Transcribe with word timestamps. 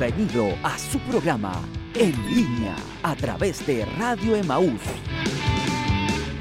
Bienvenido 0.00 0.56
a 0.62 0.78
su 0.78 0.98
programa 1.00 1.60
En 1.94 2.12
línea 2.34 2.74
a 3.02 3.14
través 3.14 3.66
de 3.66 3.84
Radio 3.98 4.34
Emaús. 4.34 4.80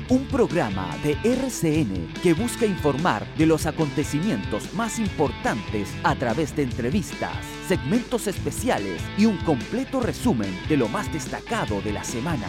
Un 0.07 0.25
programa 0.27 0.95
de 1.03 1.17
RCN 1.25 2.13
que 2.23 2.33
busca 2.33 2.65
informar 2.65 3.27
de 3.35 3.45
los 3.45 3.65
acontecimientos 3.65 4.73
más 4.75 4.97
importantes 4.97 5.93
a 6.03 6.15
través 6.15 6.55
de 6.55 6.63
entrevistas, 6.63 7.35
segmentos 7.67 8.27
especiales 8.27 9.01
y 9.17 9.25
un 9.25 9.35
completo 9.39 9.99
resumen 9.99 10.57
de 10.69 10.77
lo 10.77 10.87
más 10.87 11.11
destacado 11.11 11.81
de 11.81 11.91
la 11.91 12.05
semana. 12.05 12.47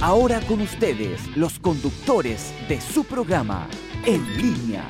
Ahora 0.00 0.40
con 0.42 0.60
ustedes, 0.60 1.26
los 1.38 1.58
conductores 1.58 2.52
de 2.68 2.82
su 2.82 3.04
programa 3.04 3.66
En 4.04 4.22
línea. 4.36 4.84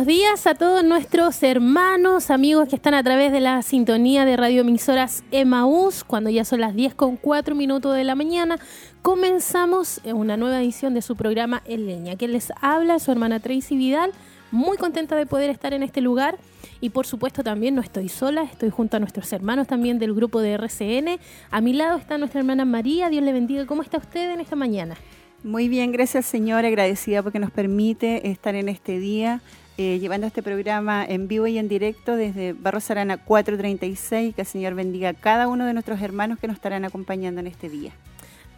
Buenos 0.00 0.16
días 0.16 0.46
a 0.46 0.54
todos 0.54 0.82
nuestros 0.82 1.42
hermanos, 1.42 2.30
amigos 2.30 2.70
que 2.70 2.76
están 2.76 2.94
a 2.94 3.02
través 3.02 3.32
de 3.32 3.40
la 3.40 3.60
sintonía 3.60 4.24
de 4.24 4.34
radioemisoras 4.34 5.24
Emaús. 5.30 6.04
Cuando 6.04 6.30
ya 6.30 6.46
son 6.46 6.62
las 6.62 6.74
10 6.74 6.94
con 6.94 7.18
4 7.18 7.54
minutos 7.54 7.94
de 7.94 8.04
la 8.04 8.14
mañana, 8.14 8.58
comenzamos 9.02 10.00
una 10.06 10.38
nueva 10.38 10.62
edición 10.62 10.94
de 10.94 11.02
su 11.02 11.16
programa 11.16 11.62
En 11.66 11.84
Leña. 11.84 12.16
Que 12.16 12.28
les 12.28 12.50
habla 12.62 12.98
su 12.98 13.12
hermana 13.12 13.40
Tracy 13.40 13.76
Vidal. 13.76 14.12
Muy 14.50 14.78
contenta 14.78 15.16
de 15.16 15.26
poder 15.26 15.50
estar 15.50 15.74
en 15.74 15.82
este 15.82 16.00
lugar 16.00 16.38
y 16.80 16.88
por 16.88 17.06
supuesto 17.06 17.44
también 17.44 17.74
no 17.74 17.82
estoy 17.82 18.08
sola, 18.08 18.44
estoy 18.44 18.70
junto 18.70 18.96
a 18.96 19.00
nuestros 19.00 19.30
hermanos 19.34 19.66
también 19.66 19.98
del 19.98 20.14
grupo 20.14 20.40
de 20.40 20.52
RCN. 20.52 21.20
A 21.50 21.60
mi 21.60 21.74
lado 21.74 21.98
está 21.98 22.16
nuestra 22.16 22.40
hermana 22.40 22.64
María, 22.64 23.10
Dios 23.10 23.22
le 23.22 23.34
bendiga. 23.34 23.66
¿Cómo 23.66 23.82
está 23.82 23.98
usted 23.98 24.30
en 24.30 24.40
esta 24.40 24.56
mañana? 24.56 24.96
Muy 25.42 25.68
bien, 25.68 25.92
gracias 25.92 26.24
Señor, 26.24 26.64
agradecida 26.64 27.22
porque 27.22 27.38
nos 27.38 27.50
permite 27.50 28.30
estar 28.30 28.54
en 28.54 28.70
este 28.70 28.98
día 28.98 29.42
eh, 29.82 29.98
llevando 29.98 30.26
este 30.26 30.42
programa 30.42 31.06
en 31.08 31.26
vivo 31.26 31.46
y 31.46 31.56
en 31.56 31.66
directo 31.66 32.14
desde 32.14 32.52
Barros 32.52 32.90
Arana 32.90 33.16
436. 33.16 34.34
Que 34.34 34.42
el 34.42 34.46
Señor 34.46 34.74
bendiga 34.74 35.08
a 35.08 35.14
cada 35.14 35.48
uno 35.48 35.64
de 35.64 35.72
nuestros 35.72 36.02
hermanos 36.02 36.38
que 36.38 36.46
nos 36.46 36.56
estarán 36.56 36.84
acompañando 36.84 37.40
en 37.40 37.46
este 37.46 37.70
día. 37.70 37.92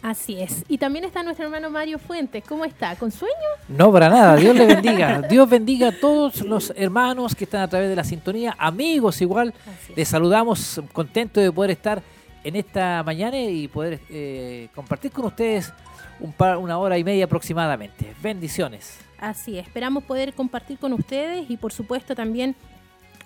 Así 0.01 0.41
es. 0.41 0.65
Y 0.67 0.79
también 0.79 1.05
está 1.05 1.23
nuestro 1.23 1.45
hermano 1.45 1.69
Mario 1.69 1.97
Fuentes. 1.97 2.43
¿Cómo 2.45 2.65
está? 2.65 2.97
¿Con 2.97 3.09
sueño? 3.09 3.33
No, 3.69 3.89
para 3.89 4.09
nada. 4.09 4.35
Dios 4.35 4.53
le 4.53 4.65
bendiga. 4.65 5.21
Dios 5.21 5.49
bendiga 5.49 5.87
a 5.87 5.91
todos 5.97 6.41
los 6.41 6.73
hermanos 6.75 7.35
que 7.35 7.45
están 7.45 7.61
a 7.61 7.69
través 7.69 7.87
de 7.87 7.95
la 7.95 8.03
sintonía. 8.03 8.53
Amigos 8.59 9.21
igual. 9.21 9.53
Les 9.95 10.09
saludamos 10.09 10.81
contentos 10.91 11.41
de 11.41 11.53
poder 11.53 11.71
estar 11.71 12.03
en 12.43 12.57
esta 12.57 13.01
mañana 13.01 13.39
y 13.39 13.69
poder 13.69 14.01
eh, 14.09 14.67
compartir 14.75 15.13
con 15.13 15.23
ustedes 15.23 15.71
un 16.19 16.33
par, 16.33 16.57
una 16.57 16.77
hora 16.79 16.97
y 16.97 17.05
media 17.05 17.23
aproximadamente. 17.23 18.13
Bendiciones. 18.21 19.02
Así, 19.23 19.57
esperamos 19.57 20.03
poder 20.03 20.33
compartir 20.33 20.77
con 20.77 20.91
ustedes 20.91 21.49
y 21.49 21.55
por 21.55 21.71
supuesto 21.71 22.13
también 22.13 22.57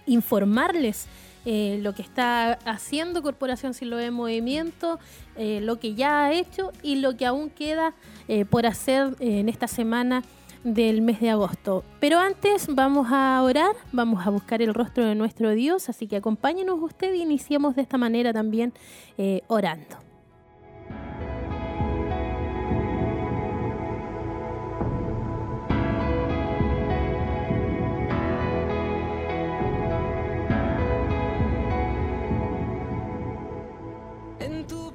informarles 0.05 1.07
eh, 1.43 1.79
lo 1.81 1.95
que 1.95 2.03
está 2.03 2.53
haciendo 2.65 3.23
Corporación 3.23 3.73
Siloé 3.73 4.11
Movimiento, 4.11 4.99
eh, 5.37 5.59
lo 5.59 5.79
que 5.79 5.95
ya 5.95 6.25
ha 6.25 6.33
hecho 6.33 6.71
y 6.83 6.97
lo 6.97 7.17
que 7.17 7.25
aún 7.25 7.49
queda 7.49 7.95
eh, 8.27 8.45
por 8.45 8.67
hacer 8.67 9.15
en 9.19 9.49
esta 9.49 9.67
semana 9.67 10.21
del 10.63 11.01
mes 11.01 11.19
de 11.19 11.31
agosto. 11.31 11.83
Pero 11.99 12.19
antes 12.19 12.67
vamos 12.69 13.07
a 13.09 13.41
orar, 13.41 13.75
vamos 13.91 14.27
a 14.27 14.29
buscar 14.29 14.61
el 14.61 14.75
rostro 14.75 15.03
de 15.03 15.15
nuestro 15.15 15.49
Dios, 15.55 15.89
así 15.89 16.05
que 16.05 16.17
acompáñenos 16.17 16.77
usted 16.79 17.11
y 17.15 17.23
iniciemos 17.23 17.75
de 17.75 17.81
esta 17.81 17.97
manera 17.97 18.33
también 18.33 18.71
orando. 19.47 20.06
en 34.47 34.63
tu 34.65 34.86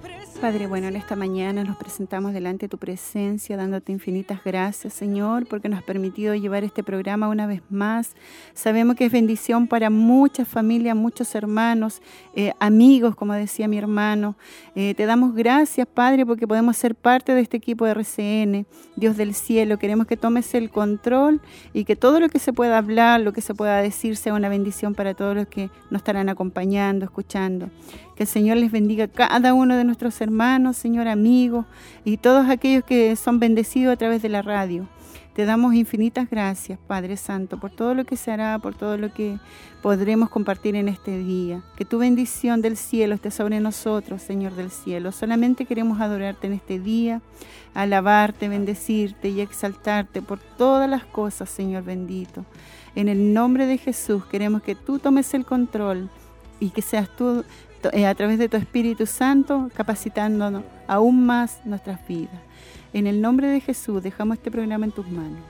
Padre, 0.42 0.66
bueno, 0.66 0.88
en 0.88 0.96
esta 0.96 1.14
mañana 1.14 1.62
nos 1.62 1.76
presentamos 1.76 2.32
delante 2.32 2.66
de 2.66 2.68
tu 2.68 2.76
presencia, 2.76 3.56
dándote 3.56 3.92
infinitas 3.92 4.42
gracias, 4.44 4.92
Señor, 4.92 5.46
porque 5.46 5.68
nos 5.68 5.78
has 5.78 5.84
permitido 5.84 6.34
llevar 6.34 6.64
este 6.64 6.82
programa 6.82 7.28
una 7.28 7.46
vez 7.46 7.62
más. 7.70 8.16
Sabemos 8.52 8.96
que 8.96 9.04
es 9.04 9.12
bendición 9.12 9.68
para 9.68 9.88
muchas 9.88 10.48
familias, 10.48 10.96
muchos 10.96 11.36
hermanos, 11.36 12.02
eh, 12.34 12.54
amigos, 12.58 13.14
como 13.14 13.34
decía 13.34 13.68
mi 13.68 13.78
hermano. 13.78 14.34
Eh, 14.74 14.94
te 14.96 15.06
damos 15.06 15.32
gracias, 15.32 15.86
Padre, 15.86 16.26
porque 16.26 16.48
podemos 16.48 16.76
ser 16.76 16.96
parte 16.96 17.36
de 17.36 17.40
este 17.40 17.58
equipo 17.58 17.84
de 17.84 17.92
RCN. 17.92 18.66
Dios 18.96 19.16
del 19.16 19.34
cielo, 19.34 19.78
queremos 19.78 20.08
que 20.08 20.16
tomes 20.16 20.56
el 20.56 20.70
control 20.70 21.40
y 21.72 21.84
que 21.84 21.94
todo 21.94 22.18
lo 22.18 22.28
que 22.28 22.40
se 22.40 22.52
pueda 22.52 22.78
hablar, 22.78 23.20
lo 23.20 23.32
que 23.32 23.42
se 23.42 23.54
pueda 23.54 23.80
decir, 23.80 24.16
sea 24.16 24.34
una 24.34 24.48
bendición 24.48 24.96
para 24.96 25.14
todos 25.14 25.36
los 25.36 25.46
que 25.46 25.70
nos 25.90 26.00
estarán 26.00 26.28
acompañando, 26.28 27.04
escuchando. 27.04 27.70
Que 28.16 28.24
el 28.24 28.28
Señor 28.28 28.58
les 28.58 28.72
bendiga 28.72 29.04
a 29.04 29.08
cada 29.08 29.54
uno 29.54 29.76
de 29.76 29.84
nuestros 29.84 30.20
hermanos, 30.20 30.31
Señor, 30.72 31.08
amigos 31.08 31.66
y 32.04 32.16
todos 32.16 32.48
aquellos 32.48 32.84
que 32.84 33.14
son 33.16 33.38
bendecidos 33.38 33.92
a 33.92 33.96
través 33.96 34.22
de 34.22 34.30
la 34.30 34.40
radio. 34.40 34.88
Te 35.34 35.44
damos 35.44 35.74
infinitas 35.74 36.28
gracias, 36.30 36.78
Padre 36.86 37.18
Santo, 37.18 37.58
por 37.58 37.70
todo 37.70 37.94
lo 37.94 38.04
que 38.04 38.16
se 38.16 38.30
hará, 38.30 38.58
por 38.58 38.74
todo 38.74 38.96
lo 38.96 39.12
que 39.12 39.38
podremos 39.82 40.30
compartir 40.30 40.74
en 40.74 40.88
este 40.88 41.18
día. 41.18 41.62
Que 41.76 41.84
tu 41.84 41.98
bendición 41.98 42.62
del 42.62 42.78
cielo 42.78 43.14
esté 43.14 43.30
sobre 43.30 43.60
nosotros, 43.60 44.22
Señor 44.22 44.54
del 44.54 44.70
cielo. 44.70 45.12
Solamente 45.12 45.66
queremos 45.66 46.00
adorarte 46.00 46.46
en 46.46 46.54
este 46.54 46.78
día, 46.78 47.20
alabarte, 47.74 48.48
bendecirte 48.48 49.28
y 49.28 49.42
exaltarte 49.42 50.22
por 50.22 50.38
todas 50.38 50.88
las 50.88 51.04
cosas, 51.04 51.50
Señor 51.50 51.84
bendito. 51.84 52.46
En 52.94 53.08
el 53.08 53.34
nombre 53.34 53.66
de 53.66 53.76
Jesús 53.76 54.24
queremos 54.26 54.62
que 54.62 54.74
tú 54.74 54.98
tomes 54.98 55.34
el 55.34 55.44
control 55.44 56.08
y 56.58 56.70
que 56.70 56.80
seas 56.80 57.08
tú 57.16 57.44
a 57.88 58.14
través 58.14 58.38
de 58.38 58.48
tu 58.48 58.56
Espíritu 58.56 59.06
Santo, 59.06 59.70
capacitándonos 59.74 60.64
aún 60.86 61.24
más 61.24 61.60
nuestras 61.64 62.06
vidas. 62.06 62.40
En 62.92 63.06
el 63.06 63.20
nombre 63.20 63.48
de 63.48 63.60
Jesús, 63.60 64.02
dejamos 64.02 64.38
este 64.38 64.50
programa 64.50 64.84
en 64.84 64.92
tus 64.92 65.08
manos. 65.08 65.40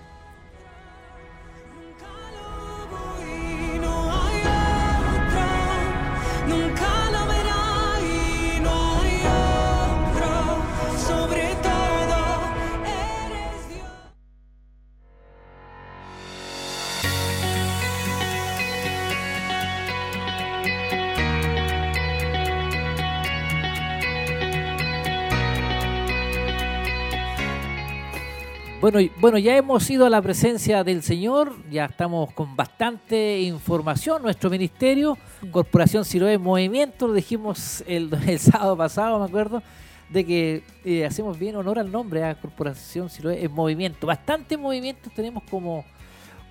Bueno, 28.82 28.98
bueno, 29.20 29.38
ya 29.38 29.56
hemos 29.56 29.88
ido 29.90 30.06
a 30.06 30.10
la 30.10 30.20
presencia 30.20 30.82
del 30.82 31.04
Señor, 31.04 31.54
ya 31.70 31.84
estamos 31.84 32.32
con 32.32 32.56
bastante 32.56 33.40
información. 33.42 34.22
Nuestro 34.22 34.50
ministerio, 34.50 35.16
Corporación 35.52 36.04
Siloé 36.04 36.36
Movimiento, 36.36 37.06
lo 37.06 37.12
dijimos 37.12 37.84
el, 37.86 38.10
sábado 38.40 38.76
pasado, 38.76 39.20
me 39.20 39.26
acuerdo, 39.26 39.62
de 40.08 40.26
que 40.26 40.64
eh, 40.84 41.06
hacemos 41.06 41.38
bien 41.38 41.54
honor 41.54 41.78
al 41.78 41.92
nombre 41.92 42.24
a 42.24 42.34
Corporación 42.34 43.08
Siloé 43.08 43.44
en 43.44 43.52
Movimiento. 43.52 44.04
Bastante 44.04 44.56
movimientos 44.56 45.12
tenemos 45.14 45.44
como, 45.48 45.84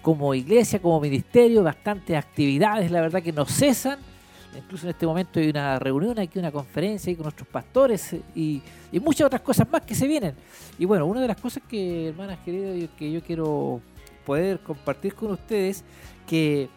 como 0.02 0.34
iglesia, 0.34 0.82
como 0.82 1.02
ministerio, 1.02 1.64
bastantes 1.64 2.16
actividades, 2.16 2.90
la 2.92 3.02
verdad 3.02 3.22
que 3.22 3.34
no 3.34 3.44
cesan 3.46 4.00
Incluso 4.56 4.86
en 4.86 4.90
este 4.92 5.06
momento 5.06 5.40
hay 5.40 5.50
una 5.50 5.80
reunión 5.80 6.20
aquí, 6.20 6.38
una 6.40 6.52
conferencia 6.52 7.14
con 7.16 7.24
nuestros 7.24 7.48
pastores 7.48 8.16
y, 8.36 8.62
muchas 9.02 9.28
otras 9.28 9.42
cosas 9.42 9.68
más 9.72 9.82
que 9.82 9.96
se 9.96 10.08
vienen. 10.08 10.36
Y 10.78 10.86
bueno, 10.86 11.06
una 11.06 11.22
de 11.22 11.28
las 11.28 11.40
cosas 11.40 11.64
que, 11.68 12.10
hermanas 12.10 12.40
queridas, 12.44 12.90
que 12.98 13.12
yo 13.12 13.22
quiero 13.22 13.82
poder 14.26 14.60
compartir 14.60 15.16
con 15.16 15.32
ustedes, 15.32 15.84
que 16.28 16.70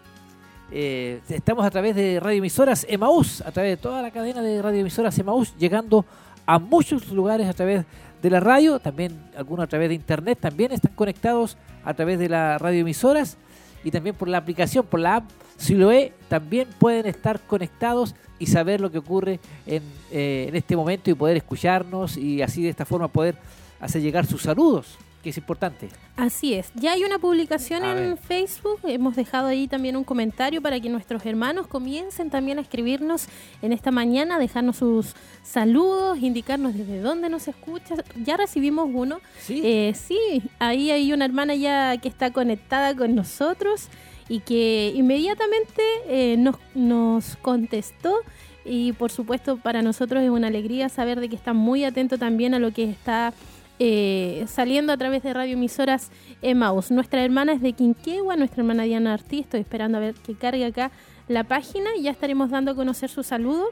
eh, 0.71 1.21
estamos 1.29 1.65
a 1.65 1.71
través 1.71 1.97
de 1.97 2.21
radioemisoras 2.21 2.87
Emaús, 2.89 3.41
a 3.41 3.51
través 3.51 3.73
de 3.73 3.77
toda 3.77 4.03
la 4.03 4.11
cadena 4.11 4.41
de 4.41 4.63
radioemisoras 4.63 5.19
Emaús, 5.19 5.55
llegando 5.59 6.05
a 6.47 6.59
muchos 6.59 7.09
lugares 7.11 7.49
a 7.49 7.53
través 7.53 7.85
de 8.23 8.31
la 8.31 8.41
radio, 8.41 8.79
también 8.79 9.31
algunos 9.37 9.65
a 9.65 9.67
través 9.67 9.89
de 9.89 9.95
internet, 9.97 10.39
también 10.41 10.73
están 10.73 10.95
conectados 10.95 11.57
a 11.85 11.93
través 11.93 12.19
de 12.19 12.29
las 12.29 12.61
radioemisoras 12.61 13.37
y 13.83 13.91
también 13.91 14.15
por 14.15 14.29
la 14.29 14.39
aplicación, 14.39 14.87
por 14.87 15.01
la 15.01 15.17
app 15.17 15.25
Siloe, 15.57 16.13
también 16.29 16.69
pueden 16.79 17.07
estar 17.07 17.41
conectados 17.41 18.15
y 18.39 18.47
saber 18.47 18.81
lo 18.81 18.91
que 18.91 18.99
ocurre 18.99 19.41
en, 19.67 19.83
eh, 20.11 20.47
en 20.49 20.57
este 20.57 20.77
momento 20.77 21.11
y 21.11 21.15
poder 21.15 21.37
escucharnos 21.37 22.17
y 22.17 22.43
así 22.43 22.63
de 22.63 22.69
esta 22.69 22.85
forma 22.85 23.09
poder 23.09 23.37
hacer 23.81 24.03
llegar 24.03 24.27
sus 24.27 24.43
saludos 24.43 24.99
que 25.25 25.31
es 25.31 25.39
importante. 25.39 25.89
Así 26.17 26.53
es. 26.53 26.71
Ya 26.75 26.93
hay 26.93 27.03
una 27.03 27.19
publicación 27.19 27.83
en 27.83 28.19
Facebook. 28.19 28.79
Hemos 28.85 29.17
dejado 29.17 29.47
ahí 29.47 29.67
también 29.67 29.97
un 29.97 30.05
comentario 30.05 30.61
para 30.61 30.79
que 30.79 30.91
nuestros 30.91 31.25
hermanos 31.25 31.67
comiencen 31.67 32.29
también 32.29 32.59
a 32.59 32.61
escribirnos 32.61 33.27
en 33.63 33.73
esta 33.73 33.91
mañana, 33.91 34.39
dejarnos 34.39 34.77
sus 34.77 35.15
saludos, 35.43 36.19
indicarnos 36.19 36.75
desde 36.75 37.01
dónde 37.01 37.31
nos 37.31 37.49
escucha. 37.49 37.95
Ya 38.23 38.37
recibimos 38.37 38.91
uno. 38.93 39.21
Sí. 39.41 39.63
Eh, 39.65 39.95
sí, 39.97 40.43
ahí 40.59 40.91
hay 40.91 41.11
una 41.15 41.25
hermana 41.25 41.55
ya 41.55 41.97
que 41.97 42.09
está 42.09 42.31
conectada 42.31 42.95
con 42.95 43.15
nosotros 43.15 43.89
y 44.29 44.41
que 44.41 44.93
inmediatamente 44.95 45.83
eh, 46.09 46.37
nos, 46.37 46.57
nos 46.75 47.37
contestó 47.37 48.17
y 48.65 48.93
por 48.93 49.11
supuesto 49.11 49.59
para 49.59 49.83
nosotros 49.83 50.23
es 50.23 50.31
una 50.31 50.47
alegría 50.47 50.89
saber 50.89 51.21
de 51.21 51.29
que 51.29 51.37
está 51.37 51.53
muy 51.53 51.85
atento 51.85 52.19
también 52.19 52.55
a 52.55 52.59
lo 52.59 52.73
que 52.73 52.85
está 52.85 53.35
eh, 53.81 54.45
saliendo 54.47 54.93
a 54.93 54.97
través 54.97 55.23
de 55.25 55.33
radioemisoras 55.33 56.11
Emmaus. 56.43 56.91
Nuestra 56.91 57.25
hermana 57.25 57.53
es 57.53 57.61
de 57.61 57.73
Quinquegua, 57.73 58.37
nuestra 58.37 58.63
hermana 58.63 58.85
Diana 58.85 59.15
Artí, 59.15 59.41
estoy 59.41 59.61
esperando 59.61 59.99
a 59.99 60.01
ver 60.01 60.15
que 60.15 60.35
cargue 60.35 60.65
acá 60.65 60.93
la 61.29 61.45
página 61.45 61.91
y 61.97 62.03
ya 62.03 62.13
estaremos 62.13 62.51
dando 62.51 62.71
a 62.71 62.75
conocer 62.75 63.11
su 63.11 63.23
saludo. 63.23 63.67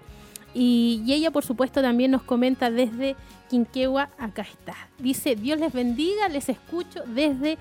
Y, 0.55 1.03
ella, 1.09 1.31
por 1.31 1.45
supuesto, 1.45 1.81
también 1.81 2.11
nos 2.11 2.23
comenta 2.23 2.71
desde 2.71 3.17
Quinquegua, 3.49 4.11
acá 4.19 4.43
está. 4.43 4.75
Dice, 4.99 5.37
Dios 5.37 5.59
les 5.59 5.73
bendiga, 5.73 6.29
les 6.29 6.49
escucho 6.49 7.03
desde 7.07 7.57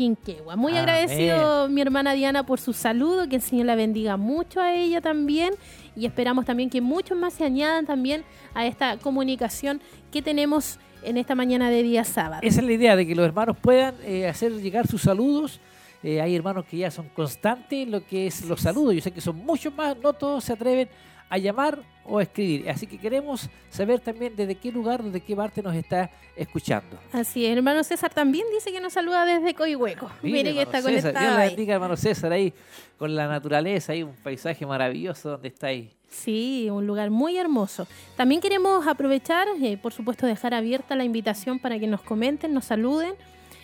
Quinquegua. 0.00 0.56
Muy 0.56 0.74
agradecido 0.78 1.68
mi 1.68 1.82
hermana 1.82 2.14
Diana 2.14 2.46
por 2.46 2.58
su 2.58 2.72
saludo, 2.72 3.28
que 3.28 3.36
el 3.36 3.42
Señor 3.42 3.66
la 3.66 3.74
bendiga 3.74 4.16
mucho 4.16 4.58
a 4.58 4.72
ella 4.72 5.02
también 5.02 5.52
y 5.94 6.06
esperamos 6.06 6.46
también 6.46 6.70
que 6.70 6.80
muchos 6.80 7.18
más 7.18 7.34
se 7.34 7.44
añadan 7.44 7.84
también 7.84 8.24
a 8.54 8.64
esta 8.64 8.96
comunicación 8.96 9.82
que 10.10 10.22
tenemos 10.22 10.78
en 11.02 11.18
esta 11.18 11.34
mañana 11.34 11.68
de 11.68 11.82
día 11.82 12.04
sábado. 12.04 12.40
Esa 12.42 12.60
es 12.60 12.66
la 12.66 12.72
idea, 12.72 12.96
de 12.96 13.06
que 13.06 13.14
los 13.14 13.26
hermanos 13.26 13.58
puedan 13.60 13.94
eh, 14.02 14.26
hacer 14.26 14.52
llegar 14.52 14.86
sus 14.86 15.02
saludos. 15.02 15.60
Eh, 16.02 16.22
hay 16.22 16.34
hermanos 16.34 16.64
que 16.64 16.78
ya 16.78 16.90
son 16.90 17.10
constantes 17.10 17.80
en 17.80 17.90
lo 17.90 18.02
que 18.02 18.26
es 18.26 18.42
los 18.46 18.62
saludos. 18.62 18.94
Yo 18.94 19.02
sé 19.02 19.10
que 19.10 19.20
son 19.20 19.36
muchos 19.36 19.74
más, 19.74 19.98
no 19.98 20.14
todos 20.14 20.44
se 20.44 20.54
atreven 20.54 20.88
a 21.30 21.38
llamar 21.38 21.78
o 22.04 22.18
a 22.18 22.22
escribir. 22.22 22.68
Así 22.68 22.86
que 22.86 22.98
queremos 22.98 23.48
saber 23.70 24.00
también 24.00 24.34
desde 24.36 24.56
qué 24.56 24.72
lugar, 24.72 25.02
desde 25.02 25.20
qué 25.20 25.34
parte 25.34 25.62
nos 25.62 25.74
está 25.74 26.10
escuchando. 26.36 26.98
Así 27.12 27.46
es, 27.46 27.56
hermano 27.56 27.84
César 27.84 28.12
también 28.12 28.44
dice 28.52 28.72
que 28.72 28.80
nos 28.80 28.92
saluda 28.92 29.24
desde 29.24 29.54
Coihueco. 29.54 30.10
Mire, 30.22 30.52
que 30.52 30.62
está 30.62 30.82
conectado. 30.82 31.18
Dios 31.18 31.38
le 31.38 31.46
bendiga, 31.46 31.74
hermano 31.74 31.96
César, 31.96 32.32
ahí 32.32 32.52
con 32.98 33.14
la 33.14 33.28
naturaleza, 33.28 33.92
ahí 33.92 34.02
un 34.02 34.14
paisaje 34.16 34.66
maravilloso 34.66 35.30
donde 35.30 35.48
está 35.48 35.68
ahí. 35.68 35.90
Sí, 36.08 36.68
un 36.70 36.86
lugar 36.86 37.10
muy 37.10 37.38
hermoso. 37.38 37.86
También 38.16 38.40
queremos 38.40 38.86
aprovechar, 38.88 39.46
eh, 39.62 39.76
por 39.76 39.92
supuesto, 39.92 40.26
dejar 40.26 40.52
abierta 40.54 40.96
la 40.96 41.04
invitación 41.04 41.60
para 41.60 41.78
que 41.78 41.86
nos 41.86 42.02
comenten, 42.02 42.52
nos 42.52 42.64
saluden. 42.64 43.14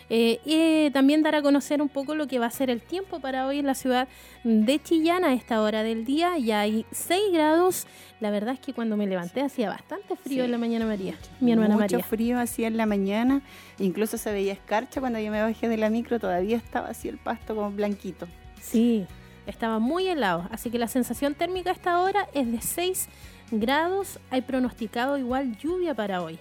Eh, 0.09 0.39
y 0.45 0.89
también 0.91 1.21
dar 1.21 1.35
a 1.35 1.41
conocer 1.41 1.81
un 1.81 1.89
poco 1.89 2.15
lo 2.15 2.27
que 2.27 2.39
va 2.39 2.45
a 2.45 2.51
ser 2.51 2.69
el 2.69 2.81
tiempo 2.81 3.19
para 3.19 3.45
hoy 3.45 3.59
en 3.59 3.65
la 3.65 3.75
ciudad 3.75 4.07
de 4.43 4.81
Chillán 4.81 5.25
a 5.25 5.33
esta 5.33 5.61
hora 5.61 5.83
del 5.83 6.05
día. 6.05 6.37
Ya 6.37 6.61
hay 6.61 6.85
6 6.91 7.21
grados. 7.33 7.87
La 8.21 8.31
verdad 8.31 8.53
es 8.53 8.59
que 8.59 8.73
cuando 8.73 8.95
me 8.95 9.05
levanté 9.05 9.41
hacía 9.41 9.69
bastante 9.69 10.15
frío 10.15 10.45
en 10.45 10.51
la 10.51 10.57
mañana 10.57 10.85
María, 10.85 11.15
mi 11.39 11.51
hermana 11.51 11.75
Mucho 11.75 11.95
María. 11.97 12.03
frío 12.05 12.39
hacía 12.39 12.67
en 12.67 12.77
la 12.77 12.85
mañana. 12.85 13.41
Incluso 13.79 14.17
se 14.17 14.31
veía 14.31 14.53
escarcha 14.53 15.01
cuando 15.01 15.19
yo 15.19 15.29
me 15.29 15.41
bajé 15.41 15.67
de 15.67 15.77
la 15.77 15.89
micro. 15.89 16.19
Todavía 16.19 16.57
estaba 16.57 16.87
así 16.87 17.09
el 17.09 17.17
pasto 17.17 17.53
como 17.55 17.71
blanquito. 17.71 18.27
Sí, 18.61 19.05
estaba 19.45 19.79
muy 19.79 20.07
helado. 20.07 20.47
Así 20.51 20.69
que 20.69 20.79
la 20.79 20.87
sensación 20.87 21.35
térmica 21.35 21.69
a 21.69 21.73
esta 21.73 21.99
hora 22.01 22.27
es 22.33 22.49
de 22.49 22.61
6 22.61 23.09
grados. 23.51 24.19
Hay 24.29 24.41
pronosticado 24.41 25.17
igual 25.17 25.57
lluvia 25.57 25.93
para 25.93 26.21
hoy. 26.23 26.39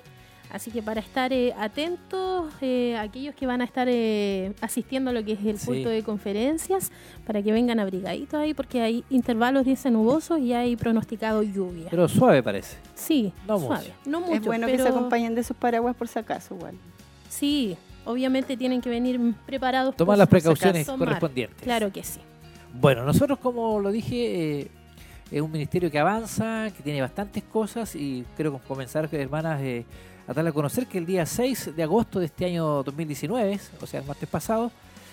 Así 0.50 0.70
que 0.70 0.82
para 0.82 1.00
estar 1.00 1.32
eh, 1.32 1.52
atentos, 1.58 2.52
eh, 2.60 2.96
aquellos 2.96 3.34
que 3.34 3.46
van 3.46 3.60
a 3.60 3.64
estar 3.64 3.88
eh, 3.90 4.52
asistiendo 4.60 5.10
a 5.10 5.12
lo 5.12 5.24
que 5.24 5.32
es 5.32 5.44
el 5.44 5.58
Sí. 5.58 5.66
culto 5.66 5.88
de 5.88 6.02
conferencias, 6.02 6.92
para 7.26 7.42
que 7.42 7.52
vengan 7.52 7.80
abrigaditos 7.80 8.34
ahí, 8.40 8.54
porque 8.54 8.80
hay 8.80 9.04
intervalos 9.10 9.64
dice 9.66 9.90
nubosos 9.90 10.38
y 10.40 10.52
hay 10.52 10.76
pronosticado 10.76 11.42
lluvia. 11.42 11.88
Pero 11.90 12.08
suave 12.08 12.42
parece. 12.42 12.76
sí, 12.94 13.32
no 13.46 13.58
suave. 13.58 13.92
No 14.06 14.20
mucho, 14.20 14.32
es 14.34 14.42
bueno 14.42 14.66
que 14.66 14.78
se 14.78 14.88
acompañen 14.88 15.34
de 15.34 15.42
sus 15.42 15.56
paraguas 15.56 15.94
por 15.96 16.08
si 16.08 16.18
acaso 16.18 16.54
igual. 16.54 16.74
Sí, 17.28 17.76
obviamente 18.04 18.56
tienen 18.56 18.80
que 18.80 18.88
venir 18.88 19.20
preparados. 19.46 19.96
Tomar 19.96 20.16
por 20.16 20.18
las 20.18 20.28
si 20.28 20.48
acaso. 20.48 20.54
precauciones 20.54 20.86
correspondientes. 20.98 21.62
Claro 21.62 21.92
que 21.92 22.02
sí. 22.04 22.20
Bueno, 22.72 23.04
nosotros 23.04 23.38
como 23.40 23.80
lo 23.80 23.90
dije, 23.90 24.60
eh, 24.60 24.70
es 25.30 25.40
un 25.40 25.50
ministerio 25.50 25.90
que 25.90 25.98
avanza, 25.98 26.68
que 26.76 26.82
tiene 26.82 27.00
bastantes 27.00 27.42
cosas 27.42 27.96
y 27.96 28.24
creo 28.36 28.52
que 28.60 28.66
comenzar, 28.66 29.08
hermanas, 29.12 29.60
eh, 29.62 29.84
a 30.26 30.32
darle 30.32 30.50
a 30.50 30.52
conocer 30.52 30.86
que 30.86 30.98
el 30.98 31.06
día 31.06 31.24
6 31.24 31.76
de 31.76 31.82
agosto 31.82 32.18
de 32.18 32.26
este 32.26 32.46
año 32.46 32.82
2019, 32.82 33.60
o 33.80 33.86
sea, 33.86 34.00
el 34.00 34.06
martes 34.06 34.28
pasado, 34.28 34.72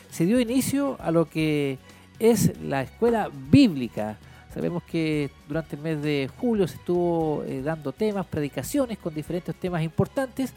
se 0.10 0.26
dio 0.26 0.40
inicio 0.40 0.98
a 1.00 1.12
lo 1.12 1.30
que 1.30 1.78
es 2.20 2.60
la 2.62 2.84
escuela 2.84 3.30
bíblica. 3.52 4.18
Sabemos 4.54 4.84
que 4.84 5.32
durante 5.48 5.76
el 5.76 5.82
mes 5.82 6.02
de 6.02 6.30
julio 6.38 6.68
se 6.68 6.76
estuvo 6.76 7.44
eh, 7.48 7.62
dando 7.64 7.92
temas, 7.92 8.26
predicaciones 8.26 8.98
con 8.98 9.14
diferentes 9.14 9.56
temas 9.56 9.84
importantes, 9.84 10.54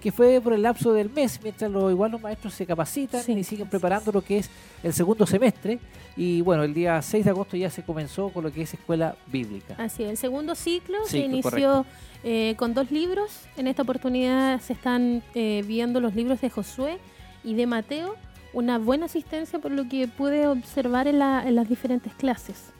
que 0.00 0.12
fue 0.12 0.40
por 0.40 0.52
el 0.52 0.62
lapso 0.62 0.92
del 0.92 1.08
mes, 1.10 1.40
mientras 1.42 1.70
los, 1.70 1.90
igual 1.90 2.10
los 2.12 2.20
maestros 2.20 2.52
se 2.52 2.66
capacitan 2.66 3.22
Sí, 3.22 3.32
y 3.32 3.42
siguen 3.44 3.68
preparando 3.68 4.12
lo 4.12 4.20
que 4.22 4.38
es 4.38 4.50
el 4.82 4.92
segundo 4.92 5.26
semestre. 5.26 5.78
Y 6.16 6.42
bueno, 6.42 6.62
el 6.62 6.74
día 6.74 7.00
6 7.00 7.24
de 7.24 7.30
agosto 7.30 7.56
ya 7.56 7.70
se 7.70 7.82
comenzó 7.82 8.28
con 8.28 8.44
lo 8.44 8.52
que 8.52 8.62
es 8.62 8.74
escuela 8.74 9.16
bíblica. 9.28 9.74
Así 9.78 10.02
es, 10.04 10.10
el 10.10 10.16
segundo 10.18 10.54
ciclo 10.54 10.98
se 11.06 11.18
inició 11.20 11.86
eh, 12.22 12.54
con 12.58 12.74
dos 12.74 12.90
libros. 12.90 13.30
En 13.56 13.66
esta 13.66 13.82
oportunidad 13.82 14.60
se 14.60 14.74
están 14.74 15.22
eh, 15.34 15.64
viendo 15.66 16.00
los 16.00 16.14
libros 16.14 16.40
de 16.40 16.50
Josué 16.50 16.98
y 17.42 17.54
de 17.54 17.66
Mateo. 17.66 18.14
Una 18.52 18.78
buena 18.78 19.06
asistencia 19.06 19.58
por 19.58 19.70
lo 19.72 19.88
que 19.88 20.06
pude 20.06 20.46
observar 20.46 21.08
en, 21.08 21.18
la- 21.18 21.42
en 21.48 21.54
las 21.56 21.68
diferentes 21.68 22.12
clases. 22.14 22.72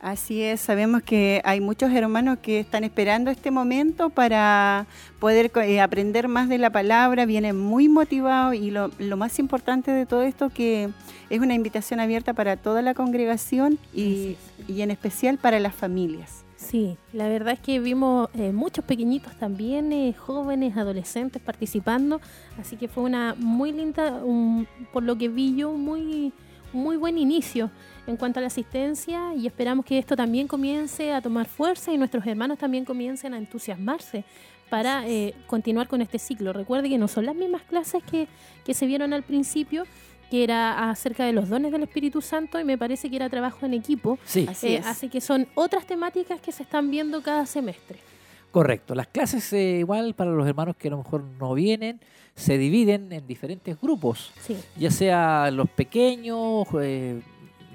Así 0.00 0.42
es, 0.42 0.60
sabemos 0.60 1.02
que 1.02 1.40
hay 1.44 1.60
muchos 1.60 1.90
hermanos 1.92 2.38
que 2.40 2.60
están 2.60 2.84
esperando 2.84 3.32
este 3.32 3.50
momento 3.50 4.10
para 4.10 4.86
poder 5.18 5.50
eh, 5.64 5.80
aprender 5.80 6.28
más 6.28 6.48
de 6.48 6.56
la 6.58 6.70
palabra, 6.70 7.26
vienen 7.26 7.58
muy 7.58 7.88
motivados 7.88 8.54
y 8.54 8.70
lo, 8.70 8.92
lo 9.00 9.16
más 9.16 9.40
importante 9.40 9.90
de 9.90 10.06
todo 10.06 10.22
esto 10.22 10.50
que 10.50 10.90
es 11.30 11.40
una 11.40 11.54
invitación 11.54 11.98
abierta 11.98 12.32
para 12.32 12.56
toda 12.56 12.80
la 12.80 12.94
congregación 12.94 13.76
y, 13.92 14.36
y 14.68 14.82
en 14.82 14.92
especial 14.92 15.36
para 15.36 15.58
las 15.58 15.74
familias. 15.74 16.44
Sí, 16.54 16.96
la 17.12 17.28
verdad 17.28 17.54
es 17.54 17.60
que 17.60 17.80
vimos 17.80 18.28
eh, 18.34 18.52
muchos 18.52 18.84
pequeñitos 18.84 19.36
también, 19.36 19.92
eh, 19.92 20.14
jóvenes, 20.16 20.76
adolescentes 20.76 21.42
participando, 21.42 22.20
así 22.60 22.76
que 22.76 22.86
fue 22.86 23.02
una 23.02 23.34
muy 23.36 23.72
linda, 23.72 24.12
un- 24.24 24.68
por 24.92 25.02
lo 25.02 25.18
que 25.18 25.28
vi 25.28 25.56
yo, 25.56 25.72
muy, 25.72 26.32
muy 26.72 26.96
buen 26.96 27.18
inicio 27.18 27.70
en 28.08 28.16
cuanto 28.16 28.38
a 28.38 28.42
la 28.42 28.46
asistencia 28.48 29.34
y 29.34 29.46
esperamos 29.46 29.84
que 29.84 29.98
esto 29.98 30.16
también 30.16 30.48
comience 30.48 31.12
a 31.12 31.20
tomar 31.20 31.46
fuerza 31.46 31.92
y 31.92 31.98
nuestros 31.98 32.26
hermanos 32.26 32.58
también 32.58 32.84
comiencen 32.84 33.34
a 33.34 33.38
entusiasmarse 33.38 34.24
para 34.70 35.06
eh, 35.08 35.34
continuar 35.46 35.88
con 35.88 36.02
este 36.02 36.18
ciclo. 36.18 36.52
Recuerde 36.52 36.88
que 36.88 36.98
no 36.98 37.08
son 37.08 37.26
las 37.26 37.34
mismas 37.34 37.62
clases 37.62 38.02
que, 38.04 38.28
que 38.64 38.74
se 38.74 38.86
vieron 38.86 39.12
al 39.12 39.22
principio, 39.22 39.84
que 40.30 40.44
era 40.44 40.90
acerca 40.90 41.24
de 41.24 41.32
los 41.32 41.48
dones 41.48 41.72
del 41.72 41.82
Espíritu 41.84 42.20
Santo 42.20 42.60
y 42.60 42.64
me 42.64 42.76
parece 42.76 43.08
que 43.08 43.16
era 43.16 43.30
trabajo 43.30 43.64
en 43.64 43.72
equipo. 43.74 44.18
Sí, 44.26 44.46
Así 44.48 44.66
Eh, 44.68 44.76
es. 44.78 44.86
así 44.86 45.08
que 45.08 45.20
son 45.22 45.46
otras 45.54 45.86
temáticas 45.86 46.40
que 46.40 46.52
se 46.52 46.62
están 46.64 46.90
viendo 46.90 47.22
cada 47.22 47.46
semestre. 47.46 47.98
correcto. 48.50 48.94
Las 48.94 49.06
clases 49.06 49.50
eh, 49.52 49.78
igual 49.80 50.14
para 50.14 50.30
los 50.32 50.46
hermanos 50.46 50.76
que 50.76 50.88
a 50.88 50.90
lo 50.90 50.98
mejor 50.98 51.22
no 51.38 51.54
vienen, 51.54 52.00
se 52.34 52.56
dividen 52.58 53.10
en 53.12 53.26
diferentes 53.26 53.78
grupos. 53.80 54.32
Sí, 54.40 54.56
ya 54.76 54.90
sea 54.90 55.50
los 55.50 55.68
pequeños, 55.70 56.66
eh, 56.80 57.20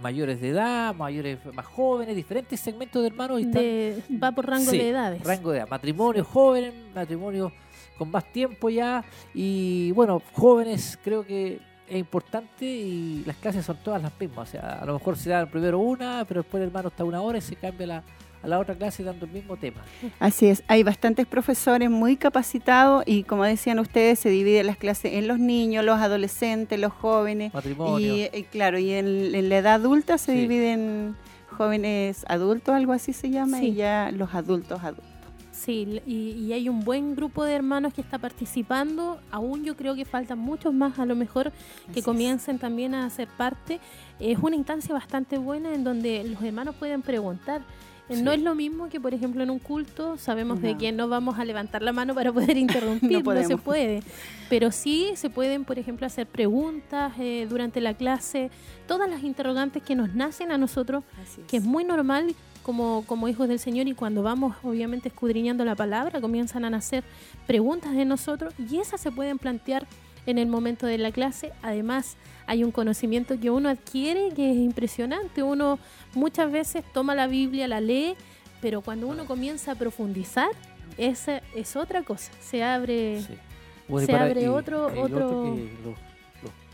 mayores 0.04 0.40
de 0.42 0.50
edad, 0.50 0.94
mayores 0.94 1.40
más 1.54 1.66
jóvenes, 1.66 2.16
diferentes 2.16 2.60
segmentos 2.60 3.02
de 3.02 3.08
hermanos. 3.08 3.40
y 3.40 3.44
están- 3.44 4.22
va 4.22 4.32
por 4.32 4.46
rango 4.46 4.70
Sí, 4.70 4.78
de 4.78 4.90
edades. 4.90 5.24
Rango 5.24 5.52
de 5.52 5.60
edad. 5.60 5.68
Matrimonio 5.70 6.24
joven, 6.26 6.92
matrimonio 6.94 7.52
con 7.98 8.12
más 8.12 8.26
tiempo 8.32 8.70
ya. 8.70 9.04
Y 9.34 9.92
bueno, 9.94 10.22
jóvenes 10.34 11.00
creo 11.04 11.26
que 11.26 11.60
es 11.88 11.98
importante 11.98 12.66
y 12.66 13.24
las 13.26 13.38
clases 13.38 13.66
son 13.66 13.78
todas 13.84 14.02
las 14.02 14.12
mismas. 14.20 14.50
O 14.50 14.52
sea, 14.52 14.80
a 14.82 14.86
lo 14.86 14.94
mejor 14.94 15.16
se 15.18 15.30
da 15.30 15.46
primero 15.46 15.80
una, 15.80 16.26
pero 16.28 16.42
después 16.42 16.62
el 16.62 16.68
hermano 16.68 16.90
está 16.90 17.04
una 17.04 17.22
hora 17.22 17.38
y 17.38 17.42
se 17.42 17.56
cambia 17.56 17.88
la- 17.88 18.04
a 18.44 18.48
la 18.48 18.60
otra 18.60 18.76
clase 18.76 19.04
dando 19.04 19.26
el 19.26 19.32
mismo 19.32 19.56
tema. 19.58 19.82
Así 20.20 20.48
es, 20.48 20.64
hay 20.68 20.84
bastantes 20.84 21.26
profesores 21.26 21.90
muy 21.90 22.18
capacitados 22.18 23.04
y 23.08 23.24
como 23.24 23.46
decían 23.46 23.80
ustedes, 23.80 24.20
se 24.20 24.30
dividen 24.30 24.68
las 24.68 24.78
clases 24.78 25.14
en 25.14 25.28
los 25.28 25.40
niños, 25.40 25.86
los 25.86 26.00
adolescentes, 26.00 26.80
los 26.80 26.92
jóvenes. 26.94 27.54
Matrimonio. 27.54 28.16
Y 28.16 28.22
eh, 28.24 28.46
claro, 28.52 28.78
y 28.78 28.92
en, 28.92 29.34
en 29.34 29.50
la 29.50 29.58
edad 29.58 29.74
adulta 29.76 30.18
se 30.18 30.34
Sí. 30.34 30.40
dividen 30.42 31.16
jóvenes 31.58 32.26
adultos, 32.28 32.76
algo 32.76 32.94
así 32.94 33.14
se 33.14 33.30
llama, 33.30 33.60
Sí. 33.60 33.68
y 33.68 33.74
ya 33.76 34.12
los 34.14 34.34
adultos 34.34 34.84
adultos. 34.84 35.06
Sí, 35.52 36.02
y, 36.06 36.52
hay 36.52 36.68
un 36.68 36.84
buen 36.84 37.16
grupo 37.16 37.46
de 37.46 37.54
hermanos 37.54 37.94
que 37.94 38.02
está 38.02 38.18
participando. 38.18 39.20
Aún 39.32 39.64
yo 39.64 39.78
creo 39.78 39.96
que 39.96 40.04
faltan 40.04 40.38
muchos 40.40 40.74
más, 40.74 41.00
a 41.00 41.06
lo 41.06 41.16
mejor, 41.16 41.54
que 41.94 42.02
comiencen 42.02 42.60
también 42.60 42.94
a 42.96 43.10
ser 43.10 43.30
parte. 43.30 43.80
Es 44.20 44.40
una 44.40 44.58
instancia 44.58 44.94
bastante 44.94 45.38
buena 45.38 45.74
en 45.74 45.86
donde 45.86 46.24
los 46.26 46.42
hermanos 46.44 46.76
pueden 46.76 47.02
preguntar. 47.02 47.62
Eh, 48.10 48.22
no 48.22 48.32
es 48.32 48.42
lo 48.42 48.54
mismo 48.54 48.90
que, 48.90 49.00
por 49.00 49.14
ejemplo, 49.14 49.44
en 49.44 49.50
un 49.50 49.60
culto 49.60 50.18
sabemos 50.18 50.62
de 50.62 50.78
que 50.78 50.92
no 50.92 51.08
vamos 51.08 51.40
a 51.40 51.46
levantar 51.46 51.82
la 51.82 51.94
mano 51.94 52.14
para 52.14 52.34
poder 52.34 52.58
interrumpir, 52.58 53.24
no, 53.24 53.44
se 53.44 53.58
puede. 53.58 54.04
Pero 54.50 54.72
sí 54.72 55.12
se 55.16 55.30
pueden, 55.30 55.64
por 55.64 55.80
ejemplo, 55.80 56.06
hacer 56.06 56.28
preguntas 56.28 57.14
eh, 57.20 57.48
durante 57.50 57.80
la 57.80 57.94
clase, 57.94 58.52
todas 58.88 59.10
las 59.10 59.24
interrogantes 59.24 59.82
que 59.82 59.96
nos 59.96 60.14
nacen 60.14 60.52
a 60.52 60.58
nosotros, 60.58 61.04
que 61.48 61.58
es. 61.58 61.64
muy 61.64 61.86
normal 61.86 62.36
como, 62.62 63.04
como 63.08 63.28
hijos 63.28 63.48
del 63.48 63.60
Señor 63.60 63.88
y 63.88 63.94
cuando 63.94 64.24
vamos 64.24 64.56
obviamente 64.64 65.10
escudriñando 65.10 65.66
la 65.66 65.76
palabra 65.76 66.22
comienzan 66.22 66.64
a 66.64 66.70
nacer 66.70 67.04
preguntas 67.46 67.94
de 67.94 68.06
nosotros 68.06 68.54
y 68.58 68.78
esas 68.78 69.02
se 69.02 69.12
pueden 69.12 69.38
plantear 69.38 69.86
en 70.25 70.38
el 70.38 70.48
momento 70.48 70.86
de 70.86 70.98
la 70.98 71.12
clase. 71.12 71.51
Además, 71.62 72.18
hay 72.48 72.63
un 72.63 72.72
conocimiento 72.72 73.39
que 73.39 73.50
uno 73.50 73.70
adquiere 73.70 74.30
que 74.36 74.51
es 74.51 74.58
impresionante. 74.58 75.44
Uno 75.44 75.80
muchas 76.13 76.51
veces 76.51 76.84
toma 76.94 77.15
la 77.15 77.27
Biblia, 77.27 77.68
la 77.68 77.82
lee, 77.82 78.15
pero 78.62 78.82
cuando 78.82 79.08
uno 79.08 79.25
comienza 79.25 79.74
a 79.74 79.75
profundizar, 79.75 80.50
esa 80.98 81.42
es 81.56 81.75
otra 81.75 82.03
cosa. 82.03 82.32
Se 82.39 82.63
abre, 82.63 83.22
se 83.22 84.15
abre 84.15 84.50
otro... 84.50 84.88
otro... 84.88 85.56
los, 85.84 85.98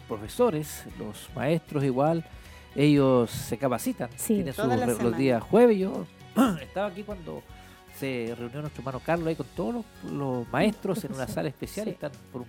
profesores, 0.08 0.86
los 0.98 1.29
maestros 1.36 1.84
igual, 1.84 2.25
ellos 2.75 3.29
se 3.29 3.60
capacitan. 3.60 4.10
Tienen 4.25 4.53
sus, 4.53 4.65
los 4.65 5.15
días 5.15 5.44
jueves. 5.44 5.77
Yo 5.77 6.08
estaba 6.62 6.88
aquí 6.88 7.03
cuando 7.03 7.44
se 7.96 8.34
reunió 8.38 8.62
nuestro 8.62 8.82
hermano 8.82 9.01
Carlos 9.06 9.27
ahí 9.27 9.36
con 9.36 9.46
todos 9.56 9.86
los, 10.12 10.48
maestros 10.51 11.03
en 11.03 11.13
una 11.13 11.27
sala 11.27 11.50
especial 11.50 11.88
y 11.88 11.91
están 11.91 12.12
por 12.32 12.41
un 12.41 12.48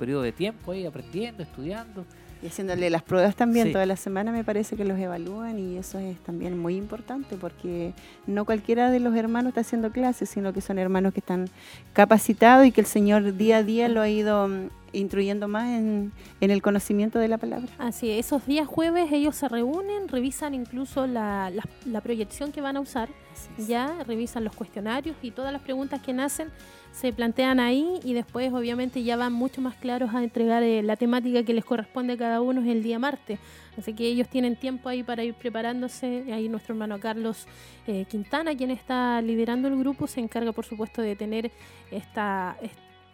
periodo 0.00 0.22
de 0.22 0.32
tiempo 0.32 0.72
ahí 0.72 0.86
aprendiendo, 0.86 1.44
estudiando. 1.44 2.04
Y 2.42 2.46
haciéndole 2.46 2.88
las 2.88 3.02
pruebas 3.02 3.36
también 3.36 3.70
toda 3.70 3.84
la 3.84 3.96
semana 3.96 4.32
me 4.32 4.44
parece 4.44 4.74
que 4.74 4.86
los 4.86 4.98
evalúan 4.98 5.58
y 5.58 5.76
eso 5.76 5.98
es 5.98 6.18
también 6.20 6.58
muy 6.58 6.74
importante 6.74 7.36
porque 7.36 7.92
no 8.26 8.46
cualquiera 8.46 8.90
de 8.90 8.98
los 8.98 9.14
hermanos 9.14 9.50
está 9.50 9.60
haciendo 9.60 9.92
clases, 9.92 10.30
sino 10.30 10.54
que 10.54 10.62
son 10.62 10.78
hermanos 10.78 11.12
que 11.12 11.20
están 11.20 11.50
capacitados 11.92 12.66
y 12.66 12.72
que 12.72 12.80
el 12.80 12.86
Señor 12.86 13.36
día 13.36 13.58
a 13.58 13.62
día 13.62 13.88
lo 13.88 14.00
ha 14.00 14.08
ido 14.08 14.48
mm, 14.48 14.70
instruyendo 14.94 15.48
más 15.48 15.68
en, 15.68 16.12
el 16.40 16.62
conocimiento 16.62 17.18
de 17.18 17.28
la 17.28 17.36
palabra. 17.36 17.68
Así, 17.78 18.10
esos 18.10 18.46
días 18.46 18.66
jueves 18.66 19.12
ellos 19.12 19.36
se 19.36 19.46
reúnen, 19.46 20.08
revisan 20.08 20.54
incluso 20.54 21.06
la, 21.06 21.52
la 21.84 22.00
proyección 22.00 22.52
que 22.52 22.62
van 22.62 22.78
a 22.78 22.80
usar, 22.80 23.10
ya 23.58 24.02
revisan 24.04 24.44
los 24.44 24.56
cuestionarios 24.56 25.14
y 25.20 25.30
todas 25.30 25.52
las 25.52 25.60
preguntas 25.60 26.00
que 26.00 26.14
nacen 26.14 26.48
se 26.92 27.12
plantean 27.12 27.60
ahí 27.60 28.00
y 28.04 28.14
después 28.14 28.52
obviamente 28.52 29.02
ya 29.02 29.16
van 29.16 29.32
mucho 29.32 29.60
más 29.60 29.76
claros 29.76 30.14
a 30.14 30.22
entregar 30.22 30.62
eh, 30.62 30.82
la 30.82 30.96
temática 30.96 31.42
que 31.42 31.54
les 31.54 31.64
corresponde 31.64 32.14
a 32.14 32.16
cada 32.16 32.40
uno 32.40 32.60
el 32.60 32.82
día 32.82 32.98
martes. 32.98 33.38
Así 33.78 33.94
que 33.94 34.06
ellos 34.06 34.28
tienen 34.28 34.56
tiempo 34.56 34.88
ahí 34.88 35.02
para 35.02 35.24
ir 35.24 35.34
preparándose. 35.34 36.24
Ahí 36.32 36.48
nuestro 36.48 36.74
hermano 36.74 36.98
Carlos 36.98 37.46
eh, 37.86 38.04
Quintana, 38.08 38.54
quien 38.54 38.70
está 38.70 39.22
liderando 39.22 39.68
el 39.68 39.78
grupo, 39.78 40.06
se 40.06 40.20
encarga 40.20 40.52
por 40.52 40.66
supuesto 40.66 41.00
de 41.00 41.16
tener 41.16 41.50
esta, 41.90 42.56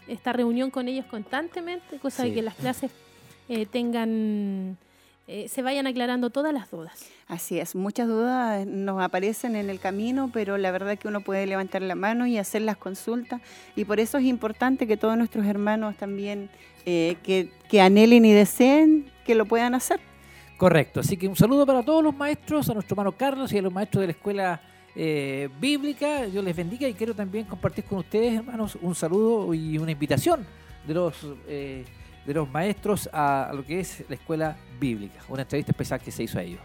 esta 0.08 0.32
reunión 0.32 0.70
con 0.70 0.88
ellos 0.88 1.04
constantemente, 1.06 1.98
cosa 1.98 2.24
de 2.24 2.34
que 2.34 2.42
las 2.42 2.54
clases 2.54 2.90
eh, 3.48 3.66
tengan 3.66 4.76
eh, 5.28 5.48
se 5.48 5.60
vayan 5.60 5.88
aclarando 5.88 6.30
todas 6.30 6.54
las 6.54 6.70
dudas. 6.70 7.04
Así 7.26 7.58
es, 7.58 7.74
muchas 7.74 8.06
dudas 8.06 8.64
nos 8.64 9.02
aparecen 9.02 9.56
en 9.56 9.70
el 9.70 9.80
camino, 9.80 10.30
pero 10.32 10.56
la 10.56 10.70
verdad 10.70 10.92
es 10.92 11.00
que 11.00 11.08
uno 11.08 11.20
puede 11.20 11.46
levantar 11.46 11.82
la 11.82 11.96
mano 11.96 12.28
y 12.28 12.38
hacer 12.38 12.62
las 12.62 12.76
consultas 12.76 13.40
y 13.74 13.84
por 13.84 13.98
eso 13.98 14.18
es 14.18 14.24
importante 14.24 14.86
que 14.86 14.96
todos 14.96 15.18
nuestros 15.18 15.44
hermanos 15.46 15.96
también 15.96 16.48
eh, 16.84 17.16
que, 17.24 17.80
anhelen 17.80 18.24
y 18.24 18.32
deseen 18.32 19.10
que 19.24 19.34
lo 19.34 19.46
puedan 19.46 19.74
hacer. 19.74 19.98
Correcto, 20.58 21.00
así 21.00 21.16
que 21.16 21.26
un 21.26 21.34
saludo 21.34 21.66
para 21.66 21.82
todos 21.82 22.04
los 22.04 22.16
maestros, 22.16 22.70
a 22.70 22.74
nuestro 22.74 22.94
hermano 22.94 23.10
Carlos 23.10 23.52
y 23.52 23.58
a 23.58 23.62
los 23.62 23.72
maestros 23.72 24.02
de 24.02 24.06
la 24.06 24.12
escuela 24.12 24.60
eh, 24.94 25.48
bíblica. 25.60 26.28
Yo 26.28 26.40
les 26.40 26.54
bendiga 26.54 26.88
y 26.88 26.94
quiero 26.94 27.14
también 27.14 27.46
compartir 27.46 27.84
con 27.84 27.98
ustedes, 27.98 28.34
hermanos, 28.34 28.78
un 28.80 28.94
saludo 28.94 29.52
y 29.52 29.76
una 29.76 29.90
invitación 29.90 30.46
de 30.86 30.94
los 30.94 31.26
de 32.26 32.34
los 32.34 32.50
maestros 32.50 33.08
a, 33.12 33.52
lo 33.54 33.64
que 33.64 33.80
es 33.80 34.04
la 34.08 34.16
escuela 34.16 34.56
bíblica, 34.80 35.20
una 35.28 35.42
entrevista 35.42 35.70
especial 35.70 36.00
que 36.00 36.10
se 36.10 36.24
hizo 36.24 36.38
a 36.38 36.42
ellos. 36.42 36.60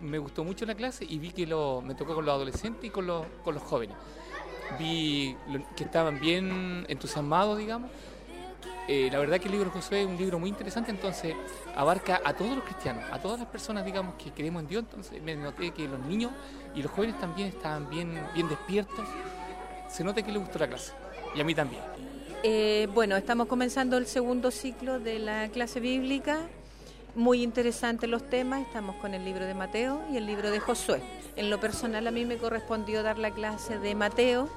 Me 0.00 0.18
gustó 0.18 0.44
mucho 0.44 0.66
la 0.66 0.74
clase 0.74 1.06
y 1.08 1.18
vi 1.18 1.30
que 1.30 1.46
lo, 1.46 1.80
me 1.80 1.94
tocó 1.94 2.14
con 2.14 2.24
los 2.24 2.34
adolescentes 2.34 2.84
y 2.84 2.90
con 2.90 3.06
los, 3.06 3.24
con 3.44 3.54
los 3.54 3.62
jóvenes. 3.62 3.96
Vi 4.78 5.36
que 5.76 5.84
estaban 5.84 6.20
bien 6.20 6.84
entusiasmados, 6.88 7.58
digamos, 7.58 7.90
eh, 8.88 9.08
la 9.10 9.18
verdad 9.18 9.38
que 9.38 9.46
el 9.46 9.52
libro 9.52 9.70
de 9.70 9.72
Josué 9.72 10.02
es 10.02 10.06
un 10.06 10.16
libro 10.16 10.38
muy 10.38 10.48
interesante, 10.48 10.90
entonces 10.90 11.34
abarca 11.74 12.20
a 12.24 12.34
todos 12.34 12.54
los 12.54 12.64
cristianos, 12.64 13.04
a 13.10 13.20
todas 13.20 13.40
las 13.40 13.48
personas, 13.48 13.84
digamos, 13.84 14.14
que 14.14 14.30
creemos 14.30 14.62
en 14.62 14.68
Dios. 14.68 14.84
Entonces 14.88 15.20
me 15.22 15.34
noté 15.34 15.72
que 15.72 15.88
los 15.88 16.00
niños 16.00 16.30
y 16.74 16.82
los 16.82 16.92
jóvenes 16.92 17.18
también 17.18 17.48
estaban 17.48 17.90
bien, 17.90 18.20
bien 18.34 18.48
despiertos. 18.48 19.04
Se 19.88 20.04
nota 20.04 20.22
que 20.22 20.30
les 20.30 20.40
gustó 20.40 20.58
la 20.58 20.68
clase, 20.68 20.92
y 21.34 21.40
a 21.40 21.44
mí 21.44 21.54
también. 21.54 21.82
Eh, 22.42 22.86
bueno, 22.94 23.16
estamos 23.16 23.48
comenzando 23.48 23.96
el 23.96 24.06
segundo 24.06 24.50
ciclo 24.50 25.00
de 25.00 25.18
la 25.18 25.48
clase 25.48 25.80
bíblica. 25.80 26.40
Muy 27.14 27.42
interesantes 27.42 28.08
los 28.08 28.28
temas, 28.28 28.60
estamos 28.60 28.94
con 28.96 29.14
el 29.14 29.24
libro 29.24 29.46
de 29.46 29.54
Mateo 29.54 30.02
y 30.12 30.16
el 30.16 30.26
libro 30.26 30.50
de 30.50 30.60
Josué. 30.60 31.02
En 31.34 31.50
lo 31.50 31.58
personal 31.58 32.06
a 32.06 32.10
mí 32.10 32.24
me 32.24 32.36
correspondió 32.36 33.02
dar 33.02 33.18
la 33.18 33.30
clase 33.30 33.78
de 33.78 33.94
Mateo, 33.94 34.48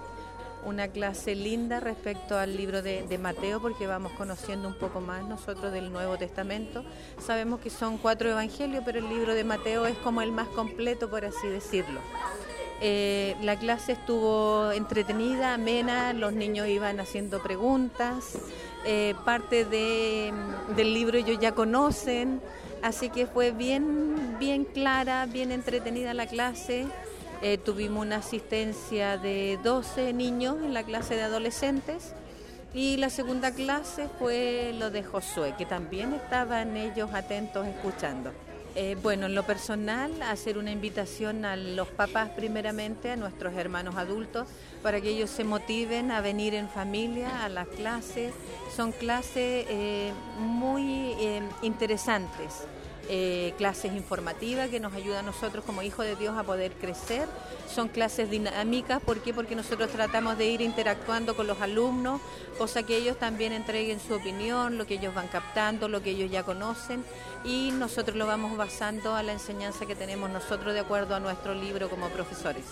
una 0.65 0.87
clase 0.87 1.35
linda 1.35 1.79
respecto 1.79 2.37
al 2.37 2.55
libro 2.55 2.81
de, 2.81 3.17
Mateo 3.19 3.61
porque 3.61 3.87
vamos 3.87 4.11
conociendo 4.13 4.67
un 4.67 4.75
poco 4.75 5.01
más 5.01 5.25
nosotros 5.25 5.71
del 5.71 5.91
Nuevo 5.91 6.17
Testamento. 6.17 6.83
Sabemos 7.19 7.59
que 7.59 7.69
son 7.69 7.97
cuatro 7.97 8.29
evangelios, 8.29 8.83
pero 8.85 8.99
el 8.99 9.09
libro 9.09 9.33
de 9.33 9.43
Mateo 9.43 9.85
es 9.85 9.97
como 9.97 10.21
el 10.21 10.31
más 10.31 10.47
completo, 10.49 11.09
por 11.09 11.25
así 11.25 11.47
decirlo. 11.47 11.99
Eh, 12.81 13.35
la 13.41 13.57
clase 13.57 13.91
estuvo 13.93 14.71
entretenida, 14.71 15.53
amena, 15.53 16.13
los 16.13 16.31
niños 16.31 16.67
iban 16.67 16.99
haciendo 17.01 17.43
preguntas, 17.43 18.37
eh, 18.85 19.15
parte 19.25 19.65
del 19.65 20.93
libro 20.93 21.17
ellos 21.17 21.39
ya 21.41 21.53
conocen, 21.53 22.41
así 22.81 23.09
que 23.09 23.27
fue 23.27 23.51
bien, 23.51 24.37
bien 24.39 24.63
clara, 24.63 25.25
bien 25.25 25.51
entretenida 25.51 26.13
la 26.13 26.27
clase. 26.27 26.87
Eh, 27.41 27.57
tuvimos 27.57 28.05
una 28.05 28.17
asistencia 28.17 29.17
de 29.17 29.57
12 29.63 30.11
niños 30.11 30.57
en 30.61 30.73
la 30.73 30.83
clase 30.83 31.15
de 31.15 31.21
adolescentes 31.21 32.13
y 32.73 32.97
la 32.97 33.09
segunda 33.09 33.53
clase 33.53 34.09
fue 34.19 34.75
lo 34.77 34.91
de 34.91 35.03
Josué, 35.03 35.55
que 35.57 35.65
también 35.65 36.13
estaban 36.13 36.75
ellos 36.75 37.11
atentos 37.13 37.65
escuchando. 37.65 38.33
Eh, 38.75 38.97
bueno, 39.01 39.27
en 39.27 39.35
lo 39.35 39.43
personal, 39.43 40.21
hacer 40.21 40.57
una 40.57 40.71
invitación 40.71 41.45
a 41.45 41.55
los 41.55 41.87
papás 41.87 42.29
primeramente, 42.31 43.09
a 43.09 43.15
nuestros 43.15 43.53
hermanos 43.53 43.95
adultos, 43.95 44.47
para 44.83 44.99
que 44.99 45.09
ellos 45.09 45.29
se 45.29 45.45
motiven 45.45 46.11
a 46.11 46.19
venir 46.19 46.53
en 46.53 46.67
familia 46.67 47.45
a 47.45 47.49
las 47.49 47.69
clases. 47.69 48.33
Son 48.75 48.91
clases 48.91 49.65
eh, 49.69 50.11
muy 50.37 51.15
interesantes 51.61 52.67
eh, 53.11 53.55
clases 53.57 53.93
informativas 53.93 54.69
que 54.69 54.79
nos 54.79 54.93
ayudan 54.93 55.25
a 55.25 55.31
nosotros 55.31 55.65
como 55.65 55.81
hijos 55.81 56.05
de 56.05 56.15
Dios 56.15 56.37
a 56.37 56.43
poder 56.43 56.73
crecer. 56.73 57.27
Son 57.67 57.87
clases 57.87 58.29
dinámicas, 58.29 59.01
¿por 59.01 59.19
qué? 59.21 59.33
Porque 59.33 59.55
nosotros 59.55 59.89
tratamos 59.89 60.37
de 60.37 60.45
ir 60.45 60.61
interactuando 60.61 61.35
con 61.35 61.47
los 61.47 61.59
alumnos, 61.59 62.21
cosa 62.59 62.83
que 62.83 62.97
ellos 62.97 63.17
también 63.17 63.51
entreguen 63.51 63.99
su 63.99 64.13
opinión, 64.13 64.77
lo 64.77 64.85
que 64.85 64.93
ellos 64.93 65.15
van 65.15 65.27
captando, 65.27 65.87
lo 65.87 66.03
que 66.03 66.11
ellos 66.11 66.29
ya 66.29 66.43
conocen 66.43 67.03
y 67.43 67.71
nosotros 67.71 68.15
lo 68.15 68.27
vamos 68.27 68.55
basando 68.57 69.15
a 69.15 69.23
la 69.23 69.33
enseñanza 69.33 69.87
que 69.87 69.95
tenemos 69.95 70.29
nosotros 70.29 70.73
de 70.73 70.81
acuerdo 70.81 71.15
a 71.15 71.19
nuestro 71.19 71.55
libro 71.55 71.89
como 71.89 72.09
profesores. 72.09 72.65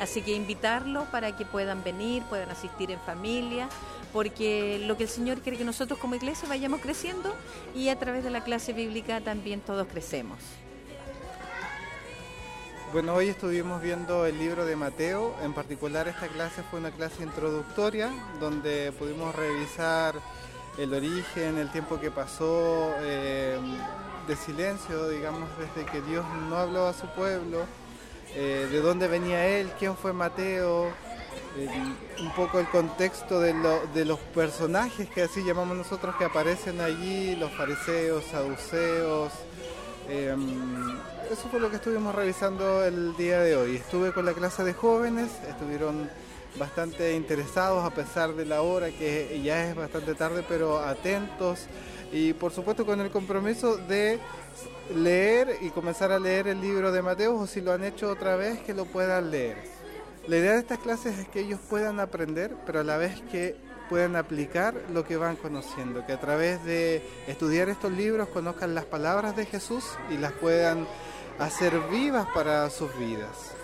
Así 0.00 0.22
que 0.22 0.32
invitarlos 0.32 1.08
para 1.08 1.36
que 1.36 1.44
puedan 1.44 1.82
venir, 1.82 2.22
puedan 2.24 2.50
asistir 2.50 2.90
en 2.90 3.00
familia, 3.00 3.68
porque 4.12 4.80
lo 4.86 4.96
que 4.96 5.04
el 5.04 5.08
Señor 5.08 5.40
quiere 5.40 5.58
que 5.58 5.64
nosotros 5.64 5.98
como 5.98 6.14
iglesia 6.14 6.48
vayamos 6.48 6.80
creciendo 6.80 7.34
y 7.74 7.88
a 7.88 7.98
través 7.98 8.24
de 8.24 8.30
la 8.30 8.44
clase 8.44 8.72
bíblica 8.72 9.20
también 9.20 9.60
todos 9.60 9.86
crecemos. 9.86 10.38
Bueno, 12.90 13.14
hoy 13.14 13.28
estuvimos 13.28 13.82
viendo 13.82 14.24
el 14.24 14.38
libro 14.38 14.64
de 14.64 14.74
Mateo, 14.74 15.34
en 15.42 15.52
particular 15.52 16.08
esta 16.08 16.26
clase 16.26 16.62
fue 16.62 16.80
una 16.80 16.90
clase 16.90 17.22
introductoria 17.22 18.10
donde 18.40 18.92
pudimos 18.92 19.34
revisar 19.34 20.14
el 20.78 20.94
origen, 20.94 21.58
el 21.58 21.70
tiempo 21.70 22.00
que 22.00 22.10
pasó 22.10 22.94
eh, 23.00 23.58
de 24.26 24.36
silencio, 24.36 25.10
digamos, 25.10 25.50
desde 25.58 25.90
que 25.90 26.00
Dios 26.00 26.24
no 26.48 26.56
habló 26.56 26.86
a 26.86 26.94
su 26.94 27.06
pueblo, 27.08 27.66
eh, 28.34 28.68
de 28.70 28.80
dónde 28.80 29.06
venía 29.06 29.46
él, 29.46 29.70
quién 29.78 29.94
fue 29.94 30.14
Mateo, 30.14 30.90
un 32.20 32.34
poco 32.34 32.60
el 32.60 32.68
contexto 32.68 33.40
de, 33.40 33.54
de, 33.94 34.04
los 34.04 34.18
personajes 34.18 35.08
que 35.08 35.22
así 35.22 35.42
llamamos 35.42 35.76
nosotros 35.76 36.14
que 36.16 36.24
aparecen 36.24 36.80
allí, 36.80 37.36
los 37.36 37.52
fariseos, 37.52 38.24
saduceos. 38.24 39.32
Em, 40.08 40.96
eso 41.30 41.48
fue 41.50 41.60
lo 41.60 41.68
que 41.68 41.76
estuvimos 41.76 42.14
revisando 42.14 42.84
el 42.84 43.16
día 43.16 43.40
de 43.40 43.56
hoy. 43.56 43.76
Estuve 43.76 44.12
con 44.12 44.24
la 44.24 44.32
clase 44.32 44.64
de 44.64 44.72
jóvenes, 44.72 45.30
estuvieron 45.48 46.08
bastante 46.58 47.14
interesados 47.14 47.84
a 47.84 47.90
pesar 47.90 48.34
de 48.34 48.46
la 48.46 48.62
hora 48.62 48.90
que 48.90 49.40
ya 49.42 49.68
es 49.68 49.76
bastante 49.76 50.14
tarde, 50.14 50.44
pero 50.48 50.78
atentos 50.78 51.66
y 52.12 52.32
por 52.32 52.52
supuesto 52.52 52.86
con 52.86 53.00
el 53.00 53.10
compromiso 53.10 53.76
de 53.76 54.18
leer 54.94 55.58
y 55.60 55.70
comenzar 55.70 56.10
a 56.10 56.18
leer 56.18 56.48
el 56.48 56.60
libro 56.60 56.90
de 56.90 57.02
Mateo 57.02 57.36
o 57.36 57.46
si 57.46 57.60
lo 57.60 57.72
han 57.72 57.84
hecho 57.84 58.10
otra 58.10 58.36
vez 58.36 58.60
que 58.60 58.72
lo 58.74 58.86
puedan 58.86 59.30
leer. 59.30 59.77
La 60.28 60.36
idea 60.36 60.52
de 60.52 60.58
estas 60.58 60.78
clases 60.80 61.18
es 61.18 61.26
que 61.28 61.40
ellos 61.40 61.58
puedan 61.70 62.00
aprender, 62.00 62.54
pero 62.66 62.80
a 62.80 62.84
la 62.84 62.98
vez 62.98 63.18
que 63.32 63.56
puedan 63.88 64.14
aplicar 64.14 64.74
lo 64.92 65.02
que 65.02 65.16
van 65.16 65.36
conociendo, 65.36 66.04
que 66.04 66.12
a 66.12 66.20
través 66.20 66.62
de 66.66 67.02
estudiar 67.26 67.70
estos 67.70 67.90
libros 67.92 68.28
conozcan 68.28 68.74
las 68.74 68.84
palabras 68.84 69.34
de 69.36 69.46
Jesús 69.46 69.86
y 70.10 70.18
las 70.18 70.32
puedan 70.32 70.86
hacer 71.38 71.80
vivas 71.90 72.28
para 72.34 72.68
sus 72.68 72.90
vidas. 72.98 73.54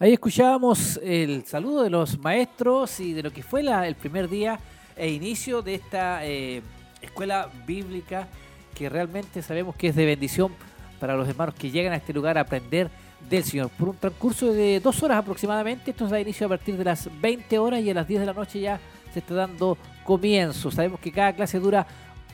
Ahí 0.00 0.14
escuchábamos 0.14 0.98
el 1.04 1.46
saludo 1.46 1.84
de 1.84 1.90
los 1.90 2.18
maestros 2.18 2.98
y 2.98 3.12
de 3.12 3.22
lo 3.22 3.30
que 3.30 3.44
fue 3.44 3.60
el 3.60 3.94
primer 3.94 4.28
día 4.28 4.58
e 4.96 5.08
inicio 5.08 5.62
de 5.62 5.76
esta 5.76 6.26
eh, 6.26 6.62
escuela 7.00 7.48
bíblica 7.64 8.26
que 8.74 8.88
realmente 8.88 9.42
sabemos 9.42 9.76
que 9.76 9.88
es 9.88 9.96
de 9.96 10.04
bendición 10.04 10.52
para 11.00 11.16
los 11.16 11.28
hermanos 11.28 11.54
que 11.54 11.70
llegan 11.70 11.92
a 11.92 11.96
este 11.96 12.12
lugar 12.12 12.36
a 12.38 12.42
aprender 12.42 12.90
del 13.28 13.44
Señor. 13.44 13.70
Por 13.70 13.90
un 13.90 13.96
transcurso 13.96 14.52
de 14.52 14.80
dos 14.80 15.02
horas 15.02 15.18
aproximadamente, 15.18 15.90
esto 15.90 16.08
da 16.08 16.20
inicio 16.20 16.46
a 16.46 16.50
partir 16.50 16.76
de 16.76 16.84
las 16.84 17.08
20 17.20 17.58
horas 17.58 17.80
y 17.80 17.90
a 17.90 17.94
las 17.94 18.06
10 18.06 18.20
de 18.20 18.26
la 18.26 18.32
noche 18.32 18.60
ya 18.60 18.80
se 19.12 19.20
está 19.20 19.34
dando 19.34 19.78
comienzo. 20.04 20.70
Sabemos 20.70 21.00
que 21.00 21.12
cada 21.12 21.32
clase 21.32 21.58
dura 21.58 21.86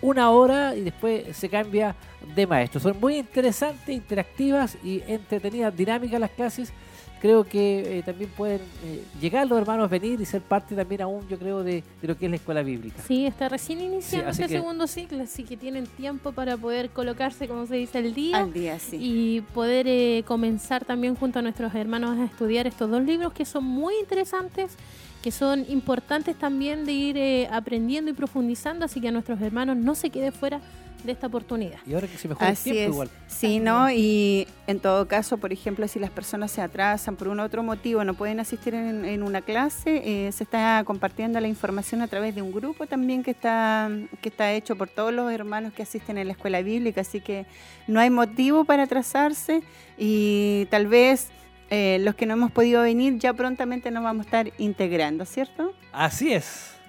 una 0.02 0.30
hora 0.30 0.74
y 0.74 0.80
después 0.80 1.36
se 1.36 1.48
cambia 1.48 1.94
de 2.34 2.46
maestro. 2.46 2.80
Son 2.80 2.98
muy 2.98 3.18
interesantes, 3.18 3.88
interactivas 3.88 4.76
y 4.82 5.02
entretenidas, 5.06 5.76
dinámicas 5.76 6.20
las 6.20 6.30
clases 6.30 6.72
creo 7.20 7.44
que 7.44 7.98
eh, 7.98 8.02
también 8.02 8.30
pueden 8.30 8.60
eh, 8.84 9.04
llegar 9.20 9.46
los 9.46 9.58
hermanos 9.58 9.84
a 9.84 9.88
venir 9.88 10.20
y 10.20 10.24
ser 10.24 10.40
parte 10.40 10.74
también 10.74 11.02
aún, 11.02 11.26
yo 11.28 11.38
creo, 11.38 11.62
de, 11.62 11.84
lo 12.02 12.16
que 12.16 12.24
es 12.24 12.30
la 12.30 12.36
escuela 12.36 12.62
bíblica. 12.62 13.02
Sí, 13.06 13.26
está 13.26 13.48
recién 13.48 13.80
iniciando 13.80 14.30
este 14.30 14.48
segundo 14.48 14.86
ciclo, 14.86 15.22
así 15.22 15.44
que 15.44 15.56
tienen 15.56 15.86
tiempo 15.86 16.32
para 16.32 16.56
poder 16.56 16.90
colocarse, 16.90 17.46
como 17.46 17.66
se 17.66 17.76
dice, 17.76 17.98
el 17.98 18.14
día. 18.14 18.38
Al 18.38 18.52
día, 18.52 18.78
sí. 18.78 18.96
Y 19.00 19.40
poder 19.54 19.86
eh, 19.86 20.24
comenzar 20.26 20.84
también 20.84 21.14
junto 21.14 21.38
a 21.38 21.42
nuestros 21.42 21.74
hermanos 21.74 22.18
a 22.18 22.24
estudiar 22.24 22.66
estos 22.66 22.90
dos 22.90 23.02
libros 23.02 23.32
que 23.32 23.44
son 23.44 23.64
muy 23.64 23.94
interesantes 24.00 24.76
que 25.22 25.30
son 25.30 25.66
importantes 25.68 26.34
también 26.34 26.86
de 26.86 26.92
ir 26.92 27.48
aprendiendo 27.52 28.10
y 28.10 28.14
profundizando, 28.14 28.86
así 28.86 29.02
que 29.02 29.08
a 29.08 29.10
nuestros 29.10 29.38
hermanos 29.42 29.76
no 29.76 29.94
se 29.94 30.08
quede 30.08 30.32
fuera 30.32 30.62
de 31.04 31.12
esta 31.12 31.26
oportunidad. 31.26 31.78
Y 31.86 31.94
ahora 31.94 32.06
que 32.06 32.16
se 32.16 32.28
mejora 32.28 32.50
el 32.50 32.56
tiempo 32.56 32.92
igual. 32.92 33.10
Sí, 33.26 33.58
¿no? 33.58 33.90
Y 33.90 34.46
en 34.66 34.80
todo 34.80 35.06
caso, 35.08 35.38
por 35.38 35.52
ejemplo, 35.52 35.86
si 35.88 35.98
las 35.98 36.10
personas 36.10 36.50
se 36.50 36.62
atrasan 36.62 37.16
por 37.16 37.28
un 37.28 37.40
otro 37.40 37.62
motivo, 37.62 38.04
no 38.04 38.14
pueden 38.14 38.40
asistir 38.40 38.74
en, 38.74 39.22
una 39.22 39.42
clase, 39.42 40.02
eh, 40.04 40.32
se 40.32 40.44
está 40.44 40.82
compartiendo 40.84 41.40
la 41.40 41.48
información 41.48 42.02
a 42.02 42.08
través 42.08 42.34
de 42.34 42.42
un 42.42 42.52
grupo 42.52 42.86
también 42.86 43.22
que 43.22 43.30
está, 43.30 43.90
que 44.20 44.28
está 44.28 44.52
hecho 44.52 44.76
por 44.76 44.88
todos 44.88 45.12
los 45.12 45.30
hermanos 45.32 45.72
que 45.72 45.82
asisten 45.82 46.18
en 46.18 46.26
la 46.26 46.32
escuela 46.32 46.62
bíblica, 46.62 47.00
así 47.02 47.20
que 47.20 47.46
no 47.86 48.00
hay 48.00 48.10
motivo 48.10 48.64
para 48.64 48.84
atrasarse 48.84 49.62
y 49.98 50.66
tal 50.70 50.86
vez... 50.86 51.30
Eh, 51.72 51.98
los 52.00 52.16
que 52.16 52.26
no 52.26 52.32
hemos 52.32 52.50
podido 52.50 52.82
venir 52.82 53.16
ya 53.18 53.32
prontamente 53.32 53.92
nos 53.92 54.02
vamos 54.02 54.26
a 54.26 54.26
estar 54.26 54.52
integrando, 54.58 55.24
¿cierto? 55.24 55.72
Así 55.92 56.32
es. 56.32 56.79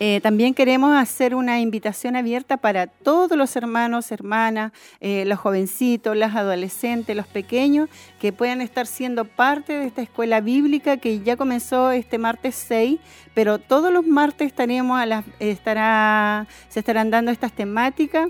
Eh, 0.00 0.20
también 0.22 0.54
queremos 0.54 0.96
hacer 0.96 1.34
una 1.34 1.60
invitación 1.60 2.14
abierta 2.14 2.56
para 2.56 2.86
todos 2.86 3.36
los 3.36 3.56
hermanos, 3.56 4.12
hermanas, 4.12 4.72
eh, 5.00 5.24
los 5.26 5.40
jovencitos, 5.40 6.16
las 6.16 6.36
adolescentes, 6.36 7.16
los 7.16 7.26
pequeños, 7.26 7.88
que 8.20 8.32
puedan 8.32 8.60
estar 8.60 8.86
siendo 8.86 9.24
parte 9.24 9.72
de 9.72 9.86
esta 9.86 10.02
escuela 10.02 10.40
bíblica 10.40 10.98
que 10.98 11.20
ya 11.20 11.36
comenzó 11.36 11.90
este 11.90 12.18
martes 12.18 12.54
6, 12.54 13.00
pero 13.34 13.58
todos 13.58 13.92
los 13.92 14.06
martes 14.06 14.46
estaremos 14.46 15.00
a 15.00 15.24
se 15.38 16.80
estarán 16.80 17.10
dando 17.10 17.30
estas 17.30 17.52
temáticas. 17.52 18.28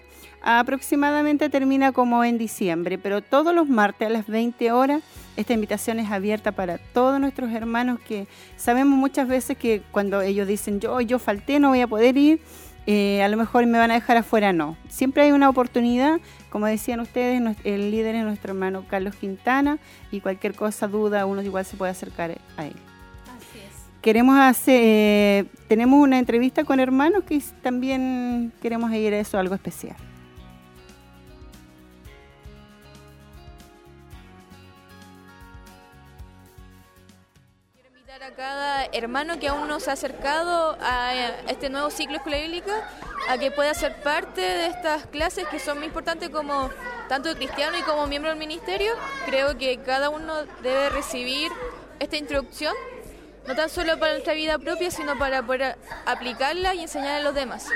Aproximadamente 0.51 1.51
termina 1.51 1.93
como 1.93 2.25
en 2.25 2.39
diciembre, 2.39 2.97
pero 2.97 3.21
todos 3.21 3.55
los 3.55 3.69
martes 3.69 4.09
a 4.09 4.11
las 4.11 4.27
20 4.27 4.73
horas 4.73 5.03
esta 5.37 5.53
invitación 5.53 5.99
es 5.99 6.11
abierta 6.11 6.53
para 6.53 6.79
todos 6.79 7.21
nuestros 7.21 7.53
hermanos 7.53 8.01
que 8.01 8.27
sabemos 8.57 8.99
muchas 8.99 9.29
veces 9.29 9.59
que 9.59 9.83
cuando 9.91 10.23
ellos 10.23 10.49
dicen 10.49 10.81
yo, 10.81 11.03
yo 11.03 11.19
falté, 11.19 11.61
no 11.61 11.69
voy 11.69 11.83
a 11.83 11.87
poder 11.87 12.17
ir, 12.17 12.41
eh, 12.87 13.23
a 13.23 13.29
lo 13.29 13.37
mejor 13.37 13.67
me 13.67 13.77
van 13.77 13.91
a 13.91 13.95
dejar 13.95 14.17
afuera, 14.17 14.55
no. 14.55 14.79
Siempre 14.89 15.25
hay 15.25 15.33
una 15.33 15.51
oportunidad, 15.51 16.19
como 16.49 16.65
decían 16.65 17.01
ustedes, 17.01 17.43
el 17.65 17.91
líder 17.91 18.15
es 18.15 18.25
nuestro 18.25 18.53
hermano 18.53 18.87
Carlos 18.89 19.17
Quintana 19.17 19.79
y 20.11 20.23
cualquier 20.23 20.55
cosa, 20.55 20.89
duda, 20.89 21.27
uno 21.27 21.43
igual 21.43 21.67
se 21.67 21.77
puede 21.77 21.93
acercar 21.93 22.39
a 22.57 22.65
él. 22.65 22.77
Así 23.37 23.59
es. 23.59 24.01
Queremos 24.01 24.39
hacer, 24.39 24.81
eh, 24.83 25.45
tenemos 25.69 26.03
una 26.03 26.19
entrevista 26.19 26.65
con 26.65 26.81
hermanos 26.81 27.25
que 27.25 27.39
también 27.63 28.51
queremos 28.63 28.91
ir 28.95 29.13
a 29.13 29.19
eso, 29.19 29.39
algo 29.39 29.55
especial. 29.55 30.08
Cada 38.39 38.85
hermano 38.93 39.41
que 39.41 39.49
aún 39.49 39.67
no 39.67 39.81
se 39.81 39.91
ha 39.91 39.95
acercado 39.95 40.79
a 40.81 41.13
este 41.49 41.71
nuevo 41.71 41.91
ciclo 41.91 42.19
escuela 42.19 42.39
bíblica 42.39 42.89
a 43.29 43.37
que 43.37 43.51
pueda 43.51 43.75
ser 43.75 44.01
parte 44.01 44.41
de 44.41 44.67
estas 44.67 45.07
clases 45.07 45.45
que 45.49 45.59
son 45.59 45.79
muy 45.79 45.89
importantes 45.89 46.31
como 46.31 46.71
tanto 47.09 47.35
cristiano 47.35 47.77
y 47.77 47.83
como 47.83 48.07
miembro 48.07 48.31
del 48.31 48.39
ministerio. 48.39 48.95
Creo 49.27 49.59
que 49.59 49.79
cada 49.79 50.09
uno 50.09 50.45
debe 50.63 50.89
recibir 50.91 51.51
esta 51.99 52.17
introducción, 52.17 52.77
no 53.49 53.57
tan 53.57 53.69
solo 53.69 53.99
para 53.99 54.13
nuestra 54.13 54.35
vida 54.35 54.57
propia, 54.57 54.93
sino 54.93 55.19
para 55.19 55.43
poder 55.43 55.77
aplicarla 56.07 56.77
y 56.77 56.83
enseñar 56.83 57.17
a 57.17 57.21
los 57.23 57.35
demás. 57.35 57.67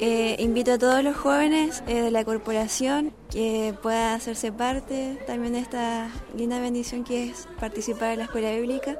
Eh, 0.00 0.36
invito 0.40 0.72
a 0.72 0.78
todos 0.78 1.04
los 1.04 1.16
jóvenes 1.16 1.84
eh, 1.86 2.02
de 2.02 2.10
la 2.10 2.24
corporación 2.24 3.12
que 3.30 3.74
puedan 3.80 4.14
hacerse 4.14 4.50
parte 4.50 5.18
también 5.26 5.52
de 5.52 5.60
esta 5.60 6.10
linda 6.36 6.58
bendición 6.58 7.04
que 7.04 7.30
es 7.30 7.46
participar 7.60 8.12
en 8.12 8.18
la 8.18 8.24
escuela 8.24 8.50
bíblica. 8.52 8.98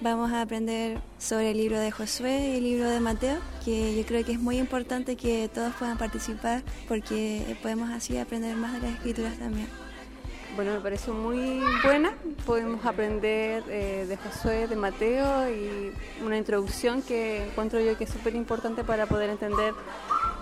Vamos 0.00 0.30
a 0.30 0.42
aprender 0.42 1.00
sobre 1.18 1.50
el 1.50 1.56
libro 1.56 1.80
de 1.80 1.90
Josué 1.90 2.50
y 2.50 2.56
el 2.58 2.64
libro 2.64 2.88
de 2.88 3.00
Mateo, 3.00 3.38
que 3.64 3.96
yo 3.96 4.06
creo 4.06 4.24
que 4.24 4.32
es 4.32 4.40
muy 4.40 4.58
importante 4.58 5.16
que 5.16 5.48
todos 5.52 5.74
puedan 5.74 5.98
participar 5.98 6.62
porque 6.86 7.56
podemos 7.62 7.90
así 7.90 8.16
aprender 8.16 8.54
más 8.56 8.74
de 8.74 8.80
las 8.82 8.92
escrituras 8.92 9.36
también. 9.38 9.68
Bueno, 10.56 10.72
me 10.72 10.80
pareció 10.80 11.12
muy 11.12 11.60
buena. 11.82 12.14
Podemos 12.46 12.82
aprender 12.86 13.62
eh, 13.68 14.06
de 14.08 14.16
Josué, 14.16 14.66
de 14.66 14.74
Mateo 14.74 15.50
y 15.50 15.92
una 16.24 16.38
introducción 16.38 17.02
que 17.02 17.44
encuentro 17.44 17.78
yo 17.78 17.98
que 17.98 18.04
es 18.04 18.10
súper 18.10 18.34
importante 18.34 18.82
para 18.82 19.04
poder 19.04 19.28
entender 19.28 19.74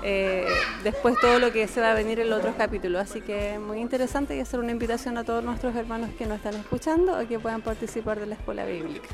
eh, 0.04 0.46
después 0.84 1.18
todo 1.20 1.38
lo 1.38 1.50
que 1.52 1.66
se 1.66 1.80
va 1.80 1.90
a 1.90 1.94
venir 1.94 2.20
en 2.20 2.30
los 2.30 2.38
otros 2.38 2.54
capítulos. 2.56 3.02
Así 3.02 3.20
que 3.20 3.58
muy 3.58 3.80
interesante 3.80 4.36
y 4.36 4.40
hacer 4.40 4.60
una 4.60 4.70
invitación 4.70 5.18
a 5.18 5.24
todos 5.24 5.42
nuestros 5.42 5.74
hermanos 5.74 6.10
que 6.16 6.26
nos 6.26 6.36
están 6.36 6.54
escuchando 6.54 7.16
a 7.16 7.24
que 7.24 7.38
puedan 7.38 7.62
participar 7.62 8.20
de 8.20 8.26
la 8.26 8.34
escuela 8.34 8.64
bíblica 8.64 9.08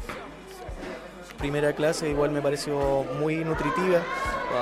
primera 1.41 1.73
clase 1.73 2.09
igual 2.11 2.31
me 2.31 2.43
pareció 2.43 3.05
muy 3.19 3.37
nutritiva, 3.37 4.03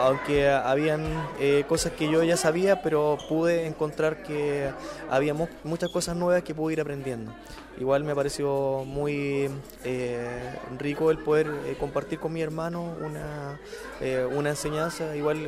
aunque 0.04 0.48
habían 0.48 1.02
eh, 1.40 1.64
cosas 1.68 1.92
que 1.92 2.08
yo 2.08 2.22
ya 2.22 2.36
sabía, 2.36 2.82
pero 2.82 3.18
pude 3.28 3.66
encontrar 3.66 4.22
que 4.22 4.70
había 5.10 5.34
muchas 5.64 5.90
cosas 5.90 6.16
nuevas 6.16 6.44
que 6.44 6.54
pude 6.54 6.74
ir 6.74 6.80
aprendiendo. 6.80 7.32
Igual 7.78 8.04
me 8.04 8.14
pareció 8.14 8.84
muy 8.84 9.48
eh, 9.84 10.58
rico 10.78 11.10
el 11.10 11.18
poder 11.18 11.46
eh, 11.66 11.76
compartir 11.78 12.18
con 12.18 12.32
mi 12.32 12.42
hermano 12.42 12.96
una, 13.00 13.60
una 14.34 14.50
enseñanza. 14.50 15.14
Igual 15.16 15.42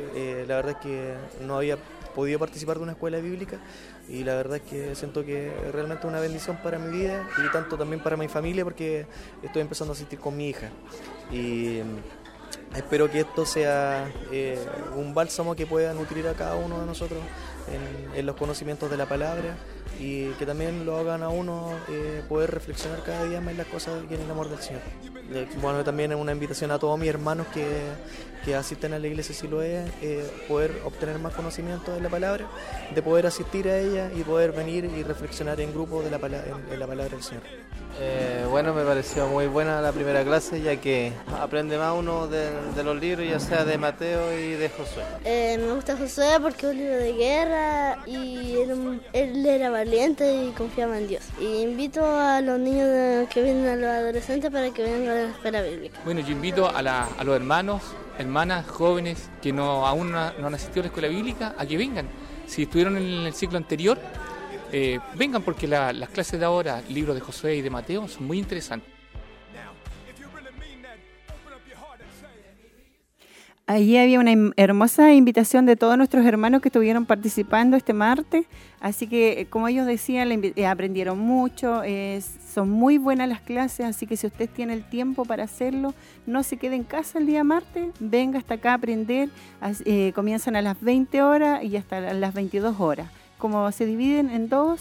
la 0.47 0.57
verdad 0.57 0.71
es 0.73 0.77
que 0.79 1.15
no 1.45 1.57
había 1.57 1.77
podido 2.15 2.39
participar 2.39 2.77
de 2.77 2.83
una 2.83 2.93
escuela 2.93 3.19
bíblica 3.19 3.59
y 4.09 4.25
la 4.25 4.35
verdad 4.35 4.57
es 4.57 4.63
que 4.63 4.95
siento 4.95 5.25
que 5.25 5.49
es 5.49 5.73
realmente 5.73 6.07
una 6.07 6.21
bendición 6.21 6.59
para 6.63 6.79
mi 6.79 6.91
vida 6.99 7.29
y 7.39 7.51
tanto 7.53 7.77
también 7.79 8.03
para 8.03 8.17
mi 8.17 8.29
familia 8.29 8.65
porque 8.65 9.07
estoy 9.43 9.63
empezando 9.63 9.93
a 9.93 9.97
asistir 9.97 10.19
con 10.19 10.37
mi 10.37 10.49
hija 10.49 10.69
y 11.31 11.81
mm, 11.83 12.77
espero 12.77 13.11
que 13.11 13.21
esto 13.21 13.47
sea 13.47 14.11
eh, 14.33 14.59
un 14.97 15.15
bálsamo 15.15 15.55
que 15.55 15.67
pueda 15.67 15.95
nutrir 15.95 16.27
a 16.29 16.35
cada 16.35 16.57
uno 16.57 16.81
de 16.81 16.87
nosotros 16.87 17.21
en, 18.15 18.27
los 18.27 18.37
conocimientos 18.37 18.91
de 18.91 18.97
la 18.97 19.07
palabra 19.07 19.57
y 19.99 20.27
que 20.33 20.47
también 20.47 20.87
lo 20.87 20.97
hagan 20.97 21.23
a 21.23 21.29
uno 21.29 21.73
eh, 21.89 22.23
poder 22.29 22.51
reflexionar 22.51 23.03
cada 23.03 23.25
día 23.25 23.41
más 23.41 23.53
en 23.53 23.59
las 23.59 23.67
cosas 23.67 24.03
y 24.09 24.15
en 24.15 24.21
el 24.23 24.31
amor 24.31 24.49
del 24.49 24.59
Señor. 24.61 24.83
bueno, 25.61 25.85
también 25.85 26.13
es 26.13 26.19
una 26.19 26.33
invitación 26.33 26.71
a 26.71 26.79
todos 26.79 26.99
mis 26.99 27.09
hermanos 27.09 27.47
que 27.49 27.67
que 28.45 28.55
asisten 28.55 28.93
a 28.93 28.99
la 28.99 29.07
iglesia 29.07 29.35
Siloé 29.35 29.85
eh, 30.03 30.29
poder 30.49 30.83
obtener 30.85 31.19
más 31.19 31.35
conocimiento 31.35 31.93
de 31.93 32.01
la 32.01 32.09
palabra, 32.09 32.47
de 32.95 33.03
poder 33.03 33.27
asistir 33.27 33.69
a 33.69 33.79
ella 33.79 34.11
y 34.15 34.23
poder 34.23 34.53
venir 34.53 34.85
y 34.85 35.03
reflexionar 35.03 35.61
en 35.61 35.73
grupo 35.73 36.03
de 36.03 36.11
la, 36.11 36.17
en, 36.17 36.81
la 36.81 36.87
palabra 36.87 37.15
del 37.15 37.23
Señor. 37.23 37.43
Eh, 37.99 38.47
bueno, 38.49 38.73
me 38.73 38.83
pareció 38.83 39.27
muy 39.27 39.47
buena 39.47 39.83
la 39.83 39.93
primera 39.93 40.25
clase 40.25 40.63
ya 40.63 40.77
que 40.77 41.13
aprende 41.39 41.77
más 41.77 41.93
uno 41.95 42.29
de, 42.29 42.51
los 42.83 42.99
libros, 42.99 43.29
ya 43.29 43.41
sea 43.41 43.65
de 43.65 43.77
Mateo 43.77 44.33
y 44.33 44.53
de 44.53 44.71
Josué. 44.71 45.03
Eh, 45.25 45.59
me 45.59 45.75
gusta 45.75 45.97
Josué 45.97 46.39
porque 46.41 46.67
es 46.67 46.73
un 46.73 46.79
libro 46.79 46.97
de 46.97 47.13
guerra 47.13 47.99
y 48.07 48.57
él, 49.13 49.47
era 49.47 49.71
valiente 49.71 50.45
y 50.45 50.51
confiaba 50.53 50.99
en 50.99 51.09
Dios. 51.09 51.25
Y 51.39 51.63
invito 51.63 52.05
a 52.07 52.41
los 52.41 52.59
niños 52.59 53.29
que 53.29 53.43
vienen 53.43 53.67
a 53.67 53.77
los 53.77 53.91
adolescentes 53.91 54.51
para 54.51 54.71
que 54.71 54.83
vengan 54.83 55.09
a 55.09 55.15
la 55.15 55.31
escuela 55.31 55.63
bíblica. 55.63 56.01
Bueno, 56.05 56.21
yo 56.21 56.31
invito 56.31 56.69
a, 56.69 56.79
a 56.79 57.25
los 57.25 57.37
hermanos, 57.37 57.83
hermanas, 58.21 58.67
jóvenes 58.67 59.31
que 59.43 59.53
no, 59.53 59.87
aún 59.87 60.13
no, 60.13 60.19
han 60.19 60.55
asistido 60.55 60.81
a 60.81 60.85
la 60.85 60.87
escuela 60.89 61.09
bíblica 61.09 61.55
a 61.59 61.67
que 61.67 61.77
vengan. 61.77 62.09
Si 62.47 62.63
estuvieron 62.63 62.97
en 62.97 63.27
el 63.27 63.35
ciclo 63.35 63.57
anterior, 63.57 63.99
eh, 64.73 64.99
vengan 65.15 65.43
porque 65.43 65.67
las 65.67 66.09
clases 66.11 66.39
de 66.39 66.47
ahora, 66.47 66.83
libros 66.89 67.15
de 67.15 67.21
Josué 67.21 67.57
y 67.57 67.63
de 67.63 67.71
Mateo, 67.71 68.07
son 68.09 68.27
muy 68.27 68.39
interesantes. 68.39 69.00
Allí 73.71 73.97
había 73.99 74.19
una 74.19 74.33
hermosa 74.57 75.15
invitación 75.15 75.65
de 75.65 75.77
todos 75.77 75.97
nuestros 75.97 76.27
hermanos 76.27 76.61
que 76.61 76.71
estuvieron 76.71 77.07
participando 77.07 77.77
este 77.77 77.93
martes, 77.93 78.47
así 78.81 79.07
que 79.07 79.43
eh, 79.43 79.47
como 79.47 79.69
ellos 79.69 79.87
decían, 79.87 80.29
eh, 80.43 80.67
aprendieron 80.67 81.21
mucho, 81.21 81.83
son 82.53 82.69
muy 82.69 82.99
buenas 82.99 83.29
las 83.29 83.41
clases, 83.41 83.87
así 83.87 84.09
que 84.09 84.17
si 84.17 84.27
usted 84.27 84.51
tiene 84.51 84.73
el 84.73 84.83
tiempo 84.83 85.25
para 85.25 85.45
hacerlo, 85.45 85.95
no 86.27 86.43
se 86.43 86.57
quede 86.57 86.75
en 86.75 86.83
casa 86.83 87.21
el 87.21 87.27
día 87.27 87.45
martes, 87.45 87.93
venga 88.01 88.41
hasta 88.41 88.55
acá 88.55 88.73
a 88.73 88.75
aprender, 88.75 89.29
eh, 89.85 90.11
comienzan 90.17 90.57
a 90.57 90.63
las 90.63 90.81
20 90.81 91.23
horas 91.23 91.63
y 91.63 91.77
hasta 91.77 92.13
las 92.13 92.35
22 92.35 92.81
horas 92.81 93.07
como 93.41 93.73
se 93.73 93.87
dividen 93.87 94.31
en 94.31 94.49
dos, 94.49 94.81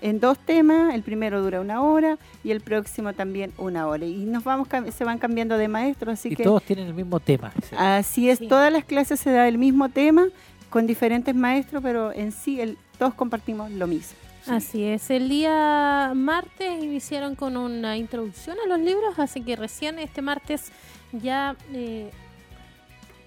en 0.00 0.18
dos 0.18 0.38
temas, 0.38 0.94
el 0.94 1.02
primero 1.02 1.40
dura 1.42 1.60
una 1.60 1.82
hora 1.82 2.18
y 2.42 2.50
el 2.50 2.60
próximo 2.60 3.12
también 3.12 3.52
una 3.58 3.86
hora. 3.86 4.04
Y 4.04 4.24
nos 4.24 4.42
vamos 4.42 4.66
se 4.92 5.04
van 5.04 5.18
cambiando 5.18 5.56
de 5.56 5.68
maestros, 5.68 6.14
así 6.14 6.30
y 6.30 6.36
que 6.36 6.42
todos 6.42 6.64
tienen 6.64 6.88
el 6.88 6.94
mismo 6.94 7.20
tema. 7.20 7.52
Así 7.76 8.28
es, 8.28 8.40
todas 8.48 8.72
las 8.72 8.84
clases 8.84 9.20
se 9.20 9.30
da 9.30 9.46
el 9.46 9.58
mismo 9.58 9.88
tema 9.90 10.26
con 10.70 10.86
diferentes 10.86 11.34
maestros, 11.34 11.82
pero 11.82 12.12
en 12.12 12.32
sí 12.32 12.60
el, 12.60 12.76
todos 12.98 13.14
compartimos 13.14 13.70
lo 13.70 13.86
mismo. 13.86 14.16
Así 14.46 14.84
es, 14.84 15.10
el 15.10 15.28
día 15.28 16.12
martes 16.14 16.82
iniciaron 16.82 17.34
con 17.34 17.56
una 17.56 17.98
introducción 17.98 18.56
a 18.64 18.66
los 18.66 18.80
libros, 18.80 19.18
así 19.18 19.42
que 19.42 19.56
recién 19.56 19.98
este 19.98 20.22
martes 20.22 20.72
ya 21.12 21.54
eh, 21.74 22.10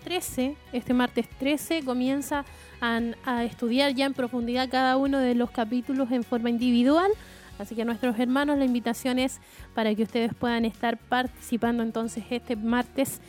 13, 0.04 0.56
este 0.74 0.94
martes 0.94 1.28
13 1.38 1.84
comienza 1.84 2.44
a, 2.82 3.44
estudiar 3.44 3.94
ya 3.94 4.06
en 4.06 4.14
profundidad 4.14 4.70
cada 4.70 4.98
uno 4.98 5.20
de 5.20 5.36
los 5.36 5.52
capítulos 5.52 6.12
en 6.12 6.24
forma 6.24 6.50
individual. 6.50 7.12
Así 7.60 7.76
que 7.76 7.86
nuestros 7.86 8.18
hermanos 8.20 8.58
la 8.58 8.66
invitación 8.66 9.20
es 9.20 9.40
para 9.76 9.94
que 9.94 10.04
ustedes 10.04 10.34
puedan 10.34 10.66
estar 10.66 10.98
participando 10.98 11.84
entonces 11.84 12.24
este 12.30 12.56
martes 12.56 13.22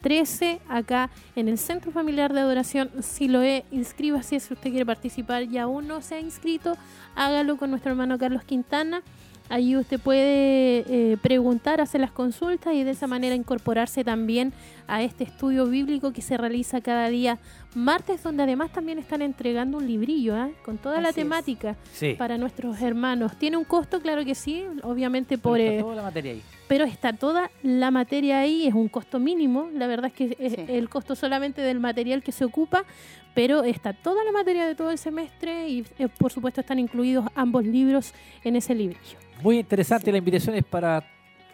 13 0.00 0.60
acá 0.68 1.10
en 1.34 1.48
el 1.48 1.58
Centro 1.58 1.90
Familiar 1.90 2.32
de 2.32 2.40
Adoración 2.40 2.90
si 3.02 3.28
lo 3.28 3.42
he 3.42 3.64
inscríbase 3.70 4.40
si 4.40 4.54
usted 4.54 4.70
quiere 4.70 4.86
participar 4.86 5.42
y 5.42 5.58
aún 5.58 5.88
no 5.88 6.00
se 6.02 6.14
ha 6.14 6.20
inscrito, 6.20 6.76
hágalo 7.16 7.56
con 7.56 7.70
nuestro 7.70 7.90
hermano 7.90 8.16
Carlos 8.16 8.44
Quintana 8.44 9.02
Ahí 9.50 9.76
usted 9.76 9.98
puede 9.98 10.84
eh, 10.86 11.16
preguntar, 11.20 11.80
hacer 11.80 12.00
las 12.00 12.12
consultas 12.12 12.72
y 12.72 12.84
de 12.84 12.92
esa 12.92 13.08
manera 13.08 13.34
incorporarse 13.34 14.04
también 14.04 14.52
a 14.86 15.02
este 15.02 15.24
estudio 15.24 15.66
bíblico 15.66 16.12
que 16.12 16.22
se 16.22 16.36
realiza 16.36 16.80
cada 16.80 17.08
día 17.08 17.36
martes, 17.74 18.22
donde 18.22 18.44
además 18.44 18.72
también 18.72 19.00
están 19.00 19.22
entregando 19.22 19.78
un 19.78 19.88
librillo 19.88 20.36
¿eh? 20.36 20.54
con 20.64 20.78
toda 20.78 21.00
la 21.00 21.12
temática 21.12 21.76
para 22.16 22.38
nuestros 22.38 22.80
hermanos. 22.80 23.36
¿Tiene 23.38 23.56
un 23.56 23.64
costo? 23.64 24.00
Claro 24.00 24.24
que 24.24 24.36
sí, 24.36 24.64
obviamente 24.84 25.36
por... 25.36 25.58
Pero 25.58 25.64
está 25.68 25.74
eh, 25.74 25.82
toda 25.82 25.96
la 25.96 26.02
materia 26.02 26.32
ahí. 26.32 26.42
Pero 26.68 26.84
está 26.84 27.12
toda 27.12 27.50
la 27.64 27.90
materia 27.90 28.38
ahí, 28.38 28.68
es 28.68 28.74
un 28.74 28.88
costo 28.88 29.18
mínimo, 29.18 29.68
la 29.74 29.88
verdad 29.88 30.06
es 30.06 30.12
que 30.12 30.36
es 30.38 30.54
el 30.68 30.88
costo 30.88 31.16
solamente 31.16 31.60
del 31.60 31.80
material 31.80 32.22
que 32.22 32.30
se 32.30 32.44
ocupa, 32.44 32.84
pero 33.34 33.62
está 33.64 33.92
toda 33.92 34.24
la 34.24 34.32
materia 34.32 34.66
de 34.66 34.74
todo 34.74 34.90
el 34.90 34.98
semestre 34.98 35.68
y 35.68 35.84
por 36.18 36.32
supuesto 36.32 36.60
están 36.60 36.78
incluidos 36.78 37.26
ambos 37.34 37.64
libros 37.64 38.12
en 38.44 38.56
ese 38.56 38.74
librillo. 38.74 39.18
Muy 39.42 39.58
interesante, 39.58 40.10
la 40.12 40.18
invitación 40.18 40.54
es 40.56 40.64
para... 40.64 41.04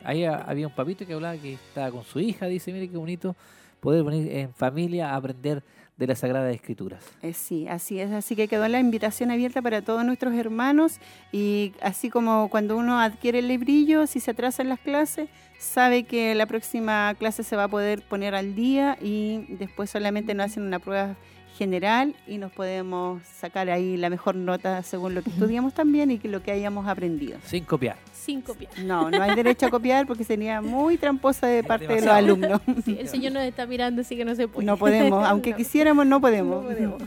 Ahí 0.05 0.25
había 0.25 0.69
un 0.69 0.75
papito 0.75 1.05
que 1.05 1.15
hablaba 1.15 1.37
que 1.37 1.55
estaba 1.55 1.91
con 1.91 2.05
su 2.05 2.21
hija, 2.21 2.47
dice, 2.47 2.73
mire 2.73 2.89
qué 2.89 2.97
bonito 2.97 3.35
poder 3.81 4.05
venir 4.05 4.31
en 4.33 4.55
familia 4.55 5.11
a 5.11 5.17
aprender 5.17 5.63
de 5.97 6.07
las 6.07 6.19
Sagradas 6.19 6.55
Escrituras. 6.55 7.03
Eh, 7.23 7.33
sí, 7.33 7.67
así 7.69 7.99
es. 7.99 8.11
Así 8.13 8.37
que 8.37 8.49
quedó 8.49 8.69
la 8.69 8.79
invitación 8.79 9.31
abierta 9.31 9.63
para 9.63 9.83
todos 9.83 10.05
nuestros 10.05 10.35
hermanos 10.35 10.99
y 11.33 11.73
así 11.81 12.11
como 12.11 12.49
cuando 12.51 12.77
uno 12.77 13.01
adquiere 13.01 13.39
el 13.39 13.49
librillo, 13.49 14.07
si 14.07 14.21
se 14.21 14.33
atrasan 14.33 14.69
las 14.69 14.81
clases, 14.81 15.29
sabe 15.59 16.05
que 16.05 16.35
la 16.35 16.47
próxima 16.47 17.15
clase 17.19 17.43
se 17.43 17.57
va 17.57 17.65
a 17.65 17.69
poder 17.69 18.03
poner 18.03 18.35
al 18.35 18.55
día 18.55 18.99
y 19.01 19.47
después 19.49 19.91
solamente 19.91 20.35
no 20.35 20.43
hacen 20.43 20.65
una 20.65 20.79
prueba 20.79 21.17
general 21.57 22.15
y 22.27 22.39
nos 22.39 22.53
podemos 22.53 23.23
sacar 23.25 23.71
ahí 23.71 23.97
la 23.97 24.11
mejor 24.11 24.35
nota 24.37 24.83
según 24.83 25.15
lo 25.15 25.23
que 25.23 25.31
estudiamos 25.31 25.75
también 25.75 26.11
y 26.11 26.19
que 26.19 26.29
lo 26.29 26.43
que 26.43 26.53
hayamos 26.53 26.87
aprendido. 26.87 27.39
Sin 27.45 27.65
copiar. 27.65 27.97
Sin 28.13 28.43
copiar. 28.43 28.73
No, 28.81 29.11
no 29.11 29.23
hay 29.23 29.35
derecho 29.35 29.67
a 29.67 29.71
copiar 29.71 30.07
porque 30.07 30.25
sería 30.25 30.61
muy 30.61 30.99
tramposa 30.99 31.47
de 31.47 31.65
parte 31.65 31.87
de 31.87 32.01
los 32.03 32.11
alumnos. 32.11 32.61
el 32.87 33.09
señor 33.09 33.33
nos 33.33 33.43
está 33.45 33.67
mirando, 33.67 34.03
así 34.03 34.17
que 34.17 34.25
no 34.25 34.35
se 34.35 34.49
puede. 34.49 34.67
No 34.67 34.77
podemos, 34.77 35.27
aunque 35.27 35.53
quisiéramos, 35.57 36.07
no 36.07 36.21
podemos. 36.21 36.63
No 36.63 36.69
podemos. 36.69 37.03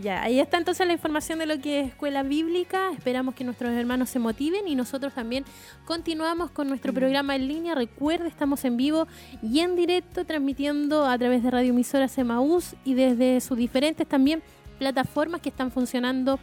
Ya, 0.00 0.22
ahí 0.22 0.40
está 0.40 0.56
entonces 0.56 0.86
la 0.86 0.94
información 0.94 1.38
de 1.38 1.44
lo 1.44 1.60
que 1.60 1.80
es 1.80 1.88
escuela 1.88 2.22
bíblica. 2.22 2.92
Esperamos 2.92 3.34
que 3.34 3.44
nuestros 3.44 3.72
hermanos 3.72 4.08
se 4.08 4.18
motiven 4.18 4.66
y 4.66 4.74
nosotros 4.74 5.12
también 5.12 5.44
continuamos 5.84 6.50
con 6.50 6.68
nuestro 6.68 6.92
mm. 6.92 6.94
programa 6.94 7.36
en 7.36 7.46
línea. 7.46 7.74
Recuerde, 7.74 8.28
estamos 8.28 8.64
en 8.64 8.78
vivo 8.78 9.06
y 9.42 9.60
en 9.60 9.76
directo 9.76 10.24
transmitiendo 10.24 11.04
a 11.04 11.18
través 11.18 11.42
de 11.42 11.50
Radio 11.50 11.70
Emisoras 11.70 12.16
Emaús 12.16 12.74
y 12.84 12.94
desde 12.94 13.40
sus 13.42 13.58
diferentes 13.58 14.08
también 14.08 14.42
plataformas 14.78 15.42
que 15.42 15.50
están 15.50 15.70
funcionando 15.70 16.38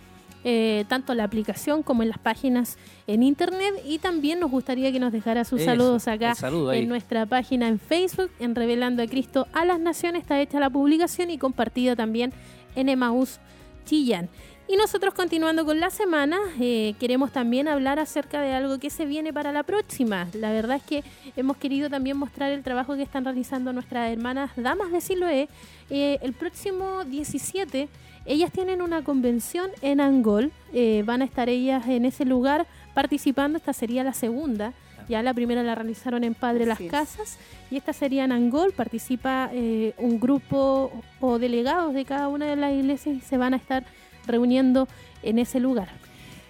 eh, 0.45 0.85
tanto 0.88 1.13
la 1.15 1.25
aplicación 1.25 1.83
como 1.83 2.01
en 2.01 2.09
las 2.09 2.17
páginas 2.17 2.77
en 3.07 3.23
internet 3.23 3.73
y 3.85 3.97
también 3.97 4.39
nos 4.39 4.49
gustaría 4.49 4.89
que 4.89 4.99
nos 4.99 5.12
dejara 5.12 5.43
sus 5.43 5.62
saludos 5.63 6.07
acá 6.07 6.33
en 6.73 6.88
nuestra 6.88 7.25
página 7.25 7.67
en 7.67 7.77
Facebook 7.77 8.31
en 8.39 8.55
Revelando 8.55 9.03
a 9.03 9.07
Cristo 9.07 9.47
a 9.51 9.65
las 9.65 9.81
Naciones 9.81 10.21
está 10.21 10.39
hecha 10.39 10.62
la 10.62 10.69
publicación 10.69 11.29
y 11.29 11.38
compartida 11.38 11.97
también 11.97 12.31
en 12.75 12.89
Emaús 12.89 13.39
Chillán. 13.86 14.29
Y 14.71 14.75
nosotros 14.75 15.15
continuando 15.15 15.65
con 15.65 15.79
la 15.79 15.89
semana, 15.89 16.38
eh, 16.60 16.93
queremos 16.99 17.32
también 17.32 17.67
hablar 17.67 17.97
acerca 17.97 18.39
de 18.39 18.53
algo 18.53 18.77
que 18.77 18.91
se 18.91 19.08
viene 19.08 19.34
para 19.34 19.51
la 19.51 19.63
próxima. 19.63 20.27
La 20.34 20.51
verdad 20.51 20.77
es 20.77 20.84
que 20.84 21.03
hemos 21.36 21.58
querido 21.58 21.89
también 21.89 22.17
mostrar 22.17 22.51
el 22.51 22.62
trabajo 22.62 22.95
que 22.95 23.01
están 23.01 23.25
realizando 23.25 23.73
nuestras 23.73 24.12
hermanas 24.12 24.51
Damas 24.55 24.91
de 24.91 25.01
Siloé. 25.01 25.49
Eh, 25.89 26.19
el 26.21 26.34
próximo 26.34 27.03
17, 27.03 27.89
ellas 28.27 28.51
tienen 28.51 28.84
una 28.84 29.03
convención 29.03 29.71
en 29.82 30.01
Angol. 30.01 30.51
Eh, 30.71 31.01
van 31.03 31.23
a 31.23 31.25
estar 31.25 31.49
ellas 31.49 31.88
en 31.88 32.05
ese 32.05 32.23
lugar 32.23 32.67
participando. 32.93 33.58
Esta 33.58 33.73
sería 33.73 34.03
la 34.03 34.13
segunda. 34.13 34.73
Ya 35.10 35.24
la 35.24 35.34
primera 35.34 35.63
la 35.63 35.74
realizaron 35.74 36.24
en 36.24 36.36
Padre 36.36 36.67
Las 36.67 36.80
Casas 36.80 37.39
y 37.72 37.78
esta 37.78 37.93
sería 37.93 38.26
en 38.26 38.32
Angol. 38.32 38.74
Participa 38.74 39.50
eh, 39.52 39.93
un 39.98 40.19
grupo 40.19 40.91
o 41.19 41.39
delegados 41.39 41.95
de 41.95 42.06
cada 42.06 42.28
una 42.28 42.45
de 42.45 42.56
las 42.56 42.72
iglesias 42.74 43.17
y 43.17 43.22
se 43.22 43.38
van 43.38 43.56
a 43.56 43.58
estar 43.58 43.84
reuniendo 44.28 44.88
en 45.24 45.39
ese 45.39 45.60
lugar. 45.60 45.89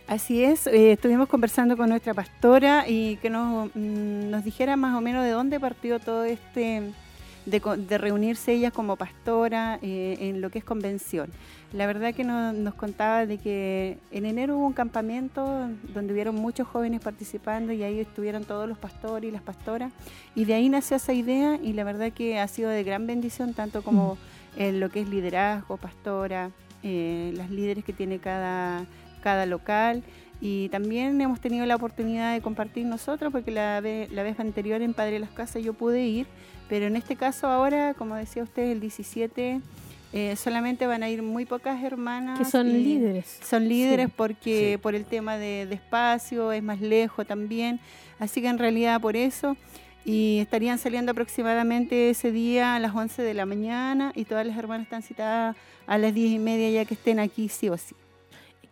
Así 0.08 0.43
es, 0.43 0.67
eh, 0.67 0.91
estuvimos 0.91 1.30
conversando 1.30 1.78
con 1.78 1.88
nuestra 1.88 2.13
pastora 2.13 2.86
y 2.88 3.15
que 3.17 3.30
nos, 3.30 3.69
mm, 3.76 4.30
nos 4.30 4.43
dijera 4.43 4.76
más 4.76 4.98
o 4.98 5.02
menos 5.02 5.24
de 5.24 5.30
dónde 5.30 5.60
partió 5.60 6.00
todo 6.00 6.26
este 6.26 6.91
de, 7.49 7.97
reunirse 7.97 8.53
ella 8.53 8.71
como 8.71 8.95
pastora 8.95 9.79
eh, 9.81 10.17
en 10.19 10.41
lo 10.41 10.49
que 10.49 10.59
es 10.59 10.65
convención. 10.65 11.29
La 11.71 11.85
verdad 11.85 12.15
que 12.15 12.23
nos 12.23 12.73
contaba 12.73 13.27
de 13.27 13.38
que 13.38 13.99
en 14.12 14.25
enero 14.25 14.57
hubo 14.57 14.65
un 14.65 14.73
campamento 14.73 15.69
donde 15.93 16.13
hubieron 16.13 16.35
muchos 16.35 16.67
jóvenes 16.67 16.99
participando 17.01 17.73
y 17.73 17.83
ahí 17.83 17.99
estuvieron 17.99 18.43
todos 18.43 18.67
los 18.67 18.77
pastores 18.77 19.29
y 19.29 19.31
las 19.31 19.43
pastoras 19.43 19.91
y 20.33 20.45
de 20.45 20.55
ahí 20.55 20.67
nació 20.67 20.97
esa 20.97 21.13
idea 21.13 21.59
y 21.62 21.73
la 21.73 21.83
verdad 21.83 22.12
que 22.12 22.39
ha 22.39 22.47
sido 22.47 22.71
de 22.71 22.83
gran 22.83 23.05
bendición 23.05 23.53
tanto 23.53 23.83
como 23.83 24.15
mm. 24.15 24.62
en 24.62 24.79
lo 24.79 24.89
que 24.89 25.01
es 25.01 25.09
liderazgo, 25.09 25.77
pastora, 25.77 26.49
eh, 26.81 27.33
las 27.35 27.51
líderes 27.51 27.85
que 27.85 27.93
tiene 27.93 28.17
cada, 28.17 28.85
cada 29.21 29.45
local 29.45 30.01
y 30.41 30.69
también 30.69 31.21
hemos 31.21 31.39
tenido 31.39 31.67
la 31.67 31.75
oportunidad 31.75 32.33
de 32.33 32.41
compartir 32.41 32.88
nosotros 32.88 33.31
porque 33.31 33.51
la, 33.51 33.79
la 33.79 34.23
vez 34.23 34.39
anterior 34.39 34.81
en 34.81 34.95
Padre 34.95 35.13
de 35.13 35.19
las 35.19 35.29
Casas 35.29 35.63
yo 35.63 35.73
pude 35.73 36.03
ir 36.05 36.25
pero 36.69 36.86
en 36.86 36.95
este 36.95 37.15
caso 37.15 37.47
ahora, 37.47 37.95
como 37.95 38.15
decía 38.15 38.43
usted, 38.43 38.71
el 38.71 38.79
17 38.79 39.60
eh, 40.13 40.36
solamente 40.36 40.88
van 40.88 41.03
a 41.03 41.10
ir 41.10 41.21
muy 41.21 41.45
pocas 41.45 41.84
hermanas. 41.84 42.38
Que 42.38 42.45
son 42.45 42.71
líderes. 42.71 43.39
Son 43.43 43.67
líderes 43.67 44.10
porque 44.15 44.79
por 44.82 44.95
el 44.95 45.05
tema 45.05 45.38
de, 45.38 45.63
espacio, 45.63 46.51
es 46.51 46.63
más 46.63 46.79
lejos 46.79 47.27
también. 47.27 47.79
Así 48.19 48.41
que 48.41 48.47
en 48.47 48.60
realidad 48.60 49.01
por 49.01 49.15
eso. 49.15 49.58
y 50.05 50.39
estarían 50.39 50.77
saliendo 50.77 51.12
aproximadamente 51.12 52.10
ese 52.10 52.32
día 52.32 52.75
a 52.75 52.79
las 52.79 52.95
11 52.95 53.21
de 53.21 53.34
la 53.34 53.45
mañana 53.45 54.12
y 54.15 54.25
todas 54.25 54.47
las 54.47 54.58
hermanas 54.58 54.86
están 54.86 55.01
citadas 55.01 55.58
a 55.86 55.97
las 55.97 56.13
10 56.13 56.32
y 56.32 56.39
media 56.39 56.69
ya 56.69 56.86
que 56.86 56.93
estén 56.93 57.19
aquí 57.19 57.49
sí 57.49 57.69
o 57.69 57.77
sí. 57.77 57.95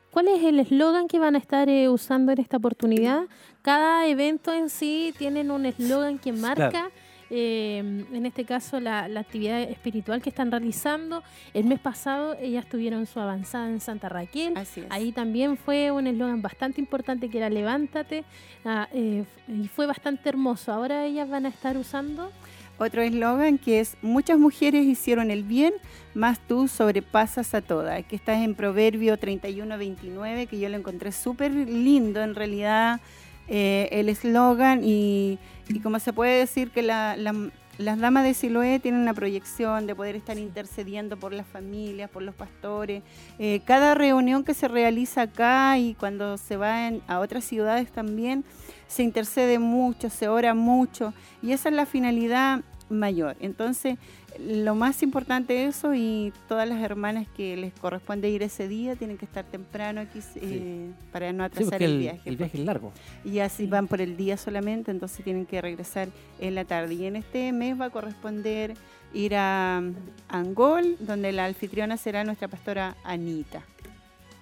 ¿Cuál 0.10 0.30
es 0.30 0.44
el 0.44 0.60
eslogan 0.60 1.08
que 1.08 1.20
van 1.20 1.36
a 1.36 1.38
estar 1.38 1.70
eh, 1.70 1.90
usando 1.90 2.32
en 2.32 2.40
esta 2.40 2.58
oportunidad? 2.58 3.24
Cada 3.62 4.08
evento 4.08 4.54
en 4.54 4.70
sí 4.70 5.14
tienen 5.18 5.52
un 5.52 5.66
eslogan 5.66 6.18
que 6.18 6.32
marca 6.32 6.90
eh, 7.30 7.80
en 7.80 8.26
este 8.26 8.46
caso 8.46 8.80
la, 8.80 9.06
actividad 9.06 9.62
espiritual 9.62 10.22
que 10.22 10.30
están 10.30 10.52
realizando. 10.52 11.24
El 11.54 11.66
mes 11.66 11.80
pasado 11.80 12.36
ellas 12.40 12.66
tuvieron 12.68 13.06
su 13.06 13.20
avanzada 13.20 13.70
en 13.70 13.80
Santa 13.80 14.10
Raquel. 14.10 14.54
Ahí 14.90 15.12
también 15.12 15.58
fue 15.58 15.92
un 15.92 16.08
eslogan 16.08 16.42
bastante 16.42 16.80
importante 16.82 17.30
que 17.30 17.38
era 17.38 17.50
levántate 17.50 18.24
ah, 18.66 18.88
eh, 18.94 19.26
y 19.48 19.68
fue 19.68 19.86
bastante 19.86 20.30
hermoso. 20.30 20.72
Ahora 20.72 21.06
ellas 21.06 21.30
van 21.30 21.46
a 21.46 21.50
estar 21.50 21.78
usando... 21.78 22.32
Otro 22.80 23.02
eslogan 23.02 23.58
que 23.58 23.80
es 23.80 23.98
muchas 24.04 24.38
mujeres 24.38 24.86
hicieron 24.86 25.32
el 25.32 25.44
bien, 25.44 25.74
más 26.14 26.40
tú 26.40 26.68
sobrepasas 26.68 27.56
a 27.56 27.62
todas, 27.62 28.06
que 28.06 28.16
está 28.16 28.44
en 28.44 28.54
Proverbio 28.54 29.18
31-29, 29.18 30.48
que 30.48 30.60
yo 30.60 30.70
lo 30.70 30.78
encontré 30.78 31.12
súper 31.12 31.52
lindo 31.52 32.22
en 32.22 32.36
realidad 32.36 33.02
eh, 33.48 33.90
el 33.92 34.10
eslogan 34.10 34.82
y, 34.84 35.40
como 35.84 36.00
se 36.00 36.14
puede 36.14 36.40
decir 36.40 36.72
que 36.72 36.82
las 36.84 38.00
damas 38.00 38.24
de 38.24 38.34
Siloé 38.34 38.80
tienen 38.80 39.02
una 39.02 39.14
proyección 39.14 39.88
de 39.88 39.96
poder 39.96 40.16
estar 40.16 40.38
intercediendo 40.38 41.18
por 41.18 41.34
las 41.34 41.48
familias, 41.48 42.10
por 42.10 42.24
los 42.24 42.36
pastores. 42.36 43.04
Eh, 43.40 43.62
cada 43.66 43.96
reunión 43.96 44.44
que 44.44 44.54
se 44.54 44.68
realiza 44.68 45.24
acá 45.24 45.78
y 45.78 45.94
cuando 45.94 46.38
se 46.38 46.58
va 46.58 46.90
a 47.08 47.20
otras 47.20 47.44
ciudades 47.44 47.92
también, 47.92 48.44
se 48.88 49.04
intercede 49.04 49.60
mucho, 49.60 50.10
se 50.10 50.28
ora 50.28 50.54
mucho 50.54 51.14
y 51.42 51.52
esa 51.52 51.70
es 51.70 51.76
la 51.76 51.86
finalidad 51.86 52.62
mayor. 52.90 53.36
Entonces, 53.40 53.98
lo 54.40 54.76
más 54.76 55.04
importante 55.04 55.66
es 55.66 55.78
eso 55.78 55.94
y 55.94 56.34
todas 56.48 56.68
las 56.68 56.82
hermanas 56.82 57.28
que 57.36 57.58
les 57.58 57.74
corresponde 57.74 58.30
ir 58.30 58.44
ese 58.44 58.68
día 58.68 58.96
tienen 58.96 59.18
que 59.18 59.26
estar 59.26 59.44
temprano 59.46 60.02
aquí 60.02 60.20
eh, 60.36 60.92
para 61.12 61.32
no 61.34 61.44
atrasar 61.44 61.82
el, 61.82 62.00
viaje. 62.00 62.22
El 62.26 62.38
viaje 62.38 62.58
es 62.58 62.66
largo. 62.66 62.94
Y 63.24 63.40
así 63.40 63.68
van 63.68 63.88
por 63.88 64.02
el 64.02 64.18
día 64.18 64.38
solamente, 64.38 64.92
entonces 64.92 65.24
tienen 65.24 65.46
que 65.46 65.62
regresar 65.62 66.10
en 66.40 66.56
la 66.56 66.66
tarde. 66.66 66.94
Y 66.96 67.06
en 67.06 67.16
este 67.16 67.52
mes 67.52 67.80
va 67.80 67.86
a 67.86 67.90
corresponder 67.90 68.76
ir 69.14 69.36
a 69.36 69.82
Angol, 70.30 70.98
donde 71.00 71.32
la 71.32 71.46
anfitriona 71.46 71.98
será 71.98 72.24
nuestra 72.24 72.48
pastora 72.48 72.96
Anita. 73.04 73.64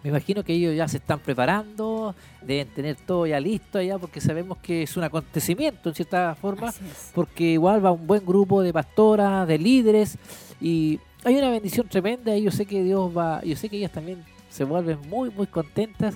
Me 0.05 0.09
imagino 0.09 0.43
que 0.43 0.53
ellos 0.53 0.75
ya 0.75 0.87
se 0.87 0.97
están 0.97 1.17
preparando, 1.17 2.13
deben 2.43 2.67
tener 2.67 2.95
todo 2.95 3.25
ya 3.25 3.39
listo 3.39 3.81
ya, 3.81 3.97
porque 3.97 4.21
sabemos 4.21 4.59
que 4.59 4.83
es 4.83 4.95
un 4.95 5.03
acontecimiento 5.03 5.89
en 5.89 5.95
cierta 5.95 6.35
forma, 6.35 6.71
porque 7.15 7.53
igual 7.53 7.83
va 7.83 7.91
un 7.91 8.05
buen 8.05 8.23
grupo 8.23 8.61
de 8.61 8.71
pastoras, 8.71 9.47
de 9.47 9.57
líderes, 9.57 10.19
y 10.61 10.99
hay 11.23 11.37
una 11.37 11.49
bendición 11.49 11.87
tremenda, 11.87 12.37
y 12.37 12.43
yo 12.43 12.51
sé 12.51 12.67
que 12.67 12.83
Dios 12.83 13.17
va, 13.17 13.41
yo 13.43 13.55
sé 13.55 13.67
que 13.67 13.77
ellas 13.77 13.91
también 13.91 14.23
se 14.47 14.63
vuelven 14.63 14.99
muy, 15.09 15.31
muy 15.31 15.47
contentas 15.47 16.15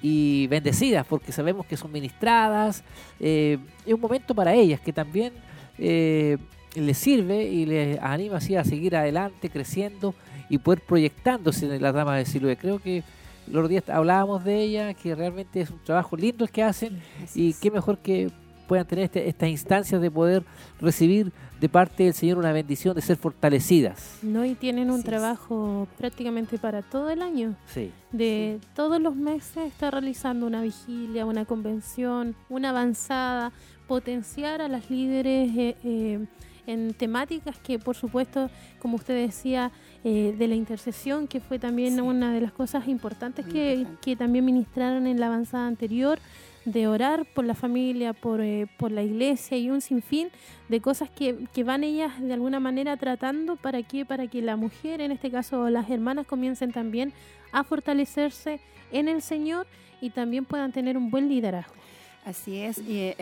y 0.00 0.46
bendecidas, 0.46 1.04
porque 1.04 1.32
sabemos 1.32 1.66
que 1.66 1.76
son 1.76 1.90
ministradas, 1.90 2.84
eh, 3.18 3.58
es 3.84 3.92
un 3.92 4.00
momento 4.00 4.36
para 4.36 4.54
ellas 4.54 4.78
que 4.78 4.92
también 4.92 5.32
eh, 5.78 6.38
les 6.76 6.96
sirve 6.96 7.42
y 7.42 7.66
les 7.66 8.00
anima 8.00 8.36
así 8.36 8.54
a 8.54 8.62
seguir 8.62 8.94
adelante, 8.94 9.50
creciendo 9.50 10.14
y 10.48 10.58
poder 10.58 10.80
proyectándose 10.80 11.66
en 11.66 11.82
las 11.82 11.92
damas 11.92 12.18
de 12.18 12.24
Siloé. 12.24 12.56
Creo 12.56 12.78
que 12.78 13.02
los 13.48 13.68
días 13.68 13.88
hablábamos 13.88 14.44
de 14.44 14.60
ella, 14.62 14.94
que 14.94 15.14
realmente 15.14 15.60
es 15.60 15.70
un 15.70 15.82
trabajo 15.84 16.16
lindo 16.16 16.44
el 16.44 16.50
que 16.50 16.62
hacen 16.62 17.00
y 17.34 17.54
qué 17.54 17.70
mejor 17.70 17.98
que 17.98 18.30
puedan 18.66 18.86
tener 18.86 19.04
este, 19.04 19.28
estas 19.28 19.48
instancias 19.48 20.00
de 20.00 20.10
poder 20.10 20.44
recibir 20.80 21.32
de 21.60 21.68
parte 21.68 22.04
del 22.04 22.14
Señor 22.14 22.38
una 22.38 22.52
bendición 22.52 22.94
de 22.94 23.00
ser 23.00 23.16
fortalecidas. 23.16 24.18
No, 24.22 24.44
y 24.44 24.54
tienen 24.54 24.90
un 24.90 25.02
trabajo 25.02 25.88
prácticamente 25.96 26.58
para 26.58 26.82
todo 26.82 27.10
el 27.10 27.22
año. 27.22 27.56
Sí. 27.66 27.92
De 28.12 28.60
todos 28.74 29.00
los 29.00 29.16
meses 29.16 29.64
está 29.66 29.90
realizando 29.90 30.46
una 30.46 30.60
vigilia, 30.62 31.24
una 31.24 31.44
convención, 31.44 32.34
una 32.48 32.70
avanzada, 32.70 33.52
potenciar 33.86 34.60
a 34.60 34.68
las 34.68 34.90
líderes 34.90 35.56
eh, 35.56 35.76
eh, 35.84 36.26
en 36.66 36.94
temáticas 36.94 37.58
que, 37.58 37.78
por 37.78 37.96
supuesto, 37.96 38.50
como 38.78 38.96
usted 38.96 39.14
decía, 39.14 39.72
eh, 40.04 40.34
de 40.36 40.48
la 40.48 40.54
intercesión, 40.54 41.26
que 41.26 41.40
fue 41.40 41.58
también 41.58 42.00
una 42.00 42.32
de 42.32 42.40
las 42.40 42.52
cosas 42.52 42.88
importantes 42.88 43.46
que, 43.46 43.86
que, 44.00 44.16
también 44.16 44.44
ministraron 44.44 45.06
en 45.06 45.18
la 45.20 45.26
avanzada 45.26 45.66
anterior, 45.66 46.18
de 46.64 46.88
orar 46.88 47.26
por 47.32 47.44
la 47.44 47.54
familia, 47.54 48.12
por, 48.12 48.40
eh, 48.40 48.66
por 48.76 48.90
la 48.90 49.02
iglesia 49.02 49.56
y 49.56 49.70
un 49.70 49.80
sinfín 49.80 50.28
de 50.68 50.80
cosas 50.80 51.08
que, 51.08 51.46
que, 51.52 51.62
van 51.62 51.84
ellas 51.84 52.20
de 52.20 52.32
alguna 52.32 52.58
manera 52.58 52.96
tratando 52.96 53.54
para 53.54 53.82
que, 53.84 54.04
para 54.04 54.26
que 54.26 54.42
la 54.42 54.56
mujer, 54.56 55.00
en 55.00 55.12
este 55.12 55.30
caso 55.30 55.70
las 55.70 55.88
hermanas, 55.88 56.26
comiencen 56.26 56.72
también 56.72 57.12
a 57.52 57.62
fortalecerse 57.62 58.60
en 58.90 59.08
el 59.08 59.22
Señor 59.22 59.66
y 60.00 60.10
también 60.10 60.44
puedan 60.44 60.72
tener 60.72 60.96
un 60.96 61.10
buen 61.10 61.28
liderazgo. 61.28 61.74
Así 62.26 62.60
es, 62.60 62.78
y 62.78 63.14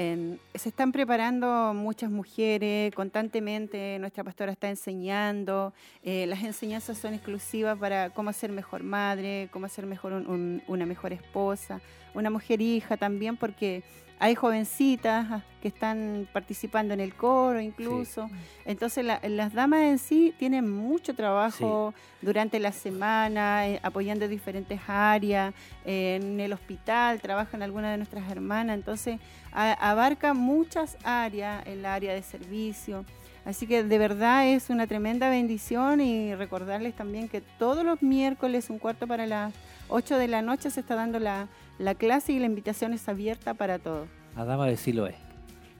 se 0.55 0.69
están 0.71 0.90
preparando 0.90 1.75
muchas 1.75 2.11
mujeres, 2.11 2.95
constantemente 2.95 3.99
nuestra 3.99 4.25
pastora 4.25 4.51
está 4.51 4.71
enseñando, 4.71 5.75
eh, 6.03 6.25
las 6.27 6.43
enseñanzas 6.43 6.97
son 6.97 7.12
exclusivas 7.12 7.79
para 7.79 8.09
cómo 8.09 8.33
ser 8.33 8.51
mejor 8.51 8.83
madre, 8.83 9.51
cómo 9.53 9.69
ser 9.69 9.85
mejor 9.85 10.14
una 10.14 10.87
mejor 10.87 11.12
esposa, 11.12 11.83
una 12.14 12.31
mujer 12.31 12.62
hija 12.62 12.97
también, 12.97 13.37
porque 13.37 13.83
hay 14.18 14.35
jovencitas 14.35 15.27
ah, 15.31 15.42
que 15.61 15.68
están 15.68 16.29
participando 16.33 16.94
en 16.94 17.00
el 17.00 17.14
coro 17.14 17.61
incluso. 17.61 18.31
Entonces 18.64 19.05
las 19.05 19.53
damas 19.55 19.81
en 19.83 19.98
sí 19.98 20.35
tienen 20.38 20.70
mucho 20.70 21.14
trabajo 21.14 21.94
durante 22.20 22.59
la 22.59 22.72
semana, 22.72 23.68
eh, 23.68 23.81
apoyando 23.83 24.29
diferentes 24.29 24.81
áreas. 24.87 25.55
en 25.85 26.40
el 26.40 26.53
hospital 26.53 27.20
trabajan 27.20 27.62
algunas 27.62 27.92
de 27.92 27.96
nuestras 27.96 28.31
hermanas. 28.31 28.77
Entonces 28.77 29.18
abarca 29.53 30.35
muchas 30.35 30.96
áreas, 31.05 31.66
el 31.66 31.87
área 31.87 32.14
de 32.14 32.22
servicio. 32.22 33.05
Así 33.44 33.66
que 33.66 33.85
de 33.85 33.98
verdad 33.98 34.48
es 34.48 34.70
una 34.70 34.87
tremenda 34.87 35.29
bendición 35.29 36.00
y 36.00 36.35
recordarles 36.35 36.94
también 36.94 37.29
que 37.29 37.42
todos 37.42 37.85
los 37.85 38.03
miércoles, 38.03 38.70
un 38.70 38.79
cuarto 38.79 39.07
para 39.07 39.27
las 39.27 39.53
8 39.88 40.16
de 40.16 40.29
la 40.29 40.40
noche, 40.40 40.70
se 40.70 40.81
está 40.81 40.94
dando 40.94 41.18
la 41.18 41.48
la 41.79 41.95
clase 41.95 42.33
y 42.33 42.39
la 42.39 42.47
invitación 42.47 42.93
es 42.93 43.09
abierta 43.09 43.55
para 43.55 43.79
todos. 43.79 44.09
A 44.37 44.45
dama 44.45 44.67
de 44.67 44.77
Siloé. 44.77 45.15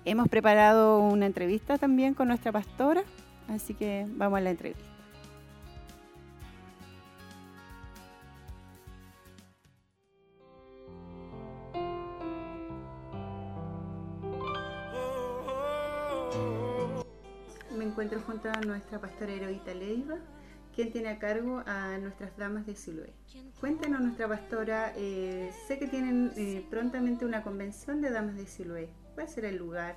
Hemos 0.04 0.28
preparado 0.28 1.00
una 1.00 1.26
entrevista 1.26 1.78
también 1.78 2.14
con 2.14 2.28
nuestra 2.28 2.52
pastora, 2.52 3.04
así 3.48 3.74
que 3.74 4.07
vamos 4.11 4.38
a 4.38 4.40
la 4.42 4.50
entrevista. 4.50 4.85
Me 17.76 17.85
encuentro 17.85 18.20
junto 18.26 18.50
a 18.50 18.61
nuestra 18.61 19.00
pastora 19.00 19.33
Heroíta 19.33 19.72
Leiva 19.72 20.16
quien 20.74 20.90
tiene 20.90 21.08
a 21.08 21.18
cargo 21.18 21.62
a 21.66 21.98
nuestras 21.98 22.37
damas 22.37 22.66
de 22.66 22.74
Siloé. 22.74 23.14
Cuéntenos, 23.60 24.00
nuestra 24.00 24.28
pastora, 24.28 24.92
eh, 24.96 25.50
sé 25.66 25.78
que 25.78 25.87
tienen 25.87 26.32
eh, 26.37 26.66
prontamente 26.68 27.24
una 27.24 27.42
convención 27.42 28.00
de 28.00 28.10
damas 28.10 28.37
de 28.37 28.46
Siloé. 28.46 28.88
¿Cuál 29.14 29.28
será 29.28 29.48
el 29.48 29.56
lugar? 29.56 29.96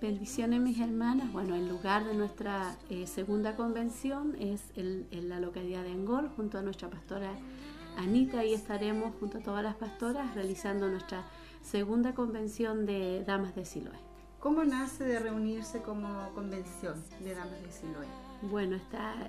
Bendiciones 0.00 0.60
mis 0.60 0.80
hermanas. 0.80 1.32
Bueno, 1.32 1.54
el 1.54 1.68
lugar 1.68 2.04
de 2.04 2.14
nuestra 2.14 2.76
eh, 2.90 3.06
segunda 3.06 3.56
convención 3.56 4.36
es 4.38 4.62
en 4.76 5.28
la 5.28 5.40
localidad 5.40 5.82
de 5.82 5.90
Angol, 5.90 6.28
junto 6.36 6.58
a 6.58 6.62
nuestra 6.62 6.88
pastora 6.88 7.32
Anita. 7.96 8.44
y 8.44 8.54
estaremos 8.54 9.14
junto 9.18 9.38
a 9.38 9.40
todas 9.40 9.64
las 9.64 9.74
pastoras 9.74 10.34
realizando 10.34 10.88
nuestra 10.88 11.24
segunda 11.62 12.14
convención 12.14 12.86
de 12.86 13.24
Damas 13.24 13.54
de 13.54 13.64
Siloé. 13.64 13.98
¿Cómo 14.38 14.64
nace 14.64 15.02
de 15.04 15.18
reunirse 15.18 15.82
como 15.82 16.30
convención 16.32 17.02
de 17.24 17.34
Damas 17.34 17.60
de 17.60 17.72
Siloé? 17.72 18.27
Bueno, 18.42 18.76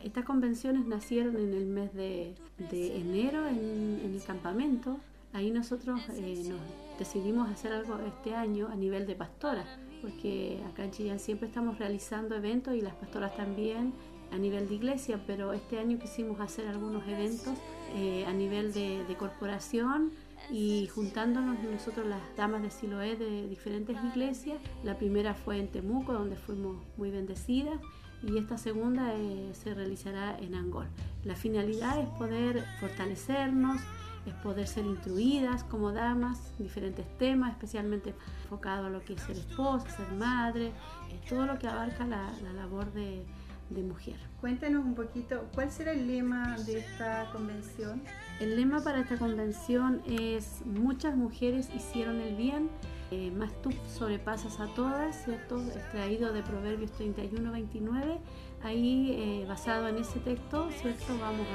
estas 0.03 0.25
convenciones 0.25 0.85
nacieron 0.85 1.35
en 1.37 1.53
el 1.53 1.65
mes 1.65 1.93
de, 1.93 2.35
enero 2.69 3.47
en, 3.47 4.01
el 4.03 4.21
campamento. 4.23 4.97
Ahí 5.33 5.49
nosotros 5.51 5.99
eh, 6.13 6.51
decidimos 6.97 7.49
hacer 7.49 7.73
algo 7.73 7.97
este 8.07 8.35
año 8.35 8.67
a 8.67 8.75
nivel 8.75 9.07
de 9.07 9.15
pastoras, 9.15 9.67
porque 10.01 10.61
acá 10.71 10.83
en 10.83 10.91
Chillán 10.91 11.19
siempre 11.19 11.47
estamos 11.47 11.79
realizando 11.79 12.35
eventos 12.35 12.75
y 12.75 12.81
las 12.81 12.93
pastoras 12.95 13.35
también 13.35 13.93
a 14.31 14.37
nivel 14.37 14.69
de 14.69 14.75
iglesia, 14.75 15.19
pero 15.25 15.53
este 15.53 15.79
año 15.79 15.97
quisimos 15.97 16.39
hacer 16.39 16.67
algunos 16.67 17.07
eventos 17.07 17.57
eh, 17.95 18.25
a 18.27 18.33
nivel 18.33 18.73
de, 18.73 19.03
de 19.05 19.15
corporación 19.15 20.11
y 20.51 20.87
juntándonos 20.87 21.63
nosotros 21.63 22.05
las 22.05 22.21
damas 22.37 22.61
de 22.61 22.69
Siloé 22.69 23.15
de 23.15 23.47
diferentes 23.47 23.97
iglesias. 24.03 24.59
La 24.83 24.97
primera 24.99 25.33
fue 25.33 25.57
en 25.57 25.67
Temuco, 25.67 26.13
donde 26.13 26.35
fuimos 26.35 26.77
muy 26.97 27.09
bendecidas 27.09 27.79
y 28.23 28.37
esta 28.37 28.57
segunda 28.57 29.13
eh, 29.15 29.51
se 29.53 29.73
realizará 29.73 30.37
en 30.39 30.55
Angol. 30.55 30.87
La 31.23 31.35
finalidad 31.35 31.99
es 31.99 32.09
poder 32.09 32.63
fortalecernos, 32.79 33.81
es 34.25 34.33
poder 34.35 34.67
ser 34.67 34.85
instruidas 34.85 35.63
como 35.63 35.91
damas, 35.91 36.53
diferentes 36.59 37.05
temas, 37.17 37.51
especialmente 37.51 38.13
enfocado 38.43 38.87
a 38.87 38.89
lo 38.89 39.01
que 39.01 39.13
es 39.13 39.21
ser 39.21 39.37
esposa, 39.37 39.89
ser 39.89 40.11
madre, 40.13 40.67
eh, 40.67 41.19
todo 41.27 41.45
lo 41.45 41.57
que 41.57 41.67
abarca 41.67 42.05
la, 42.05 42.31
labor 42.53 42.91
de, 42.93 43.23
de 43.69 43.83
mujer. 43.83 44.17
Cuéntanos 44.41 44.83
un 44.83 44.95
poquito, 44.95 45.47
¿cuál 45.53 45.71
será 45.71 45.93
el 45.93 46.07
lema 46.07 46.57
de 46.59 46.79
esta 46.79 47.29
convención? 47.31 48.01
El 48.39 48.55
lema 48.55 48.81
para 48.81 48.99
esta 48.99 49.17
convención 49.17 50.01
es 50.05 50.61
muchas 50.65 51.15
mujeres 51.15 51.69
hicieron 51.73 52.19
el 52.21 52.35
bien, 52.35 52.69
eh, 53.11 53.31
más 53.31 53.51
tú 53.61 53.71
sobrepasas 53.97 54.59
a 54.59 54.67
todas, 54.75 55.23
¿cierto? 55.23 55.59
Extraído 55.75 56.31
de 56.31 56.43
Proverbios 56.43 56.91
31, 56.91 57.51
29. 57.51 58.19
Ahí, 58.61 59.15
eh, 59.17 59.45
basado 59.47 59.87
en 59.87 59.97
ese 59.97 60.19
texto, 60.19 60.69
¿cierto? 60.79 61.17
Vamos 61.19 61.47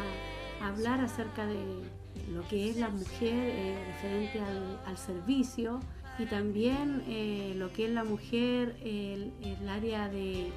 a 0.61 0.69
hablar 0.69 1.01
acerca 1.01 1.47
de 1.47 1.59
lo 2.33 2.47
que 2.49 2.71
es 2.71 2.77
la 2.77 2.89
mujer 2.89 3.35
eh, 3.35 3.85
referente 3.87 4.41
al, 4.87 4.99
servicio 4.99 5.81
y 6.19 6.27
también 6.27 7.03
lo 7.59 7.73
que 7.73 7.87
es 7.87 7.91
la 7.91 8.05
mujer, 8.05 8.77
el, 8.83 9.33
área 9.69 10.09
de 10.09 10.51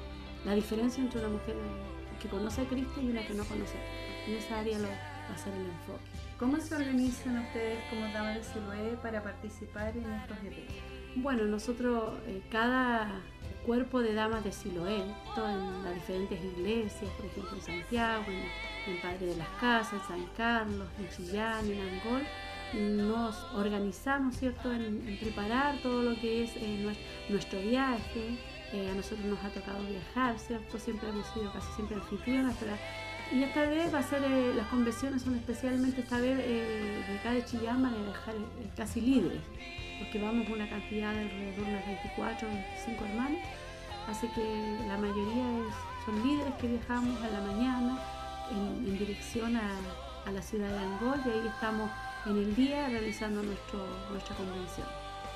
la 0.44 0.54
diferencia 0.54 1.02
entre 1.02 1.20
una 1.20 1.30
mujer 1.30 1.56
que 2.22 2.28
conoce 2.28 2.62
a 2.62 2.64
Cristo 2.64 3.00
y 3.00 3.10
una 3.10 3.26
que 3.26 3.34
no 3.34 3.44
conoce. 3.44 3.76
En 4.26 4.34
esa 4.34 4.60
área 4.60 4.78
lo, 4.78 4.88
va 4.88 5.34
a 5.34 5.38
ser 5.38 5.52
el 5.54 5.66
enfoque. 5.66 6.18
¿Cómo 6.38 6.58
se 6.58 6.74
organizan 6.74 7.38
ustedes 7.38 7.78
como 7.90 8.02
Dama 8.12 8.30
de 8.30 8.44
Siloé 8.44 8.96
para 9.02 9.22
participar 9.22 9.96
en 9.96 10.10
estos 10.12 10.38
eventos? 10.38 10.87
Bueno, 11.16 11.44
nosotros, 11.44 12.14
eh, 12.26 12.42
cada 12.50 13.20
cuerpo 13.66 14.00
de 14.00 14.14
damas 14.14 14.44
de 14.44 14.52
Siloé, 14.52 14.96
en 14.96 15.84
las 15.84 15.94
diferentes 15.94 16.42
iglesias, 16.42 17.10
por 17.16 17.26
ejemplo 17.26 17.56
en 17.56 17.62
Santiago, 17.62 18.24
en, 18.28 19.00
Padre 19.02 19.26
de 19.26 19.36
las 19.36 19.48
Casas, 19.60 19.92
en 19.92 20.08
San 20.08 20.26
Carlos, 20.36 20.88
en 20.98 21.08
Chillán, 21.10 21.66
en 21.66 21.80
Angol, 21.80 22.22
nos 23.06 23.36
organizamos, 23.54 24.36
¿cierto?, 24.36 24.72
en, 24.72 25.18
preparar 25.20 25.76
todo 25.82 26.02
lo 26.02 26.18
que 26.18 26.44
es 26.44 26.52
eh, 26.56 26.94
nuestro 27.28 27.60
viaje, 27.60 28.38
eh, 28.72 28.88
a 28.90 28.94
nosotros 28.94 29.26
nos 29.26 29.44
ha 29.44 29.50
tocado 29.50 29.84
viajar, 29.84 30.38
¿cierto? 30.38 30.78
Siempre 30.78 31.08
hemos 31.08 31.26
sido 31.28 31.52
casi 31.52 31.70
siempre 31.72 31.96
anfitrionas, 31.96 32.54
y 33.30 33.42
esta 33.42 33.68
vez 33.68 33.92
va 33.92 33.98
a 33.98 34.02
ser, 34.02 34.22
las 34.56 34.66
convenciones 34.68 35.20
son 35.20 35.34
especialmente 35.34 36.00
esta 36.00 36.18
vez 36.18 36.38
eh, 36.40 37.04
de 37.06 37.18
acá 37.18 37.32
de 37.32 37.44
Chillán 37.44 37.82
van 37.82 37.94
a 37.94 37.98
dejar 37.98 38.34
casi 38.74 39.02
libres, 39.02 39.42
porque 39.98 40.18
vamos 40.18 40.48
una 40.48 40.68
cantidad 40.68 41.12
de 41.12 41.20
alrededor 41.22 41.66
de 41.66 41.86
24 41.86 42.48
25 42.48 43.04
hermanos, 43.04 43.40
así 44.08 44.28
que 44.28 44.44
la 44.86 44.96
mayoría 44.96 45.44
son 46.04 46.26
líderes 46.26 46.54
que 46.54 46.68
viajamos 46.68 47.22
a 47.22 47.28
la 47.28 47.40
mañana 47.40 47.98
en, 48.50 48.98
dirección 48.98 49.56
a, 49.56 49.70
a, 50.26 50.32
la 50.32 50.42
ciudad 50.42 50.68
de 50.68 50.78
Angol 50.78 51.20
y 51.26 51.30
ahí 51.30 51.46
estamos 51.46 51.90
en 52.26 52.36
el 52.38 52.56
día 52.56 52.88
realizando 52.88 53.42
nuestro, 53.42 53.86
nuestra 54.10 54.36
convención. 54.36 54.86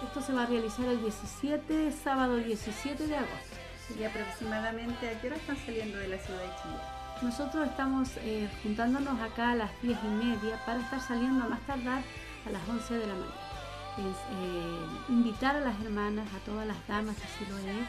Esto 0.03 0.21
se 0.21 0.33
va 0.33 0.43
a 0.43 0.47
realizar 0.47 0.87
el 0.87 1.01
17, 1.01 1.93
sábado 1.93 2.37
17 2.37 3.07
de 3.07 3.17
agosto. 3.17 3.57
¿Y 3.99 4.05
aproximadamente 4.05 5.09
a 5.09 5.21
qué 5.21 5.27
hora 5.27 5.37
están 5.37 5.57
saliendo 5.57 5.99
de 5.99 6.09
la 6.09 6.19
ciudad 6.19 6.41
de 6.41 6.49
Chile? 6.63 7.03
Nosotros 7.23 7.69
estamos 7.69 8.09
eh, 8.19 8.49
juntándonos 8.63 9.21
acá 9.21 9.53
a 9.53 9.55
las 9.55 9.71
10 9.83 9.99
y 10.03 10.25
media 10.25 10.65
para 10.65 10.81
estar 10.81 11.01
saliendo 11.01 11.45
a 11.45 11.49
más 11.49 11.61
tardar 11.67 12.03
a 12.47 12.51
las 12.51 12.69
11 12.69 12.95
de 12.95 13.07
la 13.07 13.15
mañana. 13.15 13.52
Es, 13.99 14.17
eh, 14.17 14.87
invitar 15.09 15.57
a 15.57 15.61
las 15.61 15.81
hermanas, 15.83 16.27
a 16.35 16.39
todas 16.45 16.67
las 16.67 16.87
damas 16.87 17.17
así 17.17 17.45
lo 17.51 17.59
es. 17.59 17.89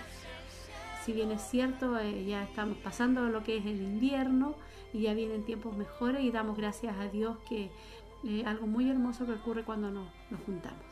Si 1.05 1.13
bien 1.13 1.31
es 1.31 1.41
cierto, 1.41 1.97
eh, 1.99 2.25
ya 2.25 2.43
estamos 2.43 2.77
pasando 2.77 3.27
lo 3.29 3.43
que 3.43 3.57
es 3.57 3.65
el 3.65 3.81
invierno 3.81 4.55
y 4.93 5.01
ya 5.01 5.13
vienen 5.13 5.43
tiempos 5.43 5.75
mejores 5.75 6.21
y 6.21 6.31
damos 6.31 6.57
gracias 6.57 6.97
a 6.97 7.07
Dios 7.07 7.37
que 7.47 7.71
es 8.23 8.45
algo 8.45 8.67
muy 8.67 8.89
hermoso 8.89 9.25
que 9.25 9.33
ocurre 9.33 9.63
cuando 9.63 9.91
nos, 9.91 10.07
nos 10.29 10.41
juntamos. 10.41 10.85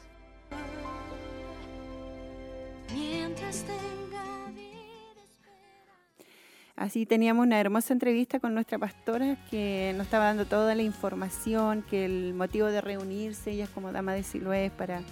Así 6.82 7.06
teníamos 7.06 7.46
una 7.46 7.60
hermosa 7.60 7.94
entrevista 7.94 8.40
con 8.40 8.56
nuestra 8.56 8.80
pastora 8.80 9.38
que 9.52 9.94
nos 9.98 10.08
estaba 10.08 10.26
dando 10.26 10.48
toda 10.48 10.74
la 10.74 10.82
información, 10.82 11.84
que 11.88 12.06
el 12.06 12.34
motivo 12.34 12.66
de 12.66 12.82
reunirse, 12.82 13.52
ella 13.52 13.66
es 13.66 13.70
como 13.70 13.92
dama 13.92 14.16
de 14.16 14.24
Siloé, 14.24 14.72
para, 14.76 15.04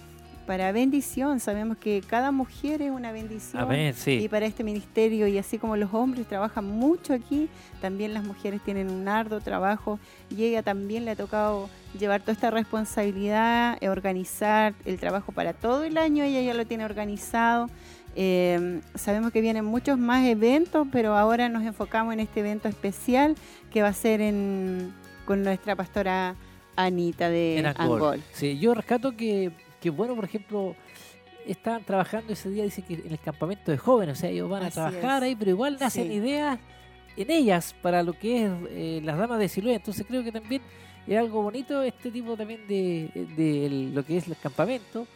para 0.50 0.72
bendición. 0.72 1.38
Sabemos 1.38 1.76
que 1.76 2.02
cada 2.04 2.32
mujer 2.32 2.82
es 2.82 2.90
una 2.90 3.12
bendición. 3.12 3.68
Y 4.04 4.26
para 4.26 4.46
este 4.46 4.64
ministerio, 4.64 5.28
y 5.28 5.38
así 5.38 5.58
como 5.58 5.76
los 5.76 5.94
hombres 5.94 6.26
trabajan 6.26 6.64
mucho 6.64 7.14
aquí, 7.14 7.48
también 7.80 8.14
las 8.14 8.24
mujeres 8.24 8.60
tienen 8.60 8.90
un 8.90 9.06
arduo 9.06 9.38
trabajo 9.38 10.00
y 10.28 10.42
ella 10.42 10.64
también 10.64 11.04
le 11.04 11.12
ha 11.12 11.14
tocado 11.14 11.70
llevar 11.96 12.22
toda 12.22 12.32
esta 12.32 12.50
responsabilidad, 12.50 13.78
organizar 13.84 14.74
el 14.84 14.98
trabajo 14.98 15.30
para 15.30 15.52
todo 15.52 15.84
el 15.84 15.96
año, 15.96 16.24
ella 16.24 16.42
ya 16.42 16.52
lo 16.52 16.66
tiene 16.66 16.84
organizado. 16.84 17.70
Eh, 18.16 18.80
sabemos 18.96 19.30
que 19.30 19.42
vienen 19.42 19.64
muchos 19.64 19.98
más 19.98 20.26
eventos, 20.26 20.88
pero 20.90 21.16
ahora 21.16 21.48
nos 21.48 21.62
enfocamos 21.62 22.12
en 22.12 22.18
este 22.18 22.40
evento 22.40 22.66
especial 22.66 23.36
que 23.72 23.82
va 23.82 23.88
a 23.88 23.92
ser 23.92 24.20
en, 24.20 24.92
con 25.26 25.44
nuestra 25.44 25.76
pastora 25.76 26.34
Anita 26.74 27.28
de 27.28 27.72
Angol. 27.76 28.20
Sí, 28.32 28.58
yo 28.58 28.74
rescato 28.74 29.16
que, 29.16 29.52
que, 29.80 29.90
bueno, 29.90 30.14
por 30.14 30.24
ejemplo, 30.24 30.76
están 31.46 31.84
trabajando 31.84 32.32
ese 32.32 32.50
día, 32.50 32.64
dice 32.64 32.82
que 32.82 32.94
en 32.94 33.12
el 33.12 33.18
campamento 33.18 33.70
de 33.70 33.78
jóvenes, 33.78 34.18
o 34.18 34.20
sea, 34.20 34.30
ellos 34.30 34.48
van 34.48 34.64
a 34.64 34.70
trabajar 34.70 35.22
ahí, 35.22 35.34
pero 35.34 35.50
igual 35.50 35.76
hacen 35.80 36.12
ideas 36.12 36.58
en 37.16 37.30
ellas 37.30 37.74
para 37.82 38.02
lo 38.02 38.12
que 38.12 38.44
es 38.44 38.52
eh, 38.70 39.00
las 39.02 39.18
damas 39.18 39.38
de 39.38 39.48
Siloé. 39.48 39.74
Entonces 39.74 40.06
creo 40.06 40.22
que 40.22 40.32
también 40.32 40.62
es 41.06 41.18
algo 41.18 41.42
bonito 41.42 41.82
este 41.82 42.10
tipo 42.10 42.36
también 42.36 42.66
de, 42.68 43.10
de 43.36 43.90
lo 43.92 44.04
que 44.04 44.18
es 44.18 44.28
el 44.28 44.36
campamento 44.36 45.06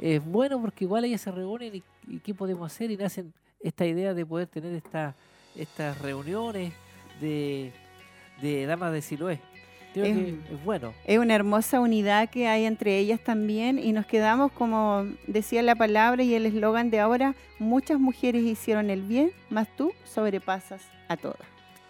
es 0.00 0.24
bueno 0.24 0.60
porque 0.60 0.84
igual 0.84 1.04
ellas 1.04 1.20
se 1.20 1.30
reúnen 1.30 1.82
y, 2.08 2.18
qué 2.20 2.34
podemos 2.34 2.70
hacer 2.72 2.90
y 2.90 2.96
nacen 2.96 3.32
esta 3.60 3.86
idea 3.86 4.14
de 4.14 4.26
poder 4.26 4.48
tener 4.48 4.72
esta, 4.74 5.14
estas 5.54 6.00
reuniones 6.00 6.72
de, 7.20 7.72
de 8.40 8.66
damas 8.66 8.92
de 8.92 9.02
Siloé. 9.02 9.40
Creo 9.92 10.04
es, 10.04 10.16
que 10.16 10.54
es 10.54 10.64
bueno. 10.64 10.94
Es 11.04 11.18
una 11.18 11.34
hermosa 11.34 11.80
unidad 11.80 12.30
que 12.30 12.48
hay 12.48 12.64
entre 12.64 12.98
ellas 12.98 13.20
también 13.20 13.78
y 13.78 13.92
nos 13.92 14.06
quedamos, 14.06 14.52
como 14.52 15.06
decía 15.26 15.62
la 15.62 15.74
palabra 15.74 16.22
y 16.22 16.34
el 16.34 16.46
eslogan 16.46 16.90
de 16.90 17.00
ahora, 17.00 17.34
muchas 17.58 18.00
mujeres 18.00 18.42
hicieron 18.44 18.90
el 18.90 19.02
bien, 19.02 19.32
más 19.50 19.68
tú 19.76 19.92
sobrepasas 20.04 20.82
a 21.08 21.16
todas. 21.16 21.40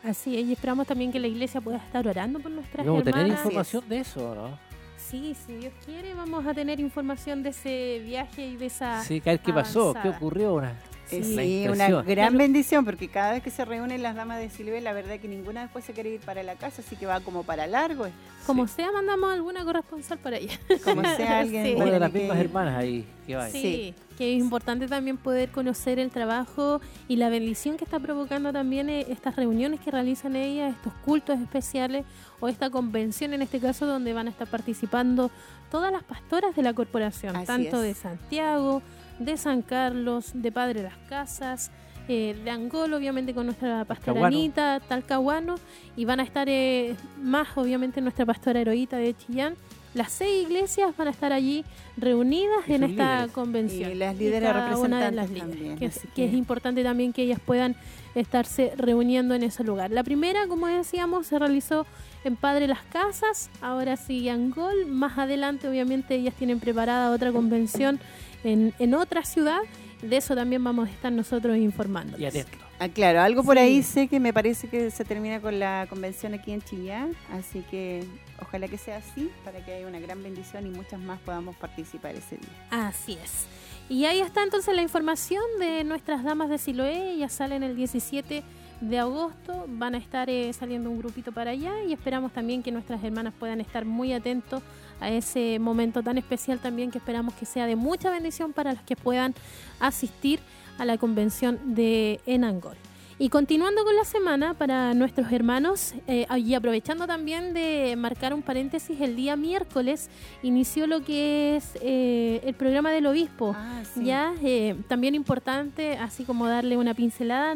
Así 0.02 0.36
es, 0.36 0.46
y 0.46 0.52
esperamos 0.52 0.86
también 0.86 1.12
que 1.12 1.20
la 1.20 1.28
iglesia 1.28 1.60
pueda 1.60 1.78
estar 1.78 2.06
orando 2.08 2.40
por 2.40 2.50
nuestras 2.50 2.84
Vamos 2.84 3.04
tener 3.04 3.28
información 3.28 3.88
de 3.88 3.98
eso, 3.98 4.34
¿no? 4.34 4.72
Sí, 4.96 5.36
si 5.46 5.56
Dios 5.56 5.72
quiere, 5.84 6.14
vamos 6.14 6.46
a 6.46 6.54
tener 6.54 6.80
información 6.80 7.42
de 7.42 7.50
ese 7.50 8.00
viaje 8.04 8.46
y 8.46 8.56
de 8.56 8.66
esa. 8.66 9.02
Sí, 9.02 9.20
¿qué 9.20 9.38
pasó? 9.52 9.94
¿Qué 10.00 10.08
ocurrió? 10.08 10.54
Una, 10.54 10.74
sí, 11.22 11.66
una 11.68 12.02
gran 12.02 12.36
bendición, 12.36 12.84
porque 12.84 13.08
cada 13.08 13.32
vez 13.32 13.42
que 13.42 13.50
se 13.50 13.64
reúnen 13.64 14.02
las 14.02 14.14
damas 14.14 14.38
de 14.38 14.48
Silve, 14.50 14.80
la 14.80 14.92
verdad 14.92 15.18
que 15.18 15.28
ninguna 15.28 15.62
después 15.62 15.84
se 15.84 15.92
quiere 15.92 16.10
ir 16.10 16.20
para 16.20 16.42
la 16.42 16.54
casa, 16.54 16.82
así 16.84 16.96
que 16.96 17.06
va 17.06 17.20
como 17.20 17.42
para 17.42 17.66
largo. 17.66 18.06
Como 18.46 18.66
sea, 18.66 18.90
mandamos 18.90 19.32
alguna 19.32 19.64
corresponsal 19.64 20.18
para 20.18 20.36
allá. 20.36 20.58
Como 20.84 21.02
sea 21.02 21.38
alguien. 21.40 21.76
Una 21.76 21.92
de 21.92 22.00
las 22.00 22.12
mismas 22.12 22.38
hermanas 22.38 22.76
ahí 22.76 23.06
que 23.26 23.36
va. 23.36 23.48
Sí, 23.48 23.94
que 24.16 24.36
es 24.36 24.40
importante 24.40 24.88
también 24.88 25.16
poder 25.16 25.50
conocer 25.50 25.98
el 25.98 26.10
trabajo 26.10 26.80
y 27.08 27.16
la 27.16 27.28
bendición 27.28 27.76
que 27.76 27.84
está 27.84 28.00
provocando 28.00 28.52
también 28.52 28.88
eh, 28.88 29.06
estas 29.08 29.36
reuniones 29.36 29.80
que 29.80 29.90
realizan 29.90 30.36
ellas, 30.36 30.74
estos 30.74 30.92
cultos 31.04 31.38
especiales 31.40 32.04
o 32.40 32.48
esta 32.48 32.70
convención 32.70 33.32
en 33.32 33.42
este 33.42 33.60
caso 33.60 33.86
donde 33.86 34.12
van 34.12 34.26
a 34.26 34.30
estar 34.30 34.48
participando 34.48 35.30
todas 35.70 35.92
las 35.92 36.02
pastoras 36.02 36.54
de 36.54 36.62
la 36.62 36.74
corporación, 36.74 37.44
tanto 37.46 37.80
de 37.80 37.94
Santiago, 37.94 38.82
de 39.24 39.36
San 39.36 39.62
Carlos, 39.62 40.32
de 40.34 40.52
Padre 40.52 40.82
de 40.82 40.88
las 40.88 40.98
Casas, 41.08 41.70
eh, 42.08 42.36
de 42.44 42.50
Angol, 42.50 42.94
obviamente 42.94 43.32
con 43.32 43.46
nuestra 43.46 43.84
pastora 43.84 44.26
Anita, 44.26 44.80
Talcahuano, 44.80 45.54
y 45.96 46.04
van 46.04 46.20
a 46.20 46.24
estar 46.24 46.48
eh, 46.48 46.96
más, 47.22 47.48
obviamente, 47.56 48.00
nuestra 48.00 48.26
pastora 48.26 48.60
Heroíta 48.60 48.96
de 48.96 49.14
Chillán. 49.14 49.54
Las 49.94 50.10
seis 50.10 50.46
iglesias 50.46 50.96
van 50.96 51.08
a 51.08 51.10
estar 51.10 51.32
allí 51.32 51.64
reunidas 51.96 52.66
en 52.68 52.82
esta 52.82 53.28
convención. 53.32 53.92
Y 53.92 53.94
las 53.94 54.16
líderes 54.16 54.52
representantes 54.52 55.32
también, 55.44 55.76
que, 55.76 55.86
es, 55.86 56.32
importante 56.32 56.82
también 56.82 57.12
que 57.12 57.22
ellas 57.22 57.38
puedan 57.44 57.76
estarse 58.14 58.72
reuniendo 58.76 59.34
en 59.34 59.42
ese 59.42 59.64
lugar. 59.64 59.90
La 59.90 60.02
primera, 60.02 60.46
como 60.48 60.66
decíamos, 60.66 61.26
se 61.26 61.38
realizó 61.38 61.86
en 62.24 62.36
Padre 62.36 62.68
Las 62.68 62.82
Casas, 62.84 63.50
ahora 63.60 63.96
sigue 63.96 64.30
Angol, 64.30 64.86
más 64.86 65.18
adelante 65.18 65.68
obviamente 65.68 66.14
ellas 66.14 66.34
tienen 66.34 66.58
preparada 66.58 67.10
otra 67.10 67.30
convención 67.30 68.00
en, 68.44 68.74
en 68.78 68.94
otra 68.94 69.24
ciudad. 69.24 69.60
De 70.02 70.16
eso 70.16 70.34
también 70.34 70.64
vamos 70.64 70.88
a 70.88 70.90
estar 70.90 71.12
nosotros 71.12 71.56
informando. 71.56 72.18
Y 72.18 72.24
atento. 72.24 72.58
Ah, 72.80 72.88
claro, 72.88 73.20
algo 73.20 73.44
por 73.44 73.58
ahí 73.58 73.84
sé 73.84 74.08
que 74.08 74.18
me 74.18 74.32
parece 74.32 74.66
que 74.66 74.90
se 74.90 75.04
termina 75.04 75.40
con 75.40 75.60
la 75.60 75.86
convención 75.88 76.34
aquí 76.34 76.50
en 76.50 76.60
Chillán, 76.62 77.14
así 77.30 77.64
que 77.70 78.04
ojalá 78.40 78.66
que 78.66 78.76
sea 78.76 78.96
así 78.96 79.30
para 79.44 79.64
que 79.64 79.72
haya 79.72 79.86
una 79.86 80.00
gran 80.00 80.20
bendición 80.20 80.66
y 80.66 80.70
muchas 80.70 80.98
más 80.98 81.20
podamos 81.20 81.54
participar 81.54 82.16
ese 82.16 82.38
día. 82.38 82.50
Así 82.72 83.16
es. 83.22 83.46
Y 83.88 84.06
ahí 84.06 84.20
está 84.20 84.42
entonces 84.42 84.74
la 84.74 84.82
información 84.82 85.44
de 85.60 85.84
nuestras 85.84 86.24
damas 86.24 86.48
de 86.48 86.58
Siloé, 86.58 87.16
ya 87.18 87.28
salen 87.28 87.62
el 87.62 87.76
17 87.76 88.42
de 88.82 88.98
agosto 88.98 89.64
van 89.68 89.94
a 89.94 89.98
estar 89.98 90.28
eh, 90.28 90.52
saliendo 90.52 90.90
un 90.90 90.98
grupito 90.98 91.30
para 91.30 91.52
allá 91.52 91.84
y 91.84 91.92
esperamos 91.92 92.32
también 92.32 92.64
que 92.64 92.72
nuestras 92.72 93.02
hermanas 93.04 93.32
puedan 93.38 93.60
estar 93.60 93.84
muy 93.84 94.12
atentos 94.12 94.60
a 95.02 95.10
ese 95.10 95.58
momento 95.58 96.02
tan 96.02 96.18
especial 96.18 96.58
también 96.58 96.90
que 96.90 96.98
esperamos 96.98 97.34
que 97.34 97.44
sea 97.44 97.66
de 97.66 97.76
mucha 97.76 98.10
bendición 98.10 98.52
para 98.52 98.72
las 98.72 98.82
que 98.82 98.96
puedan 98.96 99.34
asistir 99.80 100.40
a 100.78 100.84
la 100.84 100.98
convención 100.98 101.74
de 101.74 102.20
Enangol. 102.26 102.76
Y 103.18 103.28
continuando 103.28 103.84
con 103.84 103.94
la 103.94 104.04
semana 104.04 104.54
para 104.54 104.94
nuestros 104.94 105.30
hermanos, 105.30 105.94
eh, 106.08 106.26
y 106.38 106.54
aprovechando 106.54 107.06
también 107.06 107.54
de 107.54 107.94
marcar 107.96 108.34
un 108.34 108.42
paréntesis, 108.42 109.00
el 109.00 109.14
día 109.14 109.36
miércoles 109.36 110.10
inició 110.42 110.88
lo 110.88 111.04
que 111.04 111.54
es 111.56 111.78
eh, 111.82 112.40
el 112.44 112.54
programa 112.54 112.90
del 112.90 113.06
obispo. 113.06 113.54
Ah, 113.56 113.82
Ya, 113.94 114.34
eh, 114.42 114.74
también 114.88 115.14
importante, 115.14 115.98
así 115.98 116.24
como 116.24 116.48
darle 116.48 116.76
una 116.76 116.94
pincelada 116.94 117.54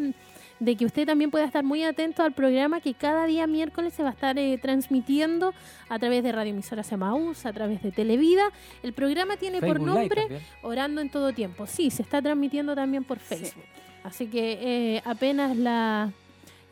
de 0.59 0.77
que 0.77 0.85
usted 0.87 1.07
también 1.07 1.31
pueda 1.31 1.45
estar 1.45 1.65
muy 1.65 1.85
atento 1.85 2.23
al 2.23 2.33
programa 2.33 2.81
que 2.81 2.95
cada 2.95 3.27
día 3.27 3.47
miércoles 3.47 3.95
se 3.95 4.03
va 4.03 4.11
a 4.11 4.13
estar 4.13 4.39
eh, 4.39 4.59
transmitiendo 4.61 5.53
a 5.89 5.99
través 5.99 6.23
de 6.23 6.33
Radio 6.33 6.53
Emisora 6.53 6.83
Semaús, 6.83 7.47
a 7.47 7.53
través 7.53 7.83
de 7.83 7.93
Televida. 7.93 8.51
El 8.83 8.93
programa 8.93 9.37
tiene 9.37 9.61
por 9.61 9.79
Facebook 9.79 9.87
nombre. 9.87 10.41
Orando 10.63 11.01
en 11.01 11.11
todo 11.11 11.33
tiempo. 11.33 11.67
Sí, 11.67 11.91
se 11.91 12.03
está 12.03 12.23
transmitiendo 12.23 12.75
también 12.75 13.05
por 13.05 13.19
Facebook. 13.19 13.65
Así 14.03 14.27
que 14.27 14.59
eh, 14.97 15.03
apenas 15.05 15.57
la 15.57 16.13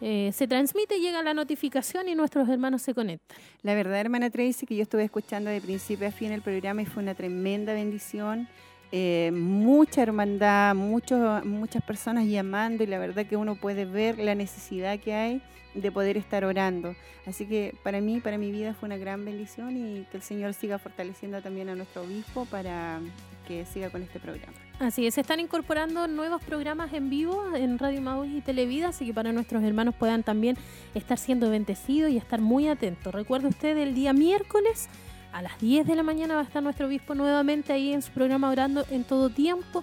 eh, 0.01 0.32
se 0.32 0.47
transmite, 0.47 1.01
llega 1.01 1.22
la 1.22 1.35
notificación 1.35 2.09
y 2.09 2.14
nuestros 2.14 2.49
hermanos 2.49 2.82
se 2.82 2.95
conectan. 2.95 3.37
La 3.62 3.74
verdad, 3.74 4.01
hermana 4.01 4.28
Tracy, 4.28 4.66
que 4.66 4.76
yo 4.76 4.82
estuve 4.82 5.05
escuchando 5.05 5.51
de 5.51 5.61
principio 5.61 6.07
a 6.07 6.11
fin 6.11 6.30
el 6.30 6.43
programa 6.43 6.82
y 6.82 6.87
fue 6.87 7.03
una 7.03 7.14
tremenda 7.14 7.72
bendición. 7.72 8.49
Eh, 8.97 9.33
mucha 9.33 10.03
hermandad, 10.03 10.73
muchos, 10.77 11.45
muchas 11.45 11.83
personas 11.83 12.27
llamando 12.27 12.85
y 12.85 12.87
la 12.87 13.01
verdad 13.01 13.27
que 13.27 13.37
uno 13.37 13.57
puede 13.57 13.87
ver 13.87 14.21
la 14.21 14.37
necesidad 14.37 15.01
que 15.01 15.13
hay 15.13 15.43
de 15.75 15.91
poder 15.91 16.17
estar 16.17 16.45
orando. 16.45 16.95
Así 17.27 17.45
que 17.45 17.75
para 17.83 18.01
mí, 18.01 18.21
para 18.21 18.39
mi 18.39 18.53
vida 18.53 18.73
fue 18.73 18.87
una 18.87 18.97
gran 18.97 19.25
bendición 19.25 19.77
y 19.77 20.05
que 20.13 20.19
el 20.19 20.23
Señor 20.23 20.55
siga 20.55 20.79
fortaleciendo 20.79 21.43
también 21.43 21.69
a 21.71 21.75
nuestro 21.75 22.03
obispo 22.03 22.45
para 22.45 23.01
que 23.49 23.67
siga 23.67 23.91
con 23.91 24.01
este 24.01 24.21
programa. 24.21 24.57
Así 24.79 25.09
es, 25.09 25.15
se 25.15 25.23
están 25.23 25.41
incorporando 25.41 26.07
nuevos 26.07 26.41
programas 26.45 26.93
en 26.93 27.11
vivo 27.11 27.43
en 27.57 27.81
Radio 27.81 28.01
Maús 28.01 28.29
y 28.29 28.43
Televida, 28.43 28.91
así 28.91 29.07
que 29.07 29.13
para 29.13 29.33
nuestros 29.33 29.65
hermanos 29.65 29.97
puedan 29.97 30.23
también 30.23 30.57
estar 30.95 31.19
siendo 31.19 31.51
bendecidos 31.51 32.13
y 32.13 32.17
estar 32.17 32.41
muy 32.41 32.69
atentos. 32.69 33.13
Recuerde 33.13 33.49
usted, 33.49 33.77
el 33.77 33.93
día 33.93 34.13
miércoles 34.13 34.89
a 35.35 35.43
las 35.43 35.59
10 35.61 35.87
de 35.87 35.97
la 35.97 36.03
mañana 36.03 36.35
va 36.35 36.41
a 36.41 36.45
estar 36.45 36.62
nuestro 36.62 36.87
obispo 36.87 37.14
nuevamente 37.14 37.72
ahí 37.72 37.93
en 37.93 38.03
su 38.03 38.12
programa 38.12 38.49
orando 38.51 38.85
en 38.91 39.03
todo 39.05 39.28
tiempo. 39.30 39.82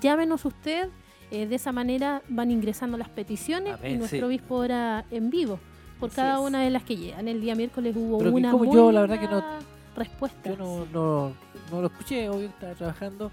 Llámenos 0.00 0.44
usted, 0.44 0.88
eh, 1.30 1.46
de 1.46 1.54
esa 1.56 1.72
manera 1.72 2.22
van 2.28 2.50
ingresando 2.50 2.96
las 2.96 3.08
peticiones 3.10 3.74
Amén, 3.74 3.92
y 3.92 3.98
nuestro 3.98 4.18
sí. 4.20 4.24
obispo 4.24 4.54
ora 4.56 5.04
en 5.10 5.28
vivo 5.30 5.60
por 6.00 6.08
Así 6.08 6.16
cada 6.16 6.34
es. 6.36 6.40
una 6.40 6.62
de 6.62 6.70
las 6.70 6.82
que 6.84 6.96
llegan. 6.96 7.28
El 7.28 7.40
día 7.40 7.54
miércoles 7.54 7.94
hubo 7.96 8.18
Pero 8.18 8.32
una 8.32 8.52
muy 8.56 8.68
yo, 8.74 8.90
la 8.90 9.02
verdad 9.02 9.20
que 9.20 9.28
no- 9.28 9.44
respuesta. 9.94 10.48
Yo 10.50 10.56
no, 10.56 10.86
no, 10.92 11.32
no 11.70 11.80
lo 11.82 11.86
escuché, 11.88 12.28
obvio, 12.30 12.46
estaba 12.48 12.72
trabajando 12.74 13.30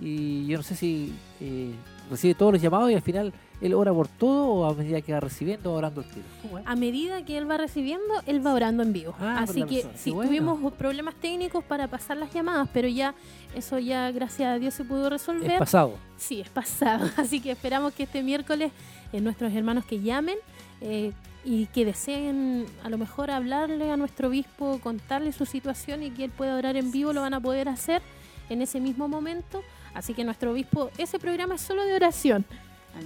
y 0.00 0.46
yo 0.46 0.56
no 0.56 0.62
sé 0.62 0.74
si 0.74 1.12
eh, 1.40 1.72
recibe 2.10 2.34
todos 2.34 2.52
los 2.52 2.62
llamados 2.62 2.90
y 2.90 2.94
al 2.94 3.02
final 3.02 3.32
él 3.60 3.74
ora 3.74 3.92
por 3.92 4.08
todo 4.08 4.46
o 4.48 4.64
a 4.66 4.74
medida 4.74 5.00
que 5.00 5.12
va 5.12 5.20
recibiendo 5.20 5.70
va 5.70 5.76
orando 5.78 6.00
el 6.00 6.06
tiro. 6.08 6.26
¿Cómo 6.42 6.58
es? 6.58 6.66
A 6.66 6.76
medida 6.76 7.24
que 7.24 7.38
él 7.38 7.50
va 7.50 7.56
recibiendo, 7.56 8.14
él 8.26 8.44
va 8.46 8.52
orando 8.52 8.82
en 8.82 8.92
vivo. 8.92 9.14
Ah, 9.18 9.40
Así 9.42 9.62
que 9.62 9.76
persona. 9.76 9.96
sí, 9.96 10.10
bueno. 10.10 10.28
tuvimos 10.28 10.72
problemas 10.74 11.14
técnicos 11.14 11.64
para 11.64 11.88
pasar 11.88 12.16
las 12.16 12.32
llamadas, 12.32 12.68
pero 12.72 12.88
ya 12.88 13.14
eso 13.54 13.78
ya 13.78 14.10
gracias 14.10 14.48
a 14.48 14.58
Dios 14.58 14.74
se 14.74 14.84
pudo 14.84 15.08
resolver. 15.08 15.50
Es 15.50 15.58
pasado. 15.58 15.94
Sí, 16.16 16.40
es 16.40 16.48
pasado. 16.48 17.08
Así 17.16 17.40
que 17.40 17.52
esperamos 17.52 17.94
que 17.94 18.04
este 18.04 18.22
miércoles 18.22 18.72
eh, 19.12 19.20
nuestros 19.20 19.52
hermanos 19.52 19.84
que 19.84 20.00
llamen 20.00 20.36
eh, 20.80 21.12
y 21.44 21.66
que 21.66 21.84
deseen 21.84 22.66
a 22.82 22.88
lo 22.88 22.98
mejor 22.98 23.30
hablarle 23.30 23.90
a 23.90 23.96
nuestro 23.96 24.28
obispo, 24.28 24.80
contarle 24.82 25.32
su 25.32 25.46
situación 25.46 26.02
y 26.02 26.10
que 26.10 26.24
él 26.24 26.30
pueda 26.30 26.56
orar 26.56 26.76
en 26.76 26.90
vivo, 26.90 27.12
lo 27.12 27.20
van 27.20 27.34
a 27.34 27.40
poder 27.40 27.68
hacer 27.68 28.02
en 28.48 28.62
ese 28.62 28.80
mismo 28.80 29.08
momento. 29.08 29.62
Así 29.94 30.12
que 30.12 30.24
nuestro 30.24 30.50
obispo, 30.50 30.90
ese 30.98 31.18
programa 31.18 31.54
es 31.54 31.60
solo 31.60 31.84
de 31.84 31.94
oración. 31.94 32.44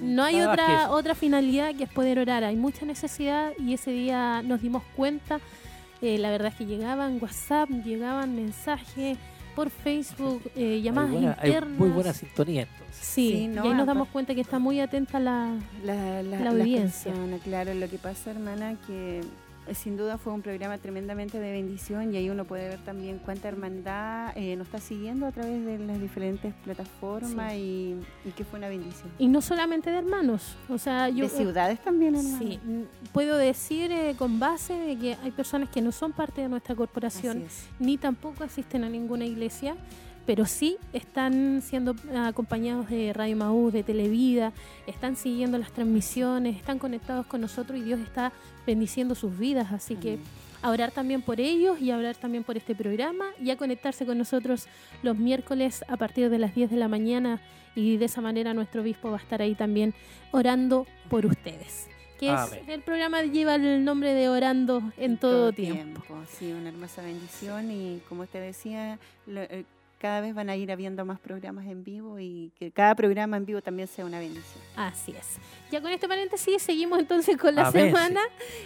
No 0.00 0.22
hay 0.24 0.36
Nada 0.36 0.52
otra, 0.52 0.90
otra 0.90 1.14
finalidad 1.14 1.74
que 1.74 1.84
es 1.84 1.90
poder 1.90 2.18
orar. 2.18 2.44
Hay 2.44 2.56
mucha 2.56 2.84
necesidad 2.86 3.52
y 3.58 3.74
ese 3.74 3.90
día 3.90 4.42
nos 4.42 4.60
dimos 4.62 4.82
cuenta. 4.96 5.40
eh, 6.00 6.16
la 6.18 6.30
verdad 6.30 6.48
es 6.52 6.54
que 6.54 6.64
llegaban 6.66 7.18
WhatsApp, 7.20 7.68
llegaban 7.70 8.36
mensajes 8.36 9.18
por 9.56 9.68
Facebook, 9.70 10.40
eh, 10.54 10.80
llamadas 10.80 11.10
hay, 11.10 11.16
buena- 11.16 11.36
hay 11.40 11.48
internas. 11.50 11.78
muy 11.80 11.88
buena 11.88 12.12
sintonía 12.12 12.62
entonces. 12.62 12.96
Sí, 13.04 13.30
Sí, 13.32 13.48
no, 13.48 13.64
y 13.64 13.68
ahí 13.68 13.74
nos 13.74 13.86
damos 13.86 14.06
cuenta 14.08 14.32
que 14.32 14.40
está 14.40 14.60
muy 14.60 14.78
atenta 14.78 15.18
la, 15.18 15.56
la, 15.84 15.94
la- 15.94 16.22
la 16.22 16.38
las 16.38 16.54
audiencia. 16.54 17.12
claro, 17.42 17.74
lo 17.74 17.88
que 17.88 17.98
pasa, 17.98 18.30
hermana, 18.30 18.76
que 18.86 19.22
sin 19.74 19.96
duda 19.96 20.18
fue 20.18 20.32
un 20.32 20.42
programa 20.42 20.78
tremendamente 20.78 21.38
de 21.38 21.52
bendición 21.52 22.12
y 22.12 22.16
ahí 22.16 22.30
uno 22.30 22.44
puede 22.44 22.68
ver 22.68 22.78
también 22.84 23.18
cuánta 23.18 23.48
hermandad 23.48 24.32
eh, 24.36 24.56
nos 24.56 24.66
está 24.66 24.78
siguiendo 24.78 25.26
a 25.26 25.32
través 25.32 25.64
de 25.64 25.78
las 25.78 26.00
diferentes 26.00 26.54
plataformas 26.64 27.54
y, 27.54 27.96
y 28.24 28.30
que 28.36 28.44
fue 28.44 28.58
una 28.58 28.68
bendición. 28.68 29.10
Y 29.18 29.28
no 29.28 29.40
solamente 29.40 29.90
de 29.90 29.98
hermanos, 29.98 30.56
o 30.68 30.78
sea, 30.78 31.08
yo... 31.08 31.24
de 31.24 31.30
ciudades 31.30 31.80
también, 31.80 32.14
hermana. 32.14 32.38
Sí, 32.38 32.60
mm, 32.62 32.82
puedo 33.12 33.36
decir 33.36 33.92
eh, 33.92 34.14
con 34.18 34.38
base 34.38 34.74
de 34.74 34.96
que 34.96 35.16
hay 35.22 35.30
personas 35.30 35.68
que 35.68 35.80
no 35.80 35.92
son 35.92 36.12
parte 36.12 36.40
de 36.40 36.48
nuestra 36.48 36.74
corporación, 36.74 37.44
ni 37.78 37.96
tampoco 37.96 38.44
asisten 38.44 38.84
a 38.84 38.88
ninguna 38.88 39.24
iglesia, 39.24 39.76
pero 40.28 40.44
sí 40.44 40.76
están 40.92 41.62
siendo 41.62 41.96
acompañados 42.14 42.90
de 42.90 43.14
Radio 43.14 43.34
Maús, 43.34 43.72
de 43.72 43.82
Televida, 43.82 44.52
están 44.86 45.16
siguiendo 45.16 45.56
las 45.56 45.72
transmisiones, 45.72 46.54
están 46.54 46.78
conectados 46.78 47.24
con 47.24 47.40
nosotros 47.40 47.78
y 47.78 47.82
Dios 47.82 47.98
está 48.00 48.30
bendiciendo 48.66 49.14
sus 49.14 49.38
vidas, 49.38 49.72
así 49.72 49.96
que 49.96 50.18
a 50.60 50.68
orar 50.70 50.90
también 50.90 51.22
por 51.22 51.40
ellos 51.40 51.80
y 51.80 51.90
a 51.92 51.96
orar 51.96 52.14
también 52.14 52.44
por 52.44 52.58
este 52.58 52.74
programa 52.74 53.24
y 53.42 53.48
a 53.48 53.56
conectarse 53.56 54.04
con 54.04 54.18
nosotros 54.18 54.66
los 55.02 55.16
miércoles 55.16 55.82
a 55.88 55.96
partir 55.96 56.28
de 56.28 56.38
las 56.38 56.54
10 56.54 56.70
de 56.72 56.76
la 56.76 56.88
mañana 56.88 57.40
y 57.74 57.96
de 57.96 58.04
esa 58.04 58.20
manera 58.20 58.52
nuestro 58.52 58.82
obispo 58.82 59.10
va 59.10 59.16
a 59.16 59.20
estar 59.20 59.40
ahí 59.40 59.54
también 59.54 59.94
orando 60.30 60.86
por 61.08 61.24
ustedes. 61.24 61.88
Que 62.20 62.26
es, 62.58 62.68
el 62.68 62.82
programa 62.82 63.22
lleva 63.22 63.54
el 63.54 63.82
nombre 63.82 64.12
de 64.12 64.28
Orando 64.28 64.82
en 64.98 65.16
todo, 65.16 65.52
tiempo. 65.52 66.02
Sí, 66.38 66.52
una 66.52 66.68
hermosa 66.68 67.00
bendición 67.00 67.70
y 67.70 68.00
como 68.10 68.24
usted 68.24 68.42
decía, 68.42 68.98
lo- 69.26 69.40
eh, 69.42 69.64
cada 69.98 70.20
vez 70.20 70.34
van 70.34 70.48
a 70.48 70.56
ir 70.56 70.70
habiendo 70.72 71.04
más 71.04 71.18
programas 71.20 71.66
en 71.66 71.82
vivo 71.84 72.18
y 72.18 72.52
que 72.58 72.70
cada 72.70 72.94
programa 72.94 73.36
en 73.36 73.44
vivo 73.44 73.60
también 73.60 73.88
sea 73.88 74.04
una 74.04 74.18
bendición. 74.18 74.62
Así 74.76 75.12
es. 75.12 75.36
Ya 75.70 75.80
con 75.80 75.90
este 75.92 76.08
paréntesis 76.08 76.62
seguimos 76.62 76.98
entonces 77.00 77.36
con 77.36 77.54
la 77.54 77.70
semana. 77.72 78.20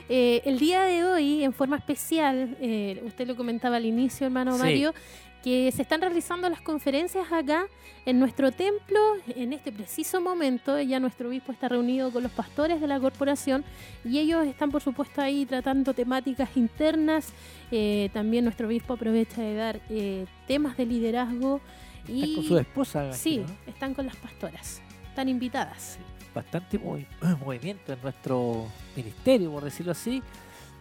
Eh, 0.09 0.43
el 0.45 0.59
día 0.59 0.83
de 0.83 1.05
hoy, 1.05 1.43
en 1.43 1.53
forma 1.53 1.77
especial, 1.79 2.57
eh, 2.61 3.03
usted 3.05 3.27
lo 3.27 3.35
comentaba 3.37 3.77
al 3.77 3.87
inicio, 3.87 4.27
hermano 4.27 4.55
Sí. 4.57 4.63
Mario, 4.63 4.95
que 5.43 5.71
se 5.73 5.83
están 5.83 6.01
realizando 6.01 6.49
las 6.49 6.61
conferencias 6.61 7.33
acá 7.33 7.67
en 8.07 8.19
nuestro 8.21 8.53
templo. 8.53 8.99
En 9.35 9.53
este 9.53 9.73
preciso 9.73 10.21
momento, 10.21 10.81
ya 10.81 11.01
nuestro 11.01 11.29
obispo 11.29 11.53
está 11.53 11.69
reunido 11.69 12.11
con 12.13 12.23
los 12.23 12.33
pastores 12.33 12.81
de 12.81 12.87
la 12.87 13.01
corporación 13.01 13.65
y 14.05 14.19
ellos 14.19 14.47
están, 14.47 14.71
por 14.71 14.83
supuesto, 14.83 15.21
ahí 15.21 15.45
tratando 15.47 15.95
temáticas 15.95 16.57
internas. 16.57 17.33
Eh, 17.71 18.09
también 18.13 18.45
nuestro 18.45 18.67
obispo 18.69 18.95
aprovecha 18.95 19.41
de 19.43 19.55
dar 19.55 19.81
eh, 19.91 20.27
temas 20.47 20.77
de 20.77 20.87
liderazgo. 20.87 21.61
Están 22.03 22.17
y 22.17 22.35
con 22.37 22.45
su 22.45 22.59
esposa, 22.59 23.13
Sí, 23.13 23.45
están 23.67 23.95
con 23.95 24.07
las 24.07 24.17
pastoras. 24.17 24.81
Están 25.09 25.29
invitadas. 25.29 25.99
bastante 26.35 26.81
movi- 26.81 27.07
movimiento 27.45 27.93
en 27.93 28.01
nuestro 28.03 28.67
ministerio, 28.97 29.51
por 29.53 29.65
decirlo 29.65 29.93
así. 29.93 30.23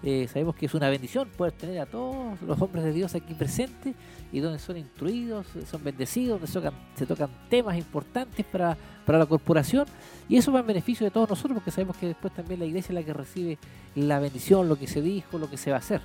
Eh, 0.04 0.28
sabemos 0.28 0.56
que 0.56 0.66
es 0.66 0.74
una 0.74 0.90
bendición 0.90 1.30
poder 1.38 1.54
tener 1.54 1.80
a 1.80 1.86
todos 1.86 2.42
los 2.42 2.60
hombres 2.60 2.84
de 2.84 2.92
Dios 2.92 3.14
aquí 3.14 3.36
presentes 3.36 3.94
y 4.32 4.40
donde 4.40 4.58
son 4.58 4.78
instruidos, 4.78 5.46
son 5.70 5.84
bendecidos, 5.84 6.40
donde 6.40 6.72
se 6.96 7.06
tocan, 7.06 7.30
temas 7.50 7.78
importantes 7.78 8.44
para, 8.48 8.76
para 9.06 9.20
la 9.20 9.28
corporación 9.28 9.86
y 10.28 10.38
eso 10.38 10.52
va 10.52 10.62
en 10.62 10.68
beneficio 10.68 11.06
de 11.06 11.12
todos 11.12 11.30
nosotros 11.30 11.54
porque 11.56 11.70
sabemos 11.70 11.98
que 11.98 12.08
después 12.08 12.34
también 12.34 12.60
la 12.60 12.66
iglesia 12.66 12.90
es 12.90 12.96
la 12.96 13.04
que 13.04 13.14
recibe 13.14 13.58
la 13.94 14.20
bendición, 14.20 14.68
lo 14.68 14.76
que 14.76 14.88
se 14.88 15.02
dijo, 15.02 15.38
lo 15.38 15.50
que 15.50 15.58
se 15.58 15.70
va 15.70 15.78
a 15.78 15.80
hacer. 15.80 16.02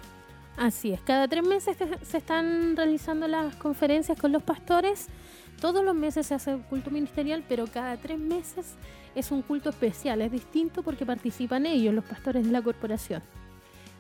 Así 0.59 0.93
es, 0.93 1.01
cada 1.01 1.27
tres 1.29 1.47
meses 1.47 1.77
se 2.03 2.17
están 2.19 2.77
realizando 2.77 3.29
las 3.29 3.57
conferencias 3.57 4.19
con 4.19 4.33
los 4.33 4.43
pastores. 4.43 5.09
Todos 5.61 5.83
los 5.85 5.95
meses 5.95 6.27
se 6.27 6.35
hace 6.35 6.55
un 6.55 6.63
culto 6.63 6.91
ministerial, 6.91 7.45
pero 7.47 7.67
cada 7.67 7.97
tres 7.97 8.19
meses 8.19 8.75
es 9.15 9.31
un 9.31 9.43
culto 9.43 9.71
especial. 9.71 10.21
Es 10.21 10.33
distinto 10.33 10.83
porque 10.83 11.05
participan 11.07 11.67
ellos, 11.67 11.95
los 11.95 12.05
pastores 12.05 12.45
de 12.45 12.53
la 12.53 12.63
corporación. 12.63 13.23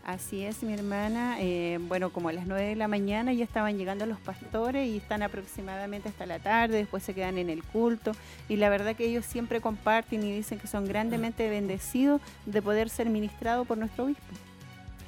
Así 0.07 0.45
es, 0.45 0.63
mi 0.63 0.73
hermana. 0.73 1.39
Eh, 1.41 1.81
bueno, 1.89 2.11
como 2.11 2.29
a 2.29 2.33
las 2.33 2.47
9 2.47 2.63
de 2.65 2.77
la 2.77 2.87
mañana 2.87 3.33
ya 3.33 3.43
estaban 3.43 3.77
llegando 3.77 4.07
los 4.07 4.21
pastores 4.21 4.87
y 4.87 4.99
están 4.99 5.25
aproximadamente 5.25 6.09
hasta 6.09 6.27
la 6.27 6.39
tarde, 6.39 6.77
después 6.77 7.03
se 7.03 7.13
quedan 7.13 7.39
en 7.39 7.51
el 7.51 7.65
culto. 7.65 8.13
Y 8.49 8.55
la 8.55 8.69
verdad 8.69 8.95
que 8.95 9.05
ellos 9.05 9.27
siempre 9.27 9.61
comparten 9.61 10.23
y 10.23 10.31
dicen 10.31 10.61
que 10.61 10.69
son 10.69 10.87
grandemente 10.87 11.51
bendecidos 11.51 12.21
de 12.47 12.63
poder 12.63 12.89
ser 12.89 13.11
ministrados 13.11 13.67
por 13.67 13.79
nuestro 13.79 14.05
obispo. 14.05 14.23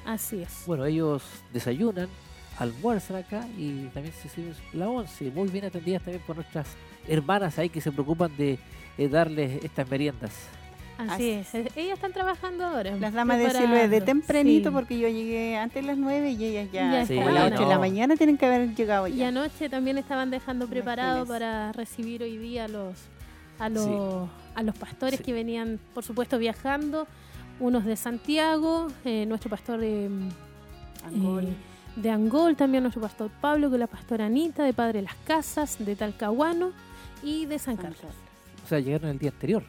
Así 0.05 0.41
es. 0.41 0.63
Bueno, 0.65 0.85
ellos 0.85 1.23
desayunan, 1.53 2.09
almuerzan 2.57 3.15
acá 3.15 3.47
y 3.57 3.85
también 3.93 4.13
se 4.21 4.27
sirve 4.27 4.53
la 4.73 4.89
once, 4.89 5.31
muy 5.31 5.47
bien 5.47 5.63
atendidas 5.63 6.03
también 6.03 6.23
por 6.27 6.35
nuestras 6.35 6.67
hermanas 7.07 7.57
ahí 7.57 7.69
que 7.69 7.79
se 7.79 7.93
preocupan 7.93 8.35
de 8.35 8.59
eh, 8.97 9.07
darles 9.07 9.63
estas 9.63 9.89
meriendas. 9.89 10.58
Así, 11.07 11.29
es. 11.29 11.53
Ellas 11.53 11.93
están 11.93 12.11
trabajando 12.11 12.65
ahora. 12.65 12.95
Las 12.97 13.13
damas 13.13 13.37
de 13.39 13.49
Siloé 13.51 13.87
de 13.87 14.01
tempranito, 14.01 14.71
porque 14.73 14.99
yo 14.99 15.07
llegué 15.07 15.55
antes 15.55 15.81
de 15.81 15.87
las 15.87 15.97
9 15.97 16.31
y 16.31 16.43
ellas 16.43 16.69
ya, 16.73 17.05
como 17.07 17.29
a 17.29 17.31
las 17.31 17.51
8 17.53 17.63
de 17.63 17.69
la 17.69 17.79
mañana 17.79 18.17
tienen 18.17 18.37
que 18.37 18.45
haber 18.45 18.75
llegado 18.75 19.07
ya. 19.07 19.15
Y 19.15 19.23
anoche 19.23 19.69
también 19.69 19.97
estaban 19.97 20.29
dejando 20.29 20.67
preparado 20.67 21.25
para 21.25 21.71
recibir 21.71 22.21
hoy 22.21 22.37
día 22.37 22.65
a 22.65 22.67
los, 22.67 22.95
a 23.59 23.69
los, 23.69 24.29
a 24.55 24.63
los 24.63 24.77
pastores 24.77 25.21
que 25.21 25.31
venían, 25.31 25.79
por 25.93 26.03
supuesto, 26.03 26.37
viajando. 26.37 27.07
Unos 27.61 27.85
de 27.85 27.95
Santiago, 27.97 28.87
eh, 29.03 29.25
nuestro 29.25 29.49
pastor 29.49 29.79
de 29.79 30.09
Angol. 31.05 31.45
Eh, 31.45 31.53
de 31.95 32.09
Angol, 32.09 32.55
también 32.55 32.83
nuestro 32.83 33.01
pastor 33.01 33.29
Pablo, 33.41 33.69
que 33.69 33.77
la 33.77 33.87
pastora 33.87 34.25
Anita, 34.25 34.63
de 34.63 34.73
Padre 34.73 35.01
Las 35.01 35.15
Casas, 35.25 35.77
de 35.79 35.95
Talcahuano 35.95 36.71
y 37.21 37.45
de 37.45 37.59
San, 37.59 37.75
Carlos. 37.75 37.99
O 38.63 38.67
sea, 38.67 38.79
llegaron 38.79 39.09
el 39.09 39.19
día 39.19 39.31
anterior, 39.31 39.63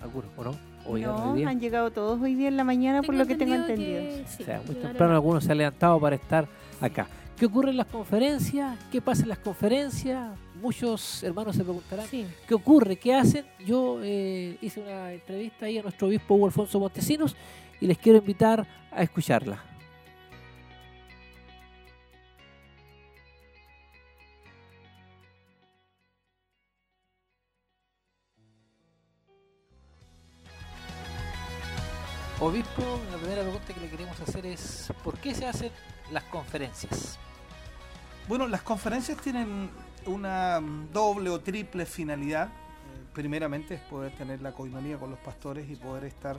algunos, 0.00 0.30
¿o 0.36 0.44
no? 0.44 0.75
No, 0.88 1.34
han 1.48 1.60
llegado 1.60 1.90
todos 1.90 2.20
hoy 2.20 2.34
día 2.34 2.48
en 2.48 2.56
la 2.56 2.64
mañana, 2.64 3.02
por 3.02 3.14
lo 3.14 3.26
que 3.26 3.34
tengo 3.34 3.54
entendido. 3.54 4.02
o 4.24 4.44
sea, 4.44 4.62
muy 4.66 4.74
temprano 4.76 5.14
algunos 5.14 5.44
se 5.44 5.52
han 5.52 5.58
levantado 5.58 6.00
para 6.00 6.16
estar 6.16 6.48
acá. 6.80 7.06
¿Qué 7.36 7.46
ocurre 7.46 7.70
en 7.70 7.76
las 7.76 7.86
conferencias? 7.86 8.78
¿Qué 8.90 9.02
pasa 9.02 9.22
en 9.22 9.28
las 9.28 9.38
conferencias? 9.38 10.30
Muchos 10.62 11.22
hermanos 11.22 11.54
se 11.54 11.62
preguntarán 11.62 12.06
qué 12.08 12.54
ocurre, 12.54 12.96
qué 12.96 13.14
hacen. 13.14 13.44
Yo 13.64 13.98
eh, 14.02 14.56
hice 14.62 14.80
una 14.80 15.12
entrevista 15.12 15.66
ahí 15.66 15.76
a 15.76 15.82
nuestro 15.82 16.08
obispo 16.08 16.34
Hugo 16.34 16.46
Alfonso 16.46 16.80
Montesinos 16.80 17.36
y 17.78 17.86
les 17.86 17.98
quiero 17.98 18.18
invitar 18.18 18.66
a 18.90 19.02
escucharla. 19.02 19.62
Obispo, 32.38 33.00
la 33.10 33.16
primera 33.16 33.40
pregunta 33.40 33.72
que 33.72 33.80
le 33.80 33.88
queremos 33.88 34.20
hacer 34.20 34.44
es, 34.44 34.92
¿por 35.02 35.16
qué 35.16 35.34
se 35.34 35.46
hacen 35.46 35.72
las 36.12 36.22
conferencias? 36.24 37.18
Bueno, 38.28 38.46
las 38.46 38.60
conferencias 38.60 39.18
tienen 39.22 39.70
una 40.04 40.60
doble 40.92 41.30
o 41.30 41.40
triple 41.40 41.86
finalidad. 41.86 42.48
Eh, 42.48 42.50
primeramente 43.14 43.76
es 43.76 43.80
poder 43.80 44.14
tener 44.16 44.42
la 44.42 44.52
coinonía 44.52 44.98
con 44.98 45.08
los 45.08 45.18
pastores 45.20 45.70
y 45.70 45.76
poder 45.76 46.04
estar 46.04 46.36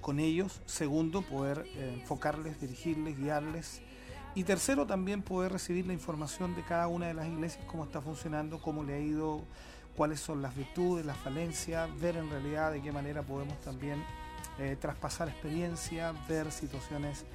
con 0.00 0.20
ellos. 0.20 0.60
Segundo, 0.64 1.22
poder 1.22 1.66
eh, 1.74 1.98
enfocarles, 2.00 2.60
dirigirles, 2.60 3.18
guiarles. 3.18 3.82
Y 4.36 4.44
tercero, 4.44 4.86
también 4.86 5.22
poder 5.22 5.50
recibir 5.50 5.88
la 5.88 5.92
información 5.92 6.54
de 6.54 6.62
cada 6.62 6.86
una 6.86 7.08
de 7.08 7.14
las 7.14 7.26
iglesias, 7.26 7.64
cómo 7.66 7.82
está 7.82 8.00
funcionando, 8.00 8.60
cómo 8.62 8.84
le 8.84 8.94
ha 8.94 9.00
ido, 9.00 9.42
cuáles 9.96 10.20
son 10.20 10.40
las 10.40 10.54
virtudes, 10.54 11.04
las 11.04 11.16
falencias, 11.16 11.90
ver 11.98 12.16
en 12.16 12.30
realidad 12.30 12.70
de 12.70 12.80
qué 12.80 12.92
manera 12.92 13.22
podemos 13.22 13.60
también 13.62 14.04
eh, 14.58 14.76
traspasar 14.80 15.28
experiencia, 15.28 16.14
ver 16.28 16.50
situaciones 16.50 17.26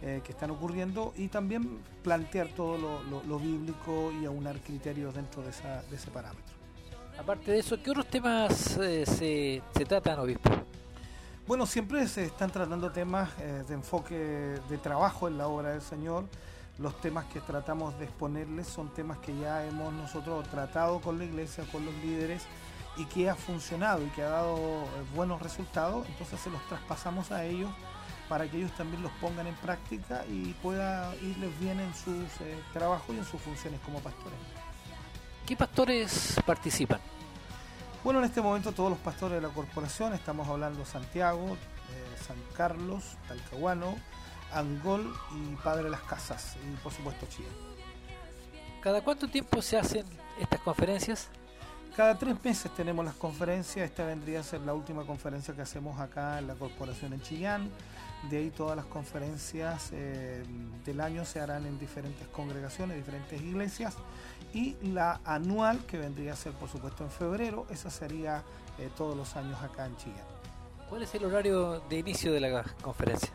eh, 0.00 0.22
que 0.24 0.32
están 0.32 0.50
ocurriendo 0.50 1.12
y 1.14 1.28
también 1.28 1.80
plantear 2.02 2.48
todo 2.48 2.78
lo, 2.78 3.38
bíblico 3.38 4.10
y 4.12 4.24
aunar 4.24 4.58
criterios 4.60 5.14
dentro 5.14 5.42
de, 5.42 5.50
ese 5.50 6.10
parámetro. 6.10 6.54
Aparte 7.18 7.52
de 7.52 7.58
eso, 7.58 7.82
¿qué 7.82 7.90
otros 7.90 8.06
temas 8.06 8.78
eh, 8.78 9.04
se, 9.04 9.62
se, 9.76 9.84
tratan, 9.84 10.20
obispo? 10.20 10.50
Bueno, 11.46 11.66
siempre 11.66 12.08
se 12.08 12.24
están 12.24 12.50
tratando 12.50 12.90
temas 12.90 13.28
de 13.36 13.74
enfoque 13.74 14.14
de 14.14 14.78
trabajo 14.78 15.28
en 15.28 15.36
la 15.36 15.48
obra 15.48 15.70
del 15.70 15.82
Señor. 15.82 16.24
Los 16.78 16.98
temas 17.00 17.26
que 17.26 17.40
tratamos 17.40 17.98
de 17.98 18.06
exponerles 18.06 18.68
son 18.68 18.88
temas 18.94 19.18
que 19.18 19.36
ya 19.36 19.66
hemos 19.66 19.92
nosotros 19.92 20.48
tratado 20.48 21.00
con 21.00 21.18
la 21.18 21.24
iglesia, 21.24 21.64
con 21.70 21.84
los 21.84 21.94
líderes 21.96 22.46
y 22.96 23.04
que 23.06 23.30
ha 23.30 23.34
funcionado 23.34 24.04
y 24.04 24.08
que 24.10 24.22
ha 24.22 24.30
dado 24.30 24.56
eh, 24.56 24.86
buenos 25.14 25.40
resultados, 25.40 26.06
entonces 26.08 26.40
se 26.40 26.50
los 26.50 26.60
traspasamos 26.68 27.30
a 27.30 27.44
ellos 27.44 27.70
para 28.28 28.48
que 28.48 28.58
ellos 28.58 28.70
también 28.76 29.02
los 29.02 29.12
pongan 29.12 29.46
en 29.46 29.54
práctica 29.56 30.24
y 30.28 30.52
pueda 30.62 31.14
irles 31.16 31.58
bien 31.58 31.80
en 31.80 31.92
sus 31.94 32.40
eh, 32.40 32.58
trabajos 32.72 33.14
y 33.14 33.18
en 33.18 33.24
sus 33.24 33.40
funciones 33.40 33.80
como 33.80 33.98
pastores. 34.00 34.38
¿Qué 35.46 35.56
pastores 35.56 36.40
participan? 36.46 37.00
Bueno, 38.04 38.20
en 38.20 38.26
este 38.26 38.40
momento 38.40 38.72
todos 38.72 38.90
los 38.90 38.98
pastores 39.00 39.40
de 39.40 39.46
la 39.46 39.52
corporación, 39.52 40.14
estamos 40.14 40.48
hablando 40.48 40.84
Santiago, 40.84 41.56
eh, 41.56 42.16
San 42.24 42.36
Carlos, 42.56 43.16
Talcahuano, 43.26 43.96
Angol 44.52 45.12
y 45.32 45.56
Padre 45.56 45.84
de 45.84 45.90
las 45.90 46.02
Casas 46.02 46.56
y 46.56 46.76
por 46.82 46.92
supuesto 46.92 47.26
Chile. 47.26 47.48
¿Cada 48.80 49.02
cuánto 49.02 49.28
tiempo 49.28 49.60
se 49.60 49.76
hacen 49.76 50.06
estas 50.38 50.60
conferencias? 50.60 51.28
Cada 51.96 52.16
tres 52.16 52.36
meses 52.44 52.70
tenemos 52.74 53.04
las 53.04 53.14
conferencias. 53.14 53.90
Esta 53.90 54.04
vendría 54.04 54.40
a 54.40 54.42
ser 54.42 54.60
la 54.60 54.74
última 54.74 55.04
conferencia 55.04 55.54
que 55.54 55.62
hacemos 55.62 55.98
acá 55.98 56.38
en 56.38 56.46
la 56.46 56.54
corporación 56.54 57.12
en 57.12 57.20
Chillán. 57.20 57.68
De 58.30 58.38
ahí 58.38 58.50
todas 58.50 58.76
las 58.76 58.86
conferencias 58.86 59.90
eh, 59.92 60.44
del 60.84 61.00
año 61.00 61.24
se 61.24 61.40
harán 61.40 61.66
en 61.66 61.78
diferentes 61.78 62.28
congregaciones, 62.28 62.96
diferentes 62.96 63.40
iglesias. 63.40 63.96
Y 64.54 64.76
la 64.82 65.20
anual, 65.24 65.84
que 65.86 65.98
vendría 65.98 66.34
a 66.34 66.36
ser 66.36 66.52
por 66.52 66.68
supuesto 66.68 67.02
en 67.02 67.10
febrero, 67.10 67.66
esa 67.70 67.90
sería 67.90 68.44
eh, 68.78 68.88
todos 68.96 69.16
los 69.16 69.34
años 69.36 69.60
acá 69.60 69.86
en 69.86 69.96
Chillán. 69.96 70.26
¿Cuál 70.88 71.02
es 71.02 71.14
el 71.14 71.24
horario 71.24 71.80
de 71.88 71.98
inicio 71.98 72.32
de 72.32 72.40
la 72.40 72.62
conferencia? 72.82 73.30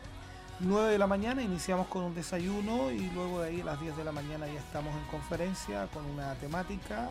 9 0.60 0.92
de 0.92 0.98
la 0.98 1.06
mañana 1.06 1.42
iniciamos 1.42 1.86
con 1.88 2.02
un 2.02 2.14
desayuno 2.14 2.90
y 2.90 3.10
luego 3.10 3.42
de 3.42 3.48
ahí 3.48 3.60
a 3.60 3.64
las 3.64 3.80
10 3.80 3.94
de 3.98 4.04
la 4.04 4.12
mañana 4.12 4.46
ya 4.46 4.58
estamos 4.58 4.94
en 4.94 5.04
conferencia 5.10 5.86
con 5.92 6.06
una 6.06 6.34
temática 6.36 7.10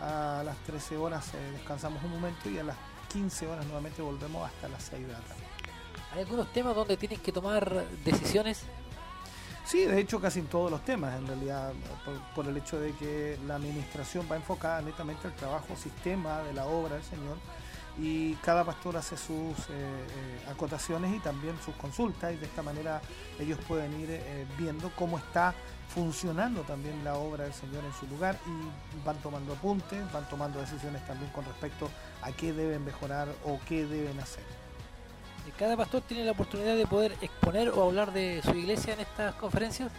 a 0.00 0.42
las 0.44 0.56
13 0.58 0.96
horas 0.96 1.34
eh, 1.34 1.50
descansamos 1.52 2.02
un 2.04 2.10
momento 2.10 2.50
y 2.50 2.58
a 2.58 2.64
las 2.64 2.76
15 3.12 3.46
horas 3.46 3.64
nuevamente 3.66 4.02
volvemos 4.02 4.46
hasta 4.46 4.68
las 4.68 4.82
6 4.84 5.06
de 5.06 5.12
la 5.12 5.20
tarde. 5.20 5.42
¿Hay 6.12 6.20
algunos 6.20 6.52
temas 6.52 6.74
donde 6.74 6.96
tienen 6.96 7.20
que 7.20 7.32
tomar 7.32 7.84
decisiones? 8.04 8.62
Sí, 9.64 9.84
de 9.84 9.98
hecho 10.00 10.20
casi 10.20 10.38
en 10.38 10.46
todos 10.46 10.70
los 10.70 10.84
temas, 10.84 11.18
en 11.18 11.26
realidad, 11.26 11.72
por, 12.34 12.46
el 12.46 12.56
hecho 12.56 12.78
de 12.78 12.92
que 12.92 13.36
la 13.46 13.56
administración 13.56 14.26
va 14.30 14.36
enfocada 14.36 14.80
netamente 14.80 15.26
al 15.26 15.34
trabajo 15.34 15.74
sistema 15.76 16.42
de 16.42 16.52
la 16.52 16.66
obra 16.66 16.94
del 16.94 17.04
Señor 17.04 17.36
y 17.98 18.34
cada 18.34 18.62
pastor 18.62 18.96
hace 18.96 19.16
sus 19.16 19.58
eh, 19.58 19.72
eh, 19.72 20.50
acotaciones 20.50 21.14
y 21.16 21.18
también 21.18 21.56
sus 21.64 21.74
consultas 21.74 22.32
y 22.32 22.36
de 22.36 22.46
esta 22.46 22.62
manera 22.62 23.00
ellos 23.40 23.58
pueden 23.66 23.98
ir 23.98 24.20
viendo 24.56 24.92
cómo 24.94 25.18
está 25.18 25.54
funcionando 25.96 26.60
también 26.60 27.02
la 27.04 27.14
obra 27.14 27.44
del 27.44 27.54
Señor 27.54 27.82
en 27.82 27.92
su 27.94 28.06
lugar 28.06 28.38
y 28.46 29.06
van 29.06 29.16
tomando 29.22 29.54
apuntes, 29.54 30.12
van 30.12 30.28
tomando 30.28 30.60
decisiones 30.60 31.02
también 31.06 31.32
con 31.32 31.42
respecto 31.46 31.88
a 32.20 32.32
qué 32.32 32.52
deben 32.52 32.84
mejorar 32.84 33.28
o 33.46 33.58
qué 33.66 33.86
deben 33.86 34.20
hacer. 34.20 34.44
¿Cada 35.58 35.74
pastor 35.74 36.02
tiene 36.02 36.24
la 36.26 36.32
oportunidad 36.32 36.76
de 36.76 36.86
poder 36.86 37.12
exponer 37.22 37.70
o 37.70 37.82
hablar 37.82 38.12
de 38.12 38.42
su 38.44 38.50
iglesia 38.50 38.92
en 38.92 39.00
estas 39.00 39.36
conferencias? 39.36 39.90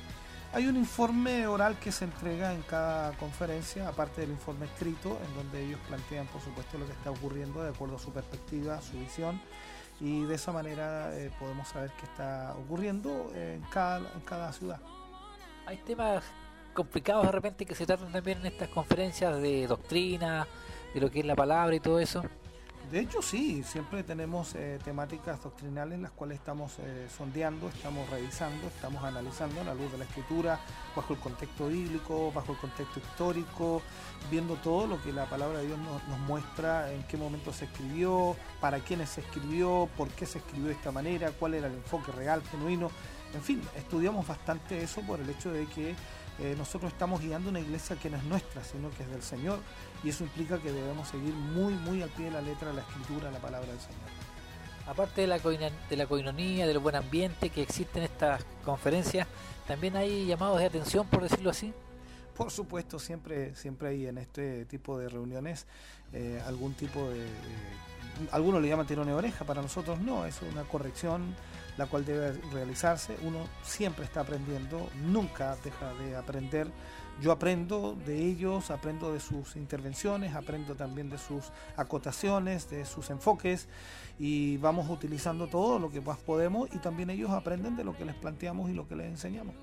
Hay 0.53 0.67
un 0.67 0.75
informe 0.75 1.47
oral 1.47 1.79
que 1.79 1.91
se 1.91 2.05
entrega 2.05 2.53
en 2.53 2.61
cada 2.61 3.13
conferencia, 3.13 3.87
aparte 3.87 4.21
del 4.21 4.29
informe 4.29 4.67
escrito, 4.67 5.17
en 5.27 5.35
donde 5.35 5.65
ellos 5.65 5.79
plantean, 5.87 6.27
por 6.27 6.41
supuesto, 6.41 6.77
lo 6.77 6.85
que 6.85 6.91
está 6.91 7.09
ocurriendo 7.09 7.63
de 7.63 7.69
acuerdo 7.69 7.95
a 7.95 7.99
su 7.99 8.11
perspectiva, 8.11 8.79
su 8.81 8.99
visión, 8.99 9.41
y 9.99 10.25
de 10.25 10.35
esa 10.35 10.51
manera 10.51 11.17
eh, 11.17 11.31
podemos 11.39 11.67
saber 11.67 11.91
qué 11.99 12.05
está 12.05 12.53
ocurriendo 12.55 13.31
en 13.33 13.61
cada, 13.71 14.11
en 14.13 14.21
cada 14.21 14.53
ciudad. 14.53 14.79
Hay 15.68 15.76
temas 15.76 16.24
complicados 16.74 17.26
de 17.26 17.32
repente 17.34 17.65
que 17.65 17.76
se 17.76 17.86
tratan 17.86 18.09
también 18.09 18.38
en 18.38 18.45
estas 18.45 18.70
conferencias 18.70 19.41
de 19.41 19.68
doctrina, 19.68 20.47
de 20.93 21.01
lo 21.01 21.11
que 21.11 21.20
es 21.20 21.26
la 21.26 21.36
palabra 21.36 21.76
y 21.76 21.82
todo 21.82 21.99
eso. 21.99 22.24
De 22.89 23.01
hecho, 23.01 23.22
sí, 23.22 23.63
siempre 23.63 24.01
tenemos 24.01 24.55
eh, 24.55 24.80
temáticas 24.86 25.43
doctrinales 25.43 25.99
las 25.99 26.11
cuales 26.11 26.38
estamos 26.38 26.80
eh, 26.80 27.07
sondeando, 27.09 27.68
estamos 27.68 28.09
revisando, 28.09 28.65
estamos 28.68 29.03
analizando 29.03 29.59
a 29.59 29.65
la 29.65 29.74
luz 29.74 29.91
de 29.91 29.97
la 29.97 30.05
escritura, 30.05 30.57
bajo 30.95 31.13
el 31.13 31.20
contexto 31.20 31.68
bíblico, 31.68 32.32
bajo 32.32 32.53
el 32.53 32.59
contexto 32.59 33.01
histórico, 33.01 33.82
viendo 34.32 34.53
todo 34.55 34.88
lo 34.88 35.03
que 35.03 35.11
la 35.11 35.26
palabra 35.26 35.59
de 35.59 35.68
Dios 35.68 35.80
nos, 35.80 36.01
nos 36.07 36.20
muestra, 36.20 36.93
en 36.93 37.03
qué 37.03 37.18
momento 37.18 37.51
se 37.51 37.65
escribió, 37.65 38.38
para 38.61 38.80
quiénes 38.80 39.09
se 39.09 39.20
escribió, 39.20 39.89
por 39.97 40.07
qué 40.11 40.26
se 40.26 40.38
escribió 40.38 40.68
de 40.68 40.76
esta 40.76 40.93
manera, 40.93 41.32
cuál 41.32 41.55
era 41.55 41.68
el 41.68 41.74
enfoque 41.74 42.13
real, 42.13 42.41
genuino. 42.43 42.89
En 43.34 43.41
fin, 43.41 43.61
estudiamos 43.75 44.25
bastante 44.25 44.82
eso 44.82 45.01
por 45.01 45.19
el 45.19 45.30
hecho 45.30 45.51
de 45.51 45.65
que 45.67 45.95
eh, 46.39 46.55
nosotros 46.57 46.91
estamos 46.91 47.21
guiando 47.21 47.49
una 47.49 47.59
iglesia 47.59 47.95
que 47.95 48.09
no 48.09 48.17
es 48.17 48.23
nuestra, 48.23 48.63
sino 48.63 48.89
que 48.91 49.03
es 49.03 49.09
del 49.09 49.23
Señor, 49.23 49.59
y 50.03 50.09
eso 50.09 50.23
implica 50.23 50.59
que 50.59 50.71
debemos 50.71 51.07
seguir 51.07 51.34
muy, 51.34 51.73
muy 51.73 52.01
al 52.01 52.09
pie 52.09 52.25
de 52.25 52.32
la 52.32 52.41
letra 52.41 52.71
la 52.73 52.82
escritura, 52.82 53.32
la 53.32 53.39
palabra 53.39 53.67
del 53.67 53.80
Señor. 53.80 53.99
Aparte 54.88 55.21
de 55.21 55.28
la, 55.28 55.39
de 55.39 55.97
la 55.97 56.05
coinonía, 56.05 56.65
del 56.65 56.80
buen 56.80 56.95
ambiente 56.95 57.49
que 57.49 57.61
existe 57.61 57.99
en 57.99 58.05
estas 58.05 58.45
conferencias, 58.63 59.28
¿también 59.67 59.97
hay 59.97 60.28
llamados 60.28 60.59
de 60.59 60.65
atención, 60.65 61.05
por 61.07 61.23
decirlo 61.23 61.49
así? 61.49 61.73
Por 62.38 62.51
supuesto, 62.51 62.99
siempre, 62.99 63.55
siempre 63.55 63.89
hay 63.89 64.05
en 64.05 64.19
este 64.19 64.65
tipo 64.65 64.97
de 64.97 65.09
reuniones 65.09 65.65
eh, 66.13 66.41
algún 66.45 66.75
tipo 66.75 67.09
de... 67.09 67.25
algunos 68.32 68.61
le 68.61 68.69
llaman 68.69 68.86
tirón 68.86 69.07
de 69.07 69.13
oreja, 69.13 69.43
para 69.43 69.61
nosotros 69.61 69.99
no, 69.99 70.25
es 70.25 70.39
una 70.43 70.63
corrección 70.63 71.36
la 71.78 71.86
cual 71.86 72.05
debe 72.05 72.34
realizarse. 72.51 73.17
Uno 73.23 73.47
siempre 73.63 74.05
está 74.05 74.21
aprendiendo, 74.21 74.89
nunca 75.05 75.55
deja 75.63 75.93
de 75.93 76.15
aprender 76.15 76.71
yo 77.19 77.32
aprendo 77.32 77.97
de 78.05 78.23
ellos, 78.23 78.69
aprendo 78.69 79.11
de 79.11 79.19
sus 79.19 79.55
intervenciones, 79.55 80.36
aprendo 80.36 80.75
también 80.75 81.09
de 81.09 81.17
sus 81.17 81.45
acotaciones, 81.75 82.69
de 82.69 82.86
sus 82.86 83.09
enfoques 83.09 83.67
y 84.19 84.57
vamos 84.57 84.88
utilizando 84.88 85.47
todo 85.47 85.80
lo 85.80 85.89
que 85.89 85.99
más 85.99 86.19
podemos 86.19 86.69
y 86.75 86.78
también 86.78 87.09
ellos 87.09 87.32
aprenden 87.32 87.75
de 87.75 87.84
lo 87.84 87.97
que 87.97 88.05
les 88.05 88.13
planteamos 88.13 88.69
y 88.69 88.73
lo 88.73 88.88
que 88.88 88.95
les 88.95 89.07
enseñamos. 89.07 89.55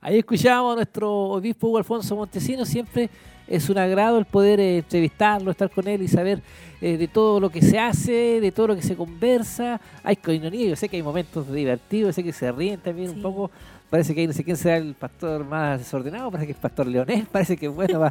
Ahí 0.00 0.18
escuchábamos 0.18 0.72
a 0.72 0.76
nuestro 0.76 1.12
obispo 1.12 1.68
Hugo 1.68 1.76
Alfonso 1.76 2.16
Montesino, 2.16 2.64
siempre 2.64 3.10
es 3.50 3.68
un 3.68 3.78
agrado 3.78 4.18
el 4.18 4.24
poder 4.24 4.60
eh, 4.60 4.78
entrevistarlo, 4.78 5.50
estar 5.50 5.68
con 5.68 5.86
él 5.88 6.02
y 6.02 6.08
saber 6.08 6.40
eh, 6.80 6.96
de 6.96 7.08
todo 7.08 7.40
lo 7.40 7.50
que 7.50 7.60
se 7.60 7.78
hace, 7.78 8.40
de 8.40 8.52
todo 8.52 8.68
lo 8.68 8.76
que 8.76 8.82
se 8.82 8.96
conversa. 8.96 9.80
Hay 10.04 10.16
coinonía, 10.16 10.68
yo 10.68 10.76
sé 10.76 10.88
que 10.88 10.96
hay 10.96 11.02
momentos 11.02 11.52
divertidos, 11.52 12.14
sé 12.14 12.22
que 12.22 12.32
se 12.32 12.50
ríen 12.52 12.78
también 12.78 13.10
un 13.10 13.20
poco. 13.20 13.50
Parece 13.90 14.14
que 14.14 14.20
hay 14.20 14.28
no 14.28 14.32
sé 14.32 14.44
quién 14.44 14.56
será 14.56 14.76
el 14.76 14.94
pastor 14.94 15.44
más 15.44 15.80
desordenado, 15.80 16.30
parece 16.30 16.46
que 16.46 16.52
es 16.52 16.58
el 16.58 16.62
pastor 16.62 16.86
Leonel, 16.86 17.26
parece 17.32 17.56
que 17.56 17.66
es 17.66 17.74
bueno 17.74 18.08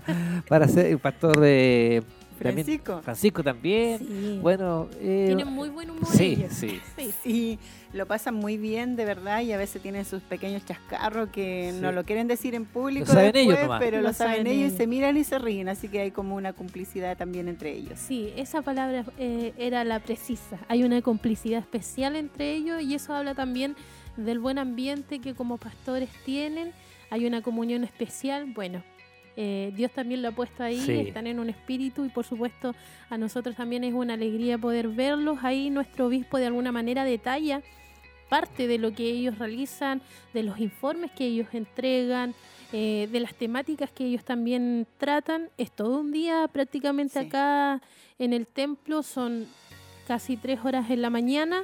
para, 0.47 0.67
ser 0.67 0.87
el 0.87 0.99
pastor 0.99 1.39
de... 1.39 2.03
Francisco. 2.37 3.01
Francisco 3.01 3.43
también. 3.43 4.39
Bueno, 4.41 4.87
eh, 5.01 5.25
tiene 5.27 5.43
muy 5.43 5.69
buen 5.69 5.89
humor. 5.89 6.05
Sí, 6.05 6.45
sí, 6.49 6.79
sí. 6.97 7.13
sí 7.23 7.59
lo 7.93 8.05
pasan 8.05 8.35
muy 8.35 8.57
bien 8.57 8.95
de 8.95 9.05
verdad 9.05 9.41
y 9.41 9.51
a 9.51 9.57
veces 9.57 9.81
tienen 9.81 10.05
sus 10.05 10.21
pequeños 10.21 10.63
chascarros 10.65 11.29
que 11.29 11.73
no 11.81 11.91
lo 11.91 12.03
quieren 12.03 12.27
decir 12.27 12.53
en 12.53 12.65
público 12.65 13.07
lo 13.07 13.13
saben 13.13 13.35
ellos 13.35 13.57
pero 13.79 14.01
lo, 14.01 14.13
saben, 14.13 14.45
ellos 14.45 14.73
y 14.73 14.77
se 14.77 14.87
miran 14.87 15.17
y 15.17 15.23
se 15.23 15.39
ríen, 15.39 15.69
así 15.69 15.87
que 15.87 16.01
hay 16.01 16.11
como 16.11 16.35
una 16.35 16.53
complicidad 16.53 17.17
también 17.17 17.47
entre 17.47 17.71
ellos. 17.71 17.99
Sí, 17.99 18.31
esa 18.35 18.61
palabra 18.61 19.05
eh, 19.17 19.53
era 19.57 19.83
la 19.83 19.99
precisa. 19.99 20.59
Hay 20.67 20.83
una 20.83 21.01
complicidad 21.01 21.59
especial 21.59 22.15
entre 22.15 22.53
ellos 22.53 22.81
y 22.81 22.95
eso 22.95 23.13
habla 23.13 23.35
también 23.35 23.75
del 24.17 24.39
buen 24.39 24.57
ambiente 24.57 25.19
que 25.19 25.33
como 25.33 25.57
pastores 25.57 26.09
tienen. 26.25 26.71
Hay 27.09 27.25
una 27.25 27.41
comunión 27.41 27.83
especial. 27.83 28.51
Bueno, 28.53 28.83
eh, 29.35 29.71
Dios 29.75 29.91
también 29.91 30.21
lo 30.21 30.29
ha 30.29 30.31
puesto 30.31 30.63
ahí, 30.63 31.05
están 31.07 31.27
en 31.27 31.39
un 31.39 31.49
espíritu 31.49 32.05
y 32.05 32.09
por 32.09 32.25
supuesto 32.25 32.75
a 33.09 33.17
nosotros 33.17 33.55
también 33.55 33.83
es 33.83 33.93
una 33.93 34.15
alegría 34.15 34.57
poder 34.57 34.89
verlos. 34.89 35.39
Ahí 35.43 35.69
nuestro 35.69 36.07
obispo 36.07 36.37
de 36.37 36.47
alguna 36.47 36.71
manera 36.71 37.03
detalla 37.03 37.61
parte 38.29 38.67
de 38.67 38.77
lo 38.77 38.93
que 38.93 39.03
ellos 39.09 39.37
realizan, 39.37 40.01
de 40.33 40.43
los 40.43 40.59
informes 40.59 41.11
que 41.11 41.25
ellos 41.25 41.47
entregan, 41.53 42.35
eh, 42.71 43.09
de 43.11 43.19
las 43.19 43.33
temáticas 43.33 43.91
que 43.91 44.05
ellos 44.05 44.23
también 44.23 44.87
tratan. 44.97 45.49
Es 45.57 45.71
todo 45.71 45.99
un 45.99 46.11
día 46.11 46.47
prácticamente 46.51 47.19
acá 47.19 47.81
en 48.19 48.33
el 48.33 48.45
templo, 48.45 49.01
son 49.03 49.47
casi 50.07 50.37
tres 50.37 50.59
horas 50.63 50.89
en 50.89 51.01
la 51.01 51.09
mañana. 51.09 51.63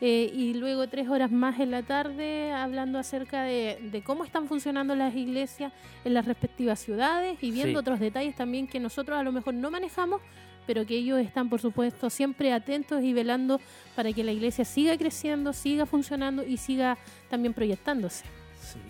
Eh, 0.00 0.30
y 0.34 0.54
luego 0.54 0.88
tres 0.88 1.08
horas 1.08 1.30
más 1.30 1.60
en 1.60 1.70
la 1.70 1.82
tarde 1.82 2.52
hablando 2.52 2.98
acerca 2.98 3.44
de, 3.44 4.02
cómo 4.04 4.24
están 4.24 4.48
funcionando 4.48 4.94
las 4.96 5.14
iglesias 5.14 5.72
en 6.04 6.14
las 6.14 6.26
respectivas 6.26 6.80
ciudades 6.80 7.38
y 7.40 7.52
viendo 7.52 7.78
otros 7.78 8.00
detalles 8.00 8.34
también 8.34 8.66
que 8.66 8.80
nosotros 8.80 9.18
a 9.18 9.22
lo 9.22 9.30
mejor 9.30 9.54
no 9.54 9.70
manejamos, 9.70 10.20
pero 10.66 10.86
que 10.86 10.96
ellos 10.96 11.20
están, 11.20 11.48
por 11.48 11.60
supuesto, 11.60 12.10
siempre 12.10 12.52
atentos 12.52 13.02
y 13.02 13.12
velando 13.12 13.60
para 13.94 14.12
que 14.12 14.24
la 14.24 14.32
iglesia 14.32 14.64
siga 14.64 14.96
creciendo, 14.96 15.52
siga 15.52 15.86
funcionando 15.86 16.44
y 16.44 16.56
siga 16.56 16.98
también 17.28 17.54
proyectándose. 17.54 18.24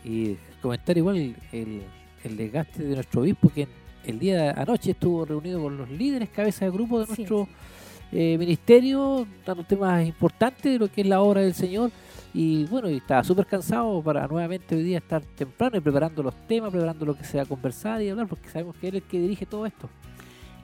y 0.05 0.37
comentar 0.63 0.97
igual 0.97 1.35
el, 1.53 1.83
el, 2.23 2.37
desgaste 2.37 2.85
de 2.85 2.95
nuestro 2.95 3.23
obispo, 3.23 3.51
que 3.51 3.69
el 4.05 4.19
día 4.19 4.43
de 4.43 4.61
anoche 4.61 4.93
estuvo 4.93 5.25
reunido 5.25 5.63
con 5.63 5.77
los 5.77 5.91
líderes, 5.91 6.29
cabeza 6.31 6.65
de 6.65 6.71
grupo 6.71 7.01
de 7.01 7.07
nuestro 7.07 7.49
eh, 8.13 8.39
ministerio, 8.39 9.27
dando 9.45 9.65
temas 9.65 10.07
importantes 10.07 10.73
de 10.73 10.79
lo 10.79 10.89
que 10.89 11.01
es 11.01 11.07
la 11.07 11.21
obra 11.21 11.41
del 11.41 11.55
Señor. 11.55 11.91
Y 12.33 12.65
bueno, 12.67 12.91
y 12.91 12.97
estaba 12.97 13.23
súper 13.25 13.47
cansado 13.47 14.03
para 14.03 14.27
nuevamente 14.27 14.75
hoy 14.75 14.83
día 14.83 14.99
estar 14.99 15.23
temprano 15.23 15.77
y 15.77 15.81
preparando 15.81 16.23
los 16.23 16.35
temas, 16.47 16.71
preparando 16.71 17.07
lo 17.07 17.17
que 17.17 17.25
se 17.25 17.37
va 17.37 17.45
a 17.45 17.47
conversar 17.47 18.03
y 18.03 18.09
hablar, 18.09 18.27
porque 18.27 18.49
sabemos 18.49 18.77
que 18.77 18.89
él 18.89 18.97
es 18.97 19.03
el 19.03 19.09
que 19.09 19.21
dirige 19.21 19.47
todo 19.47 19.67
esto. 19.67 19.89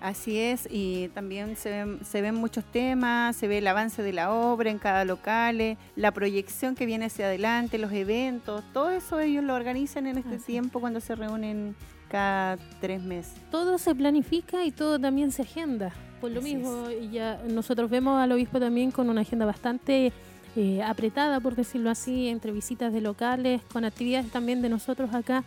Así 0.01 0.39
es, 0.39 0.67
y 0.71 1.09
también 1.09 1.57
se 1.57 1.71
ven, 1.71 1.99
se 2.05 2.23
ven 2.23 2.35
muchos 2.35 2.65
temas, 2.65 3.37
se 3.37 3.49
ve 3.49 3.59
el 3.59 3.67
avance 3.67 4.03
de 4.03 4.15
la 4.15 4.33
obra 4.33 4.71
en 4.71 4.79
cada 4.79 5.05
local, 5.05 5.77
la 5.95 6.13
proyección 6.13 6.75
que 6.75 6.87
viene 6.87 7.05
hacia 7.05 7.27
adelante, 7.27 7.77
los 7.77 7.93
eventos, 7.93 8.65
todo 8.73 8.91
eso 8.91 9.21
ellos 9.21 9.45
lo 9.45 9.55
organizan 9.55 10.07
en 10.07 10.17
este 10.17 10.39
tiempo 10.39 10.81
cuando 10.81 11.01
se 11.01 11.15
reúnen 11.15 11.77
cada 12.09 12.57
tres 12.81 13.03
meses. 13.03 13.35
Todo 13.51 13.77
se 13.77 13.95
planifica 13.95 14.65
y 14.65 14.71
todo 14.71 14.99
también 14.99 15.33
se 15.33 15.43
agenda. 15.43 15.93
Por 16.21 16.31
lo 16.31 16.41
mismo, 16.41 16.89
ya 17.13 17.41
nosotros 17.49 17.91
vemos 17.91 18.21
al 18.21 18.33
obispo 18.33 18.59
también 18.59 18.91
con 18.91 19.11
una 19.11 19.21
agenda 19.21 19.45
bastante 19.45 20.13
eh, 20.57 20.83
apretada, 20.83 21.41
por 21.41 21.55
decirlo 21.55 21.91
así, 21.91 22.29
entre 22.29 22.53
visitas 22.53 22.93
de 22.93 23.01
locales, 23.01 23.63
con 23.73 23.85
actividades 23.85 24.31
también 24.31 24.63
de 24.63 24.69
nosotros 24.71 25.15
acá 25.15 25.45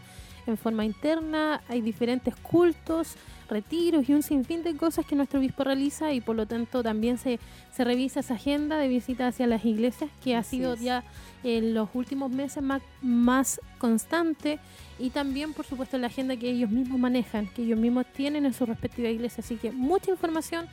en 0.47 0.57
forma 0.57 0.85
interna, 0.85 1.61
hay 1.67 1.81
diferentes 1.81 2.35
cultos 2.35 3.15
retiros 3.49 4.07
y 4.09 4.13
un 4.13 4.23
sinfín 4.23 4.63
de 4.63 4.75
cosas 4.75 5.05
que 5.05 5.15
nuestro 5.15 5.39
obispo 5.39 5.63
realiza 5.63 6.11
y 6.13 6.21
por 6.21 6.35
lo 6.35 6.45
tanto 6.45 6.81
también 6.81 7.17
se, 7.17 7.39
se 7.71 7.83
revisa 7.83 8.21
esa 8.21 8.33
agenda 8.35 8.77
de 8.77 8.87
visita 8.87 9.27
hacia 9.27 9.47
las 9.47 9.63
iglesias 9.65 10.09
que 10.23 10.35
ha 10.35 10.43
sido 10.43 10.75
ya 10.75 11.03
en 11.43 11.73
los 11.73 11.89
últimos 11.93 12.31
meses 12.31 12.63
más, 12.63 12.81
más 13.01 13.61
constante 13.77 14.59
y 14.97 15.09
también 15.09 15.53
por 15.53 15.65
supuesto 15.65 15.97
la 15.97 16.07
agenda 16.07 16.35
que 16.35 16.49
ellos 16.49 16.71
mismos 16.71 16.99
manejan, 16.99 17.47
que 17.47 17.63
ellos 17.63 17.79
mismos 17.79 18.05
tienen 18.13 18.45
en 18.45 18.53
su 18.53 18.65
respectiva 18.65 19.09
iglesia. 19.09 19.43
Así 19.43 19.55
que 19.55 19.71
mucha 19.71 20.11
información 20.11 20.67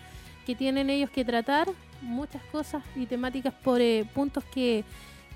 que 0.47 0.55
tienen 0.55 0.91
ellos 0.91 1.11
que 1.11 1.25
tratar, 1.25 1.69
muchas 2.03 2.43
cosas 2.51 2.83
y 2.97 3.07
temáticas 3.07 3.53
por 3.53 3.81
eh, 3.81 4.07
puntos 4.15 4.45
que 4.45 4.85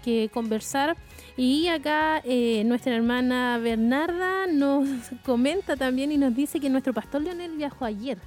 que 0.04 0.28
conversar. 0.32 0.96
Y 1.36 1.68
acá 1.68 2.20
eh, 2.24 2.62
nuestra 2.64 2.94
hermana 2.94 3.58
Bernarda 3.58 4.46
nos 4.46 4.88
comenta 5.24 5.76
también 5.76 6.12
y 6.12 6.18
nos 6.18 6.34
dice 6.34 6.60
que 6.60 6.68
nuestro 6.68 6.92
pastor 6.92 7.22
Leonel 7.22 7.56
viajó 7.56 7.84
ayer. 7.84 8.18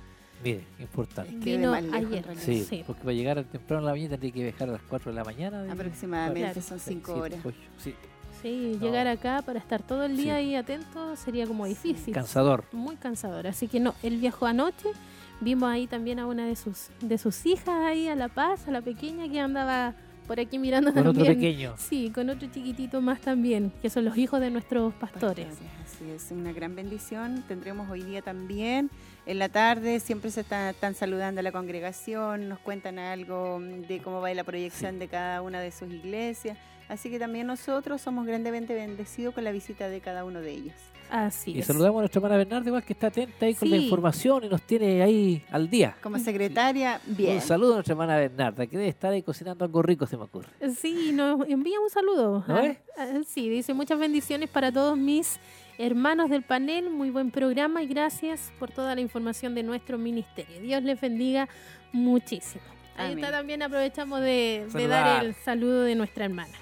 Mire, 0.43 0.63
importante. 0.79 1.33
Vino 1.33 1.73
ayer. 1.73 2.25
Sí, 2.37 2.83
porque 2.85 3.01
para 3.01 3.13
llegar 3.13 3.43
temprano 3.45 3.81
en 3.81 3.85
la 3.85 3.91
mañana 3.91 4.09
tendría 4.11 4.31
que 4.31 4.43
viajar 4.43 4.69
a 4.69 4.73
las 4.73 4.81
4 4.83 5.11
de 5.11 5.15
la 5.15 5.23
mañana. 5.23 5.71
Aproximadamente, 5.71 6.61
son 6.61 6.79
5 6.79 7.13
horas. 7.13 7.39
sí. 7.77 7.93
Sí, 8.41 8.77
llegar 8.79 9.07
acá 9.07 9.41
para 9.43 9.57
estar 9.57 9.81
todo 9.81 10.03
el 10.03 10.15
día 10.15 10.35
ahí 10.35 10.53
atento 10.53 11.15
sería 11.15 11.47
como 11.47 11.65
difícil. 11.65 12.13
Cansador. 12.13 12.65
Muy 12.71 12.95
cansador. 12.95 13.47
Así 13.47 13.67
que 13.67 13.79
no, 13.79 13.95
él 14.03 14.17
viajó 14.17 14.45
anoche. 14.45 14.89
Vimos 15.41 15.69
ahí 15.69 15.87
también 15.87 16.19
a 16.19 16.27
una 16.27 16.45
de 16.45 16.55
sus 16.55 16.89
de 17.01 17.17
sus 17.17 17.47
hijas 17.47 17.69
ahí 17.69 18.07
a 18.07 18.15
La 18.15 18.27
Paz, 18.27 18.67
a 18.67 18.71
la 18.71 18.81
pequeña 18.81 19.27
que 19.27 19.39
andaba 19.39 19.95
por 20.27 20.39
aquí 20.39 20.59
mirando 20.59 20.93
con 20.93 21.07
otro 21.07 21.25
pequeño. 21.25 21.73
Sí, 21.77 22.11
con 22.13 22.29
otro 22.29 22.47
chiquitito 22.51 23.01
más 23.01 23.21
también, 23.21 23.71
que 23.81 23.89
son 23.89 24.05
los 24.05 24.17
hijos 24.17 24.41
de 24.41 24.51
nuestros 24.51 24.93
pastores. 24.93 25.47
Así 25.83 26.09
es, 26.11 26.31
una 26.31 26.51
gran 26.51 26.75
bendición. 26.75 27.43
Tendremos 27.47 27.89
hoy 27.89 28.03
día 28.03 28.21
también, 28.21 28.91
en 29.25 29.39
la 29.39 29.49
tarde, 29.49 29.99
siempre 29.99 30.29
se 30.29 30.41
están, 30.41 30.95
saludando 30.95 31.39
a 31.39 31.43
la 31.43 31.51
congregación, 31.51 32.49
nos 32.49 32.59
cuentan 32.59 32.99
algo 32.99 33.59
de 33.59 34.01
cómo 34.01 34.21
va 34.21 34.33
la 34.33 34.43
proyección 34.43 34.99
de 34.99 35.07
cada 35.07 35.41
una 35.41 35.61
de 35.61 35.71
sus 35.71 35.89
iglesias. 35.89 36.57
Así 36.89 37.09
que 37.09 37.19
también 37.19 37.47
nosotros 37.47 38.01
somos 38.01 38.25
grandemente 38.25 38.73
bendecidos 38.73 39.33
con 39.33 39.43
la 39.43 39.51
visita 39.51 39.89
de 39.89 40.01
cada 40.01 40.23
uno 40.23 40.41
de 40.41 40.51
ellos. 40.51 40.75
Así 41.09 41.51
y 41.51 41.61
saludamos 41.61 41.99
a 41.99 42.01
nuestra 42.01 42.19
hermana 42.19 42.37
Bernardo, 42.37 42.67
igual 42.67 42.83
que 42.83 42.93
está 42.93 43.07
atenta 43.07 43.45
ahí 43.45 43.55
con 43.55 43.69
la 43.69 43.77
información 43.77 44.43
y 44.43 44.49
nos 44.49 44.61
tiene 44.61 45.01
ahí 45.01 45.43
al 45.51 45.69
día. 45.69 45.95
Como 46.01 46.19
secretaria, 46.19 46.99
bien. 47.05 47.35
Un 47.35 47.41
saludo 47.41 47.71
a 47.71 47.75
nuestra 47.75 47.93
hermana 47.93 48.17
Bernarda, 48.17 48.67
que 48.67 48.77
debe 48.77 48.89
estar 48.89 49.13
ahí 49.13 49.21
cocinando 49.21 49.63
algo 49.63 49.81
rico, 49.81 50.05
se 50.05 50.17
me 50.17 50.23
ocurre. 50.23 50.49
Sí, 50.75 51.11
nos 51.13 51.47
envía 51.47 51.79
un 51.79 51.89
saludo. 51.89 52.43
Ah, 52.47 52.73
ah, 52.97 53.05
sí, 53.25 53.49
dice 53.49 53.73
muchas 53.73 53.99
bendiciones 53.99 54.49
para 54.49 54.71
todos 54.71 54.97
mis 54.97 55.39
hermanos 55.77 56.29
del 56.29 56.43
panel, 56.43 56.89
muy 56.89 57.09
buen 57.09 57.31
programa 57.31 57.83
y 57.83 57.87
gracias 57.87 58.51
por 58.59 58.71
toda 58.71 58.95
la 58.95 59.01
información 59.01 59.55
de 59.55 59.63
nuestro 59.63 59.97
ministerio. 59.97 60.59
Dios 60.61 60.83
les 60.83 60.99
bendiga 60.99 61.47
muchísimo. 61.91 62.63
Ahí 62.97 63.13
está 63.13 63.31
también 63.31 63.61
aprovechamos 63.61 64.21
de 64.21 64.65
dar 64.89 65.23
el 65.23 65.35
saludo 65.35 65.83
de 65.83 65.95
nuestra 65.95 66.25
hermana. 66.25 66.53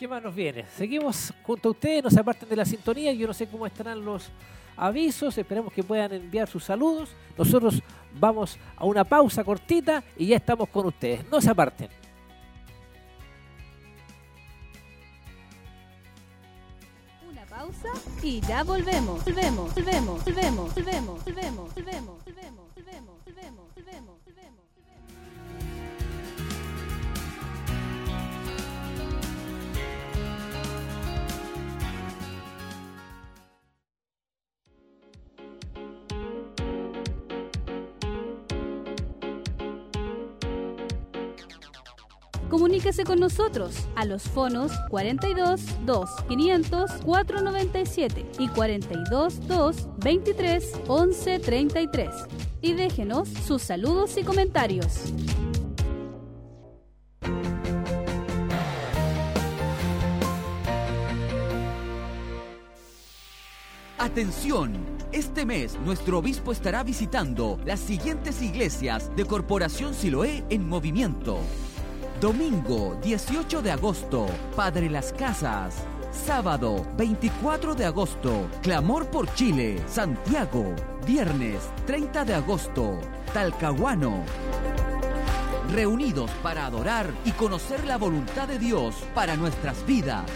¿Qué 0.00 0.08
más 0.08 0.22
nos 0.22 0.34
viene? 0.34 0.64
Seguimos 0.78 1.30
junto 1.42 1.68
a 1.68 1.72
ustedes, 1.72 2.02
no 2.02 2.08
se 2.08 2.18
aparten 2.18 2.48
de 2.48 2.56
la 2.56 2.64
sintonía. 2.64 3.12
Yo 3.12 3.26
no 3.26 3.34
sé 3.34 3.46
cómo 3.46 3.66
estarán 3.66 4.02
los 4.02 4.30
avisos. 4.74 5.36
Esperemos 5.36 5.74
que 5.74 5.84
puedan 5.84 6.10
enviar 6.14 6.48
sus 6.48 6.64
saludos. 6.64 7.10
Nosotros 7.36 7.82
vamos 8.18 8.58
a 8.76 8.86
una 8.86 9.04
pausa 9.04 9.44
cortita 9.44 10.02
y 10.16 10.28
ya 10.28 10.36
estamos 10.36 10.70
con 10.70 10.86
ustedes. 10.86 11.28
No 11.30 11.38
se 11.38 11.50
aparten. 11.50 11.90
Una 17.30 17.44
pausa 17.44 17.88
y 18.22 18.40
ya 18.40 18.64
volvemos. 18.64 19.22
Volvemos, 19.22 19.74
volvemos, 19.74 20.24
volvemos, 20.24 20.74
volvemos, 20.74 21.24
volvemos, 21.26 21.74
volvemos, 21.74 22.24
volvemos. 22.24 22.69
Comuníquese 42.50 43.04
con 43.04 43.20
nosotros 43.20 43.86
a 43.94 44.04
los 44.04 44.24
fonos 44.24 44.72
42 44.90 45.60
2 45.86 46.10
500 46.28 46.90
497 47.04 48.26
y 48.40 48.48
42 48.48 49.46
2 49.46 49.88
23 49.98 50.72
11 50.88 51.38
33 51.38 52.10
y 52.60 52.72
déjenos 52.72 53.28
sus 53.28 53.62
saludos 53.62 54.16
y 54.16 54.24
comentarios. 54.24 55.12
Atención, 63.96 64.72
este 65.12 65.46
mes 65.46 65.78
nuestro 65.84 66.18
obispo 66.18 66.50
estará 66.50 66.82
visitando 66.82 67.60
las 67.64 67.78
siguientes 67.78 68.42
iglesias 68.42 69.14
de 69.14 69.24
Corporación 69.24 69.94
Siloé 69.94 70.42
en 70.50 70.68
movimiento. 70.68 71.38
Domingo 72.20 72.98
18 73.02 73.62
de 73.62 73.70
agosto, 73.70 74.26
Padre 74.54 74.90
Las 74.90 75.10
Casas. 75.10 75.74
Sábado 76.12 76.86
24 76.98 77.74
de 77.74 77.86
agosto, 77.86 78.46
Clamor 78.62 79.06
por 79.06 79.32
Chile, 79.32 79.80
Santiago. 79.88 80.74
Viernes 81.06 81.62
30 81.86 82.26
de 82.26 82.34
agosto, 82.34 82.98
Talcahuano. 83.32 84.22
Reunidos 85.72 86.30
para 86.42 86.66
adorar 86.66 87.10
y 87.24 87.30
conocer 87.30 87.86
la 87.86 87.96
voluntad 87.96 88.46
de 88.46 88.58
Dios 88.58 88.96
para 89.14 89.34
nuestras 89.36 89.86
vidas. 89.86 90.26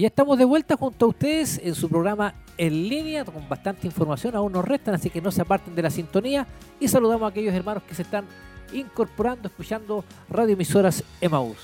Y 0.00 0.04
ya 0.04 0.08
estamos 0.08 0.38
de 0.38 0.46
vuelta 0.46 0.78
junto 0.78 1.04
a 1.04 1.08
ustedes 1.10 1.60
en 1.62 1.74
su 1.74 1.86
programa 1.86 2.32
en 2.56 2.88
línea 2.88 3.22
con 3.22 3.46
bastante 3.46 3.86
información. 3.86 4.34
Aún 4.34 4.50
nos 4.50 4.64
restan, 4.64 4.94
así 4.94 5.10
que 5.10 5.20
no 5.20 5.30
se 5.30 5.42
aparten 5.42 5.74
de 5.74 5.82
la 5.82 5.90
sintonía. 5.90 6.46
Y 6.80 6.88
saludamos 6.88 7.26
a 7.26 7.28
aquellos 7.28 7.54
hermanos 7.54 7.82
que 7.82 7.94
se 7.94 8.00
están 8.00 8.24
incorporando, 8.72 9.48
escuchando 9.48 10.02
radioemisoras 10.30 11.04
Emaús. 11.20 11.58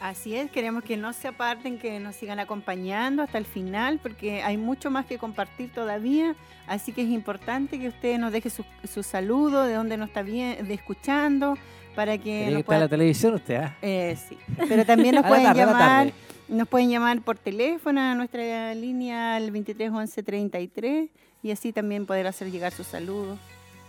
Así 0.00 0.34
es, 0.34 0.50
queremos 0.50 0.82
que 0.82 0.96
no 0.96 1.12
se 1.12 1.28
aparten, 1.28 1.78
que 1.78 2.00
nos 2.00 2.16
sigan 2.16 2.40
acompañando 2.40 3.22
hasta 3.22 3.38
el 3.38 3.44
final, 3.44 4.00
porque 4.02 4.42
hay 4.42 4.56
mucho 4.56 4.90
más 4.90 5.06
que 5.06 5.16
compartir 5.16 5.70
todavía. 5.70 6.34
Así 6.66 6.90
que 6.90 7.02
es 7.02 7.08
importante 7.08 7.78
que 7.78 7.86
usted 7.86 8.18
nos 8.18 8.32
deje 8.32 8.50
su, 8.50 8.64
su 8.82 9.04
saludo, 9.04 9.62
de 9.62 9.74
dónde 9.74 9.96
nos 9.96 10.08
está 10.08 10.22
bien, 10.22 10.66
de 10.66 10.74
escuchando, 10.74 11.56
para 11.94 12.18
que. 12.18 12.50
Nos 12.50 12.64
que 12.64 12.74
en 12.74 12.80
la 12.80 12.88
televisión 12.88 13.34
usted, 13.34 13.54
¿ah? 13.54 13.76
Eh, 13.80 14.18
sí, 14.28 14.36
pero 14.68 14.84
también 14.84 15.14
nos 15.14 15.24
pueden 15.24 15.44
tarde, 15.44 15.60
llamar. 15.60 16.12
Nos 16.48 16.68
pueden 16.68 16.90
llamar 16.90 17.20
por 17.22 17.38
teléfono 17.38 18.00
a 18.00 18.14
nuestra 18.14 18.74
línea 18.74 19.36
al 19.36 19.50
23 19.50 19.90
11 19.90 20.22
33 20.22 21.10
y 21.42 21.50
así 21.50 21.72
también 21.72 22.06
poder 22.06 22.26
hacer 22.26 22.50
llegar 22.50 22.72
sus 22.72 22.86
saludos. 22.86 23.38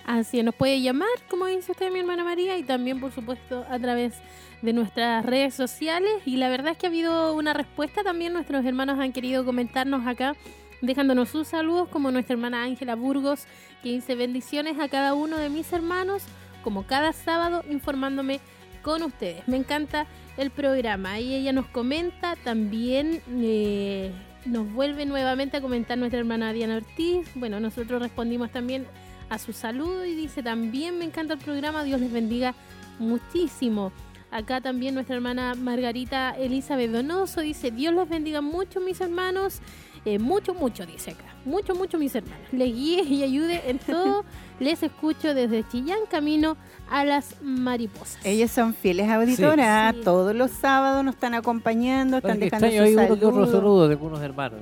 Así 0.05 0.41
nos 0.41 0.55
puede 0.55 0.81
llamar, 0.81 1.09
como 1.29 1.47
dice 1.47 1.73
usted, 1.73 1.91
mi 1.91 1.99
hermana 1.99 2.23
María, 2.23 2.57
y 2.57 2.63
también, 2.63 3.01
por 3.01 3.11
supuesto, 3.11 3.65
a 3.69 3.77
través 3.77 4.13
de 4.61 4.71
nuestras 4.71 5.25
redes 5.25 5.53
sociales. 5.53 6.13
Y 6.25 6.37
la 6.37 6.47
verdad 6.47 6.71
es 6.71 6.77
que 6.77 6.85
ha 6.85 6.89
habido 6.89 7.35
una 7.35 7.53
respuesta 7.53 8.03
también. 8.03 8.31
Nuestros 8.31 8.65
hermanos 8.65 8.99
han 8.99 9.11
querido 9.11 9.43
comentarnos 9.43 10.07
acá, 10.07 10.33
dejándonos 10.81 11.27
sus 11.27 11.49
saludos, 11.49 11.89
como 11.89 12.09
nuestra 12.09 12.35
hermana 12.35 12.63
Ángela 12.63 12.95
Burgos, 12.95 13.47
que 13.83 13.89
dice 13.89 14.15
bendiciones 14.15 14.79
a 14.79 14.87
cada 14.87 15.13
uno 15.13 15.37
de 15.37 15.49
mis 15.49 15.73
hermanos, 15.73 16.23
como 16.63 16.87
cada 16.87 17.11
sábado, 17.11 17.65
informándome 17.69 18.39
con 18.83 19.03
ustedes. 19.03 19.45
Me 19.45 19.57
encanta 19.57 20.07
el 20.37 20.51
programa. 20.51 21.19
Y 21.19 21.35
ella 21.35 21.51
nos 21.53 21.67
comenta 21.67 22.35
también. 22.43 23.21
eh, 23.41 24.11
nos 24.45 24.71
vuelve 24.71 25.05
nuevamente 25.05 25.57
a 25.57 25.61
comentar 25.61 25.97
nuestra 25.97 26.19
hermana 26.19 26.53
Diana 26.53 26.77
Ortiz. 26.77 27.27
Bueno, 27.35 27.59
nosotros 27.59 28.01
respondimos 28.01 28.49
también 28.51 28.87
a 29.29 29.37
su 29.39 29.51
saludo 29.51 30.05
y 30.05 30.15
dice 30.15 30.41
también 30.41 30.97
me 30.97 31.05
encanta 31.05 31.33
el 31.33 31.39
programa, 31.39 31.83
Dios 31.83 31.99
les 31.99 32.11
bendiga 32.11 32.55
muchísimo. 32.97 33.91
Acá 34.31 34.61
también 34.61 34.93
nuestra 34.93 35.15
hermana 35.15 35.53
Margarita 35.55 36.31
Elizabeth 36.31 36.91
Donoso 36.91 37.41
dice, 37.41 37.71
Dios 37.71 37.93
les 37.93 38.07
bendiga 38.09 38.41
mucho 38.41 38.79
mis 38.81 38.99
hermanos, 39.01 39.61
Eh, 40.05 40.19
mucho, 40.19 40.53
mucho 40.53 40.85
dice 40.85 41.11
acá, 41.11 41.25
mucho, 41.43 41.75
mucho 41.75 41.97
mis 41.97 42.15
hermanos. 42.15 42.47
Les 42.53 42.73
guíe 42.73 43.03
y 43.03 43.23
ayude 43.23 43.69
en 43.69 43.77
todo, 43.77 44.23
les 44.59 44.81
escucho 44.83 45.33
desde 45.33 45.67
Chillán 45.67 45.99
camino 46.09 46.57
a 46.89 47.03
las 47.05 47.35
mariposas. 47.41 48.17
Ellas 48.25 48.49
son 48.51 48.73
fieles 48.73 49.09
auditoras, 49.09 49.93
Sí. 49.95 50.01
todos 50.03 50.33
los 50.35 50.51
sábados 50.51 51.03
nos 51.03 51.15
están 51.15 51.33
acompañando, 51.33 52.17
están 52.17 52.31
Porque 52.33 52.45
dejando 52.45 52.67
extraño 52.67 52.89
sus 52.91 52.97
hay 52.99 53.07
uno 53.07 53.15
saludos. 53.19 53.51
saludo 53.51 53.87
de 53.87 53.93
algunos 53.93 54.21
hermanos. 54.21 54.59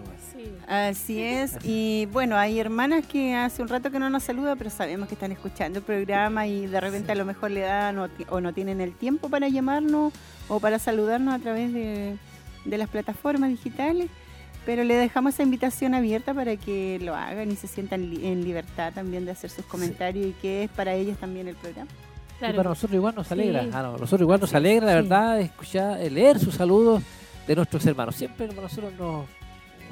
Así 0.67 1.21
es, 1.21 1.57
y 1.63 2.07
bueno, 2.11 2.35
hay 2.37 2.59
hermanas 2.59 3.05
que 3.05 3.35
hace 3.35 3.61
un 3.61 3.67
rato 3.67 3.91
que 3.91 3.99
no 3.99 4.09
nos 4.09 4.23
saludan, 4.23 4.57
pero 4.57 4.71
sabemos 4.71 5.07
que 5.07 5.13
están 5.13 5.31
escuchando 5.31 5.77
el 5.79 5.85
programa 5.85 6.47
y 6.47 6.65
de 6.65 6.81
repente 6.81 7.11
a 7.11 7.15
lo 7.15 7.23
mejor 7.23 7.51
le 7.51 7.59
dan 7.61 7.99
o, 7.99 8.41
no 8.41 8.51
tienen 8.53 8.81
el 8.81 8.95
tiempo 8.95 9.29
para 9.29 9.47
llamarnos 9.47 10.11
o 10.47 10.59
para 10.59 10.79
saludarnos 10.79 11.35
a 11.35 11.39
través 11.39 11.71
de, 11.71 12.17
de 12.65 12.77
las 12.79 12.89
plataformas 12.89 13.51
digitales, 13.51 14.09
pero 14.65 14.83
le 14.83 14.95
dejamos 14.95 15.33
esa 15.35 15.43
invitación 15.43 15.93
abierta 15.93 16.33
para 16.33 16.55
que 16.57 16.99
lo 17.01 17.15
hagan 17.15 17.51
y 17.51 17.55
se 17.55 17.67
sientan 17.67 18.09
li- 18.09 18.25
en 18.27 18.43
libertad 18.43 18.91
también 18.93 19.25
de 19.25 19.31
hacer 19.31 19.49
sus 19.49 19.65
comentarios 19.65 20.25
y 20.27 20.31
que 20.41 20.63
es 20.63 20.69
para 20.71 20.93
ellas 20.93 21.17
también 21.17 21.47
el 21.47 21.55
programa. 21.55 21.89
Y 22.37 22.51
para 22.53 22.69
nosotros 22.69 22.93
igual 22.93 23.15
nos 23.15 23.31
alegra. 23.31 23.63
Sí. 23.63 23.69
Ah, 23.73 23.81
no, 23.83 23.91
nosotros 23.93 24.21
igual 24.21 24.41
nos 24.41 24.49
Sí, 24.49 24.55
alegra, 24.57 24.85
la 24.87 24.95
verdad, 24.95 25.39
escuchar, 25.39 26.01
eh, 26.01 26.09
leer 26.09 26.37
sus 26.39 26.55
saludos 26.55 27.01
de 27.47 27.55
nuestros 27.55 27.85
hermanos. 27.85 28.15
Siempre 28.15 28.47
para 28.49 28.61
nosotros 28.63 28.91
nos 28.99 29.25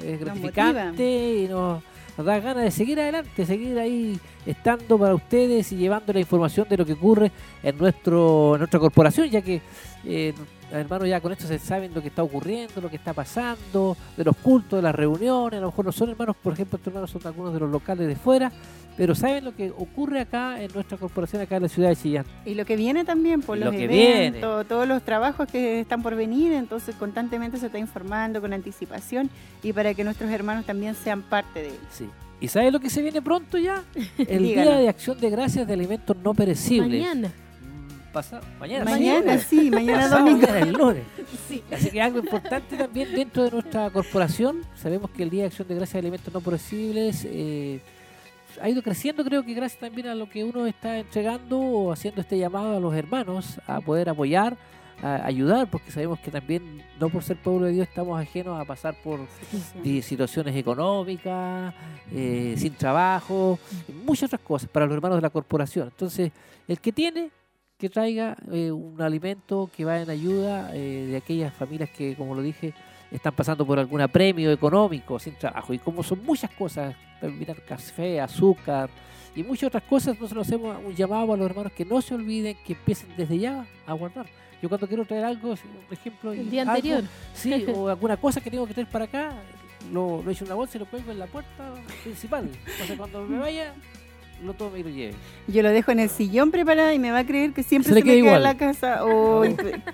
es 0.04 0.10
Nos 0.10 0.20
gratificante 0.20 1.38
y 1.44 1.48
nos, 1.48 1.82
nos 2.18 2.26
da 2.26 2.38
ganas 2.40 2.64
de 2.64 2.70
seguir 2.70 3.00
adelante, 3.00 3.46
seguir 3.46 3.78
ahí 3.78 4.18
estando 4.44 4.98
para 4.98 5.14
ustedes 5.14 5.70
y 5.72 5.76
llevando 5.76 6.12
la 6.12 6.20
información 6.20 6.66
de 6.68 6.76
lo 6.76 6.84
que 6.84 6.92
ocurre 6.94 7.30
en 7.62 7.78
nuestro 7.78 8.54
en 8.54 8.58
nuestra 8.60 8.78
corporación, 8.80 9.28
ya 9.30 9.40
que 9.40 9.62
eh, 10.06 10.34
los 10.70 10.80
hermanos 10.80 11.08
ya 11.08 11.20
con 11.20 11.32
esto 11.32 11.46
se 11.46 11.58
saben 11.58 11.94
lo 11.94 12.02
que 12.02 12.08
está 12.08 12.22
ocurriendo, 12.22 12.80
lo 12.80 12.90
que 12.90 12.96
está 12.96 13.12
pasando, 13.12 13.96
de 14.16 14.24
los 14.24 14.36
cultos, 14.36 14.78
de 14.78 14.82
las 14.82 14.94
reuniones, 14.94 15.58
a 15.58 15.60
lo 15.60 15.68
mejor 15.68 15.84
no 15.84 15.92
son 15.92 16.10
hermanos, 16.10 16.36
por 16.42 16.52
ejemplo, 16.52 16.76
estos 16.76 16.88
hermanos 16.88 17.10
son 17.10 17.22
algunos 17.26 17.52
de 17.54 17.60
los 17.60 17.70
locales 17.70 18.06
de 18.06 18.16
fuera, 18.16 18.50
pero 18.96 19.14
saben 19.14 19.44
lo 19.44 19.54
que 19.54 19.70
ocurre 19.70 20.20
acá 20.20 20.62
en 20.62 20.72
nuestra 20.72 20.96
corporación, 20.98 21.42
acá 21.42 21.56
en 21.56 21.62
la 21.62 21.68
ciudad 21.68 21.88
de 21.88 21.96
Chillán. 21.96 22.24
Y 22.44 22.54
lo 22.54 22.64
que 22.64 22.76
viene 22.76 23.04
también, 23.04 23.40
por 23.40 23.56
Y 23.56 23.60
los 23.60 23.72
lo 23.72 23.78
que 23.78 23.84
eventos, 23.84 24.66
todos 24.66 24.86
los 24.86 25.02
trabajos 25.02 25.48
que 25.48 25.80
están 25.80 26.02
por 26.02 26.14
venir, 26.14 26.52
entonces 26.52 26.94
constantemente 26.96 27.58
se 27.58 27.66
está 27.66 27.78
informando 27.78 28.40
con 28.40 28.52
anticipación 28.52 29.30
y 29.62 29.72
para 29.72 29.94
que 29.94 30.04
nuestros 30.04 30.30
hermanos 30.30 30.64
también 30.64 30.94
sean 30.94 31.22
parte 31.22 31.60
de 31.60 31.68
él. 31.68 31.78
Sí. 31.90 32.08
¿Y 32.40 32.48
sabe 32.48 32.70
lo 32.70 32.80
que 32.80 32.90
se 32.90 33.00
viene 33.00 33.22
pronto 33.22 33.58
ya? 33.58 33.82
El. 34.18 34.42
Día 34.42 34.76
de 34.76 34.88
Acción 34.88 35.18
de 35.18 35.30
Gracias 35.30 35.66
de 35.66 35.72
Alimentos 35.72 36.16
No 36.22 36.34
Perecibles. 36.34 36.90
Mañana. 36.90 37.32
Pasa- 38.14 38.40
mañana. 38.60 38.84
Mañana, 38.84 39.38
sí, 39.38 39.70
mañana 39.70 40.08
domingo. 40.08 40.46
mañana, 40.46 40.60
el 40.60 40.72
lunes. 40.72 41.02
Así 41.72 41.90
que 41.90 42.00
algo 42.00 42.20
importante 42.20 42.76
también 42.76 43.12
dentro 43.12 43.42
de 43.42 43.50
nuestra 43.50 43.90
corporación. 43.90 44.62
Sabemos 44.76 45.10
que 45.10 45.24
el 45.24 45.30
Día 45.30 45.42
de 45.42 45.46
Acción 45.48 45.66
de 45.68 45.74
Gracias 45.74 45.94
de 45.94 45.98
Alimentos 45.98 46.32
No 46.32 46.40
Perecibles 46.40 47.26
eh, 47.28 47.80
ha 48.62 48.68
ido 48.68 48.82
creciendo, 48.82 49.24
creo 49.24 49.44
que 49.44 49.52
gracias 49.52 49.80
también 49.80 50.06
a 50.06 50.14
lo 50.14 50.30
que 50.30 50.44
uno 50.44 50.64
está 50.66 50.98
entregando 50.98 51.58
o 51.58 51.92
haciendo 51.92 52.20
este 52.20 52.38
llamado 52.38 52.76
a 52.76 52.80
los 52.80 52.94
hermanos 52.94 53.60
a 53.66 53.80
poder 53.80 54.08
apoyar, 54.08 54.56
a 55.02 55.26
ayudar, 55.26 55.68
porque 55.68 55.90
sabemos 55.90 56.20
que 56.20 56.30
también, 56.30 56.82
no 57.00 57.08
por 57.08 57.24
ser 57.24 57.36
pueblo 57.36 57.66
de 57.66 57.72
Dios, 57.72 57.88
estamos 57.88 58.18
ajenos 58.20 58.60
a 58.60 58.64
pasar 58.64 58.94
por 59.02 59.18
situaciones 60.02 60.54
económicas, 60.54 61.74
eh, 62.12 62.54
sin 62.56 62.74
trabajo, 62.74 63.58
y 63.88 63.92
muchas 63.92 64.28
otras 64.28 64.40
cosas 64.42 64.68
para 64.68 64.86
los 64.86 64.94
hermanos 64.94 65.18
de 65.18 65.22
la 65.22 65.30
corporación. 65.30 65.88
Entonces, 65.88 66.30
el 66.68 66.78
que 66.78 66.92
tiene, 66.92 67.30
que 67.84 67.90
traiga 67.90 68.34
eh, 68.50 68.72
un 68.72 68.98
alimento 69.02 69.68
que 69.76 69.84
vaya 69.84 70.04
en 70.04 70.08
ayuda 70.08 70.70
eh, 70.72 71.04
de 71.10 71.16
aquellas 71.18 71.52
familias 71.52 71.90
que, 71.90 72.16
como 72.16 72.34
lo 72.34 72.40
dije, 72.40 72.72
están 73.10 73.34
pasando 73.34 73.66
por 73.66 73.78
algún 73.78 74.00
apremio 74.00 74.50
económico, 74.50 75.18
sin 75.18 75.34
trabajo. 75.34 75.74
Y 75.74 75.78
como 75.78 76.02
son 76.02 76.24
muchas 76.24 76.50
cosas, 76.52 76.96
terminar 77.20 77.62
café, 77.62 78.22
azúcar 78.22 78.88
y 79.36 79.42
muchas 79.42 79.66
otras 79.66 79.82
cosas, 79.82 80.18
nosotros 80.18 80.46
hacemos 80.46 80.74
un 80.82 80.94
llamado 80.94 81.34
a 81.34 81.36
los 81.36 81.44
hermanos 81.44 81.72
que 81.72 81.84
no 81.84 82.00
se 82.00 82.14
olviden, 82.14 82.56
que 82.64 82.72
empiecen 82.72 83.10
desde 83.18 83.38
ya 83.38 83.66
a 83.86 83.92
guardar. 83.92 84.24
Yo 84.62 84.70
cuando 84.70 84.88
quiero 84.88 85.04
traer 85.04 85.26
algo, 85.26 85.54
por 85.54 85.92
ejemplo, 85.92 86.32
El 86.32 86.48
día 86.48 86.62
algo, 86.62 86.72
anterior. 86.72 87.04
sí, 87.34 87.66
o 87.74 87.88
alguna 87.90 88.16
cosa 88.16 88.40
que 88.40 88.50
tengo 88.50 88.66
que 88.66 88.72
traer 88.72 88.88
para 88.88 89.04
acá, 89.04 89.34
lo, 89.92 90.22
lo 90.22 90.30
echo 90.30 90.44
en 90.44 90.48
una 90.48 90.54
bolsa 90.54 90.78
y 90.78 90.80
lo 90.80 90.86
cuelgo 90.86 91.12
en 91.12 91.18
la 91.18 91.26
puerta 91.26 91.74
principal. 92.02 92.48
O 92.82 92.86
sea, 92.86 92.96
cuando 92.96 93.26
me 93.26 93.36
vaya, 93.36 93.74
lo 94.44 94.54
tomo 94.54 94.76
y 94.76 94.82
lo 94.82 94.90
lleve. 94.90 95.14
Yo 95.48 95.62
lo 95.62 95.70
dejo 95.70 95.90
en 95.90 96.00
el 96.00 96.08
sillón 96.10 96.50
preparado 96.50 96.92
y 96.92 96.98
me 96.98 97.10
va 97.10 97.18
a 97.20 97.26
creer 97.26 97.52
que 97.52 97.62
siempre 97.62 97.88
Se 97.88 97.94
se, 97.94 97.94
le 97.94 98.00
me 98.00 98.04
queda 98.04 98.12
queda 98.14 98.20
en 98.20 98.26
igual. 98.26 98.42
la 98.42 98.56
casa. 98.56 99.04
o- 99.04 99.42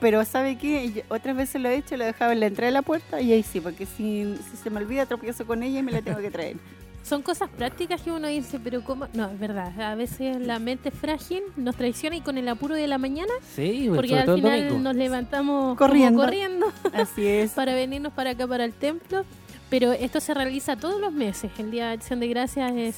pero 0.01 0.25
¿sabe 0.25 0.57
qué? 0.59 0.91
Yo 0.93 1.03
otras 1.09 1.37
veces 1.37 1.61
lo 1.61 1.69
he 1.69 1.77
hecho, 1.77 1.97
lo 1.97 2.05
dejaba 2.05 2.33
en 2.33 2.41
la 2.41 2.47
entrada 2.47 2.67
de 2.67 2.73
la 2.73 2.83
puerta 2.83 3.21
y 3.21 3.33
ahí 3.33 3.43
sí, 3.43 3.61
porque 3.61 3.87
si, 3.87 4.35
si 4.51 4.57
se 4.57 4.71
me 4.71 4.79
olvida 4.79 5.07
tropiezo 5.07 5.47
con 5.47 5.63
ella 5.63 5.79
y 5.79 5.83
me 5.83 5.93
la 5.93 6.03
tengo 6.03 6.19
que 6.19 6.31
traer. 6.31 6.57
Son 7.03 7.23
cosas 7.23 7.49
prácticas 7.49 8.03
que 8.03 8.13
uno 8.13 8.29
dice, 8.29 8.61
pero 8.63 8.85
¿cómo? 8.85 9.09
No, 9.15 9.31
es 9.31 9.39
verdad. 9.41 9.73
A 9.81 9.95
veces 9.95 10.37
la 10.39 10.59
mente 10.59 10.91
frágil 10.91 11.43
nos 11.57 11.75
traiciona 11.75 12.15
y 12.17 12.21
con 12.21 12.37
el 12.37 12.47
apuro 12.47 12.75
de 12.75 12.87
la 12.87 12.99
mañana, 12.99 13.33
Sí, 13.57 13.91
porque 13.95 14.11
sobre 14.11 14.21
al 14.21 14.35
final 14.37 14.83
nos 14.83 14.95
levantamos 14.97 15.79
Corriendo. 15.79 16.21
corriendo 16.23 16.67
Así 16.93 17.27
es. 17.27 17.51
para 17.55 17.75
venirnos 17.75 18.13
para 18.13 18.31
acá, 18.31 18.47
para 18.47 18.65
el 18.65 18.75
templo. 18.75 19.25
Pero 19.71 19.93
esto 19.93 20.21
se 20.21 20.35
realiza 20.35 20.77
todos 20.77 21.01
los 21.01 21.13
meses. 21.13 21.51
El 21.59 21.71
Día 21.71 21.87
de 21.87 21.93
Acción 21.95 22.21
de 22.21 22.27
Gracias 22.29 22.73
es, 22.77 22.97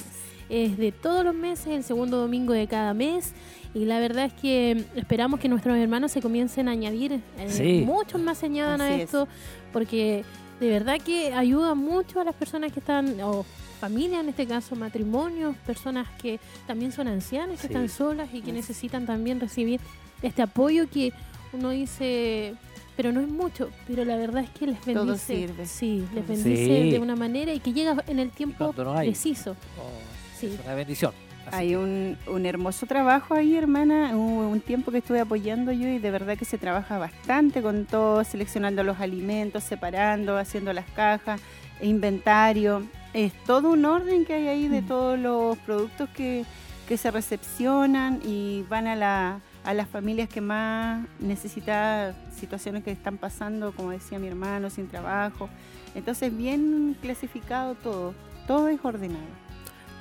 es 0.49 0.77
de 0.77 0.91
todos 0.91 1.23
los 1.25 1.33
meses, 1.35 1.67
el 1.67 1.83
segundo 1.83 2.17
domingo 2.17 2.53
de 2.53 2.67
cada 2.67 2.93
mes. 2.93 3.33
Y 3.73 3.85
la 3.85 3.99
verdad 3.99 4.25
es 4.25 4.33
que 4.33 4.85
esperamos 4.95 5.39
que 5.39 5.49
nuestros 5.49 5.75
hermanos 5.77 6.11
se 6.11 6.21
comiencen 6.21 6.67
a 6.67 6.71
añadir, 6.71 7.13
eh, 7.13 7.21
Sí. 7.49 7.83
muchos 7.85 8.21
más 8.21 8.37
se 8.37 8.45
añadan 8.45 8.81
a 8.81 8.93
es. 8.95 9.03
esto, 9.05 9.27
porque 9.71 10.23
de 10.59 10.69
verdad 10.69 10.99
que 11.03 11.33
ayuda 11.33 11.73
mucho 11.73 12.19
a 12.19 12.23
las 12.23 12.35
personas 12.35 12.71
que 12.71 12.79
están, 12.79 13.19
o 13.21 13.43
familia 13.79 14.19
en 14.19 14.29
este 14.29 14.45
caso, 14.45 14.75
matrimonios, 14.75 15.55
personas 15.65 16.07
que 16.21 16.39
también 16.67 16.91
son 16.91 17.07
ancianas, 17.07 17.59
que 17.59 17.67
Sí. 17.67 17.73
están 17.73 17.89
solas 17.89 18.29
y 18.33 18.41
que 18.41 18.51
necesitan 18.53 19.05
también 19.07 19.39
recibir 19.39 19.79
este 20.21 20.41
apoyo 20.43 20.87
que 20.89 21.11
uno 21.51 21.71
dice, 21.71 22.53
pero 22.95 23.11
no 23.11 23.19
es 23.21 23.27
mucho, 23.27 23.69
pero 23.87 24.05
la 24.05 24.15
verdad 24.15 24.43
es 24.43 24.49
que 24.51 24.67
les 24.67 24.85
bendice. 24.85 24.93
Todo 24.93 25.17
sirve. 25.17 25.65
Sí, 25.65 26.05
les 26.13 26.27
bendice 26.27 26.83
Sí. 26.83 26.91
de 26.91 26.99
una 26.99 27.15
manera 27.15 27.53
y 27.53 27.59
que 27.59 27.73
llega 27.73 28.03
en 28.07 28.19
el 28.19 28.29
tiempo 28.29 28.73
no 28.77 28.95
preciso. 28.95 29.51
Oh, 29.79 30.12
Sí. 30.47 30.55
Es 30.59 30.65
una 30.65 30.75
bendición. 30.75 31.13
Así 31.47 31.55
Hay 31.57 31.75
un, 31.75 32.17
un 32.27 32.45
hermoso 32.45 32.85
trabajo 32.85 33.33
ahí, 33.33 33.55
hermana. 33.55 34.11
Hubo 34.15 34.47
un 34.47 34.61
tiempo 34.61 34.91
que 34.91 34.99
estuve 34.99 35.19
apoyando 35.19 35.71
yo 35.71 35.87
y 35.87 35.99
de 35.99 36.11
verdad 36.11 36.37
que 36.37 36.45
se 36.45 36.57
trabaja 36.57 36.97
bastante 36.97 37.61
con 37.61 37.85
todo, 37.85 38.23
seleccionando 38.23 38.83
los 38.83 38.99
alimentos, 38.99 39.63
separando, 39.63 40.37
haciendo 40.37 40.73
las 40.73 40.85
cajas, 40.91 41.41
inventario. 41.81 42.83
Es 43.13 43.33
todo 43.45 43.71
un 43.71 43.85
orden 43.85 44.25
que 44.25 44.33
hay 44.33 44.47
ahí 44.47 44.67
de 44.67 44.81
todos 44.81 45.19
los 45.19 45.57
productos 45.59 46.09
que, 46.09 46.45
que 46.87 46.97
se 46.97 47.11
recepcionan 47.11 48.19
y 48.23 48.63
van 48.69 48.87
a, 48.87 48.95
la, 48.95 49.39
a 49.63 49.73
las 49.73 49.87
familias 49.87 50.29
que 50.29 50.41
más 50.41 51.05
necesitan 51.19 52.15
situaciones 52.35 52.83
que 52.83 52.91
están 52.91 53.17
pasando, 53.17 53.71
como 53.73 53.91
decía 53.91 54.17
mi 54.17 54.27
hermano, 54.27 54.69
sin 54.69 54.87
trabajo. 54.87 55.49
Entonces, 55.93 56.35
bien 56.35 56.97
clasificado 57.01 57.75
todo, 57.75 58.13
todo 58.47 58.67
es 58.69 58.79
ordenado. 58.83 59.42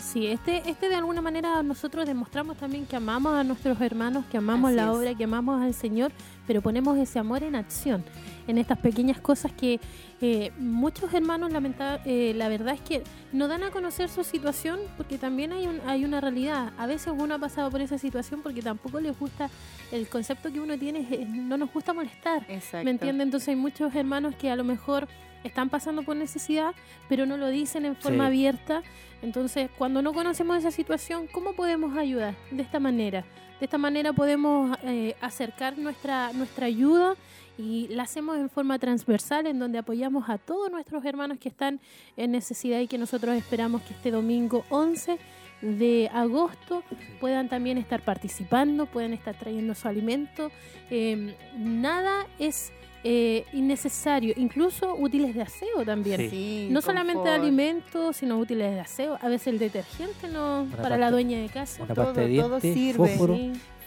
Sí, 0.03 0.27
este, 0.27 0.69
este 0.69 0.89
de 0.89 0.97
alguna 0.97 1.23
manera 1.23 1.63
nosotros 1.63 2.05
demostramos 2.07 2.57
también 2.57 2.85
que 2.87 2.97
amamos 2.97 3.35
a 3.35 3.45
nuestros 3.45 3.81
hermanos, 3.81 4.25
que 4.31 4.37
amamos 4.37 4.73
la 4.73 4.93
obra, 4.93 5.15
que 5.15 5.25
amamos 5.25 5.63
al 5.63 5.73
Señor, 5.75 6.13
pero 6.47 6.61
ponemos 6.61 6.99
ese 6.99 7.19
amor 7.19 7.45
en 7.45 7.55
acción, 7.55 8.05
en 8.49 8.59
estas 8.59 8.79
pequeñas 8.79 9.21
cosas 9.21 9.53
que 9.53 9.81
eh, 10.21 10.53
muchos 10.59 11.15
hermanos, 11.15 11.53
lamenta, 11.53 12.01
eh, 12.05 12.35
la 12.37 12.49
verdad 12.49 12.75
es 12.75 12.81
que 12.81 13.05
no 13.33 13.49
dan 13.49 13.63
a 13.63 13.71
conocer 13.71 14.09
su 14.09 14.25
situación 14.25 14.81
porque 14.97 15.19
también 15.19 15.53
hay, 15.53 15.67
un, 15.67 15.81
hay 15.87 16.05
una 16.05 16.21
realidad. 16.21 16.73
A 16.79 16.87
veces 16.87 17.13
uno 17.17 17.37
ha 17.37 17.39
pasado 17.39 17.71
por 17.71 17.81
esa 17.81 17.97
situación 17.97 18.43
porque 18.43 18.61
tampoco 18.61 19.01
les 19.01 19.19
gusta, 19.19 19.51
el 19.93 20.09
concepto 20.09 20.53
que 20.53 20.61
uno 20.61 20.77
tiene, 20.79 21.07
es, 21.11 21.29
no 21.29 21.57
nos 21.57 21.73
gusta 21.73 21.93
molestar. 21.93 22.45
¿Me 22.85 22.91
entiende? 22.91 23.23
Entonces 23.23 23.49
hay 23.49 23.57
muchos 23.57 23.95
hermanos 23.95 24.35
que 24.35 24.51
a 24.51 24.57
lo 24.57 24.65
mejor 24.65 25.09
están 25.45 25.69
pasando 25.69 26.03
por 26.03 26.17
necesidad, 26.17 26.75
pero 27.09 27.27
no 27.27 27.37
lo 27.37 27.49
dicen 27.49 27.85
en 27.85 27.97
forma 27.97 28.27
abierta. 28.27 28.83
Entonces, 29.23 29.71
cuando 29.79 30.03
no 30.03 30.13
conocemos 30.13 30.57
esa 30.59 30.71
situación, 30.71 31.27
¿cómo 31.33 31.53
podemos 31.53 31.97
ayudar? 31.97 32.35
De 32.51 32.63
esta 32.63 32.81
manera. 32.81 33.25
De 33.61 33.67
esta 33.67 33.79
manera 33.79 34.13
podemos 34.13 34.77
eh, 34.83 35.15
acercar 35.21 35.79
nuestra, 35.79 36.33
nuestra 36.33 36.67
ayuda 36.67 37.15
y 37.59 37.89
la 37.89 38.05
hacemos 38.05 38.39
en 38.39 38.51
forma 38.51 38.79
transversal, 38.79 39.47
en 39.47 39.59
donde 39.59 39.79
apoyamos 39.79 40.29
a 40.29 40.39
todos 40.39 40.71
nuestros 40.71 41.05
hermanos 41.05 41.39
que 41.39 41.49
están 41.49 41.81
en 42.17 42.33
necesidad 42.33 42.81
y 42.81 42.89
que 42.89 42.99
nosotros 42.99 43.37
esperamos 43.37 43.83
que 43.83 43.95
este 43.95 44.11
domingo 44.11 44.65
11 44.71 45.19
de 45.63 46.11
agosto 46.13 46.83
puedan 47.21 47.49
también 47.49 47.79
estar 47.79 48.03
participando, 48.03 48.87
puedan 48.87 49.13
estar 49.13 49.35
trayendo 49.35 49.75
su 49.75 49.89
alimento. 49.89 50.51
Em, 50.91 51.35
nada 51.57 52.27
es 52.39 52.73
eh, 53.05 53.45
innecesario, 53.53 54.35
incluso 54.37 54.95
útiles 54.95 55.35
de 55.35 55.43
aseo 55.43 55.85
también. 55.85 56.73
no 56.73 56.83
solamente 56.83 57.29
alimentos, 57.31 58.17
sino 58.17 58.39
útiles 58.39 58.73
de 58.73 58.81
aseo. 58.81 59.19
A 59.21 59.29
veces 59.29 59.49
el 59.49 59.59
detergente 59.59 60.29
no 60.29 60.67
para 60.81 60.97
la 60.97 61.11
dueña 61.11 61.39
de 61.41 61.49
casa. 61.49 61.87
todo, 61.87 62.13
todo 62.13 62.61
sirve. 62.61 63.17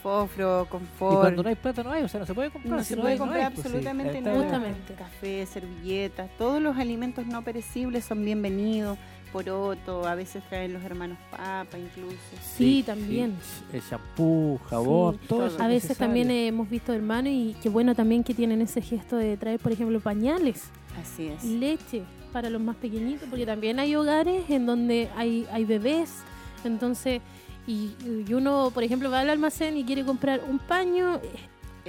Fósforo. 0.02 0.68
confort. 0.68 1.14
Y 1.14 1.16
cuando 1.16 1.42
no 1.42 1.48
hay 1.48 1.54
plata 1.56 1.82
no 1.82 1.90
hay, 1.90 2.04
o 2.04 2.08
sea, 2.08 2.20
no 2.20 2.26
se 2.26 2.34
puede 2.34 2.50
comprar. 2.50 2.78
No 2.78 2.84
se 2.84 2.96
puede 2.96 3.18
comprar 3.18 3.52
pues 3.52 3.66
absolutamente 3.66 4.20
nada. 4.20 4.74
Café, 4.96 5.44
servilletas, 5.46 6.30
todos 6.38 6.62
los 6.62 6.76
alimentos 6.76 7.26
no 7.26 7.42
perecibles 7.42 8.04
son 8.04 8.24
bienvenidos 8.24 8.98
poroto, 9.32 10.06
a 10.06 10.14
veces 10.14 10.42
traen 10.48 10.72
los 10.72 10.82
hermanos 10.82 11.18
papa 11.30 11.78
incluso. 11.78 12.16
Sí, 12.42 12.82
también. 12.84 13.36
El 13.72 13.80
shampoo, 13.82 14.58
jabón, 14.68 15.18
todo, 15.28 15.50
A 15.60 15.68
veces 15.68 15.96
también 15.96 16.30
hemos 16.30 16.68
visto 16.68 16.92
hermanos 16.92 17.32
y 17.32 17.56
qué 17.62 17.68
bueno 17.68 17.94
también 17.94 18.24
que 18.24 18.34
tienen 18.34 18.60
ese 18.62 18.80
gesto 18.80 19.16
de 19.16 19.36
traer, 19.36 19.60
por 19.60 19.72
ejemplo, 19.72 20.00
pañales. 20.00 20.70
Así 21.00 21.28
es. 21.28 21.44
Leche 21.44 22.02
para 22.32 22.50
los 22.50 22.60
más 22.60 22.76
pequeñitos, 22.76 23.28
porque 23.28 23.46
también 23.46 23.78
hay 23.78 23.94
hogares 23.94 24.48
en 24.50 24.66
donde 24.66 25.08
hay, 25.16 25.46
hay 25.50 25.64
bebés, 25.64 26.10
entonces, 26.64 27.22
y, 27.66 27.92
y 28.26 28.34
uno, 28.34 28.70
por 28.74 28.82
ejemplo, 28.82 29.10
va 29.10 29.20
al 29.20 29.30
almacén 29.30 29.76
y 29.76 29.84
quiere 29.84 30.04
comprar 30.04 30.42
un 30.48 30.58
paño, 30.58 31.20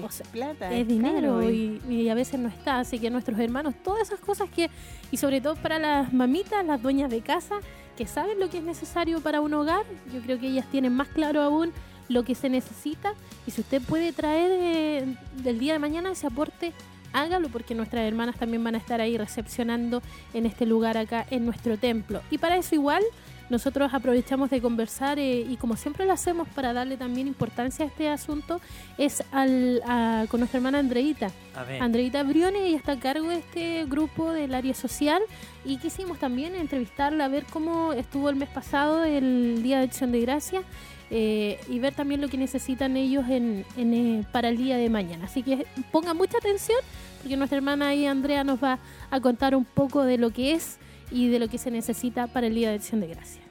es 0.05 0.23
plata, 0.31 0.71
es, 0.73 0.87
dinero 0.87 1.41
y, 1.43 2.09
a 2.09 2.13
veces 2.13 2.39
no 2.39 2.49
está. 2.49 2.79
Así 2.79 2.99
que 2.99 3.09
nuestros 3.09 3.39
hermanos, 3.39 3.73
todas 3.83 4.01
esas 4.07 4.19
cosas 4.19 4.49
que, 4.49 4.69
y 5.11 5.17
sobre 5.17 5.41
todo 5.41 5.55
para 5.55 5.79
las 5.79 6.13
mamitas, 6.13 6.65
las 6.65 6.81
dueñas 6.81 7.09
de 7.09 7.21
casa, 7.21 7.55
que 7.95 8.05
saben 8.05 8.39
lo 8.39 8.49
que 8.49 8.59
es 8.59 8.63
necesario 8.63 9.21
para 9.21 9.41
un 9.41 9.53
hogar, 9.53 9.83
yo 10.13 10.21
creo 10.21 10.39
que 10.39 10.47
ellas 10.47 10.65
tienen 10.71 10.93
más 10.93 11.07
claro 11.07 11.41
aún 11.41 11.71
lo 12.09 12.23
que 12.23 12.35
se 12.35 12.49
necesita. 12.49 13.13
Y 13.45 13.51
si 13.51 13.61
usted 13.61 13.81
puede 13.81 14.13
traer 14.13 14.51
eh, 14.51 15.15
del 15.43 15.59
día 15.59 15.73
de 15.73 15.79
mañana 15.79 16.11
ese 16.11 16.27
aporte, 16.27 16.73
hágalo 17.13 17.49
porque 17.49 17.75
nuestras 17.75 18.07
hermanas 18.07 18.37
también 18.37 18.63
van 18.63 18.75
a 18.75 18.77
estar 18.77 19.01
ahí 19.01 19.17
recepcionando 19.17 20.01
en 20.33 20.45
este 20.45 20.65
lugar 20.65 20.97
acá 20.97 21.25
en 21.29 21.45
nuestro 21.45 21.77
templo. 21.77 22.21
Y 22.31 22.37
para 22.37 22.57
eso 22.57 22.75
igual 22.75 23.03
nosotros 23.49 23.93
aprovechamos 23.93 24.49
de 24.49 24.61
conversar 24.61 25.19
eh, 25.19 25.45
y 25.47 25.57
como 25.57 25.75
siempre 25.75 26.05
lo 26.05 26.13
hacemos 26.13 26.47
para 26.49 26.73
darle 26.73 26.97
también 26.97 27.27
importancia 27.27 27.85
a 27.85 27.87
este 27.87 28.09
asunto, 28.09 28.59
es 28.97 29.23
al, 29.31 29.81
con 30.29 30.39
nuestra 30.39 30.57
hermana 30.57 30.79
Andreita. 30.79 31.31
Andreita 31.79 32.23
Briones, 32.23 32.61
ella 32.63 32.77
está 32.77 32.93
a 32.93 32.99
cargo 32.99 33.29
de 33.29 33.37
este 33.37 33.85
grupo 33.85 34.31
del 34.31 34.53
área 34.53 34.73
social 34.73 35.21
y 35.65 35.77
quisimos 35.77 36.19
también 36.19 36.55
entrevistarla 36.55 37.25
a 37.25 37.27
ver 37.27 37.45
cómo 37.45 37.93
estuvo 37.93 38.29
el 38.29 38.35
mes 38.35 38.49
pasado 38.49 39.03
el 39.03 39.63
Día 39.63 39.79
de 39.79 39.85
Acción 39.85 40.11
de 40.11 40.21
Gracia. 40.21 40.61
Eh, 41.09 41.57
y 41.69 41.79
ver 41.79 41.93
también 41.93 42.19
lo 42.19 42.27
que 42.27 42.37
necesitan 42.37 42.97
ellos 42.97 43.23
en, 43.29 43.65
eh, 43.77 44.25
para 44.33 44.49
el 44.49 44.57
día 44.57 44.75
de 44.75 44.89
mañana. 44.89 45.25
Así 45.25 45.41
que 45.41 45.65
pongan 45.89 46.17
mucha 46.17 46.37
atención 46.37 46.79
porque 47.21 47.37
nuestra 47.37 47.57
hermana 47.57 47.87
ahí 47.89 48.05
Andrea 48.05 48.43
nos 48.43 48.61
va 48.61 48.79
a 49.09 49.21
contar 49.21 49.55
un 49.55 49.63
poco 49.63 50.03
de 50.03 50.17
lo 50.17 50.31
que 50.31 50.51
es 50.51 50.79
y 51.11 51.29
de 51.29 51.39
lo 51.39 51.47
que 51.47 51.57
se 51.57 51.71
necesita 51.71 52.27
para 52.27 52.47
el 52.47 52.55
Día 52.55 52.69
de 52.69 52.75
Acción 52.75 53.01
de 53.01 53.07
Gracias. 53.07 53.45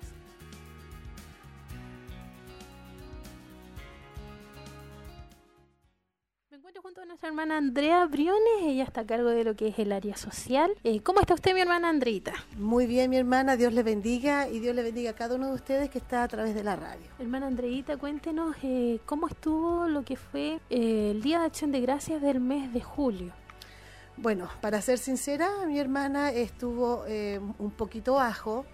Me 6.51 6.59
encuentro 6.59 6.83
junto 6.83 7.01
a 7.01 7.05
nuestra 7.05 7.29
hermana 7.29 7.57
Andrea 7.59 8.05
Briones, 8.07 8.63
ella 8.63 8.85
está 8.85 9.03
a 9.03 9.07
cargo 9.07 9.31
de 9.31 9.45
lo 9.45 9.57
que 9.57 9.69
es 9.69 9.79
el 9.79 9.93
área 9.93 10.17
social. 10.17 10.71
Eh, 10.85 11.01
¿Cómo 11.01 11.21
está 11.21 11.35
usted, 11.35 11.55
mi 11.55 11.61
hermana 11.61 11.89
Andreita? 11.89 12.33
Muy 12.57 12.87
bien, 12.87 13.11
mi 13.11 13.17
hermana, 13.17 13.57
Dios 13.57 13.73
le 13.73 13.83
bendiga 13.83 14.49
y 14.49 14.61
Dios 14.61 14.75
le 14.75 14.83
bendiga 14.83 15.11
a 15.11 15.15
cada 15.15 15.35
uno 15.37 15.49
de 15.49 15.55
ustedes 15.55 15.91
que 15.91 15.99
está 15.99 16.23
a 16.23 16.29
través 16.29 16.55
de 16.55 16.65
la 16.65 16.77
radio. 16.77 17.07
Hermana 17.19 17.47
Andreita, 17.47 17.97
cuéntenos 17.97 18.57
eh, 18.63 19.01
cómo 19.07 19.29
estuvo 19.29 19.87
lo 19.89 20.03
que 20.03 20.17
fue 20.17 20.61
eh, 20.71 21.13
el 21.13 21.23
Día 21.23 21.41
de 21.41 21.47
Acción 21.47 21.73
de 21.73 21.81
Gracias 21.81 22.21
del 22.21 22.41
mes 22.41 22.73
de 22.73 22.81
julio. 22.81 23.33
Bueno, 24.19 24.49
para 24.63 24.81
ser 24.81 24.97
sincera, 24.97 25.47
mi 25.67 25.79
hermana 25.79 26.31
estuvo 26.31 27.05
eh, 27.07 27.39
un 27.59 27.71
poquito 27.71 28.15
bajo, 28.15 28.65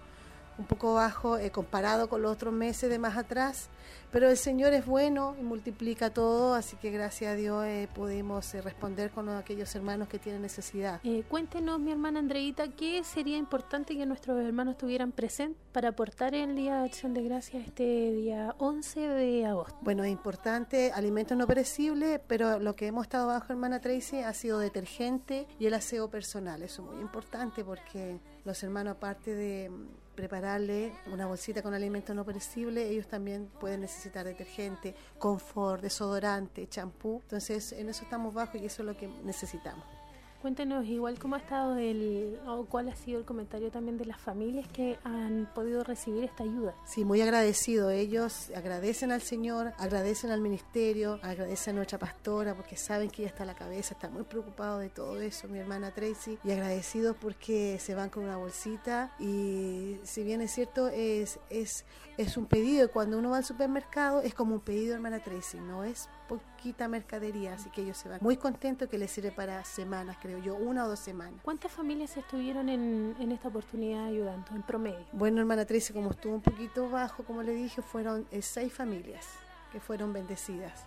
un 0.56 0.66
poco 0.66 0.94
bajo 0.94 1.36
eh, 1.36 1.50
comparado 1.50 2.08
con 2.08 2.22
los 2.22 2.30
otros 2.30 2.54
meses 2.54 2.88
de 2.88 3.00
más 3.00 3.16
atrás. 3.16 3.68
Pero 4.12 4.28
el 4.28 4.36
Señor 4.36 4.74
es 4.74 4.84
bueno 4.84 5.34
y 5.40 5.42
multiplica 5.42 6.10
todo, 6.10 6.52
así 6.52 6.76
que 6.76 6.90
gracias 6.90 7.32
a 7.32 7.34
Dios 7.34 7.64
eh, 7.64 7.88
pudimos 7.94 8.52
eh, 8.54 8.60
responder 8.60 9.10
con 9.10 9.30
aquellos 9.30 9.74
hermanos 9.74 10.06
que 10.06 10.18
tienen 10.18 10.42
necesidad. 10.42 11.00
Eh, 11.02 11.24
cuéntenos, 11.26 11.80
mi 11.80 11.92
hermana 11.92 12.18
Andreita, 12.18 12.68
¿qué 12.68 13.02
sería 13.04 13.38
importante 13.38 13.96
que 13.96 14.04
nuestros 14.04 14.38
hermanos 14.44 14.76
tuvieran 14.76 15.12
presente 15.12 15.58
para 15.72 15.88
aportar 15.88 16.34
el 16.34 16.54
Día 16.54 16.80
de 16.80 16.84
Acción 16.84 17.14
de 17.14 17.22
Gracias 17.22 17.66
este 17.66 18.12
día 18.12 18.54
11 18.58 19.00
de 19.00 19.46
agosto? 19.46 19.78
Bueno, 19.80 20.04
es 20.04 20.12
importante, 20.12 20.92
alimentos 20.92 21.38
no 21.38 21.46
perecibles, 21.46 22.20
pero 22.26 22.58
lo 22.58 22.76
que 22.76 22.88
hemos 22.88 23.04
estado 23.04 23.28
bajo, 23.28 23.50
hermana 23.50 23.80
Tracy, 23.80 24.18
ha 24.18 24.34
sido 24.34 24.58
detergente 24.58 25.46
y 25.58 25.64
el 25.64 25.72
aseo 25.72 26.10
personal. 26.10 26.62
Eso 26.62 26.82
es 26.82 26.90
muy 26.90 27.00
importante 27.00 27.64
porque 27.64 28.20
los 28.44 28.62
hermanos, 28.62 28.96
aparte 28.96 29.34
de 29.34 29.70
prepararle 30.14 30.92
una 31.12 31.26
bolsita 31.26 31.62
con 31.62 31.74
alimentos 31.74 32.14
no 32.14 32.24
perecibles, 32.24 32.90
ellos 32.90 33.06
también 33.06 33.50
pueden 33.60 33.80
necesitar 33.80 34.26
detergente, 34.26 34.94
confort, 35.18 35.82
desodorante, 35.82 36.68
champú. 36.68 37.20
Entonces, 37.22 37.72
en 37.72 37.88
eso 37.88 38.04
estamos 38.04 38.34
bajos 38.34 38.60
y 38.60 38.66
eso 38.66 38.82
es 38.82 38.86
lo 38.86 38.96
que 38.96 39.08
necesitamos. 39.08 40.01
Cuéntenos 40.42 40.84
igual 40.86 41.20
cómo 41.20 41.36
ha 41.36 41.38
estado 41.38 41.76
el, 41.76 42.36
o 42.48 42.64
cuál 42.64 42.88
ha 42.88 42.96
sido 42.96 43.20
el 43.20 43.24
comentario 43.24 43.70
también 43.70 43.96
de 43.96 44.06
las 44.06 44.20
familias 44.20 44.66
que 44.66 44.98
han 45.04 45.48
podido 45.54 45.84
recibir 45.84 46.24
esta 46.24 46.42
ayuda. 46.42 46.74
Sí, 46.84 47.04
muy 47.04 47.20
agradecido. 47.20 47.90
Ellos 47.90 48.50
agradecen 48.56 49.12
al 49.12 49.22
Señor, 49.22 49.72
agradecen 49.78 50.32
al 50.32 50.40
ministerio, 50.40 51.20
agradecen 51.22 51.74
a 51.74 51.76
nuestra 51.76 52.00
pastora 52.00 52.56
porque 52.56 52.76
saben 52.76 53.08
que 53.08 53.22
ella 53.22 53.28
está 53.28 53.44
a 53.44 53.46
la 53.46 53.54
cabeza, 53.54 53.94
está 53.94 54.10
muy 54.10 54.24
preocupado 54.24 54.80
de 54.80 54.88
todo 54.88 55.20
eso, 55.20 55.46
mi 55.46 55.60
hermana 55.60 55.92
Tracy, 55.92 56.36
y 56.42 56.50
agradecidos 56.50 57.16
porque 57.20 57.78
se 57.78 57.94
van 57.94 58.10
con 58.10 58.24
una 58.24 58.36
bolsita 58.36 59.14
y 59.20 60.00
si 60.02 60.24
bien 60.24 60.40
es 60.40 60.50
cierto, 60.50 60.88
es, 60.88 61.38
es, 61.50 61.84
es 62.18 62.36
un 62.36 62.46
pedido. 62.46 62.90
Cuando 62.90 63.16
uno 63.16 63.30
va 63.30 63.36
al 63.36 63.44
supermercado 63.44 64.22
es 64.22 64.34
como 64.34 64.56
un 64.56 64.60
pedido, 64.60 64.94
hermana 64.94 65.22
Tracy, 65.22 65.60
no 65.60 65.84
es 65.84 66.08
poquita 66.38 66.88
mercadería, 66.88 67.54
así 67.54 67.70
que 67.70 67.82
ellos 67.82 67.96
se 67.96 68.08
van 68.08 68.18
muy 68.20 68.36
contentos 68.36 68.88
que 68.88 68.98
les 68.98 69.10
sirve 69.10 69.32
para 69.32 69.64
semanas, 69.64 70.16
creo 70.20 70.38
yo, 70.38 70.54
una 70.54 70.84
o 70.84 70.88
dos 70.88 71.00
semanas. 71.00 71.40
¿Cuántas 71.42 71.72
familias 71.72 72.16
estuvieron 72.16 72.68
en, 72.68 73.14
en 73.18 73.32
esta 73.32 73.48
oportunidad 73.48 74.06
ayudando, 74.06 74.46
en 74.54 74.62
promedio? 74.62 75.04
Bueno, 75.12 75.40
hermana 75.40 75.64
Tracy, 75.64 75.92
como 75.92 76.10
estuvo 76.10 76.34
un 76.34 76.42
poquito 76.42 76.88
bajo, 76.88 77.24
como 77.24 77.42
le 77.42 77.52
dije, 77.54 77.82
fueron 77.82 78.26
eh, 78.30 78.42
seis 78.42 78.72
familias 78.72 79.26
que 79.72 79.80
fueron 79.80 80.12
bendecidas 80.12 80.86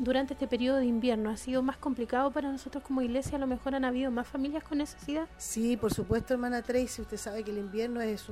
durante 0.00 0.34
este 0.34 0.46
periodo 0.46 0.78
de 0.78 0.86
invierno 0.86 1.30
ha 1.30 1.36
sido 1.36 1.62
más 1.62 1.76
complicado 1.76 2.30
para 2.30 2.50
nosotros 2.50 2.82
como 2.84 3.02
iglesia? 3.02 3.36
A 3.36 3.40
lo 3.40 3.46
mejor 3.46 3.74
han 3.74 3.84
habido 3.84 4.10
más 4.10 4.26
familias 4.26 4.64
con 4.64 4.78
necesidad. 4.78 5.28
Sí, 5.36 5.76
por 5.76 5.92
supuesto, 5.92 6.34
hermana 6.34 6.62
Tracy. 6.62 7.02
Usted 7.02 7.16
sabe 7.16 7.42
que 7.42 7.50
el 7.50 7.58
invierno 7.58 8.00
es 8.00 8.26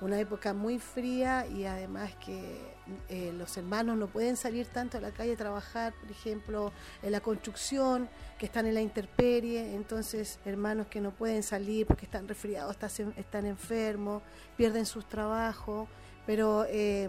una 0.00 0.18
época 0.18 0.54
muy 0.54 0.78
fría 0.78 1.46
y 1.46 1.64
además 1.64 2.14
que 2.24 2.78
eh, 3.08 3.32
los 3.36 3.56
hermanos 3.56 3.96
no 3.96 4.06
pueden 4.06 4.36
salir 4.36 4.66
tanto 4.66 4.98
a 4.98 5.00
la 5.00 5.10
calle 5.10 5.34
a 5.34 5.36
trabajar, 5.36 5.92
por 5.94 6.10
ejemplo, 6.10 6.72
en 7.02 7.12
la 7.12 7.20
construcción, 7.20 8.08
que 8.38 8.46
están 8.46 8.66
en 8.66 8.74
la 8.74 8.80
intemperie. 8.80 9.74
Entonces, 9.74 10.38
hermanos 10.44 10.86
que 10.86 11.00
no 11.00 11.10
pueden 11.10 11.42
salir 11.42 11.86
porque 11.86 12.06
están 12.06 12.28
resfriados, 12.28 12.76
están 13.16 13.46
enfermos, 13.46 14.22
pierden 14.56 14.86
sus 14.86 15.08
trabajos 15.08 15.88
pero 16.28 16.66
eh, 16.68 17.08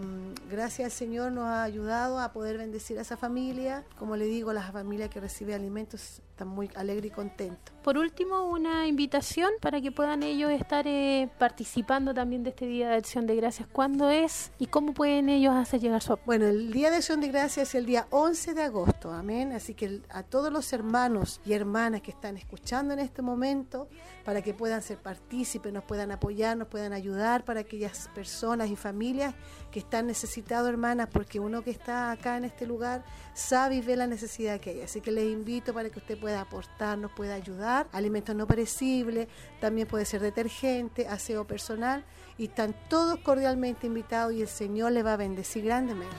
gracias 0.50 0.86
al 0.86 0.90
Señor 0.92 1.30
nos 1.30 1.44
ha 1.44 1.62
ayudado 1.62 2.20
a 2.20 2.32
poder 2.32 2.56
bendecir 2.56 2.98
a 2.98 3.02
esa 3.02 3.18
familia. 3.18 3.84
Como 3.98 4.16
le 4.16 4.24
digo, 4.24 4.54
la 4.54 4.62
familia 4.72 5.10
que 5.10 5.20
recibe 5.20 5.54
alimentos 5.54 6.22
están 6.40 6.54
muy 6.54 6.70
alegre 6.74 7.08
y 7.08 7.10
contento. 7.10 7.72
Por 7.82 7.98
último, 7.98 8.48
una 8.48 8.86
invitación 8.86 9.50
para 9.60 9.80
que 9.82 9.92
puedan 9.92 10.22
ellos 10.22 10.50
estar 10.50 10.86
eh, 10.86 11.28
participando 11.38 12.14
también 12.14 12.42
de 12.42 12.50
este 12.50 12.66
Día 12.66 12.88
de 12.88 12.96
Acción 12.96 13.26
de 13.26 13.36
Gracias. 13.36 13.68
¿Cuándo 13.70 14.08
es 14.08 14.50
y 14.58 14.66
cómo 14.66 14.94
pueden 14.94 15.28
ellos 15.28 15.54
hacer 15.54 15.80
llegar 15.80 16.02
su 16.02 16.18
Bueno, 16.24 16.46
el 16.46 16.72
Día 16.72 16.90
de 16.90 16.96
Acción 16.96 17.20
de 17.20 17.28
Gracias 17.28 17.68
es 17.68 17.74
el 17.74 17.84
día 17.84 18.06
11 18.10 18.54
de 18.54 18.62
agosto, 18.62 19.10
amén. 19.12 19.52
Así 19.52 19.74
que 19.74 20.00
a 20.08 20.22
todos 20.22 20.50
los 20.50 20.72
hermanos 20.72 21.42
y 21.44 21.52
hermanas 21.52 22.00
que 22.00 22.10
están 22.10 22.38
escuchando 22.38 22.94
en 22.94 23.00
este 23.00 23.20
momento, 23.20 23.88
para 24.24 24.40
que 24.40 24.54
puedan 24.54 24.80
ser 24.80 24.96
partícipes, 24.96 25.72
nos 25.72 25.84
puedan 25.84 26.10
apoyar, 26.10 26.56
nos 26.56 26.68
puedan 26.68 26.94
ayudar 26.94 27.44
para 27.44 27.60
aquellas 27.60 28.08
personas 28.14 28.70
y 28.70 28.76
familias 28.76 29.34
que 29.70 29.78
están 29.78 30.06
necesitados, 30.06 30.68
hermanas, 30.68 31.08
porque 31.12 31.38
uno 31.40 31.62
que 31.62 31.70
está 31.70 32.10
acá 32.10 32.36
en 32.36 32.44
este 32.44 32.66
lugar 32.66 33.04
sabe 33.34 33.76
y 33.76 33.80
ve 33.80 33.96
la 33.96 34.06
necesidad 34.06 34.60
que 34.60 34.70
hay. 34.70 34.80
Así 34.82 35.00
que 35.00 35.12
les 35.12 35.24
invito 35.24 35.72
para 35.72 35.90
que 35.90 35.98
usted 35.98 36.18
pueda 36.18 36.40
aportar, 36.40 36.98
nos 36.98 37.12
pueda 37.12 37.34
ayudar. 37.34 37.86
Alimentos 37.92 38.34
no 38.34 38.46
perecibles, 38.46 39.28
también 39.60 39.86
puede 39.86 40.04
ser 40.04 40.20
detergente, 40.20 41.06
aseo 41.06 41.46
personal. 41.46 42.04
Y 42.36 42.46
están 42.46 42.74
todos 42.88 43.18
cordialmente 43.20 43.86
invitados 43.86 44.32
y 44.32 44.42
el 44.42 44.48
Señor 44.48 44.92
les 44.92 45.04
va 45.04 45.14
a 45.14 45.16
bendecir 45.16 45.64
grandemente. 45.64 46.16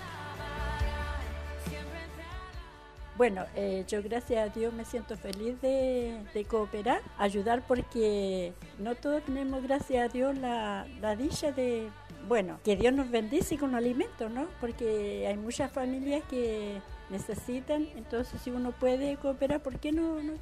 Bueno, 3.17 3.45
eh, 3.55 3.85
yo 3.87 4.01
gracias 4.01 4.49
a 4.49 4.51
Dios 4.51 4.73
me 4.73 4.83
siento 4.83 5.15
feliz 5.15 5.61
de, 5.61 6.45
cooperar, 6.49 7.01
ayudar 7.19 7.61
porque 7.67 8.53
no 8.79 8.95
todos 8.95 9.23
tenemos, 9.23 9.61
gracias 9.61 10.09
a 10.09 10.11
Dios, 10.11 10.35
la, 10.37 10.87
la 11.01 11.15
dicha 11.15 11.51
de, 11.51 11.89
bueno, 12.27 12.59
que 12.63 12.75
Dios 12.75 12.93
nos 12.93 13.09
bendice 13.09 13.57
con 13.57 13.75
alimentos, 13.75 14.31
¿no? 14.31 14.47
Porque 14.59 15.25
hay 15.27 15.37
muchas 15.37 15.71
familias 15.71 16.23
que 16.29 16.81
necesitan, 17.09 17.87
entonces 17.95 18.41
si 18.41 18.51
uno 18.51 18.71
puede 18.71 19.17
cooperar, 19.17 19.61
¿por 19.61 19.79
qué 19.79 19.91
no, 19.91 20.21
no? 20.21 20.33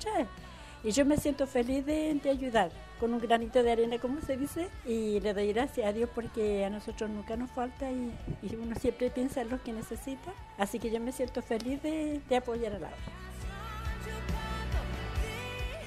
Y 0.82 0.92
yo 0.92 1.06
me 1.06 1.18
siento 1.18 1.46
feliz 1.46 1.86
de, 1.86 2.22
ayudar 2.30 2.72
con 3.00 3.14
un 3.14 3.20
granito 3.20 3.64
de 3.64 3.72
arena, 3.72 3.98
como 4.00 4.22
se 4.22 4.38
dice, 4.38 4.70
y 4.86 5.20
le 5.20 5.34
doy 5.34 5.52
gracias 5.52 5.88
a 5.88 5.94
Dios 5.94 6.10
porque 6.14 6.64
a 6.64 6.70
nosotros 6.70 7.10
nunca 7.10 7.36
nos 7.36 7.52
falta 7.52 7.92
y, 7.92 8.14
uno 8.56 8.76
siempre 8.76 9.10
piensa 9.10 9.42
en 9.42 9.50
los 9.50 9.60
que 9.62 9.74
necesita. 9.74 10.32
Así 10.58 10.80
que 10.80 10.90
yo 10.90 11.00
me 11.00 11.12
siento 11.12 11.42
feliz 11.42 11.82
de, 11.82 12.22
apoyar 12.36 12.74
a 12.74 12.80
la 12.80 12.88
otra. 12.88 13.14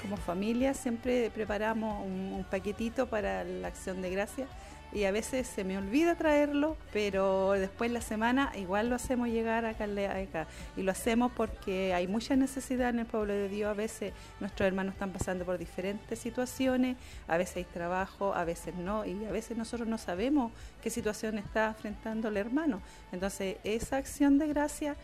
Como 0.01 0.17
familia 0.17 0.73
siempre 0.73 1.31
preparamos 1.31 2.05
un, 2.05 2.33
un 2.33 2.43
paquetito 2.43 3.07
para 3.07 3.43
la 3.43 3.69
acción 3.69 4.01
de 4.01 4.09
gracias 4.11 4.49
y 4.93 5.05
a 5.05 5.11
veces 5.11 5.47
se 5.47 5.63
me 5.63 5.77
olvida 5.77 6.15
traerlo, 6.15 6.77
pero 6.91 7.51
después 7.51 7.91
la 7.91 8.01
semana 8.01 8.51
igual 8.55 8.89
lo 8.89 8.95
hacemos 8.95 9.27
llegar 9.29 9.65
acá, 9.65 9.85
acá. 9.85 10.47
Y 10.77 10.83
lo 10.83 10.91
hacemos 10.91 11.31
porque 11.31 11.93
hay 11.93 12.07
mucha 12.07 12.35
necesidad 12.35 12.89
en 12.89 12.99
el 12.99 13.05
pueblo 13.07 13.33
de 13.33 13.49
Dios. 13.49 13.71
A 13.71 13.73
veces 13.73 14.13
nuestros 14.39 14.67
hermanos 14.67 14.93
están 14.93 15.11
pasando 15.11 15.45
por 15.45 15.57
diferentes 15.57 16.19
situaciones, 16.19 16.97
a 17.27 17.37
veces 17.37 17.57
hay 17.57 17.63
trabajo, 17.63 18.35
a 18.35 18.43
veces 18.43 18.75
no, 18.75 19.03
y 19.05 19.25
a 19.25 19.31
veces 19.31 19.57
nosotros 19.57 19.87
no 19.87 19.97
sabemos 19.97 20.51
qué 20.81 20.91
situación 20.91 21.39
está 21.39 21.69
enfrentando 21.69 22.27
el 22.27 22.37
hermano. 22.37 22.81
Entonces 23.11 23.57
esa 23.63 23.97
acción 23.97 24.37
de 24.37 24.47
gracia 24.47 24.95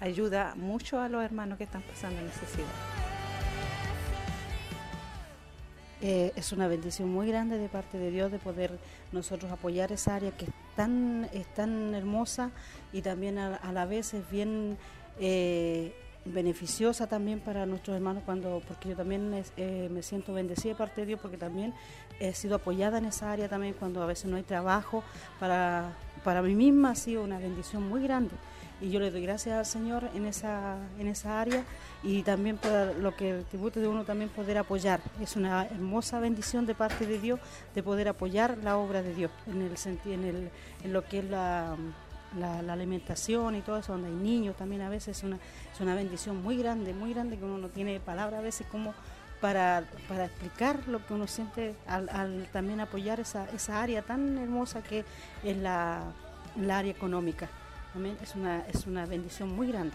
ayuda 0.00 0.54
mucho 0.56 1.00
a 1.00 1.08
los 1.08 1.24
hermanos 1.24 1.56
que 1.56 1.64
están 1.64 1.82
pasando 1.82 2.20
necesidad. 2.20 2.66
Eh, 6.00 6.32
es 6.36 6.52
una 6.52 6.68
bendición 6.68 7.08
muy 7.08 7.26
grande 7.26 7.58
de 7.58 7.68
parte 7.68 7.98
de 7.98 8.12
Dios 8.12 8.30
de 8.30 8.38
poder 8.38 8.78
nosotros 9.12 9.50
apoyar 9.50 9.92
esa 9.92 10.16
área 10.16 10.30
que 10.30 10.46
es 10.46 10.50
tan, 10.76 11.28
es 11.32 11.46
tan 11.54 11.94
hermosa 11.94 12.50
y 12.92 13.02
también 13.02 13.38
a, 13.38 13.72
la 13.72 13.86
vez 13.86 14.14
es 14.14 14.28
bien 14.30 14.76
eh, 15.18 15.94
beneficiosa 16.24 17.06
también 17.06 17.40
para 17.40 17.66
nuestros 17.66 17.96
hermanos 17.96 18.22
cuando 18.24 18.62
porque 18.66 18.90
yo 18.90 18.96
también 18.96 19.42
eh, 19.56 19.88
me 19.90 20.02
siento 20.02 20.34
bendecida 20.34 20.72
de 20.72 20.78
parte 20.78 21.00
de 21.02 21.06
Dios 21.06 21.20
porque 21.20 21.36
también 21.36 21.72
he 22.20 22.34
sido 22.34 22.56
apoyada 22.56 22.98
en 22.98 23.06
esa 23.06 23.32
área 23.32 23.48
también 23.48 23.74
cuando 23.74 24.02
a 24.02 24.06
veces 24.06 24.26
no 24.26 24.36
hay 24.36 24.42
trabajo 24.42 25.02
para, 25.40 25.96
para 26.24 26.42
mí 26.42 26.54
misma 26.54 26.90
ha 26.90 26.94
sido 26.94 27.22
una 27.22 27.38
bendición 27.38 27.88
muy 27.88 28.02
grande 28.02 28.34
y 28.80 28.90
yo 28.90 29.00
le 29.00 29.10
doy 29.10 29.22
gracias 29.22 29.58
al 29.58 29.66
Señor 29.66 30.08
en 30.14 30.26
esa, 30.26 30.76
en 30.98 31.08
esa 31.08 31.40
área 31.40 31.64
y 32.02 32.22
también 32.22 32.56
por 32.58 32.96
lo 32.96 33.16
que 33.16 33.44
tributo 33.50 33.80
de 33.80 33.88
uno 33.88 34.04
también 34.04 34.30
poder 34.30 34.58
apoyar. 34.58 35.00
Es 35.20 35.36
una 35.36 35.66
hermosa 35.66 36.20
bendición 36.20 36.66
de 36.66 36.74
parte 36.74 37.06
de 37.06 37.18
Dios 37.18 37.40
de 37.74 37.82
poder 37.82 38.08
apoyar 38.08 38.58
la 38.62 38.76
obra 38.76 39.02
de 39.02 39.14
Dios 39.14 39.30
en, 39.46 39.62
el, 39.62 39.74
en, 40.12 40.24
el, 40.24 40.50
en 40.84 40.92
lo 40.92 41.04
que 41.04 41.18
es 41.20 41.24
la, 41.24 41.76
la, 42.38 42.72
alimentación 42.72 43.56
y 43.56 43.62
todo 43.62 43.78
eso, 43.78 43.92
donde 43.92 44.08
hay 44.08 44.14
niños 44.14 44.56
también 44.56 44.82
a 44.82 44.88
veces 44.88 45.18
es 45.18 45.24
una, 45.24 45.38
es 45.72 45.80
una 45.80 45.94
bendición 45.94 46.42
muy 46.42 46.56
grande, 46.56 46.92
muy 46.94 47.12
grande 47.12 47.36
que 47.36 47.44
uno 47.44 47.58
no 47.58 47.68
tiene 47.68 48.00
palabras 48.00 48.40
a 48.40 48.42
veces 48.42 48.66
como 48.70 48.94
para, 49.40 49.84
para 50.08 50.26
explicar 50.26 50.86
lo 50.88 51.04
que 51.04 51.14
uno 51.14 51.26
siente 51.26 51.74
al, 51.86 52.08
al 52.10 52.48
también 52.52 52.80
apoyar 52.80 53.20
esa, 53.20 53.48
esa 53.50 53.80
área 53.82 54.02
tan 54.02 54.36
hermosa 54.38 54.82
que 54.82 55.04
es 55.44 55.56
la, 55.56 56.02
la 56.56 56.78
área 56.78 56.90
económica. 56.90 57.48
Es 58.22 58.34
una, 58.36 58.60
es 58.68 58.86
una 58.86 59.06
bendición 59.06 59.54
muy 59.54 59.66
grande. 59.66 59.94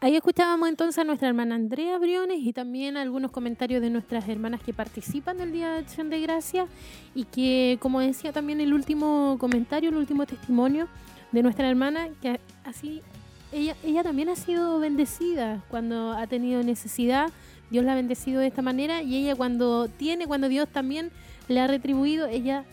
Ahí 0.00 0.14
escuchábamos 0.14 0.68
entonces 0.68 0.98
a 0.98 1.04
nuestra 1.04 1.26
hermana 1.26 1.56
Andrea 1.56 1.98
Briones 1.98 2.38
y 2.40 2.52
también 2.52 2.96
algunos 2.96 3.32
comentarios 3.32 3.82
de 3.82 3.90
nuestras 3.90 4.28
hermanas 4.28 4.60
que 4.62 4.72
participan 4.72 5.38
del 5.38 5.50
Día 5.50 5.72
de 5.72 5.78
Acción 5.80 6.08
de 6.08 6.20
Gracia 6.20 6.68
y 7.16 7.24
que, 7.24 7.78
como 7.80 7.98
decía 7.98 8.32
también 8.32 8.60
el 8.60 8.74
último 8.74 9.36
comentario, 9.40 9.90
el 9.90 9.96
último 9.96 10.24
testimonio 10.24 10.86
de 11.32 11.42
nuestra 11.42 11.68
hermana, 11.68 12.10
que 12.22 12.38
así 12.64 13.02
ella, 13.50 13.74
ella 13.82 14.04
también 14.04 14.28
ha 14.28 14.36
sido 14.36 14.78
bendecida 14.78 15.64
cuando 15.68 16.12
ha 16.12 16.28
tenido 16.28 16.62
necesidad, 16.62 17.32
Dios 17.68 17.84
la 17.84 17.92
ha 17.92 17.96
bendecido 17.96 18.40
de 18.40 18.46
esta 18.46 18.62
manera 18.62 19.02
y 19.02 19.16
ella 19.16 19.34
cuando 19.34 19.88
tiene, 19.88 20.28
cuando 20.28 20.48
Dios 20.48 20.68
también 20.68 21.10
le 21.48 21.58
ha 21.58 21.66
retribuido, 21.66 22.28
ella 22.28 22.64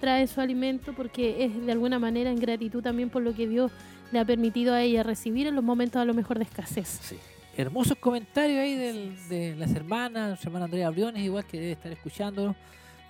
trae 0.00 0.26
su 0.26 0.40
alimento 0.40 0.92
porque 0.94 1.44
es 1.44 1.66
de 1.66 1.72
alguna 1.72 1.98
manera 1.98 2.30
en 2.30 2.40
gratitud 2.40 2.82
también 2.82 3.10
por 3.10 3.22
lo 3.22 3.34
que 3.34 3.46
Dios 3.46 3.70
le 4.10 4.18
ha 4.18 4.24
permitido 4.24 4.74
a 4.74 4.82
ella 4.82 5.02
recibir 5.02 5.46
en 5.46 5.54
los 5.54 5.62
momentos 5.64 6.00
a 6.00 6.04
lo 6.04 6.14
mejor 6.14 6.38
de 6.38 6.44
escasez. 6.44 6.98
Sí. 7.02 7.16
Hermosos 7.56 7.98
comentarios 7.98 8.58
ahí 8.58 8.74
de 8.74 9.54
las 9.56 9.74
hermanas, 9.74 10.40
su 10.40 10.48
hermana 10.48 10.64
Andrea 10.64 10.90
Briones, 10.90 11.22
igual 11.22 11.44
que 11.44 11.60
debe 11.60 11.72
estar 11.72 11.92
escuchando. 11.92 12.56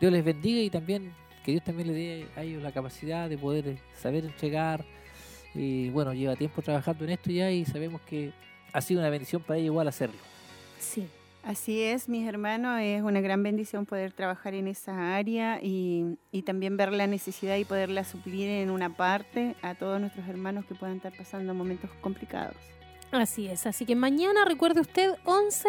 Dios 0.01 0.13
les 0.13 0.25
bendiga 0.25 0.61
y 0.61 0.71
también 0.71 1.13
que 1.45 1.53
Dios 1.53 1.65
también 1.65 1.89
le 1.89 1.95
dé 1.95 2.27
a 2.37 2.43
ellos 2.43 2.63
la 2.63 2.73
capacidad 2.73 3.29
de 3.29 3.39
poder 3.39 3.79
saber 4.01 4.25
entregar. 4.25 4.85
Y 5.55 5.91
bueno, 5.91 6.13
lleva 6.13 6.37
tiempo 6.37 6.63
trabajando 6.63 7.05
en 7.05 7.11
esto 7.11 7.31
ya 7.31 7.51
y 7.51 7.65
sabemos 7.65 8.01
que 8.03 8.33
ha 8.73 8.81
sido 8.81 9.01
una 9.01 9.11
bendición 9.11 9.43
para 9.43 9.59
ella 9.59 9.67
igual 9.67 9.89
hacerlo. 9.89 10.19
Sí. 10.79 11.07
Así 11.43 11.83
es, 11.83 12.09
mis 12.09 12.29
hermanos, 12.29 12.81
es 12.83 13.03
una 13.03 13.21
gran 13.23 13.43
bendición 13.43 13.87
poder 13.87 14.13
trabajar 14.13 14.55
en 14.55 14.69
esa 14.69 15.17
área 15.17 15.59
y, 15.63 16.19
y, 16.31 16.43
también 16.43 16.77
ver 16.77 16.93
la 16.93 17.07
necesidad 17.07 17.57
y 17.57 17.65
poderla 17.65 18.05
suplir 18.05 18.49
en 18.49 18.71
una 18.71 18.95
parte 18.95 19.57
a 19.63 19.75
todos 19.75 20.01
nuestros 20.01 20.29
hermanos 20.29 20.67
que 20.67 20.75
puedan 20.75 20.97
estar 20.97 21.17
pasando 21.17 21.55
momentos 21.55 21.91
complicados. 22.03 22.57
Así 23.13 23.49
es, 23.49 23.67
así 23.67 23.87
que 23.87 23.97
mañana 23.97 24.45
recuerde 24.45 24.81
usted 24.81 25.15
11 25.25 25.69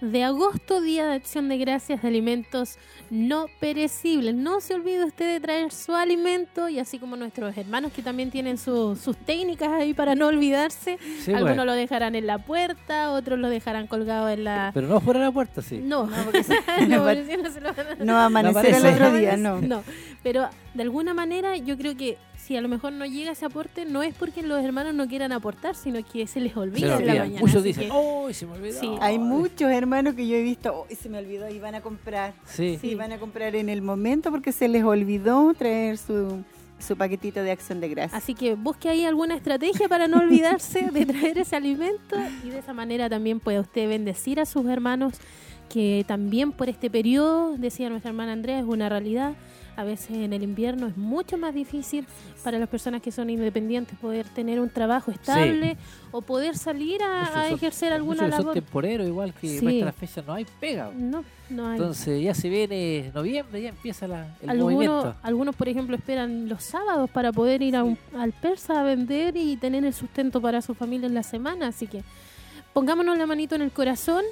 de 0.00 0.24
agosto, 0.24 0.80
Día 0.80 1.06
de 1.06 1.14
Acción 1.14 1.48
de 1.48 1.58
Gracias 1.58 2.02
de 2.02 2.08
Alimentos 2.08 2.78
No 3.10 3.46
Perecibles. 3.60 4.34
No 4.34 4.60
se 4.60 4.74
olvide 4.74 5.04
usted 5.04 5.34
de 5.34 5.40
traer 5.40 5.72
su 5.72 5.94
alimento 5.94 6.68
y 6.68 6.78
así 6.78 6.98
como 6.98 7.16
nuestros 7.16 7.56
hermanos 7.56 7.92
que 7.92 8.02
también 8.02 8.30
tienen 8.30 8.58
sus 8.58 9.16
técnicas 9.26 9.70
ahí 9.70 9.94
para 9.94 10.14
no 10.14 10.28
olvidarse. 10.28 10.98
Algunos 11.28 11.66
lo 11.66 11.74
dejarán 11.74 12.14
en 12.14 12.26
la 12.26 12.38
puerta, 12.38 13.12
otros 13.12 13.38
lo 13.38 13.50
dejarán 13.50 13.86
colgado 13.86 14.28
en 14.28 14.44
la... 14.44 14.70
Pero 14.74 14.88
no 14.88 15.00
fuera 15.00 15.20
de 15.20 15.26
la 15.26 15.32
puerta, 15.32 15.62
sí. 15.62 15.80
No, 15.82 16.06
no, 16.06 16.16
porque 16.24 16.44
no, 16.86 18.14
va 18.14 18.22
a 18.22 18.26
amanecer 18.26 18.74
el 18.74 18.86
otro 18.86 19.12
día, 19.12 19.36
no. 19.36 19.60
No, 19.60 19.84
pero 20.22 20.48
de 20.74 20.82
alguna 20.82 21.14
manera 21.14 21.56
yo 21.56 21.76
creo 21.76 21.96
que 21.96 22.16
si 22.50 22.56
a 22.56 22.60
lo 22.60 22.66
mejor 22.68 22.92
no 22.92 23.06
llega 23.06 23.30
ese 23.30 23.44
aporte, 23.44 23.84
no 23.84 24.02
es 24.02 24.12
porque 24.12 24.42
los 24.42 24.60
hermanos 24.64 24.92
no 24.92 25.06
quieran 25.06 25.30
aportar, 25.30 25.76
sino 25.76 26.04
que 26.04 26.26
se 26.26 26.40
les 26.40 26.56
olvida 26.56 26.98
en 26.98 27.06
la 27.06 27.14
mañana. 27.14 27.40
Muchos 27.40 27.62
dicen, 27.62 27.90
¡oh, 27.92 28.28
se 28.32 28.44
me 28.44 28.54
olvidó! 28.54 28.80
Sí, 28.80 28.90
hay 29.00 29.20
muchos 29.20 29.70
hermanos 29.70 30.16
que 30.16 30.26
yo 30.26 30.34
he 30.34 30.42
visto, 30.42 30.74
¡oh, 30.74 30.86
se 30.92 31.08
me 31.08 31.18
olvidó! 31.18 31.48
Y 31.48 31.60
van 31.60 31.76
a 31.76 31.80
comprar. 31.80 32.34
Sí. 32.46 32.76
sí. 32.80 32.96
van 32.96 33.12
a 33.12 33.18
comprar 33.18 33.54
en 33.54 33.68
el 33.68 33.82
momento 33.82 34.32
porque 34.32 34.50
se 34.50 34.66
les 34.66 34.82
olvidó 34.82 35.54
traer 35.54 35.96
su, 35.96 36.42
su 36.80 36.96
paquetito 36.96 37.40
de 37.40 37.52
acción 37.52 37.80
de 37.80 37.88
gracia. 37.88 38.18
Así 38.18 38.34
que 38.34 38.56
busque 38.56 38.88
ahí 38.88 39.04
alguna 39.04 39.36
estrategia 39.36 39.88
para 39.88 40.08
no 40.08 40.18
olvidarse 40.18 40.90
de 40.90 41.06
traer 41.06 41.38
ese 41.38 41.54
alimento 41.54 42.16
y 42.44 42.50
de 42.50 42.58
esa 42.58 42.74
manera 42.74 43.08
también 43.08 43.38
puede 43.38 43.60
usted 43.60 43.88
bendecir 43.88 44.40
a 44.40 44.44
sus 44.44 44.66
hermanos 44.66 45.20
que 45.68 46.04
también 46.08 46.50
por 46.50 46.68
este 46.68 46.90
periodo, 46.90 47.56
decía 47.56 47.88
nuestra 47.90 48.10
hermana 48.10 48.32
Andrea, 48.32 48.58
es 48.58 48.64
una 48.64 48.88
realidad 48.88 49.34
A 49.80 49.84
veces 49.84 50.10
en 50.10 50.32
el 50.34 50.42
invierno 50.42 50.86
es 50.88 50.96
mucho 50.98 51.38
más 51.38 51.54
difícil 51.54 52.06
para 52.44 52.58
las 52.58 52.68
personas 52.68 53.00
que 53.00 53.10
son 53.10 53.30
independientes 53.30 53.98
poder 53.98 54.26
tener 54.28 54.60
un 54.60 54.68
trabajo 54.68 55.10
estable 55.10 55.78
o 56.10 56.20
poder 56.20 56.54
salir 56.58 57.02
a, 57.02 57.48
ejercer 57.48 57.92
alguna 57.94 58.22
muchos 58.24 58.36
son 58.36 58.40
labor. 58.46 58.54
temporeros, 58.54 59.06
igual 59.06 59.32
que 59.32 59.58
Sí. 59.58 59.78
esta 59.78 59.92
fecha 59.92 60.22
no 60.26 60.34
hay 60.34 60.46
pega. 60.60 60.90
No, 60.94 61.24
no 61.48 61.66
hay. 61.66 61.78
Entonces 61.78 62.22
ya 62.22 62.34
se 62.34 62.50
viene 62.50 63.10
noviembre, 63.14 63.62
ya 63.62 63.70
empieza 63.70 64.06
la, 64.06 64.36
el 64.42 64.50
algunos, 64.50 64.74
movimiento. 64.74 65.14
algunos, 65.22 65.56
por 65.56 65.68
ejemplo, 65.68 65.96
esperan 65.96 66.48
los 66.48 66.62
sábados 66.62 67.08
para 67.08 67.32
poder 67.32 67.62
ir 67.62 67.74
a 67.74 67.82
un- 67.82 67.96
al 68.18 68.32
persa 68.32 68.80
a 68.80 68.82
vender 68.82 69.34
y 69.36 69.56
tener 69.56 69.82
el 69.86 69.94
sustento 69.94 70.42
para 70.42 70.60
su 70.60 70.74
familia 70.74 71.06
en 71.06 71.14
la 71.14 71.22
semana. 71.22 71.68
Así 71.68 71.86
que 71.86 72.02
pongámonos 72.74 73.16
la 73.16 73.24
manito 73.26 73.54
en 73.54 73.62
el 73.62 73.70
corazón 73.72 74.24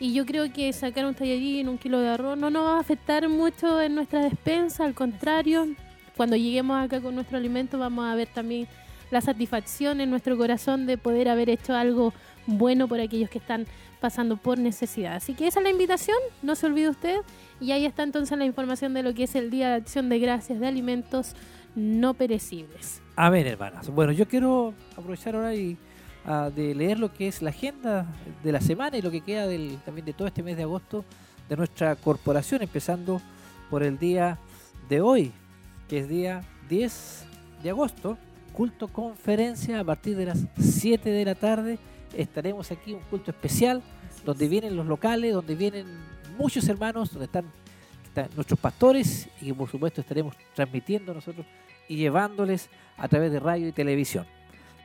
y 0.00 0.12
yo 0.12 0.26
creo 0.26 0.52
que 0.52 0.72
sacar 0.72 1.06
un 1.06 1.14
tallarín, 1.14 1.68
un 1.68 1.78
kilo 1.78 2.00
de 2.00 2.08
arroz, 2.08 2.36
no 2.36 2.50
nos 2.50 2.64
va 2.64 2.76
a 2.76 2.80
afectar 2.80 3.28
mucho 3.28 3.80
en 3.80 3.94
nuestra 3.94 4.20
despensa. 4.20 4.84
Al 4.84 4.94
contrario, 4.94 5.68
cuando 6.16 6.36
lleguemos 6.36 6.82
acá 6.82 7.00
con 7.00 7.14
nuestro 7.14 7.38
alimento 7.38 7.78
vamos 7.78 8.04
a 8.04 8.14
ver 8.14 8.28
también 8.28 8.66
la 9.10 9.20
satisfacción 9.20 10.00
en 10.00 10.10
nuestro 10.10 10.36
corazón 10.36 10.86
de 10.86 10.98
poder 10.98 11.28
haber 11.28 11.50
hecho 11.50 11.74
algo 11.74 12.12
bueno 12.46 12.88
por 12.88 13.00
aquellos 13.00 13.30
que 13.30 13.38
están 13.38 13.66
pasando 14.00 14.36
por 14.36 14.58
necesidad. 14.58 15.14
Así 15.14 15.34
que 15.34 15.46
esa 15.46 15.60
es 15.60 15.64
la 15.64 15.70
invitación, 15.70 16.16
no 16.42 16.56
se 16.56 16.66
olvide 16.66 16.88
usted. 16.88 17.20
Y 17.60 17.70
ahí 17.72 17.86
está 17.86 18.02
entonces 18.02 18.36
la 18.36 18.44
información 18.44 18.94
de 18.94 19.02
lo 19.02 19.14
que 19.14 19.24
es 19.24 19.34
el 19.36 19.50
Día 19.50 19.68
de 19.68 19.74
Acción 19.76 20.08
de 20.08 20.18
Gracias 20.18 20.58
de 20.58 20.66
Alimentos 20.66 21.34
No 21.76 22.14
Perecibles. 22.14 23.00
A 23.14 23.30
ver, 23.30 23.46
hermanas. 23.46 23.88
Bueno, 23.90 24.12
yo 24.12 24.26
quiero 24.26 24.74
aprovechar 24.96 25.36
ahora 25.36 25.54
y 25.54 25.76
ah, 26.26 26.50
de 26.54 26.74
leer 26.74 26.98
lo 26.98 27.12
que 27.12 27.28
es 27.28 27.42
la 27.42 27.50
agenda 27.50 28.06
de 28.42 28.52
la 28.52 28.60
semana 28.60 28.96
y 28.96 29.02
lo 29.02 29.10
que 29.10 29.20
queda 29.20 29.46
del, 29.46 29.78
también 29.84 30.04
de 30.04 30.12
todo 30.12 30.28
este 30.28 30.42
mes 30.42 30.56
de 30.56 30.62
agosto 30.62 31.04
de 31.48 31.56
nuestra 31.56 31.96
corporación, 31.96 32.62
empezando 32.62 33.20
por 33.70 33.82
el 33.82 33.98
día 33.98 34.38
de 34.88 35.00
hoy, 35.00 35.32
que 35.88 35.98
es 35.98 36.08
día 36.08 36.42
10 36.68 37.24
de 37.62 37.70
agosto, 37.70 38.18
culto 38.52 38.88
conferencia 38.88 39.80
a 39.80 39.84
partir 39.84 40.16
de 40.16 40.26
las 40.26 40.46
7 40.58 41.10
de 41.10 41.24
la 41.24 41.34
tarde. 41.34 41.78
Estaremos 42.16 42.70
aquí, 42.70 42.92
un 42.92 43.00
culto 43.00 43.30
especial, 43.30 43.82
donde 44.24 44.48
vienen 44.48 44.76
los 44.76 44.86
locales, 44.86 45.32
donde 45.32 45.54
vienen 45.54 45.86
muchos 46.38 46.68
hermanos, 46.68 47.10
donde 47.12 47.26
están, 47.26 47.46
están 48.04 48.28
nuestros 48.34 48.58
pastores 48.58 49.28
y 49.40 49.46
que 49.46 49.54
por 49.54 49.68
supuesto 49.68 50.00
estaremos 50.00 50.34
transmitiendo 50.54 51.14
nosotros 51.14 51.46
y 51.88 51.96
llevándoles 51.96 52.68
a 52.96 53.08
través 53.08 53.32
de 53.32 53.40
radio 53.40 53.68
y 53.68 53.72
televisión. 53.72 54.26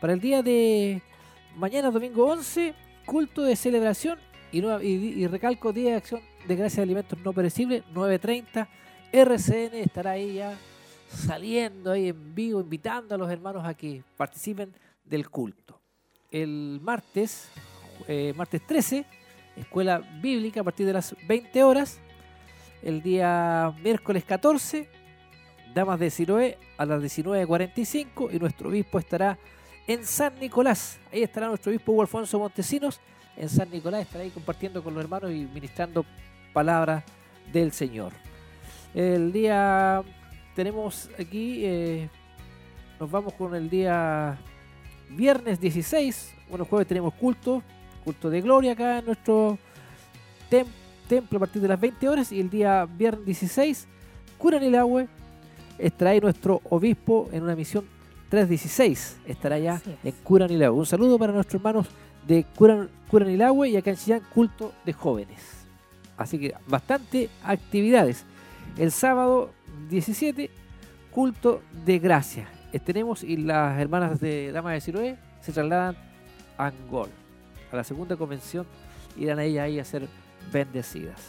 Para 0.01 0.13
el 0.13 0.19
día 0.19 0.41
de 0.41 1.01
mañana, 1.57 1.89
domingo 1.89 2.25
11, 2.27 2.73
culto 3.05 3.41
de 3.41 3.55
celebración 3.55 4.19
y, 4.51 5.27
recalco 5.27 5.73
Día 5.73 5.91
de 5.91 5.97
Acción 5.97 6.21
de 6.47 6.55
Gracias 6.55 6.77
de 6.77 6.83
Alimentos 6.83 7.19
No 7.23 7.33
Perecibles, 7.33 7.83
9.30. 7.93 8.67
RCN 9.11 9.75
estará 9.75 10.11
ahí 10.11 10.35
ya 10.35 10.55
saliendo 11.09 11.91
ahí 11.91 12.09
en 12.09 12.35
vivo, 12.35 12.61
invitando 12.61 13.15
a 13.15 13.17
los 13.17 13.29
hermanos 13.29 13.65
a 13.65 13.73
que 13.73 14.03
participen 14.15 14.71
del 15.03 15.29
culto. 15.29 15.79
El 16.31 16.79
martes, 16.81 17.49
eh, 18.07 18.33
martes 18.35 18.61
13, 18.65 19.05
Escuela 19.55 19.99
Bíblica 20.21 20.61
a 20.61 20.63
partir 20.63 20.85
de 20.85 20.93
las 20.93 21.15
20 21.27 21.63
horas. 21.63 21.99
El 22.83 23.01
día 23.01 23.73
miércoles 23.81 24.23
14, 24.25 24.87
Damas 25.73 25.99
de 25.99 26.09
Siloé 26.11 26.57
a 26.77 26.85
las 26.85 27.01
19.45 27.01 28.33
y 28.33 28.39
nuestro 28.39 28.69
obispo 28.69 28.99
estará 28.99 29.37
en 29.87 30.05
San 30.05 30.33
Nicolás. 30.39 30.99
Ahí 31.11 31.23
estará 31.23 31.47
nuestro 31.47 31.69
obispo 31.71 31.91
Hugo 31.93 32.01
Alfonso 32.01 32.37
Montesinos. 32.39 32.99
En 33.35 33.49
San 33.49 33.69
Nicolás 33.69 34.01
estará 34.01 34.23
ahí 34.23 34.29
compartiendo 34.31 34.83
con 34.83 34.93
los 34.93 35.03
hermanos 35.03 35.31
y 35.31 35.47
ministrando 35.53 36.05
palabra 36.53 37.03
del 37.51 37.71
Señor. 37.71 38.11
El 38.93 39.31
día 39.31 40.01
tenemos 40.55 41.09
aquí, 41.19 41.61
eh, 41.65 42.09
nos 42.99 43.09
vamos 43.11 43.33
con 43.33 43.53
el 43.55 43.69
día 43.69 44.37
viernes 45.09 45.59
16. 45.59 46.33
Bueno, 46.49 46.65
jueves 46.65 46.87
tenemos 46.87 47.13
culto, 47.13 47.61
culto 48.03 48.29
de 48.29 48.41
gloria 48.41 48.71
acá 48.71 48.99
en 48.99 49.05
nuestro 49.05 49.57
tem- 50.49 50.65
templo 51.07 51.37
a 51.37 51.39
partir 51.41 51.61
de 51.61 51.67
las 51.67 51.79
20 51.79 52.09
horas. 52.09 52.31
Y 52.31 52.39
el 52.39 52.49
día 52.49 52.85
viernes 52.85 53.25
16, 53.25 53.87
Cura 54.37 54.59
Nilahue 54.59 55.07
estará 55.77 56.11
ahí 56.11 56.19
nuestro 56.19 56.61
obispo 56.69 57.29
en 57.31 57.43
una 57.43 57.55
misión 57.55 57.85
316. 58.29 59.17
Estará 59.25 59.57
ya 59.59 59.81
en 60.03 60.11
Cura 60.23 60.47
Nilahue. 60.47 60.79
Un 60.79 60.85
saludo 60.85 61.17
para 61.17 61.33
nuestros 61.33 61.59
hermanos 61.59 61.87
de 62.27 62.45
Cura, 62.55 62.87
Cura 63.09 63.25
Nilahue 63.25 63.69
y 63.69 63.77
acá 63.77 63.91
en 63.91 63.97
Chillán, 63.97 64.21
culto 64.33 64.73
de 64.85 64.93
jóvenes. 64.93 65.65
Así 66.17 66.39
que 66.39 66.53
bastante 66.67 67.29
actividades. 67.43 68.25
El 68.77 68.91
sábado 68.91 69.51
17, 69.89 70.49
culto 71.11 71.61
de 71.85 71.99
gracia. 71.99 72.47
Eh, 72.73 72.79
Tenemos 72.79 73.23
y 73.23 73.37
las 73.37 73.79
hermanas 73.79 74.19
de 74.19 74.51
Damas 74.51 74.73
de 74.73 74.81
Siloé 74.81 75.17
se 75.41 75.51
trasladan 75.51 75.95
a 76.57 76.67
Angol, 76.67 77.09
a 77.71 77.75
la 77.75 77.83
segunda 77.83 78.17
convención, 78.17 78.65
irán 79.15 79.39
a 79.39 79.43
ella 79.43 79.63
ahí 79.63 79.79
a 79.79 79.85
ser 79.85 80.07
bendecidas. 80.51 81.21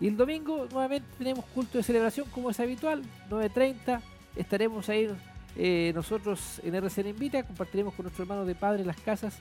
Y 0.00 0.06
el 0.06 0.16
domingo 0.16 0.68
nuevamente 0.70 1.08
tenemos 1.18 1.44
culto 1.46 1.78
de 1.78 1.84
celebración 1.84 2.28
como 2.30 2.50
es 2.50 2.60
habitual, 2.60 3.02
9.30, 3.30 4.00
estaremos 4.36 4.88
ahí 4.88 5.08
eh, 5.56 5.92
nosotros 5.94 6.60
en 6.64 6.74
RCN 6.74 7.08
Invita, 7.08 7.42
compartiremos 7.42 7.94
con 7.94 8.04
nuestros 8.04 8.24
hermanos 8.26 8.46
de 8.46 8.54
Padre 8.54 8.84
las 8.84 8.96
casas 9.00 9.38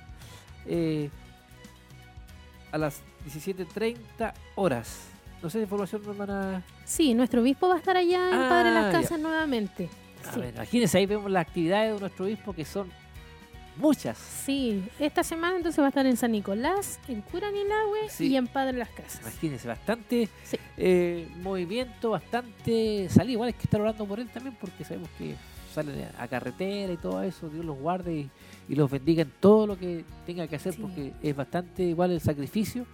eh, 0.65 1.09
a 2.71 2.77
las 2.77 3.01
17.30 3.25 4.34
horas. 4.55 4.99
No 5.41 5.49
sé 5.49 5.59
información, 5.61 6.01
hermana. 6.07 6.63
Sí, 6.84 7.13
nuestro 7.13 7.41
obispo 7.41 7.67
va 7.69 7.75
a 7.75 7.77
estar 7.77 7.95
allá 7.95 8.29
en 8.29 8.35
Ah, 8.35 8.49
Padre 8.49 8.71
Las 8.71 8.91
ya. 8.93 9.01
Casas 9.01 9.19
nuevamente. 9.19 9.89
A 10.27 10.34
Sí. 10.34 10.39
ver, 10.39 10.53
imagínense, 10.55 10.97
ahí 10.97 11.05
vemos 11.05 11.29
las 11.31 11.41
actividades 11.47 11.93
de 11.93 11.99
nuestro 11.99 12.25
obispo 12.25 12.53
que 12.53 12.65
son 12.65 12.89
muchas. 13.77 14.17
Sí, 14.17 14.84
esta 14.99 15.23
semana 15.23 15.55
entonces 15.57 15.79
va 15.79 15.85
a 15.85 15.89
estar 15.89 16.05
en 16.07 16.17
San 16.17 16.31
Nicolás, 16.31 16.99
en 17.07 17.21
Curanilahue 17.21 18.09
Sí. 18.09 18.27
y 18.29 18.35
en 18.35 18.47
Padre 18.47 18.77
Las 18.79 18.89
Casas. 18.89 19.21
Imagínense, 19.21 19.67
bastante 19.67 20.27
eh, 20.77 21.29
movimiento, 21.43 22.09
bastante 22.09 23.07
salida. 23.09 23.34
Igual 23.34 23.47
hay 23.49 23.53
que 23.53 23.63
estar 23.63 23.79
orando 23.79 24.05
por 24.07 24.19
él 24.19 24.27
también 24.29 24.57
porque 24.59 24.84
sabemos 24.84 25.09
que 25.19 25.35
salen 25.77 26.07
a 26.17 26.27
carretera 26.27 26.91
y 26.93 26.97
todo 26.97 27.21
eso. 27.21 27.49
Dios 27.49 27.65
los 27.65 27.77
guarde 27.77 28.13
y, 28.13 28.29
y 28.69 28.75
los 28.75 28.89
bendiga 28.89 29.21
en 29.21 29.31
todo 29.39 29.67
lo 29.67 29.77
que 29.77 30.03
tenga 30.25 30.47
que 30.47 30.55
hacer 30.55 30.75
porque 30.79 31.13
es 31.21 31.35
bastante 31.35 31.83
igual 31.83 32.11
el 32.11 32.21
sacrificio, 32.21 32.85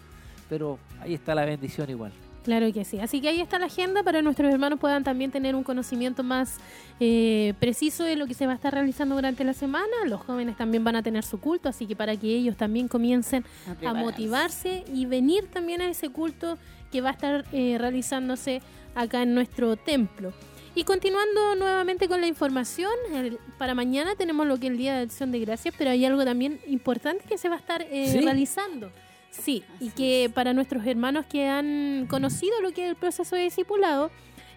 pero 0.49 0.80
ahí 0.99 1.14
está 1.14 1.34
la 1.34 1.45
bendición 1.45 1.89
igual. 1.89 2.11
Claro 2.43 2.72
que 2.73 2.84
sí. 2.84 2.99
Así 2.99 3.22
que 3.22 3.30
ahí 3.30 3.39
está 3.39 3.57
la 3.57 3.68
agenda 3.68 4.03
para 4.03 4.19
que 4.19 4.23
nuestros 4.23 4.53
hermanos 4.53 4.77
puedan 4.77 5.05
también 5.05 5.31
tener 5.31 5.55
un 5.55 5.64
conocimiento 5.64 6.23
más 6.23 6.57
eh, 6.99 7.53
preciso 7.60 8.03
de 8.03 8.18
lo 8.18 8.27
que 8.27 8.34
se 8.34 8.45
va 8.45 8.51
a 8.51 8.55
estar 8.55 8.73
realizando 8.73 9.15
durante 9.15 9.45
la 9.45 9.53
semana. 9.53 9.88
Los 10.05 10.22
jóvenes 10.22 10.57
también 10.57 10.84
van 10.84 10.97
a 10.97 11.03
tener 11.03 11.23
su 11.23 11.39
culto, 11.39 11.69
así 11.69 11.88
que 11.88 11.95
para 11.95 12.18
que 12.18 12.27
ellos 12.27 12.57
también 12.57 12.89
comiencen 12.89 13.45
a, 13.85 13.93
motivarse 13.93 14.84
y 14.93 15.05
venir 15.05 15.47
también 15.47 15.80
a 15.81 15.89
ese 15.89 16.10
culto 16.10 16.57
que 16.91 16.99
va 16.99 17.10
a 17.10 17.14
estar 17.14 17.45
eh, 17.53 17.77
realizándose 17.80 18.61
acá 18.93 19.23
en 19.23 19.34
nuestro 19.34 19.77
templo. 19.77 20.34
Y 20.76 20.86
continuando 20.86 21.56
nuevamente 21.56 22.08
con 22.08 22.20
la 22.20 22.28
información, 22.28 22.91
el- 23.14 23.38
para 23.60 23.76
mañana 23.76 24.16
tenemos 24.16 24.48
lo 24.48 24.58
que 24.60 24.68
es 24.68 24.72
el 24.72 24.78
Día 24.78 24.95
de 24.95 25.04
Acción 25.04 25.32
de 25.32 25.40
Gracias, 25.40 25.74
pero 25.78 25.91
hay 25.91 26.04
algo 26.06 26.26
también 26.26 26.60
importante 26.68 27.26
que 27.28 27.38
se 27.38 27.48
va 27.48 27.56
a 27.56 27.60
estar 27.60 27.84
eh, 27.91 28.08
¿Sí? 28.12 28.22
realizando. 28.22 28.91
Sí, 29.30 29.64
y 29.80 29.90
que 29.90 30.32
para 30.34 30.54
nuestros 30.54 30.86
hermanos 30.86 31.26
que 31.28 31.48
han 31.48 32.08
conocido 32.10 32.60
lo 32.62 32.72
que 32.72 32.84
es 32.86 32.90
el 32.90 32.95
proceso 32.95 33.36
de 33.36 33.44
discipulado, 33.44 34.10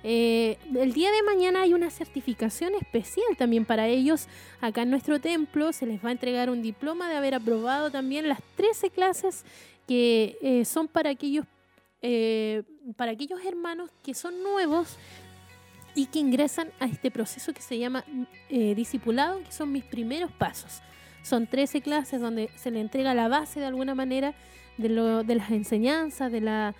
eh, 0.05 0.59
el 0.75 0.93
día 0.93 1.11
de 1.11 1.23
mañana 1.23 1.63
hay 1.63 1.75
una 1.75 1.91
certificación 1.91 2.75
especial 2.75 3.27
también 3.37 3.65
para 3.65 3.87
ellos. 3.89 4.27
Acá 4.61 4.83
en 4.83 4.91
nuestro 4.91 5.21
templo 5.21 5.73
se 5.73 5.85
les 5.87 6.03
va 6.05 6.11
a 6.11 6.13
entregar 6.13 6.49
un 6.49 6.63
diploma 6.63 7.09
de 7.11 7.17
haber 7.17 7.35
aprobado 7.35 7.91
también 7.91 8.29
las 8.29 8.41
13 8.57 8.89
clases 8.91 9.45
que 9.89 10.37
eh, 10.43 10.65
son 10.65 10.89
para 10.89 11.11
aquellos, 11.11 11.45
eh, 12.03 12.63
para 12.97 13.13
aquellos 13.13 13.45
hermanos 13.45 13.91
que 14.05 14.15
son 14.15 14.43
nuevos 14.43 14.97
y 15.97 16.07
que 16.07 16.21
ingresan 16.21 16.69
a 16.79 16.85
este 16.85 17.11
proceso 17.11 17.53
que 17.55 17.63
se 17.63 17.79
llama 17.79 18.05
eh, 18.51 18.75
discipulado, 18.77 19.43
que 19.43 19.51
son 19.51 19.73
mis 19.73 19.83
primeros 19.83 20.31
pasos. 20.31 20.83
Son 21.23 21.47
13 21.47 21.81
clases 21.81 22.21
donde 22.21 22.51
se 22.55 22.71
le 22.71 22.81
entrega 22.81 23.15
la 23.15 23.29
base 23.29 23.59
de 23.59 23.67
alguna 23.67 23.95
manera 23.95 24.35
de, 24.77 24.91
lo, 24.91 25.25
de 25.25 25.35
las 25.35 25.51
enseñanzas, 25.51 26.31
de, 26.31 26.43
la, 26.43 26.75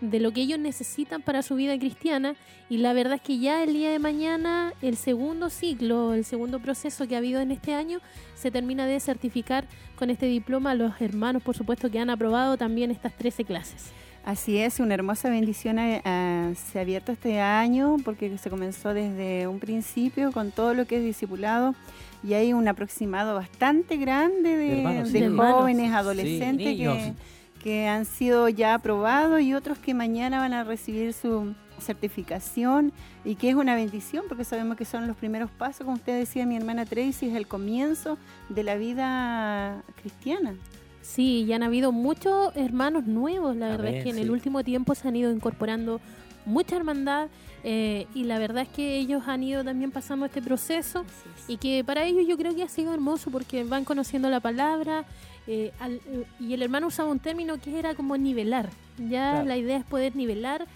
de 0.00 0.20
lo 0.20 0.32
que 0.32 0.40
ellos 0.40 0.58
necesitan 0.58 1.20
para 1.20 1.42
su 1.42 1.54
vida 1.54 1.78
cristiana. 1.78 2.34
Y 2.70 2.78
la 2.78 2.94
verdad 2.94 3.16
es 3.16 3.20
que 3.20 3.38
ya 3.38 3.62
el 3.62 3.74
día 3.74 3.90
de 3.90 3.98
mañana, 3.98 4.72
el 4.80 4.96
segundo 4.96 5.50
ciclo, 5.50 6.14
el 6.14 6.24
segundo 6.24 6.58
proceso 6.58 7.06
que 7.06 7.14
ha 7.14 7.18
habido 7.18 7.42
en 7.42 7.50
este 7.50 7.74
año, 7.74 8.00
se 8.34 8.50
termina 8.50 8.86
de 8.86 8.98
certificar 9.00 9.66
con 9.96 10.08
este 10.08 10.26
diploma 10.26 10.70
a 10.70 10.74
los 10.74 10.98
hermanos, 10.98 11.42
por 11.42 11.54
supuesto, 11.54 11.90
que 11.90 11.98
han 11.98 12.08
aprobado 12.08 12.56
también 12.56 12.90
estas 12.90 13.14
13 13.14 13.44
clases. 13.44 13.92
Así 14.24 14.58
es, 14.58 14.78
una 14.78 14.94
hermosa 14.94 15.28
bendición 15.30 15.78
eh, 15.78 16.00
ah, 16.04 16.52
se 16.54 16.78
ha 16.78 16.82
abierto 16.82 17.10
este 17.12 17.40
año 17.40 17.96
porque 18.04 18.38
se 18.38 18.50
comenzó 18.50 18.94
desde 18.94 19.48
un 19.48 19.58
principio 19.58 20.30
con 20.30 20.52
todo 20.52 20.74
lo 20.74 20.86
que 20.86 20.98
es 20.98 21.02
discipulado 21.02 21.74
y 22.22 22.34
hay 22.34 22.52
un 22.52 22.68
aproximado 22.68 23.34
bastante 23.34 23.96
grande 23.96 24.56
de, 24.56 24.78
Hermanos, 24.78 25.12
de 25.12 25.28
sí. 25.28 25.36
jóvenes, 25.36 25.92
adolescentes 25.92 26.76
que, 26.76 27.14
que 27.62 27.88
han 27.88 28.04
sido 28.04 28.48
ya 28.48 28.74
aprobados 28.74 29.40
y 29.40 29.54
otros 29.54 29.78
que 29.78 29.92
mañana 29.92 30.38
van 30.38 30.52
a 30.52 30.62
recibir 30.62 31.12
su, 31.12 31.52
certificación 31.82 32.92
y 33.24 33.34
que 33.34 33.50
es 33.50 33.54
una 33.54 33.74
bendición 33.74 34.24
porque 34.28 34.44
sabemos 34.44 34.76
que 34.76 34.84
son 34.84 35.06
los 35.06 35.16
primeros 35.16 35.50
pasos, 35.50 35.84
como 35.84 35.96
usted 35.96 36.18
decía, 36.18 36.46
mi 36.46 36.56
hermana 36.56 36.86
Tracy, 36.86 37.28
es 37.28 37.34
el 37.34 37.46
comienzo 37.46 38.16
de 38.48 38.62
la 38.62 38.76
vida 38.76 39.82
cristiana. 40.00 40.54
Sí, 41.02 41.44
ya 41.46 41.56
han 41.56 41.62
habido 41.62 41.92
muchos 41.92 42.56
hermanos 42.56 43.06
nuevos, 43.06 43.56
la 43.56 43.68
verdad 43.68 43.88
es 43.88 44.04
que 44.04 44.10
en 44.10 44.18
el 44.18 44.30
último 44.30 44.62
tiempo 44.64 44.94
se 44.94 45.08
han 45.08 45.16
ido 45.16 45.30
incorporando 45.30 46.00
mucha 46.44 46.76
hermandad 46.76 47.28
eh, 47.64 48.06
y 48.14 48.24
la 48.24 48.38
verdad 48.38 48.64
es 48.64 48.68
que 48.68 48.96
ellos 48.98 49.22
han 49.26 49.42
ido 49.42 49.62
también 49.62 49.90
pasando 49.90 50.26
este 50.26 50.42
proceso 50.42 51.04
y 51.46 51.58
que 51.58 51.84
para 51.84 52.04
ellos 52.04 52.26
yo 52.26 52.36
creo 52.36 52.54
que 52.54 52.62
ha 52.62 52.68
sido 52.68 52.92
hermoso 52.92 53.30
porque 53.30 53.64
van 53.64 53.84
conociendo 53.84 54.28
la 54.30 54.40
palabra 54.40 55.04
eh, 55.46 55.72
eh, 55.80 56.24
y 56.40 56.54
el 56.54 56.62
hermano 56.62 56.88
usaba 56.88 57.10
un 57.10 57.20
término 57.20 57.60
que 57.60 57.78
era 57.78 57.94
como 57.94 58.16
nivelar. 58.16 58.70
Ya 59.08 59.42
la 59.44 59.56
idea 59.56 59.78
es 59.78 59.84
poder 59.84 60.16
nivelar 60.16 60.66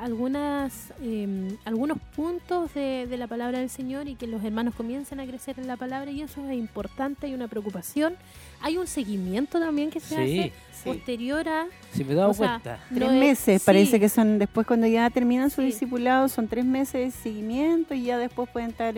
algunas 0.00 0.92
em, 1.02 1.56
algunos 1.64 1.98
puntos 2.14 2.72
de, 2.74 3.08
la 3.16 3.26
palabra 3.26 3.58
del 3.58 3.70
Señor 3.70 4.06
y 4.06 4.14
que 4.14 4.28
los 4.28 4.44
hermanos 4.44 4.74
comiencen 4.76 5.18
a 5.18 5.26
crecer 5.26 5.58
en 5.58 5.66
la 5.66 5.76
palabra 5.76 6.12
y 6.12 6.22
eso 6.22 6.46
es 6.48 6.56
importante, 6.56 7.26
hay 7.26 7.34
una 7.34 7.48
preocupación. 7.48 8.14
Hay 8.60 8.76
un 8.76 8.86
seguimiento 8.86 9.60
también 9.60 9.90
que 9.90 10.00
se 10.00 10.16
hace 10.16 10.52
posterior 10.84 11.48
a... 11.48 11.66
Si 11.92 12.04
me 12.04 12.12
he 12.12 12.16
dado 12.16 12.34
cuenta. 12.34 12.78
Tres 12.92 13.12
meses, 13.12 13.62
parece 13.64 13.98
que 14.00 14.08
son 14.08 14.38
después 14.38 14.66
cuando 14.66 14.86
ya 14.86 15.08
terminan 15.10 15.50
su 15.50 15.62
discipulado, 15.62 16.28
son 16.28 16.48
tres 16.48 16.64
meses 16.64 17.14
de 17.14 17.20
seguimiento 17.22 17.94
y 17.94 18.04
ya 18.04 18.18
después 18.18 18.48
pueden 18.50 18.70
estar... 18.70 18.94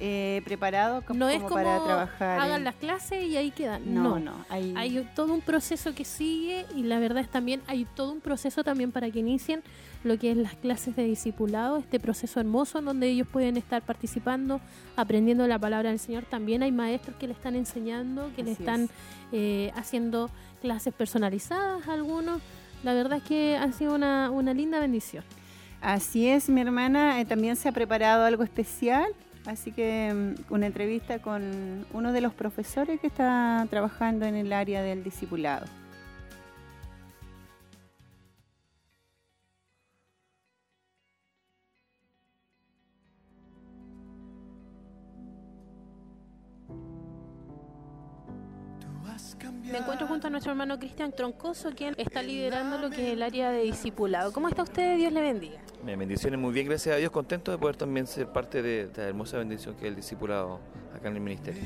Eh, 0.00 0.42
preparados 0.44 1.04
como, 1.04 1.20
no 1.20 1.28
es 1.28 1.40
como 1.40 1.54
para 1.54 1.82
trabajar. 1.84 2.40
Hagan 2.40 2.64
las 2.64 2.74
clases 2.74 3.24
y 3.24 3.36
ahí 3.36 3.52
quedan. 3.52 3.94
No, 3.94 4.18
no. 4.18 4.32
hay... 4.48 4.74
hay... 4.76 5.08
todo 5.14 5.32
un 5.32 5.40
proceso 5.40 5.94
que 5.94 6.04
sigue 6.04 6.66
y 6.74 6.82
la 6.82 6.98
verdad 6.98 7.22
es 7.22 7.28
también 7.28 7.62
hay 7.68 7.86
todo 7.94 8.12
un 8.12 8.20
proceso 8.20 8.64
también 8.64 8.90
para 8.90 9.10
que 9.10 9.20
inicien 9.20 9.62
lo 10.04 10.18
que 10.18 10.32
es 10.32 10.36
las 10.36 10.54
clases 10.54 10.94
de 10.96 11.04
discipulado, 11.04 11.78
este 11.78 11.98
proceso 11.98 12.38
hermoso 12.38 12.78
en 12.78 12.84
donde 12.84 13.08
ellos 13.08 13.26
pueden 13.26 13.56
estar 13.56 13.82
participando, 13.82 14.60
aprendiendo 14.96 15.46
la 15.46 15.58
palabra 15.58 15.90
del 15.90 15.98
Señor. 15.98 16.24
También 16.24 16.62
hay 16.62 16.72
maestros 16.72 17.16
que 17.16 17.26
le 17.26 17.32
están 17.32 17.56
enseñando, 17.56 18.30
que 18.36 18.42
le 18.42 18.52
están 18.52 18.90
eh, 19.32 19.72
haciendo 19.74 20.30
clases 20.60 20.92
personalizadas 20.92 21.88
algunos. 21.88 22.40
La 22.82 22.92
verdad 22.92 23.18
es 23.18 23.24
que 23.24 23.56
ha 23.56 23.72
sido 23.72 23.94
una, 23.94 24.54
linda 24.54 24.78
bendición. 24.78 25.24
Así 25.80 26.28
es, 26.28 26.48
mi 26.48 26.60
hermana 26.60 27.20
eh, 27.20 27.24
también 27.24 27.56
se 27.56 27.68
ha 27.68 27.72
preparado 27.72 28.24
algo 28.24 28.42
especial, 28.42 29.06
así 29.46 29.72
que 29.72 30.12
mm, 30.14 30.52
una 30.52 30.66
entrevista 30.66 31.18
con 31.20 31.86
uno 31.92 32.12
de 32.12 32.20
los 32.20 32.34
profesores 32.34 33.00
que 33.00 33.06
está 33.06 33.66
trabajando 33.70 34.26
en 34.26 34.34
el 34.34 34.52
área 34.52 34.82
del 34.82 35.04
discipulado. 35.04 35.66
Nuestro 50.34 50.50
hermano 50.50 50.80
Cristian 50.80 51.12
Troncoso, 51.12 51.70
quien 51.76 51.94
está 51.96 52.20
liderando 52.20 52.76
lo 52.78 52.90
que 52.90 53.06
es 53.06 53.12
el 53.12 53.22
área 53.22 53.52
de 53.52 53.62
discipulado. 53.62 54.32
¿Cómo 54.32 54.48
está 54.48 54.64
usted? 54.64 54.96
Dios 54.96 55.12
le 55.12 55.20
bendiga. 55.20 55.60
bendiciones, 55.84 56.40
muy 56.40 56.52
bien, 56.52 56.66
gracias 56.66 56.96
a 56.96 56.98
Dios, 56.98 57.12
contento 57.12 57.52
de 57.52 57.58
poder 57.58 57.76
también 57.76 58.08
ser 58.08 58.26
parte 58.26 58.60
de 58.60 58.82
esta 58.82 59.04
hermosa 59.04 59.38
bendición 59.38 59.76
que 59.76 59.82
es 59.82 59.90
el 59.90 59.94
discipulado 59.94 60.58
acá 60.92 61.08
en 61.08 61.14
el 61.14 61.20
ministerio. 61.20 61.62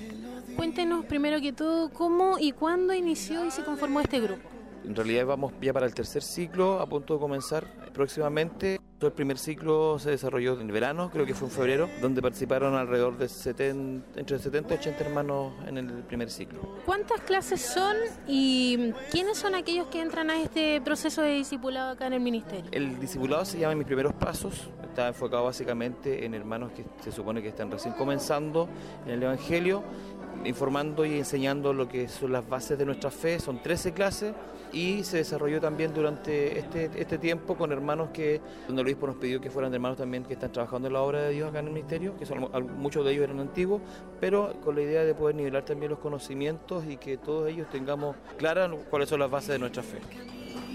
Cuéntenos 0.54 1.06
primero 1.06 1.40
que 1.40 1.54
todo 1.54 1.88
cómo 1.88 2.38
y 2.38 2.52
cuándo 2.52 2.92
inició 2.92 3.46
y 3.46 3.50
se 3.50 3.64
conformó 3.64 4.00
este 4.00 4.20
grupo. 4.20 4.46
En 4.84 4.94
realidad 4.94 5.24
vamos 5.24 5.54
ya 5.62 5.72
para 5.72 5.86
el 5.86 5.94
tercer 5.94 6.22
ciclo, 6.22 6.78
a 6.78 6.86
punto 6.86 7.14
de 7.14 7.20
comenzar 7.20 7.66
próximamente. 7.94 8.77
El 9.00 9.12
primer 9.12 9.38
ciclo 9.38 9.96
se 10.00 10.10
desarrolló 10.10 10.60
en 10.60 10.66
verano, 10.72 11.08
creo 11.12 11.24
que 11.24 11.32
fue 11.32 11.46
en 11.46 11.54
febrero, 11.54 11.88
donde 12.00 12.20
participaron 12.20 12.74
alrededor 12.74 13.16
de 13.16 13.28
70, 13.28 14.18
entre 14.18 14.40
70 14.40 14.74
y 14.74 14.78
80 14.78 15.04
hermanos 15.04 15.52
en 15.68 15.78
el 15.78 15.86
primer 16.02 16.28
ciclo. 16.28 16.58
¿Cuántas 16.84 17.20
clases 17.20 17.60
son 17.60 17.94
y 18.26 18.92
quiénes 19.12 19.38
son 19.38 19.54
aquellos 19.54 19.86
que 19.86 20.00
entran 20.00 20.30
a 20.30 20.42
este 20.42 20.80
proceso 20.80 21.22
de 21.22 21.30
discipulado 21.30 21.92
acá 21.92 22.08
en 22.08 22.14
el 22.14 22.20
ministerio? 22.20 22.68
El 22.72 22.98
discipulado 22.98 23.44
se 23.44 23.60
llama 23.60 23.76
Mis 23.76 23.86
Primeros 23.86 24.14
Pasos, 24.14 24.68
está 24.82 25.06
enfocado 25.06 25.44
básicamente 25.44 26.26
en 26.26 26.34
hermanos 26.34 26.72
que 26.72 26.84
se 27.00 27.12
supone 27.12 27.40
que 27.40 27.50
están 27.50 27.70
recién 27.70 27.94
comenzando 27.94 28.68
en 29.06 29.12
el 29.12 29.22
Evangelio, 29.22 29.84
informando 30.44 31.06
y 31.06 31.18
enseñando 31.18 31.72
lo 31.72 31.88
que 31.88 32.08
son 32.08 32.32
las 32.32 32.48
bases 32.48 32.76
de 32.76 32.84
nuestra 32.84 33.12
fe, 33.12 33.38
son 33.38 33.62
13 33.62 33.92
clases 33.92 34.34
y 34.72 35.04
se 35.04 35.18
desarrolló 35.18 35.60
también 35.60 35.94
durante 35.94 36.58
este, 36.58 36.90
este 36.96 37.18
tiempo 37.18 37.56
con 37.56 37.72
hermanos 37.72 38.10
que, 38.12 38.40
donde 38.66 38.82
el 38.82 38.88
obispo 38.88 39.06
nos 39.06 39.16
pidió 39.16 39.40
que 39.40 39.50
fueran 39.50 39.72
hermanos 39.72 39.98
también 39.98 40.24
que 40.24 40.34
están 40.34 40.52
trabajando 40.52 40.88
en 40.88 40.94
la 40.94 41.02
obra 41.02 41.22
de 41.22 41.30
Dios 41.30 41.48
acá 41.48 41.60
en 41.60 41.66
el 41.66 41.72
ministerio, 41.72 42.16
que 42.16 42.26
son, 42.26 42.48
muchos 42.76 43.04
de 43.04 43.12
ellos 43.12 43.24
eran 43.24 43.40
antiguos, 43.40 43.80
pero 44.20 44.54
con 44.64 44.74
la 44.74 44.82
idea 44.82 45.04
de 45.04 45.14
poder 45.14 45.36
nivelar 45.36 45.64
también 45.64 45.90
los 45.90 45.98
conocimientos 45.98 46.84
y 46.86 46.96
que 46.96 47.16
todos 47.16 47.48
ellos 47.48 47.68
tengamos 47.70 48.16
claras 48.36 48.70
cuáles 48.90 49.08
son 49.08 49.20
las 49.20 49.30
bases 49.30 49.50
de 49.50 49.58
nuestra 49.58 49.82
fe. 49.82 49.98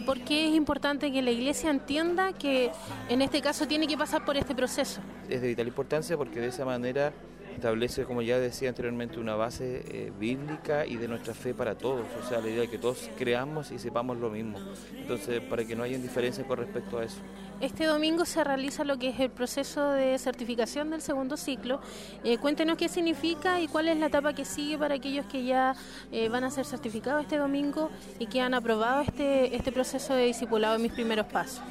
¿Por 0.06 0.20
qué 0.20 0.50
es 0.50 0.56
importante 0.56 1.12
que 1.12 1.22
la 1.22 1.32
iglesia 1.32 1.70
entienda 1.70 2.34
que 2.34 2.72
en 3.08 3.22
este 3.22 3.42
caso 3.42 3.68
tiene 3.68 3.88
que 3.88 3.98
pasar 3.98 4.26
por 4.26 4.36
este 4.36 4.54
proceso? 4.54 5.00
Es 5.30 5.42
de 5.42 5.48
vital 5.48 5.68
importancia 5.68 6.18
porque 6.18 6.42
de 6.42 6.48
esa 6.48 6.66
manera 6.66 7.14
establece, 7.56 8.04
como 8.06 8.22
ya 8.22 8.40
decía 8.40 8.70
anteriormente, 8.70 9.20
una 9.20 9.36
base 9.36 9.84
eh, 9.88 10.12
bíblica 10.20 10.86
y 10.86 10.98
de 10.98 11.08
nuestra 11.08 11.34
fe 11.34 11.54
para 11.54 11.76
todos, 11.76 12.06
o 12.22 12.28
sea, 12.28 12.40
la 12.40 12.50
idea 12.50 12.62
de 12.62 12.70
que 12.70 12.78
todos 12.78 13.10
creamos 13.18 13.72
y 13.72 13.80
sepamos 13.80 14.18
lo 14.18 14.30
mismo. 14.30 14.60
Entonces, 14.96 15.42
para 15.42 15.66
que 15.66 15.76
no 15.76 15.84
haya 15.84 15.96
indiferencia 15.96 16.46
con 16.46 16.58
respecto 16.58 17.00
a 17.00 17.06
eso. 17.06 17.20
Este 17.62 17.86
domingo 17.86 18.26
se 18.26 18.44
realiza 18.44 18.84
lo 18.84 18.98
que 18.98 19.10
es 19.10 19.20
el 19.20 19.30
proceso 19.30 19.92
de 19.92 20.18
certificación 20.18 20.90
del 20.90 21.02
segundo 21.02 21.38
ciclo. 21.38 21.80
Eh, 22.24 22.38
cuéntenos 22.38 22.78
qué 22.78 22.90
significa 22.90 23.62
y 23.62 23.68
cuál 23.68 23.88
es 23.88 23.98
la 23.98 24.08
etapa 24.08 24.34
que 24.34 24.44
sigue 24.44 24.78
para 24.78 24.96
aquellos 24.96 25.26
que 25.28 25.46
ya 25.46 25.76
eh, 26.12 26.30
van 26.30 26.44
a 26.44 26.52
ser 26.52 26.66
certificados 26.66 27.22
este 27.22 27.38
domingo 27.38 27.90
y 28.20 28.28
que 28.28 28.42
han 28.42 28.54
aprobado 28.54 29.02
este, 29.02 29.56
este 29.56 29.72
proceso 29.72 30.14
de 30.14 30.26
discipulado 30.26 30.76
en 30.76 30.82
mis 30.82 30.92
primeros 30.92 31.28
pasos. 31.28 31.64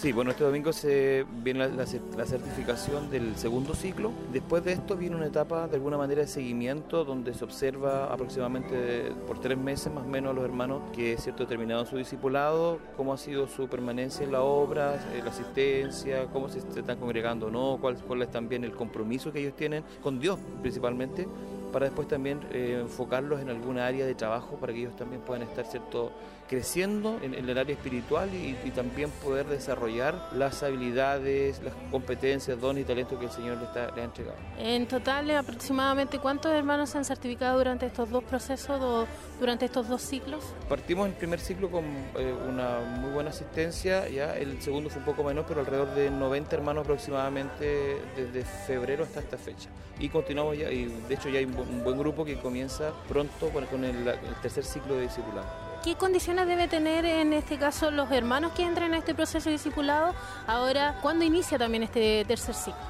Sí, 0.00 0.12
bueno, 0.12 0.30
este 0.30 0.44
domingo 0.44 0.72
se 0.72 1.26
viene 1.42 1.68
la, 1.70 1.84
certificación 1.84 3.10
del 3.10 3.34
segundo 3.34 3.74
ciclo. 3.74 4.12
Después 4.32 4.62
de 4.62 4.74
esto 4.74 4.96
viene 4.96 5.16
una 5.16 5.26
etapa 5.26 5.66
de 5.66 5.74
alguna 5.74 5.98
manera 5.98 6.20
de 6.20 6.28
seguimiento 6.28 7.04
donde 7.04 7.34
se 7.34 7.42
observa 7.42 8.04
aproximadamente 8.04 9.10
por 9.26 9.40
tres 9.40 9.58
meses 9.58 9.92
más 9.92 10.04
o 10.04 10.08
menos 10.08 10.30
a 10.30 10.34
los 10.34 10.44
hermanos 10.44 10.82
que 10.94 11.14
es 11.14 11.24
cierto 11.24 11.48
terminado 11.48 11.84
su 11.84 11.96
discipulado, 11.96 12.78
cómo 12.96 13.12
ha 13.12 13.18
sido 13.18 13.48
su 13.48 13.66
permanencia 13.66 14.24
en 14.24 14.30
la 14.30 14.42
obra, 14.42 14.94
eh, 15.12 15.20
la 15.20 15.30
asistencia, 15.30 16.26
cómo 16.32 16.48
se, 16.48 16.58
están 16.58 17.00
congregando 17.00 17.48
o 17.48 17.50
no, 17.50 17.78
cuál, 17.80 17.96
cuál 17.96 18.22
es 18.22 18.30
también 18.30 18.62
el 18.62 18.76
compromiso 18.76 19.32
que 19.32 19.40
ellos 19.40 19.56
tienen 19.56 19.82
con 20.00 20.20
Dios 20.20 20.38
principalmente 20.62 21.26
para 21.72 21.86
después 21.86 22.08
también 22.08 22.40
eh, 22.52 22.78
enfocarlos 22.80 23.40
en 23.40 23.50
alguna 23.50 23.86
área 23.86 24.06
de 24.06 24.14
trabajo 24.14 24.56
para 24.56 24.72
que 24.72 24.80
ellos 24.80 24.96
también 24.96 25.22
puedan 25.22 25.42
estar 25.42 25.66
cierto 25.66 26.12
creciendo 26.48 27.18
en, 27.22 27.34
el 27.34 27.56
área 27.56 27.74
espiritual 27.74 28.30
y, 28.34 28.54
también 28.70 29.10
poder 29.10 29.46
desarrollar 29.46 30.30
las 30.32 30.62
habilidades, 30.62 31.60
las 31.62 31.74
competencias, 31.90 32.60
dones 32.60 32.84
y 32.84 32.86
talentos 32.86 33.18
que 33.18 33.26
el 33.26 33.30
Señor 33.30 33.58
les, 33.58 33.76
ha 33.76 34.04
entregado. 34.04 34.36
En 34.58 34.86
total, 34.86 35.30
aproximadamente, 35.32 36.18
¿cuántos 36.18 36.52
hermanos 36.52 36.90
se 36.90 36.98
han 36.98 37.04
certificado 37.04 37.58
durante 37.58 37.86
estos 37.86 38.08
dos 38.10 38.22
procesos, 38.22 38.80
o 38.80 39.06
durante 39.40 39.64
estos 39.64 39.88
dos 39.88 40.02
ciclos? 40.02 40.44
Partimos 40.68 41.06
en 41.06 41.12
el 41.12 41.18
primer 41.18 41.40
ciclo 41.40 41.70
con 41.70 41.84
eh, 41.84 42.34
una 42.48 42.80
muy 42.80 43.10
buena 43.10 43.30
asistencia, 43.30 44.08
ya 44.08 44.36
el 44.36 44.60
segundo 44.62 44.90
fue 44.90 45.00
un 45.00 45.06
poco 45.06 45.24
menos, 45.24 45.44
pero 45.48 45.60
alrededor 45.60 45.94
de 45.94 46.10
90 46.10 46.54
hermanos 46.54 46.84
aproximadamente 46.84 48.00
desde 48.16 48.44
febrero 48.44 49.04
hasta 49.04 49.20
esta 49.20 49.36
fecha. 49.36 49.68
Y 49.98 50.08
continuamos 50.08 50.56
ya, 50.56 50.70
y 50.70 50.84
de 51.08 51.14
hecho 51.14 51.28
ya 51.28 51.40
hay 51.40 51.44
un 51.44 51.82
buen 51.82 51.98
grupo 51.98 52.24
que 52.24 52.38
comienza 52.38 52.92
pronto 53.08 53.48
con 53.50 53.84
el, 53.84 54.06
el 54.06 54.34
tercer 54.40 54.64
ciclo 54.64 54.94
de 54.94 55.02
discipulado. 55.02 55.67
¿Qué 55.84 55.94
condiciones 55.94 56.48
debe 56.48 56.66
tener 56.66 57.04
en 57.04 57.32
este 57.32 57.56
caso 57.56 57.92
los 57.92 58.10
hermanos 58.10 58.50
que 58.52 58.64
entren 58.64 58.94
a 58.94 58.98
este 58.98 59.14
proceso 59.14 59.48
de 59.48 59.52
discipulado? 59.52 60.12
Ahora, 60.48 60.98
¿cuándo 61.02 61.24
inicia 61.24 61.56
también 61.56 61.84
este 61.84 62.24
tercer 62.26 62.56
ciclo? 62.56 62.80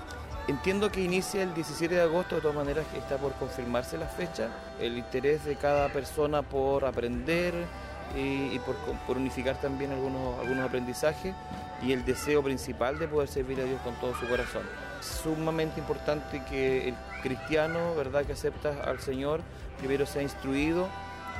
Entiendo 0.48 0.90
que 0.90 1.02
inicia 1.02 1.42
el 1.42 1.52
17 1.52 1.94
de 1.94 2.00
agosto, 2.00 2.36
de 2.36 2.40
todas 2.40 2.56
maneras 2.56 2.86
está 2.96 3.18
por 3.18 3.34
confirmarse 3.34 3.98
la 3.98 4.06
fecha. 4.06 4.48
El 4.80 4.96
interés 4.96 5.44
de 5.44 5.56
cada 5.56 5.90
persona 5.92 6.40
por 6.40 6.86
aprender 6.86 7.52
y, 8.16 8.58
por, 8.60 8.76
unificar 9.18 9.60
también 9.60 9.92
algunos, 9.92 10.40
algunos 10.40 10.66
aprendizajes 10.66 11.34
y 11.82 11.92
el 11.92 12.06
deseo 12.06 12.42
principal 12.42 12.98
de 12.98 13.06
poder 13.06 13.28
servir 13.28 13.60
a 13.60 13.64
Dios 13.64 13.82
con 13.82 13.94
todo 13.96 14.14
su 14.14 14.26
corazón. 14.26 14.62
Sumamente 15.02 15.78
importante 15.78 16.42
que 16.48 16.88
el 16.88 16.94
cristiano, 17.22 17.94
¿verdad?, 17.94 18.24
que 18.24 18.32
acepta 18.32 18.70
al 18.82 18.98
Señor, 19.00 19.42
primero 19.78 20.06
sea 20.06 20.22
instruido 20.22 20.88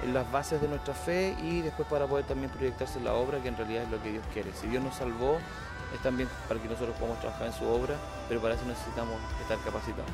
en 0.04 0.14
las 0.14 0.30
bases 0.30 0.60
de 0.60 0.68
nuestra 0.68 0.94
fe 0.94 1.36
y 1.42 1.60
después 1.60 1.88
para 1.88 2.06
poder 2.06 2.24
también 2.24 2.50
proyectarse 2.50 2.98
en 2.98 3.04
la 3.04 3.14
obra, 3.14 3.42
que 3.42 3.48
en 3.48 3.56
realidad 3.56 3.82
es 3.84 3.90
lo 3.90 4.02
que 4.02 4.12
Dios 4.12 4.24
quiere. 4.32 4.52
Si 4.52 4.66
Dios 4.68 4.82
nos 4.82 4.94
salvó, 4.94 5.38
es 5.94 6.00
también 6.02 6.28
para 6.46 6.60
que 6.60 6.68
nosotros 6.68 6.96
podamos 6.96 7.20
trabajar 7.20 7.46
en 7.46 7.52
su 7.52 7.64
obra, 7.64 7.94
pero 8.28 8.40
para 8.40 8.54
eso 8.54 8.64
necesitamos 8.66 9.14
estar 9.42 9.58
capacitados. 9.64 10.10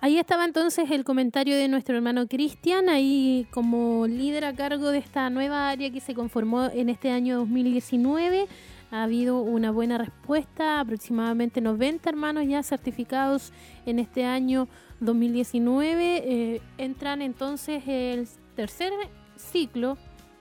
Ahí 0.00 0.16
estaba 0.16 0.44
entonces 0.44 0.90
el 0.92 1.02
comentario 1.02 1.56
de 1.56 1.66
nuestro 1.66 1.96
hermano 1.96 2.28
Cristian, 2.28 2.88
ahí 2.88 3.48
como 3.50 4.06
líder 4.06 4.44
a 4.44 4.54
cargo 4.54 4.90
de 4.90 4.98
esta 4.98 5.28
nueva 5.28 5.68
área 5.68 5.90
que 5.90 6.00
se 6.00 6.14
conformó 6.14 6.66
en 6.66 6.88
este 6.88 7.10
año 7.10 7.38
2019. 7.38 8.46
Ha 8.92 9.02
habido 9.02 9.42
una 9.42 9.72
buena 9.72 9.98
respuesta, 9.98 10.78
aproximadamente 10.78 11.60
90 11.60 12.08
hermanos 12.08 12.46
ya 12.46 12.62
certificados 12.62 13.52
en 13.86 13.98
este 13.98 14.24
año 14.24 14.68
2019. 15.00 16.22
Eh, 16.24 16.62
entran 16.78 17.22
entonces 17.22 17.82
el 17.86 18.28
tercer 18.54 18.92
ciclo 19.36 19.96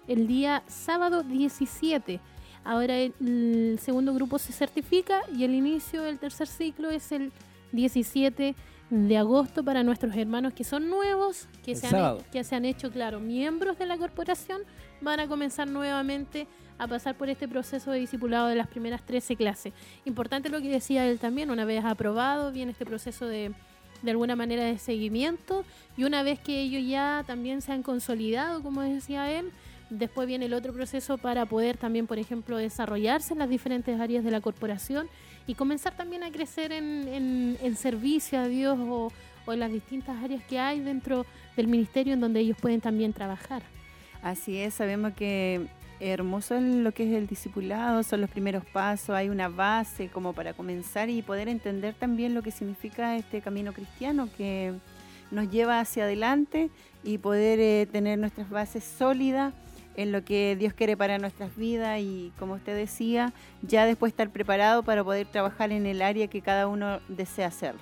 el 0.07 0.27
día 0.27 0.63
sábado 0.67 1.23
17. 1.23 2.19
Ahora 2.63 2.97
el 2.97 3.79
segundo 3.81 4.13
grupo 4.13 4.39
se 4.39 4.51
certifica 4.51 5.21
y 5.33 5.43
el 5.43 5.53
inicio 5.53 6.01
del 6.01 6.19
tercer 6.19 6.47
ciclo 6.47 6.89
es 6.89 7.11
el 7.11 7.31
17 7.71 8.55
de 8.89 9.17
agosto 9.17 9.63
para 9.63 9.83
nuestros 9.83 10.15
hermanos 10.15 10.53
que 10.53 10.63
son 10.63 10.89
nuevos, 10.89 11.47
que, 11.63 11.75
se 11.75 11.87
han, 11.87 12.17
que 12.31 12.43
se 12.43 12.55
han 12.55 12.65
hecho, 12.65 12.89
claro, 12.91 13.19
miembros 13.19 13.77
de 13.77 13.85
la 13.85 13.97
corporación, 13.97 14.61
van 15.01 15.19
a 15.19 15.27
comenzar 15.27 15.67
nuevamente 15.67 16.47
a 16.77 16.87
pasar 16.87 17.17
por 17.17 17.29
este 17.29 17.47
proceso 17.47 17.91
de 17.91 17.99
discipulado 17.99 18.47
de 18.47 18.55
las 18.55 18.67
primeras 18.67 19.05
13 19.05 19.35
clases. 19.35 19.73
Importante 20.05 20.49
lo 20.49 20.61
que 20.61 20.69
decía 20.69 21.05
él 21.05 21.19
también, 21.19 21.49
una 21.51 21.65
vez 21.65 21.83
aprobado, 21.83 22.51
viene 22.51 22.71
este 22.71 22.85
proceso 22.85 23.25
de, 23.25 23.53
de 24.01 24.11
alguna 24.11 24.35
manera 24.35 24.63
de 24.63 24.77
seguimiento 24.77 25.65
y 25.95 26.03
una 26.03 26.23
vez 26.23 26.39
que 26.39 26.61
ellos 26.61 26.83
ya 26.87 27.23
también 27.25 27.61
se 27.61 27.71
han 27.71 27.83
consolidado, 27.83 28.61
como 28.61 28.81
decía 28.81 29.31
él, 29.31 29.51
después 29.89 30.27
viene 30.27 30.45
el 30.45 30.53
otro 30.53 30.73
proceso 30.73 31.17
para 31.17 31.45
poder 31.45 31.77
también, 31.77 32.07
por 32.07 32.19
ejemplo, 32.19 32.57
desarrollarse 32.57 33.33
en 33.33 33.39
las 33.39 33.49
diferentes 33.49 33.99
áreas 33.99 34.23
de 34.23 34.31
la 34.31 34.41
corporación 34.41 35.07
y 35.45 35.55
comenzar 35.55 35.95
también 35.95 36.23
a 36.23 36.31
crecer 36.31 36.71
en, 36.71 37.57
en, 37.61 37.75
servicio 37.75 38.39
a 38.39 38.47
Dios 38.47 38.77
o, 38.79 39.11
o 39.45 39.53
en 39.53 39.59
las 39.59 39.71
distintas 39.71 40.21
áreas 40.23 40.43
que 40.43 40.59
hay 40.59 40.81
dentro 40.81 41.25
del 41.55 41.67
ministerio 41.67 42.13
en 42.13 42.19
donde 42.19 42.41
ellos 42.41 42.57
pueden 42.59 42.81
también 42.81 43.13
trabajar. 43.13 43.63
Así 44.21 44.57
es, 44.57 44.73
sabemos 44.73 45.13
que 45.13 45.67
hermoso 45.99 46.59
lo 46.59 46.91
que 46.91 47.03
es 47.09 47.15
el 47.15 47.27
discipulado, 47.27 48.03
son 48.03 48.21
los 48.21 48.29
primeros 48.29 48.63
pasos, 48.65 49.09
hay 49.09 49.29
una 49.29 49.49
base 49.49 50.09
como 50.09 50.33
para 50.33 50.53
comenzar 50.53 51.09
y 51.09 51.21
poder 51.21 51.47
entender 51.47 51.93
también 51.95 52.33
lo 52.33 52.41
que 52.41 52.51
significa 52.51 53.15
este 53.15 53.41
camino 53.41 53.73
cristiano 53.73 54.29
que 54.37 54.73
nos 55.31 55.49
lleva 55.49 55.79
hacia 55.79 56.03
adelante 56.03 56.69
y 57.03 57.17
poder 57.17 57.59
eh, 57.59 57.87
tener 57.91 58.19
nuestras 58.19 58.49
bases 58.49 58.83
sólidas 58.83 59.53
en 59.95 60.11
lo 60.11 60.23
que 60.23 60.55
Dios 60.57 60.73
quiere 60.73 60.95
para 60.95 61.17
nuestras 61.17 61.55
vidas 61.55 61.99
y 61.99 62.31
como 62.37 62.53
usted 62.53 62.75
decía, 62.75 63.33
ya 63.63 63.85
después 63.85 64.13
estar 64.13 64.29
preparado 64.29 64.83
para 64.83 65.03
poder 65.03 65.25
trabajar 65.27 65.71
en 65.71 65.85
el 65.85 66.01
área 66.01 66.27
que 66.27 66.41
cada 66.41 66.67
uno 66.67 66.99
desea 67.07 67.47
hacerlo. 67.47 67.81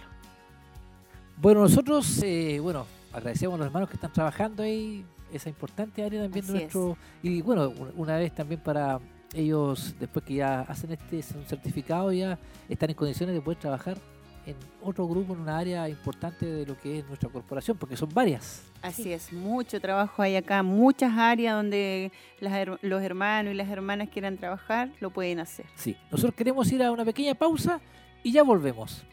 Bueno, 1.38 1.62
nosotros, 1.62 2.22
eh, 2.24 2.60
bueno, 2.62 2.86
agradecemos 3.12 3.56
a 3.56 3.58
los 3.58 3.68
hermanos 3.68 3.90
que 3.90 3.96
están 3.96 4.14
trabajando 4.14 4.64
ahí, 4.64 5.04
esa 5.38 5.50
importante 5.50 6.04
área 6.04 6.24
también 6.24 6.46
de 6.46 6.54
nuestro... 6.54 6.98
Y 7.22 7.42
bueno, 7.42 7.74
una 7.96 8.18
vez 8.18 8.34
también 8.34 8.62
para 8.62 9.00
ellos, 9.34 9.96
después 10.00 10.24
que 10.26 10.36
ya 10.36 10.62
hacen 10.62 10.92
este 10.92 11.22
certificado, 11.22 12.12
ya 12.12 12.40
están 12.70 12.90
en 12.90 12.96
condiciones 12.96 13.36
de 13.36 13.42
poder 13.42 13.60
trabajar 13.60 13.98
en 14.46 14.56
otro 14.84 15.08
grupo, 15.08 15.34
en 15.34 15.40
una 15.40 15.58
área 15.58 15.90
importante 15.90 16.46
de 16.46 16.66
lo 16.68 16.80
que 16.80 17.00
es 17.00 17.08
nuestra 17.08 17.30
corporación, 17.30 17.78
porque 17.78 17.98
son 17.98 18.10
varias. 18.14 18.62
Así 18.84 19.12
es, 19.12 19.34
mucho 19.34 19.82
trabajo 19.82 20.22
hay 20.22 20.36
acá, 20.36 20.62
muchas 20.62 21.12
áreas 21.18 21.56
donde 21.56 22.12
los 22.40 23.02
hermanos 23.02 23.54
y 23.54 23.58
las 23.58 23.68
hermanas 23.70 24.10
quieran 24.10 24.38
trabajar, 24.38 24.92
lo 25.00 25.10
pueden 25.10 25.40
hacer. 25.40 25.66
Sí, 25.74 25.98
nosotros 26.12 26.36
queremos 26.36 26.72
ir 26.72 26.84
a 26.84 26.92
una 26.92 27.04
pequeña 27.04 27.34
pausa 27.34 27.82
y 28.24 28.32
ya 28.32 28.44
volvemos. 28.44 29.04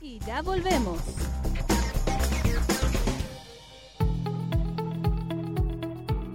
Y 0.00 0.18
ya 0.20 0.42
volvemos. 0.42 1.00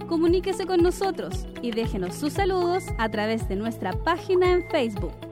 Comuníquese 0.08 0.66
con 0.66 0.82
nosotros 0.82 1.46
y 1.62 1.70
déjenos 1.70 2.14
sus 2.14 2.34
saludos 2.34 2.84
a 2.98 3.08
través 3.08 3.48
de 3.48 3.56
nuestra 3.56 3.92
página 4.04 4.52
en 4.52 4.68
Facebook 4.68 5.31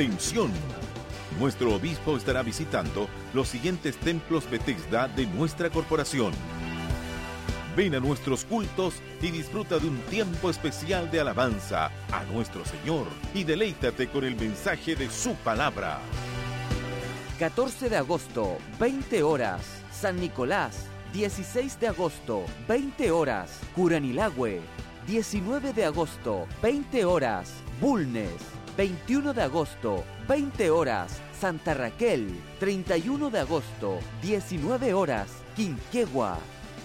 Atención. 0.00 0.50
Nuestro 1.38 1.74
obispo 1.74 2.16
estará 2.16 2.42
visitando 2.42 3.06
los 3.34 3.48
siguientes 3.48 3.98
templos 3.98 4.50
Bethesda 4.50 5.08
de 5.08 5.26
nuestra 5.26 5.68
corporación. 5.68 6.32
Ven 7.76 7.94
a 7.94 8.00
nuestros 8.00 8.46
cultos 8.46 8.94
y 9.20 9.30
disfruta 9.30 9.78
de 9.78 9.88
un 9.88 9.98
tiempo 10.04 10.48
especial 10.48 11.10
de 11.10 11.20
alabanza 11.20 11.90
a 12.12 12.24
nuestro 12.32 12.64
Señor 12.64 13.08
y 13.34 13.44
deleítate 13.44 14.08
con 14.08 14.24
el 14.24 14.36
mensaje 14.36 14.96
de 14.96 15.10
su 15.10 15.34
palabra. 15.34 15.98
14 17.38 17.90
de 17.90 17.98
agosto, 17.98 18.56
20 18.78 19.22
horas, 19.22 19.60
San 19.92 20.18
Nicolás. 20.18 20.86
16 21.12 21.78
de 21.78 21.88
agosto, 21.88 22.46
20 22.66 23.10
horas, 23.10 23.50
Curanilagüe. 23.76 24.62
19 25.06 25.74
de 25.74 25.84
agosto, 25.84 26.46
20 26.62 27.04
horas, 27.04 27.52
Bulnes. 27.82 28.59
21 28.80 29.34
de 29.34 29.42
agosto, 29.42 30.04
20 30.26 30.70
horas, 30.70 31.20
Santa 31.38 31.74
Raquel. 31.74 32.30
31 32.60 33.28
de 33.28 33.40
agosto, 33.40 33.98
19 34.22 34.94
horas, 34.94 35.28
Quinquegua. 35.54 36.38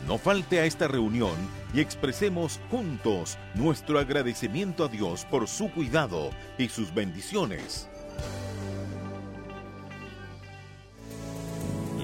No 0.06 0.18
falte 0.18 0.60
a 0.60 0.66
esta 0.66 0.90
reunión 0.90 1.36
y 1.74 1.80
expresemos 1.80 2.60
juntos 2.70 3.38
nuestro 3.54 3.98
agradecimiento 3.98 4.84
a 4.84 4.88
Dios 4.90 5.24
por 5.32 5.48
su 5.48 5.72
cuidado 5.72 6.32
y 6.58 6.68
sus 6.68 6.94
bendiciones. 6.94 7.88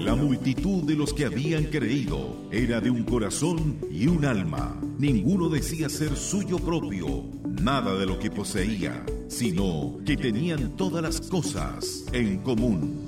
La 0.00 0.14
multitud 0.14 0.84
de 0.84 0.94
los 0.94 1.12
que 1.12 1.26
habían 1.26 1.64
creído 1.64 2.48
era 2.50 2.80
de 2.80 2.88
un 2.88 3.04
corazón 3.04 3.78
y 3.90 4.06
un 4.06 4.24
alma. 4.24 4.74
Ninguno 4.96 5.50
decía 5.50 5.90
ser 5.90 6.16
suyo 6.16 6.58
propio 6.58 7.26
nada 7.60 7.94
de 7.94 8.06
lo 8.06 8.18
que 8.18 8.30
poseía, 8.30 9.04
sino 9.32 9.98
que 10.04 10.16
tenían 10.16 10.76
todas 10.76 11.02
las 11.02 11.20
cosas 11.22 12.04
en 12.12 12.38
común. 12.38 13.06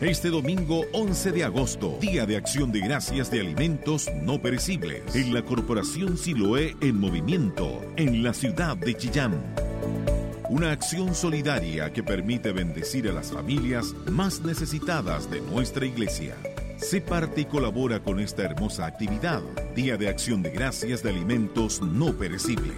Este 0.00 0.30
domingo 0.30 0.84
11 0.92 1.32
de 1.32 1.44
agosto, 1.44 1.98
Día 2.00 2.26
de 2.26 2.36
Acción 2.36 2.70
de 2.70 2.80
Gracias 2.80 3.30
de 3.30 3.40
Alimentos 3.40 4.08
No 4.22 4.40
Perecibles, 4.40 5.16
en 5.16 5.34
la 5.34 5.42
Corporación 5.42 6.16
Siloé 6.16 6.76
en 6.80 7.00
movimiento, 7.00 7.82
en 7.96 8.22
la 8.22 8.32
ciudad 8.32 8.76
de 8.76 8.94
Chillán. 8.94 9.34
Una 10.48 10.70
acción 10.70 11.14
solidaria 11.14 11.92
que 11.92 12.04
permite 12.04 12.52
bendecir 12.52 13.08
a 13.08 13.12
las 13.12 13.32
familias 13.32 13.94
más 14.12 14.42
necesitadas 14.42 15.28
de 15.28 15.40
nuestra 15.40 15.86
iglesia. 15.86 16.36
Sé 16.76 17.00
parte 17.00 17.40
y 17.40 17.44
colabora 17.46 18.00
con 18.00 18.20
esta 18.20 18.44
hermosa 18.44 18.86
actividad, 18.86 19.42
Día 19.74 19.96
de 19.96 20.08
Acción 20.08 20.42
de 20.42 20.50
Gracias 20.50 21.02
de 21.02 21.10
Alimentos 21.10 21.82
No 21.82 22.12
Perecibles. 22.12 22.76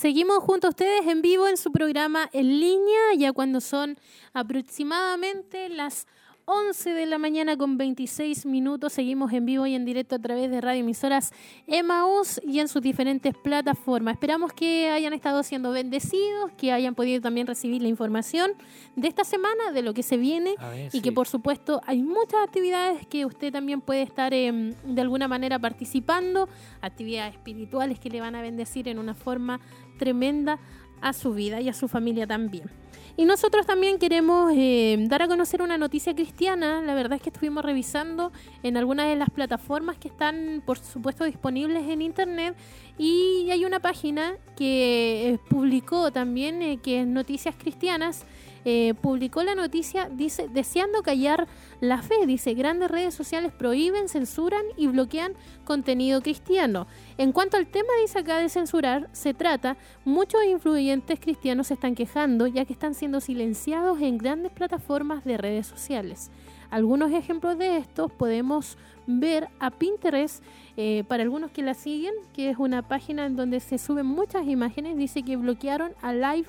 Seguimos 0.00 0.38
junto 0.38 0.66
a 0.66 0.70
ustedes 0.70 1.06
en 1.08 1.20
vivo 1.20 1.46
en 1.46 1.58
su 1.58 1.72
programa 1.72 2.30
en 2.32 2.58
línea, 2.58 3.12
ya 3.18 3.34
cuando 3.34 3.60
son 3.60 3.98
aproximadamente 4.32 5.68
las 5.68 6.06
11 6.52 6.94
de 6.94 7.06
la 7.06 7.18
mañana 7.18 7.56
con 7.56 7.78
26 7.78 8.44
minutos. 8.46 8.92
Seguimos 8.92 9.32
en 9.32 9.46
vivo 9.46 9.66
y 9.66 9.74
en 9.76 9.84
directo 9.84 10.16
a 10.16 10.18
través 10.18 10.50
de 10.50 10.60
radio 10.60 10.80
emisoras 10.80 11.32
Emaús 11.68 12.40
y 12.44 12.58
en 12.58 12.66
sus 12.66 12.82
diferentes 12.82 13.34
plataformas. 13.36 14.14
Esperamos 14.14 14.52
que 14.52 14.90
hayan 14.90 15.12
estado 15.12 15.44
siendo 15.44 15.70
bendecidos, 15.70 16.50
que 16.58 16.72
hayan 16.72 16.96
podido 16.96 17.20
también 17.20 17.46
recibir 17.46 17.82
la 17.82 17.88
información 17.88 18.50
de 18.96 19.06
esta 19.06 19.22
semana, 19.22 19.70
de 19.72 19.82
lo 19.82 19.94
que 19.94 20.02
se 20.02 20.16
viene 20.16 20.56
y 20.92 21.02
que 21.02 21.12
por 21.12 21.28
supuesto 21.28 21.80
hay 21.86 22.02
muchas 22.02 22.42
actividades 22.42 23.06
que 23.06 23.26
usted 23.26 23.52
también 23.52 23.80
puede 23.80 24.02
estar 24.02 24.34
em, 24.34 24.74
de 24.84 25.00
alguna 25.02 25.28
manera 25.28 25.58
participando, 25.60 26.48
actividades 26.80 27.34
espirituales 27.34 28.00
que 28.00 28.10
le 28.10 28.20
van 28.20 28.34
a 28.34 28.42
bendecir 28.42 28.88
en 28.88 28.98
una 28.98 29.14
forma 29.14 29.60
tremenda 30.00 30.58
a 31.02 31.12
su 31.12 31.32
vida 31.34 31.60
y 31.60 31.68
a 31.68 31.74
su 31.74 31.86
familia 31.86 32.26
también. 32.26 32.70
Y 33.16 33.26
nosotros 33.26 33.66
también 33.66 33.98
queremos 33.98 34.50
eh, 34.56 34.96
dar 35.08 35.20
a 35.20 35.28
conocer 35.28 35.60
una 35.60 35.76
noticia 35.76 36.14
cristiana. 36.14 36.80
La 36.80 36.94
verdad 36.94 37.16
es 37.16 37.22
que 37.22 37.28
estuvimos 37.28 37.62
revisando 37.62 38.32
en 38.62 38.78
algunas 38.78 39.08
de 39.08 39.16
las 39.16 39.28
plataformas 39.28 39.98
que 39.98 40.08
están, 40.08 40.62
por 40.64 40.78
supuesto, 40.78 41.24
disponibles 41.24 41.86
en 41.86 42.00
Internet. 42.00 42.56
Y 42.96 43.48
hay 43.50 43.66
una 43.66 43.78
página 43.80 44.36
que 44.56 45.28
eh, 45.28 45.38
publicó 45.50 46.10
también, 46.10 46.62
eh, 46.62 46.78
que 46.82 47.02
es 47.02 47.06
Noticias 47.06 47.54
Cristianas, 47.58 48.24
eh, 48.64 48.94
publicó 49.00 49.42
la 49.42 49.54
noticia, 49.54 50.08
dice, 50.10 50.48
deseando 50.48 51.02
callar 51.02 51.48
la 51.80 52.02
fe, 52.02 52.26
dice, 52.26 52.54
grandes 52.54 52.90
redes 52.90 53.14
sociales 53.14 53.52
prohíben, 53.52 54.08
censuran 54.08 54.62
y 54.76 54.86
bloquean 54.86 55.32
contenido 55.64 56.20
cristiano. 56.20 56.86
En 57.16 57.32
cuanto 57.32 57.56
al 57.56 57.66
tema, 57.66 57.88
dice 58.02 58.18
acá 58.18 58.38
de 58.38 58.48
censurar, 58.48 59.08
se 59.12 59.34
trata, 59.34 59.76
muchos 60.04 60.44
influyentes 60.44 61.20
cristianos 61.20 61.68
se 61.68 61.74
están 61.74 61.94
quejando 61.94 62.46
ya 62.46 62.64
que 62.64 62.72
están 62.72 62.94
siendo 62.94 63.20
silenciados 63.20 64.00
en 64.00 64.18
grandes 64.18 64.52
plataformas 64.52 65.24
de 65.24 65.36
redes 65.36 65.66
sociales. 65.66 66.30
Algunos 66.70 67.10
ejemplos 67.10 67.58
de 67.58 67.78
estos 67.78 68.12
podemos 68.12 68.78
ver 69.06 69.48
a 69.58 69.70
Pinterest, 69.70 70.42
eh, 70.76 71.04
para 71.08 71.22
algunos 71.22 71.50
que 71.50 71.62
la 71.62 71.74
siguen, 71.74 72.14
que 72.32 72.50
es 72.50 72.58
una 72.58 72.82
página 72.82 73.26
en 73.26 73.36
donde 73.36 73.58
se 73.60 73.78
suben 73.78 74.06
muchas 74.06 74.46
imágenes, 74.46 74.96
dice 74.96 75.22
que 75.22 75.36
bloquearon 75.36 75.92
a 76.00 76.12
Live 76.12 76.46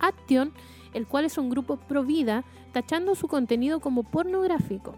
Action 0.00 0.52
el 0.94 1.06
cual 1.06 1.24
es 1.26 1.36
un 1.36 1.50
grupo 1.50 1.76
pro 1.76 2.04
vida, 2.04 2.44
tachando 2.72 3.14
su 3.14 3.28
contenido 3.28 3.80
como 3.80 4.02
pornográfico. 4.02 4.94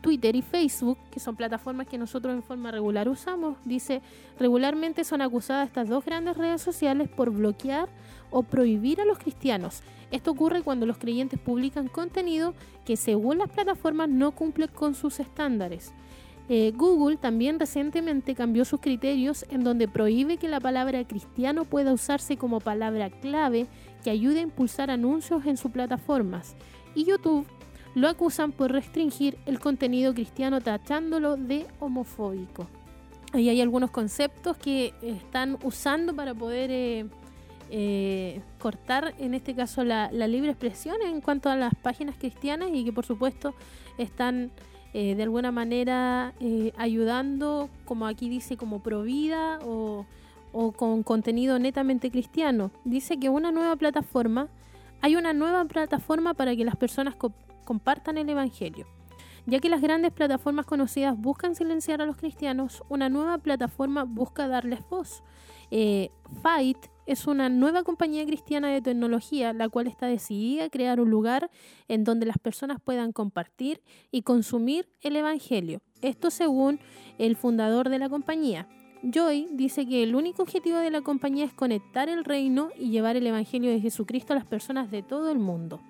Twitter 0.00 0.34
y 0.34 0.42
Facebook, 0.42 0.98
que 1.10 1.20
son 1.20 1.36
plataformas 1.36 1.86
que 1.86 1.98
nosotros 1.98 2.34
en 2.34 2.42
forma 2.42 2.70
regular 2.70 3.08
usamos, 3.08 3.56
dice, 3.64 4.00
regularmente 4.38 5.04
son 5.04 5.20
acusadas 5.20 5.68
estas 5.68 5.88
dos 5.88 6.04
grandes 6.04 6.36
redes 6.36 6.62
sociales 6.62 7.08
por 7.08 7.30
bloquear 7.30 7.88
o 8.30 8.42
prohibir 8.42 9.00
a 9.00 9.04
los 9.04 9.18
cristianos. 9.18 9.82
Esto 10.10 10.30
ocurre 10.32 10.62
cuando 10.62 10.86
los 10.86 10.98
creyentes 10.98 11.38
publican 11.38 11.88
contenido 11.88 12.54
que 12.84 12.96
según 12.96 13.38
las 13.38 13.50
plataformas 13.50 14.08
no 14.08 14.32
cumple 14.32 14.68
con 14.68 14.94
sus 14.94 15.20
estándares. 15.20 15.92
Eh, 16.48 16.72
Google 16.74 17.16
también 17.16 17.60
recientemente 17.60 18.34
cambió 18.34 18.64
sus 18.64 18.80
criterios 18.80 19.46
en 19.50 19.62
donde 19.62 19.86
prohíbe 19.86 20.36
que 20.36 20.48
la 20.48 20.58
palabra 20.58 21.04
cristiano 21.06 21.64
pueda 21.64 21.92
usarse 21.92 22.36
como 22.36 22.58
palabra 22.58 23.08
clave 23.08 23.68
que 24.02 24.10
ayude 24.10 24.40
a 24.40 24.42
impulsar 24.42 24.90
anuncios 24.90 25.46
en 25.46 25.56
sus 25.56 25.70
plataformas. 25.70 26.56
Y 26.94 27.04
YouTube 27.04 27.46
lo 27.94 28.08
acusan 28.08 28.52
por 28.52 28.72
restringir 28.72 29.36
el 29.46 29.58
contenido 29.58 30.14
cristiano 30.14 30.60
tachándolo 30.60 31.36
de 31.36 31.66
homofóbico. 31.80 32.68
Ahí 33.32 33.48
hay 33.48 33.60
algunos 33.60 33.90
conceptos 33.90 34.56
que 34.56 34.92
están 35.02 35.58
usando 35.62 36.14
para 36.14 36.34
poder 36.34 36.70
eh, 36.72 37.06
eh, 37.70 38.40
cortar, 38.58 39.14
en 39.18 39.34
este 39.34 39.54
caso, 39.54 39.84
la, 39.84 40.10
libre 40.10 40.50
expresión 40.50 40.96
en 41.02 41.20
cuanto 41.20 41.48
a 41.48 41.56
las 41.56 41.74
páginas 41.74 42.16
cristianas 42.18 42.70
y 42.72 42.84
que 42.84 42.92
por 42.92 43.06
supuesto 43.06 43.54
están 43.98 44.50
eh, 44.92 45.14
de 45.14 45.22
alguna 45.22 45.52
manera 45.52 46.34
ayudando, 46.76 47.70
como 47.84 48.06
aquí 48.06 48.28
dice, 48.28 48.56
como 48.56 48.82
provida 48.82 49.60
o, 49.62 50.06
o 50.52 50.72
con 50.72 51.02
contenido 51.02 51.58
netamente 51.58 52.10
cristiano. 52.10 52.70
Dice 52.84 53.18
que 53.18 53.28
una 53.28 53.52
nueva 53.52 53.76
plataforma, 53.76 54.48
hay 55.00 55.16
una 55.16 55.32
nueva 55.32 55.64
plataforma 55.64 56.34
para 56.34 56.54
que 56.56 56.64
las 56.64 56.76
personas 56.76 57.14
compartan 57.64 58.18
el 58.18 58.28
Evangelio. 58.28 58.86
Ya 59.46 59.58
que 59.58 59.70
las 59.70 59.80
grandes 59.80 60.12
plataformas 60.12 60.66
conocidas 60.66 61.18
buscan 61.18 61.54
silenciar 61.54 62.02
a 62.02 62.06
los 62.06 62.16
cristianos, 62.16 62.82
una 62.88 63.08
nueva 63.08 63.38
plataforma 63.38 64.04
busca 64.04 64.48
darles 64.48 64.80
voz. 64.88 65.22
Eh, 65.70 66.10
Fight 66.42 66.78
es 67.06 67.26
una 67.26 67.48
nueva 67.48 67.82
compañía 67.82 68.24
cristiana 68.26 68.68
de 68.68 68.82
tecnología, 68.82 69.52
la 69.52 69.68
cual 69.68 69.86
está 69.86 70.06
decidida 70.06 70.64
a 70.64 70.70
crear 70.70 71.00
un 71.00 71.10
lugar 71.10 71.50
en 71.88 72.04
donde 72.04 72.26
las 72.26 72.38
personas 72.38 72.80
puedan 72.80 73.12
compartir 73.12 73.82
y 74.12 74.22
consumir 74.22 74.88
el 75.00 75.16
Evangelio. 75.16 75.80
Esto 76.02 76.30
según 76.30 76.78
el 77.18 77.34
fundador 77.36 77.88
de 77.88 77.98
la 77.98 78.08
compañía. 78.08 78.68
Joy 79.02 79.48
dice 79.52 79.86
que 79.86 80.02
el 80.02 80.14
único 80.14 80.42
objetivo 80.42 80.76
de 80.76 80.90
la 80.90 81.00
compañía 81.00 81.46
es 81.46 81.54
conectar 81.54 82.08
el 82.08 82.24
reino 82.24 82.68
y 82.78 82.90
llevar 82.90 83.16
el 83.16 83.26
Evangelio 83.26 83.70
de 83.70 83.80
Jesucristo 83.80 84.32
a 84.32 84.36
las 84.36 84.44
personas 84.44 84.90
de 84.90 85.02
todo 85.02 85.30
el 85.30 85.38
mundo. 85.38 85.80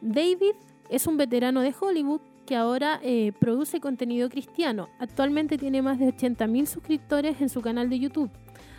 David 0.00 0.54
es 0.90 1.06
un 1.06 1.16
veterano 1.16 1.60
de 1.60 1.74
Hollywood 1.78 2.20
que 2.46 2.54
ahora 2.54 3.00
eh, 3.02 3.32
produce 3.40 3.80
contenido 3.80 4.28
cristiano. 4.28 4.88
Actualmente 5.00 5.58
tiene 5.58 5.82
más 5.82 5.98
de 5.98 6.06
80.000 6.06 6.66
suscriptores 6.66 7.40
en 7.40 7.48
su 7.48 7.62
canal 7.62 7.90
de 7.90 7.98
YouTube. 7.98 8.30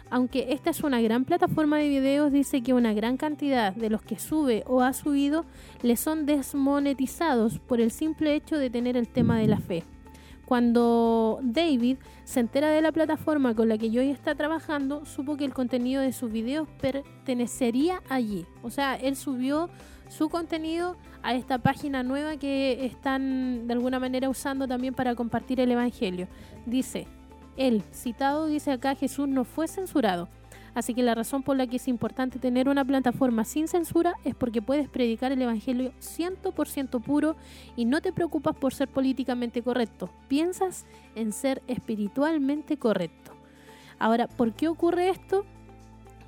Aunque 0.09 0.53
esta 0.53 0.69
es 0.69 0.83
una 0.83 1.01
gran 1.01 1.25
plataforma 1.25 1.79
de 1.79 1.89
videos, 1.89 2.31
dice 2.31 2.61
que 2.61 2.73
una 2.73 2.93
gran 2.93 3.17
cantidad 3.17 3.73
de 3.73 3.89
los 3.89 4.03
que 4.03 4.19
sube 4.19 4.63
o 4.67 4.81
ha 4.81 4.93
subido 4.93 5.45
le 5.81 5.97
son 5.97 6.25
desmonetizados 6.25 7.59
por 7.59 7.81
el 7.81 7.91
simple 7.91 8.35
hecho 8.35 8.57
de 8.57 8.69
tener 8.69 8.97
el 8.97 9.07
tema 9.07 9.39
de 9.39 9.47
la 9.47 9.57
fe. 9.57 9.83
Cuando 10.45 11.39
David 11.41 11.97
se 12.23 12.39
entera 12.39 12.69
de 12.69 12.81
la 12.81 12.91
plataforma 12.91 13.55
con 13.55 13.67
la 13.67 13.77
que 13.77 13.89
Joy 13.89 14.09
está 14.09 14.35
trabajando, 14.35 15.05
supo 15.05 15.37
que 15.37 15.45
el 15.45 15.53
contenido 15.53 16.01
de 16.01 16.13
sus 16.13 16.31
videos 16.31 16.67
pertenecería 16.79 18.01
allí. 18.09 18.45
O 18.61 18.69
sea, 18.69 18.95
él 18.95 19.15
subió 19.15 19.69
su 20.07 20.29
contenido 20.29 20.97
a 21.23 21.33
esta 21.33 21.57
página 21.57 22.03
nueva 22.03 22.37
que 22.37 22.85
están 22.85 23.67
de 23.67 23.73
alguna 23.73 23.99
manera 23.99 24.29
usando 24.29 24.67
también 24.67 24.93
para 24.93 25.15
compartir 25.15 25.59
el 25.59 25.71
Evangelio. 25.71 26.27
Dice, 26.65 27.07
él, 27.57 27.83
citado, 27.91 28.45
dice 28.45 28.71
acá, 28.71 28.95
Jesús 28.95 29.27
no 29.27 29.43
fue 29.43 29.67
censurado. 29.67 30.29
Así 30.75 30.93
que 30.93 31.03
la 31.03 31.15
razón 31.15 31.41
por 31.41 31.55
la 31.55 31.65
que 31.67 31.77
es 31.77 31.87
importante 31.87 32.37
tener 32.37 32.67
una 32.67 32.83
plataforma 32.83 33.45
sin 33.45 33.69
censura 33.69 34.15
es 34.25 34.35
porque 34.35 34.61
puedes 34.61 34.89
predicar 34.89 35.31
el 35.31 35.41
Evangelio 35.41 35.93
100% 36.01 37.01
puro 37.01 37.37
y 37.77 37.85
no 37.85 38.01
te 38.01 38.11
preocupas 38.11 38.55
por 38.57 38.73
ser 38.73 38.89
políticamente 38.89 39.63
correcto. 39.63 40.09
Piensas 40.27 40.85
en 41.15 41.31
ser 41.31 41.63
espiritualmente 41.67 42.77
correcto. 42.77 43.31
Ahora, 43.99 44.27
¿por 44.27 44.51
qué 44.51 44.67
ocurre 44.67 45.09
esto? 45.09 45.45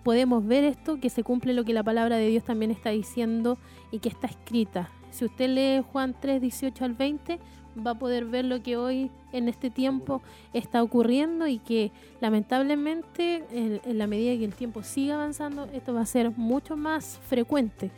Podemos 0.04 0.48
ver 0.48 0.64
esto, 0.64 1.00
que 1.02 1.10
se 1.10 1.24
cumple 1.24 1.52
lo 1.54 1.66
que 1.66 1.74
la 1.74 1.84
palabra 1.84 2.16
de 2.16 2.30
Dios 2.30 2.46
también 2.46 2.72
está 2.72 2.92
diciendo 2.92 3.58
y 3.92 4.00
que 4.00 4.08
está 4.08 4.28
escrita. 4.28 4.90
Si 5.12 5.26
usted 5.26 5.50
lee 5.50 5.84
Juan 5.92 6.16
3, 6.20 6.42
18 6.42 6.86
al 6.86 6.94
20, 6.94 7.40
va 7.86 7.92
a 7.92 7.96
poder 7.96 8.26
ver 8.26 8.46
lo 8.46 8.62
que 8.62 8.78
hoy 8.78 9.12
en 9.32 9.50
este 9.50 9.70
tiempo 9.70 10.22
está 10.54 10.82
ocurriendo 10.82 11.48
y 11.48 11.60
que 11.60 11.92
lamentablemente 12.22 13.44
en, 13.52 13.98
la 13.98 14.08
medida 14.08 14.38
que 14.38 14.46
el 14.46 14.54
tiempo 14.54 14.84
siga 14.84 15.16
avanzando 15.16 15.68
esto 15.74 15.94
va 15.94 16.02
a 16.02 16.06
ser 16.06 16.32
mucho 16.32 16.76
más 16.76 17.20
frecuente. 17.28 17.92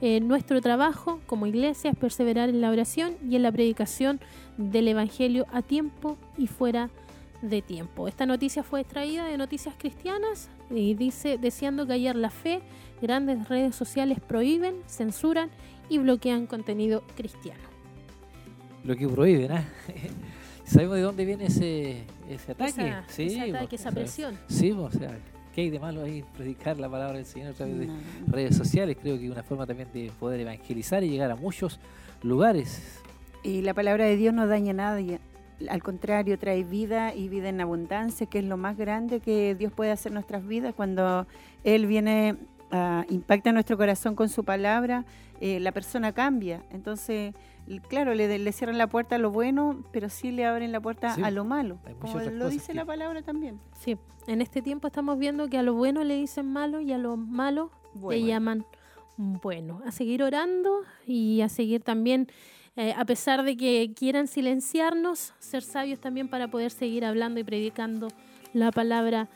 Eh, 0.00 0.20
nuestro 0.20 0.60
trabajo 0.60 1.20
como 1.26 1.46
iglesia 1.46 1.90
es 1.90 1.96
perseverar 1.96 2.48
en 2.48 2.60
la 2.60 2.70
oración 2.70 3.16
y 3.28 3.36
en 3.36 3.42
la 3.42 3.52
predicación 3.52 4.20
del 4.56 4.88
Evangelio 4.88 5.46
a 5.52 5.62
tiempo 5.62 6.16
y 6.36 6.46
fuera 6.46 6.90
de 7.42 7.62
tiempo. 7.62 8.08
Esta 8.08 8.26
noticia 8.26 8.62
fue 8.62 8.80
extraída 8.80 9.24
de 9.24 9.36
Noticias 9.38 9.74
Cristianas 9.78 10.48
y 10.70 10.94
dice, 10.94 11.38
deseando 11.38 11.86
callar 11.86 12.16
la 12.16 12.30
fe, 12.30 12.62
grandes 13.00 13.48
redes 13.48 13.76
sociales 13.76 14.18
prohíben, 14.20 14.76
censuran 14.86 15.50
y 15.88 15.98
bloquean 15.98 16.46
contenido 16.46 17.02
cristiano 17.16 17.74
lo 18.84 18.96
que 18.96 19.08
prohíben. 19.08 19.52
¿ah? 19.52 19.64
¿Sabemos 20.64 20.96
de 20.96 21.02
dónde 21.02 21.24
viene 21.24 21.46
ese, 21.46 22.04
ese 22.28 22.52
ataque? 22.52 22.70
Esa, 22.70 23.04
sí, 23.08 23.24
ese 23.24 23.40
ataque, 23.50 23.76
esa 23.76 23.90
presión. 23.92 24.38
Sí, 24.48 24.70
o 24.72 24.90
sea, 24.90 25.18
¿qué 25.54 25.62
hay 25.62 25.70
de 25.70 25.78
malo 25.78 26.02
ahí 26.02 26.24
predicar 26.36 26.78
la 26.78 26.88
palabra 26.88 27.16
del 27.16 27.26
Señor 27.26 27.50
a 27.50 27.52
través 27.52 27.78
de 27.78 27.88
redes 28.28 28.56
sociales? 28.56 28.96
Creo 29.00 29.18
que 29.18 29.26
es 29.26 29.30
una 29.30 29.42
forma 29.42 29.66
también 29.66 29.88
de 29.92 30.10
poder 30.18 30.40
evangelizar 30.40 31.02
y 31.02 31.10
llegar 31.10 31.30
a 31.30 31.36
muchos 31.36 31.80
lugares. 32.22 33.00
Y 33.42 33.60
la 33.60 33.74
palabra 33.74 34.06
de 34.06 34.16
Dios 34.16 34.32
no 34.32 34.46
daña 34.46 34.70
a 34.70 34.74
nadie. 34.74 35.20
Al 35.68 35.82
contrario, 35.82 36.38
trae 36.38 36.64
vida 36.64 37.14
y 37.14 37.28
vida 37.28 37.50
en 37.50 37.60
abundancia, 37.60 38.26
que 38.26 38.38
es 38.38 38.44
lo 38.44 38.56
más 38.56 38.76
grande 38.76 39.20
que 39.20 39.54
Dios 39.54 39.72
puede 39.72 39.90
hacer 39.90 40.10
en 40.10 40.14
nuestras 40.14 40.46
vidas 40.46 40.74
cuando 40.74 41.26
Él 41.62 41.86
viene, 41.86 42.36
a 42.70 43.04
impacta 43.10 43.52
nuestro 43.52 43.76
corazón 43.76 44.14
con 44.14 44.30
su 44.30 44.44
palabra, 44.44 45.04
eh, 45.40 45.60
la 45.60 45.72
persona 45.72 46.12
cambia. 46.12 46.62
Entonces, 46.70 47.34
claro, 47.88 48.14
le, 48.14 48.38
le, 48.38 48.52
cierran 48.52 48.78
la 48.78 48.86
puerta 48.86 49.16
a 49.16 49.18
lo 49.18 49.30
bueno, 49.30 49.84
pero 49.92 50.08
sí 50.08 50.30
le 50.30 50.44
abren 50.44 50.72
la 50.72 50.80
puerta 50.80 51.14
a 51.14 51.30
lo 51.30 51.44
malo, 51.44 51.78
como 52.00 52.20
lo 52.20 52.48
dice 52.48 52.74
la 52.74 52.84
palabra 52.84 53.22
también. 53.22 53.60
Sí, 53.78 53.96
en 54.26 54.40
este 54.40 54.62
tiempo 54.62 54.86
estamos 54.86 55.18
viendo 55.18 55.48
que 55.48 55.58
a 55.58 55.62
lo 55.62 55.74
bueno 55.74 56.04
le 56.04 56.16
dicen 56.16 56.46
malo 56.46 56.80
y 56.80 56.92
a 56.92 56.98
lo 56.98 57.16
malo 57.16 57.70
le 58.08 58.22
llaman 58.22 58.64
bueno. 59.16 59.80
A 59.86 59.92
seguir 59.92 60.22
orando 60.22 60.80
y 61.06 61.40
a 61.40 61.48
seguir 61.48 61.82
también, 61.82 62.28
eh, 62.76 62.94
a 62.96 63.04
pesar 63.04 63.44
de 63.44 63.56
que 63.56 63.92
quieran 63.94 64.26
silenciarnos, 64.26 65.32
ser 65.38 65.62
sabios 65.62 66.00
también 66.00 66.28
para 66.28 66.48
poder 66.48 66.70
seguir 66.70 67.04
hablando 67.04 67.40
y 67.40 67.44
predicando 67.44 68.08
la 68.52 68.70
palabra 68.70 69.28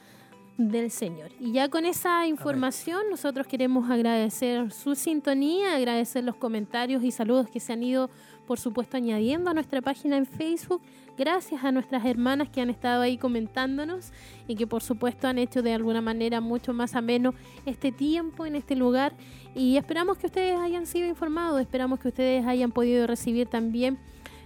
del 0.59 0.90
Señor. 0.90 1.30
Y 1.39 1.52
ya 1.52 1.68
con 1.68 1.85
esa 1.86 2.26
información 2.26 3.02
nosotros 3.10 3.47
queremos 3.47 3.89
agradecer 3.90 4.72
su 4.72 4.97
sintonía, 4.97 5.76
agradecer 5.76 6.24
los 6.24 6.35
comentarios 6.35 7.05
y 7.05 7.12
saludos 7.12 7.48
que 7.48 7.60
se 7.60 7.72
han 7.72 7.82
ido 7.82 8.10
por 8.44 8.59
supuesto 8.59 8.97
añadiendo 8.97 9.51
a 9.51 9.55
nuestra 9.55 9.80
página 9.80 10.16
en 10.16 10.26
Facebook. 10.26 10.82
Gracias 11.16 11.62
a 11.62 11.70
nuestras 11.70 12.05
hermanas 12.05 12.48
que 12.48 12.60
han 12.60 12.70
estado 12.70 13.02
ahí 13.02 13.18
comentándonos 13.18 14.12
y 14.48 14.56
que 14.56 14.66
por 14.66 14.82
supuesto 14.82 15.28
han 15.28 15.39
hecho 15.39 15.62
de 15.62 15.74
alguna 15.74 16.01
manera 16.01 16.40
mucho 16.40 16.72
más 16.72 16.97
ameno 16.97 17.35
este 17.64 17.93
tiempo 17.93 18.44
en 18.44 18.56
este 18.56 18.74
lugar. 18.74 19.14
Y 19.55 19.76
esperamos 19.76 20.18
que 20.18 20.26
ustedes 20.26 20.59
hayan 20.59 20.86
sido 20.86 21.06
informados, 21.06 21.60
esperamos 21.60 22.01
que 22.01 22.09
ustedes 22.09 22.44
hayan 22.47 22.72
podido 22.72 23.06
recibir 23.06 23.47
también 23.47 23.98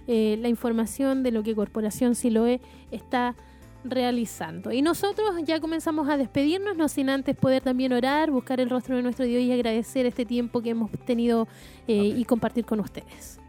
eh, 0.05 0.37
la 0.39 0.49
información 0.49 1.23
de 1.23 1.31
lo 1.31 1.41
que 1.41 1.55
Corporación 1.55 2.13
Siloe 2.13 2.61
está 2.91 3.35
realizando. 3.83 4.71
Y 4.71 4.81
nosotros 4.81 5.35
ya 5.45 5.59
comenzamos 5.59 6.09
a 6.09 6.17
despedirnos, 6.17 6.77
no 6.77 6.87
sin 6.87 7.09
antes 7.09 7.35
poder 7.35 7.61
también 7.63 7.93
orar, 7.93 8.31
buscar 8.31 8.59
el 8.59 8.69
rostro 8.69 8.95
de 8.95 9.03
nuestro 9.03 9.25
Dios 9.25 9.41
y 9.41 9.51
agradecer 9.51 10.05
este 10.05 10.25
tiempo 10.25 10.61
que 10.61 10.71
hemos 10.71 10.91
tenido 11.05 11.47
eh, 11.87 11.95
y 11.95 12.25
compartir 12.25 12.65
con 12.65 12.79
ustedes. 12.79 13.39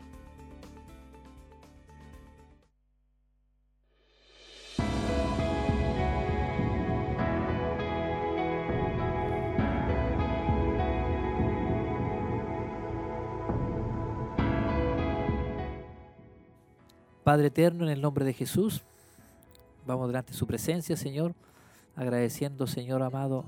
Padre 17.24 17.47
eterno, 17.47 17.85
en 17.85 17.90
el 17.90 18.02
nombre 18.02 18.27
de 18.27 18.35
Jesús, 18.35 18.82
vamos 19.86 20.09
delante 20.09 20.32
de 20.32 20.39
su 20.39 20.47
presencia, 20.47 20.97
Señor, 20.97 21.35
agradeciendo, 21.97 22.66
Señor 22.66 23.02
amado, 23.02 23.44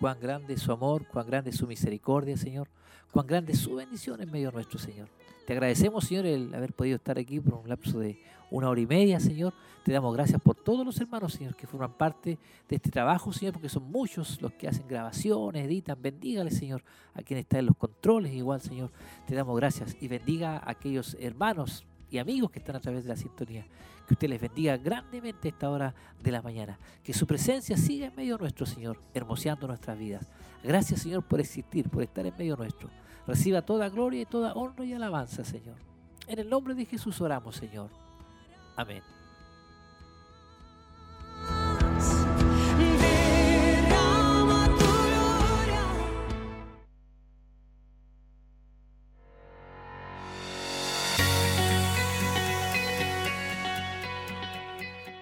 cuán 0.00 0.20
grande 0.20 0.54
es 0.54 0.62
su 0.62 0.72
amor, 0.72 1.06
cuán 1.06 1.26
grande 1.26 1.50
es 1.50 1.56
su 1.56 1.66
misericordia, 1.66 2.36
Señor, 2.36 2.68
cuán 3.10 3.26
grande 3.26 3.52
es 3.52 3.58
su 3.58 3.74
bendición 3.74 4.20
en 4.20 4.30
medio 4.30 4.50
nuestro, 4.52 4.78
Señor. 4.78 5.08
Te 5.46 5.52
agradecemos, 5.52 6.04
Señor, 6.04 6.26
el 6.26 6.52
haber 6.54 6.72
podido 6.72 6.96
estar 6.96 7.18
aquí 7.18 7.38
por 7.38 7.54
un 7.54 7.68
lapso 7.68 8.00
de 8.00 8.20
una 8.50 8.68
hora 8.68 8.80
y 8.80 8.86
media, 8.86 9.20
Señor. 9.20 9.54
Te 9.84 9.92
damos 9.92 10.12
gracias 10.14 10.40
por 10.40 10.56
todos 10.56 10.84
los 10.84 11.00
hermanos, 11.00 11.34
Señor, 11.34 11.54
que 11.54 11.68
forman 11.68 11.92
parte 11.92 12.38
de 12.68 12.76
este 12.76 12.90
trabajo, 12.90 13.32
Señor, 13.32 13.52
porque 13.52 13.68
son 13.68 13.90
muchos 13.90 14.42
los 14.42 14.52
que 14.54 14.66
hacen 14.66 14.88
grabaciones, 14.88 15.64
editan. 15.64 16.00
Bendígale, 16.02 16.50
Señor, 16.50 16.82
a 17.14 17.22
quien 17.22 17.38
está 17.38 17.60
en 17.60 17.66
los 17.66 17.76
controles, 17.76 18.32
igual, 18.32 18.60
Señor. 18.60 18.90
Te 19.26 19.36
damos 19.36 19.56
gracias 19.56 19.96
y 20.00 20.08
bendiga 20.08 20.56
a 20.56 20.70
aquellos 20.70 21.16
hermanos 21.20 21.86
y 22.10 22.18
amigos 22.18 22.50
que 22.50 22.58
están 22.58 22.76
a 22.76 22.80
través 22.80 23.04
de 23.04 23.08
la 23.08 23.16
sintonía. 23.16 23.66
Que 24.06 24.14
usted 24.14 24.28
les 24.28 24.40
bendiga 24.40 24.76
grandemente 24.76 25.48
esta 25.48 25.68
hora 25.70 25.94
de 26.22 26.30
la 26.30 26.42
mañana. 26.42 26.78
Que 27.02 27.12
su 27.12 27.26
presencia 27.26 27.76
siga 27.76 28.06
en 28.06 28.16
medio 28.16 28.38
nuestro, 28.38 28.66
Señor, 28.66 28.98
hermoseando 29.14 29.66
nuestras 29.66 29.98
vidas. 29.98 30.30
Gracias, 30.62 31.02
Señor, 31.02 31.24
por 31.24 31.40
existir, 31.40 31.88
por 31.88 32.02
estar 32.02 32.24
en 32.24 32.36
medio 32.36 32.56
nuestro. 32.56 32.88
Reciba 33.26 33.62
toda 33.62 33.88
gloria 33.88 34.22
y 34.22 34.26
toda 34.26 34.52
honra 34.54 34.84
y 34.84 34.92
alabanza, 34.92 35.44
Señor. 35.44 35.76
En 36.28 36.38
el 36.38 36.48
nombre 36.48 36.74
de 36.74 36.84
Jesús 36.84 37.20
oramos, 37.20 37.56
Señor. 37.56 37.90
Amén. 38.76 39.02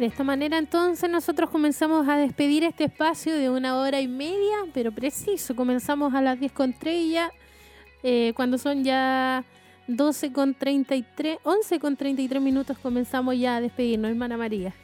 De 0.05 0.09
esta 0.09 0.23
manera 0.23 0.59
entonces 0.59 1.09
nosotros 1.09 1.49
comenzamos 1.49 2.07
a 2.11 2.19
despedir 2.19 2.63
este 2.63 2.85
espacio 2.85 3.35
de 3.35 3.49
una 3.49 3.79
hora 3.79 4.03
y 4.03 4.07
media, 4.07 4.55
pero 4.75 4.93
preciso, 4.93 5.57
comenzamos 5.57 6.13
a 6.13 6.21
las 6.21 6.39
10 6.39 6.53
con 6.53 6.75
3 6.75 7.11
ya, 7.11 7.33
eh, 8.03 8.35
cuando 8.37 8.59
son 8.59 8.85
ya 8.85 9.47
12 9.87 10.31
con 10.31 10.53
33, 10.53 11.39
11 11.43 11.81
con 11.81 11.97
33 11.97 12.43
minutos 12.43 12.77
comenzamos 12.77 13.39
ya 13.39 13.57
a 13.57 13.63
despedirnos, 13.63 14.11
hermana 14.11 14.37
María. 14.37 14.75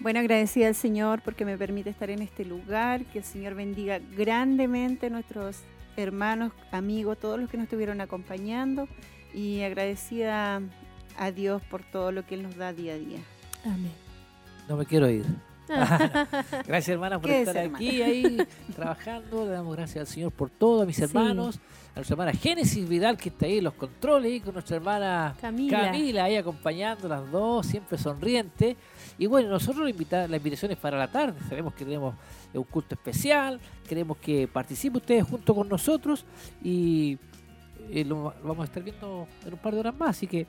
Bueno, 0.00 0.18
agradecida 0.18 0.66
al 0.66 0.74
Señor 0.74 1.22
porque 1.22 1.44
me 1.44 1.56
permite 1.56 1.90
estar 1.90 2.10
en 2.10 2.20
este 2.20 2.44
lugar, 2.44 3.04
que 3.04 3.18
el 3.18 3.24
Señor 3.24 3.54
bendiga 3.54 4.00
grandemente 4.16 5.06
a 5.06 5.10
nuestros 5.10 5.58
hermanos, 5.96 6.50
amigos, 6.72 7.18
todos 7.20 7.38
los 7.38 7.48
que 7.48 7.56
nos 7.56 7.66
estuvieron 7.66 8.00
acompañando 8.00 8.88
y 9.32 9.60
agradecida 9.60 10.60
a 11.16 11.30
Dios 11.30 11.62
por 11.70 11.84
todo 11.84 12.10
lo 12.10 12.26
que 12.26 12.34
Él 12.34 12.42
nos 12.42 12.56
da 12.56 12.72
día 12.72 12.94
a 12.94 12.98
día. 12.98 13.20
Amén. 13.64 14.05
No 14.68 14.76
me 14.76 14.84
quiero 14.84 15.08
ir. 15.08 15.24
gracias 15.68 16.88
hermana 16.88 17.20
por 17.20 17.28
estar 17.28 17.58
aquí 17.58 18.02
ahí 18.02 18.38
trabajando. 18.74 19.44
Le 19.44 19.50
damos 19.52 19.76
gracias 19.76 20.00
al 20.00 20.06
Señor 20.06 20.32
por 20.32 20.50
todo, 20.50 20.82
a 20.82 20.86
mis 20.86 20.98
hermanos, 21.00 21.58
a 21.92 21.96
nuestra 21.96 22.14
hermana 22.14 22.32
Génesis 22.32 22.88
Vidal 22.88 23.16
que 23.16 23.30
está 23.30 23.46
ahí 23.46 23.58
en 23.58 23.64
los 23.64 23.74
controles 23.74 24.32
y 24.32 24.40
con 24.40 24.54
nuestra 24.54 24.76
hermana 24.76 25.34
Camila. 25.40 25.80
Camila 25.80 26.24
ahí 26.24 26.36
acompañando 26.36 27.08
las 27.08 27.30
dos, 27.30 27.66
siempre 27.66 27.98
sonriente. 27.98 28.76
Y 29.18 29.26
bueno, 29.26 29.48
nosotros 29.48 29.84
la, 29.84 29.90
invita 29.90 30.28
la 30.28 30.36
invitación 30.36 30.70
es 30.70 30.78
para 30.78 30.98
la 30.98 31.10
tarde. 31.10 31.38
Sabemos 31.48 31.74
que 31.74 31.84
tenemos 31.84 32.14
un 32.52 32.64
culto 32.64 32.94
especial, 32.94 33.60
queremos 33.88 34.18
que 34.18 34.46
participen 34.46 34.96
ustedes 35.00 35.24
junto 35.24 35.54
con 35.54 35.68
nosotros 35.68 36.24
y 36.62 37.18
eh, 37.90 38.04
lo, 38.04 38.34
lo 38.40 38.48
vamos 38.48 38.60
a 38.60 38.64
estar 38.64 38.82
viendo 38.82 39.26
en 39.44 39.52
un 39.52 39.58
par 39.58 39.74
de 39.74 39.80
horas 39.80 39.94
más. 39.98 40.10
Así 40.10 40.26
que 40.26 40.46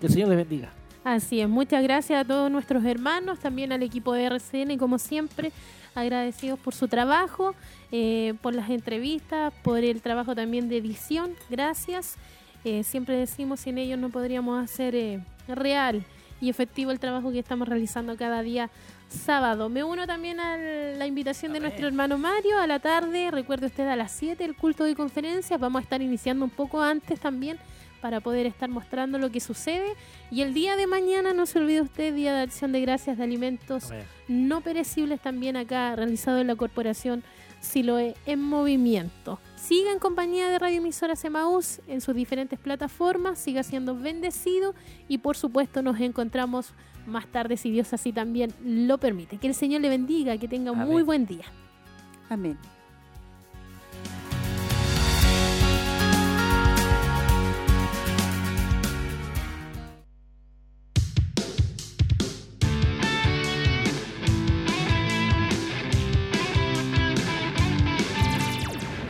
que 0.00 0.06
el 0.06 0.12
Señor 0.12 0.28
les 0.28 0.38
bendiga. 0.38 0.72
Así 1.04 1.42
es, 1.42 1.48
muchas 1.50 1.82
gracias 1.82 2.18
a 2.18 2.24
todos 2.26 2.50
nuestros 2.50 2.82
hermanos, 2.82 3.38
también 3.38 3.72
al 3.72 3.82
equipo 3.82 4.14
de 4.14 4.24
RCN, 4.24 4.78
como 4.78 4.98
siempre, 4.98 5.52
agradecidos 5.94 6.58
por 6.58 6.74
su 6.74 6.88
trabajo, 6.88 7.54
eh, 7.92 8.32
por 8.40 8.54
las 8.54 8.70
entrevistas, 8.70 9.52
por 9.62 9.84
el 9.84 10.00
trabajo 10.00 10.34
también 10.34 10.70
de 10.70 10.78
edición, 10.78 11.34
gracias. 11.50 12.16
Eh, 12.64 12.84
siempre 12.84 13.18
decimos, 13.18 13.60
sin 13.60 13.76
ellos 13.76 13.98
no 13.98 14.08
podríamos 14.08 14.64
hacer 14.64 14.94
eh, 14.94 15.20
real 15.46 16.02
y 16.40 16.48
efectivo 16.48 16.90
el 16.90 16.98
trabajo 16.98 17.30
que 17.30 17.38
estamos 17.38 17.68
realizando 17.68 18.16
cada 18.16 18.40
día 18.40 18.70
sábado. 19.10 19.68
Me 19.68 19.84
uno 19.84 20.06
también 20.06 20.40
a 20.40 20.56
la 20.56 21.06
invitación 21.06 21.52
de 21.52 21.60
nuestro 21.60 21.86
hermano 21.86 22.16
Mario 22.16 22.58
a 22.58 22.66
la 22.66 22.78
tarde, 22.78 23.30
recuerde 23.30 23.66
usted 23.66 23.86
a 23.88 23.94
las 23.94 24.10
7 24.12 24.42
el 24.42 24.56
culto 24.56 24.84
de 24.84 24.94
conferencias, 24.94 25.60
vamos 25.60 25.80
a 25.80 25.82
estar 25.82 26.00
iniciando 26.00 26.46
un 26.46 26.50
poco 26.50 26.80
antes 26.80 27.20
también 27.20 27.58
para 28.04 28.20
poder 28.20 28.44
estar 28.44 28.68
mostrando 28.68 29.16
lo 29.16 29.32
que 29.32 29.40
sucede. 29.40 29.94
Y 30.30 30.42
el 30.42 30.52
día 30.52 30.76
de 30.76 30.86
mañana, 30.86 31.32
no 31.32 31.46
se 31.46 31.58
olvide 31.58 31.80
usted, 31.80 32.14
Día 32.14 32.34
de 32.34 32.42
Acción 32.42 32.70
de 32.70 32.82
Gracias 32.82 33.16
de 33.16 33.24
Alimentos 33.24 33.94
No 34.28 34.60
Perecibles, 34.60 35.22
también 35.22 35.56
acá 35.56 35.96
realizado 35.96 36.38
en 36.38 36.48
la 36.48 36.54
Corporación 36.54 37.24
Siloe 37.60 38.14
en 38.26 38.42
Movimiento. 38.42 39.40
Siga 39.56 39.90
en 39.90 39.98
compañía 40.00 40.50
de 40.50 40.58
Radio 40.58 40.76
Emisoras 40.82 41.24
Emaús 41.24 41.80
en 41.88 42.02
sus 42.02 42.14
diferentes 42.14 42.58
plataformas, 42.58 43.38
siga 43.38 43.62
siendo 43.62 43.96
bendecido 43.96 44.74
y 45.08 45.16
por 45.16 45.38
supuesto 45.38 45.80
nos 45.80 45.98
encontramos 45.98 46.74
más 47.06 47.26
tarde 47.28 47.56
si 47.56 47.70
Dios 47.70 47.94
así 47.94 48.12
también 48.12 48.52
lo 48.62 48.98
permite. 48.98 49.38
Que 49.38 49.46
el 49.46 49.54
Señor 49.54 49.80
le 49.80 49.88
bendiga, 49.88 50.36
que 50.36 50.46
tenga 50.46 50.72
un 50.72 50.80
muy 50.80 51.02
buen 51.02 51.24
día. 51.24 51.46
Amén. 52.28 52.58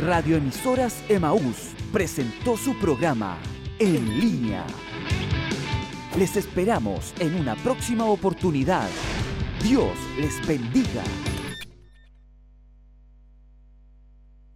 Radioemisoras 0.05 1.02
Emaús 1.09 1.72
presentó 1.90 2.59
su 2.59 2.76
programa 2.78 3.39
En 3.78 4.20
línea. 4.20 4.62
Les 6.18 6.36
esperamos 6.36 7.14
en 7.20 7.35
una 7.36 7.55
próxima 7.56 8.05
oportunidad. 8.05 8.86
Dios 9.62 9.97
les 10.20 10.47
bendiga. 10.47 11.02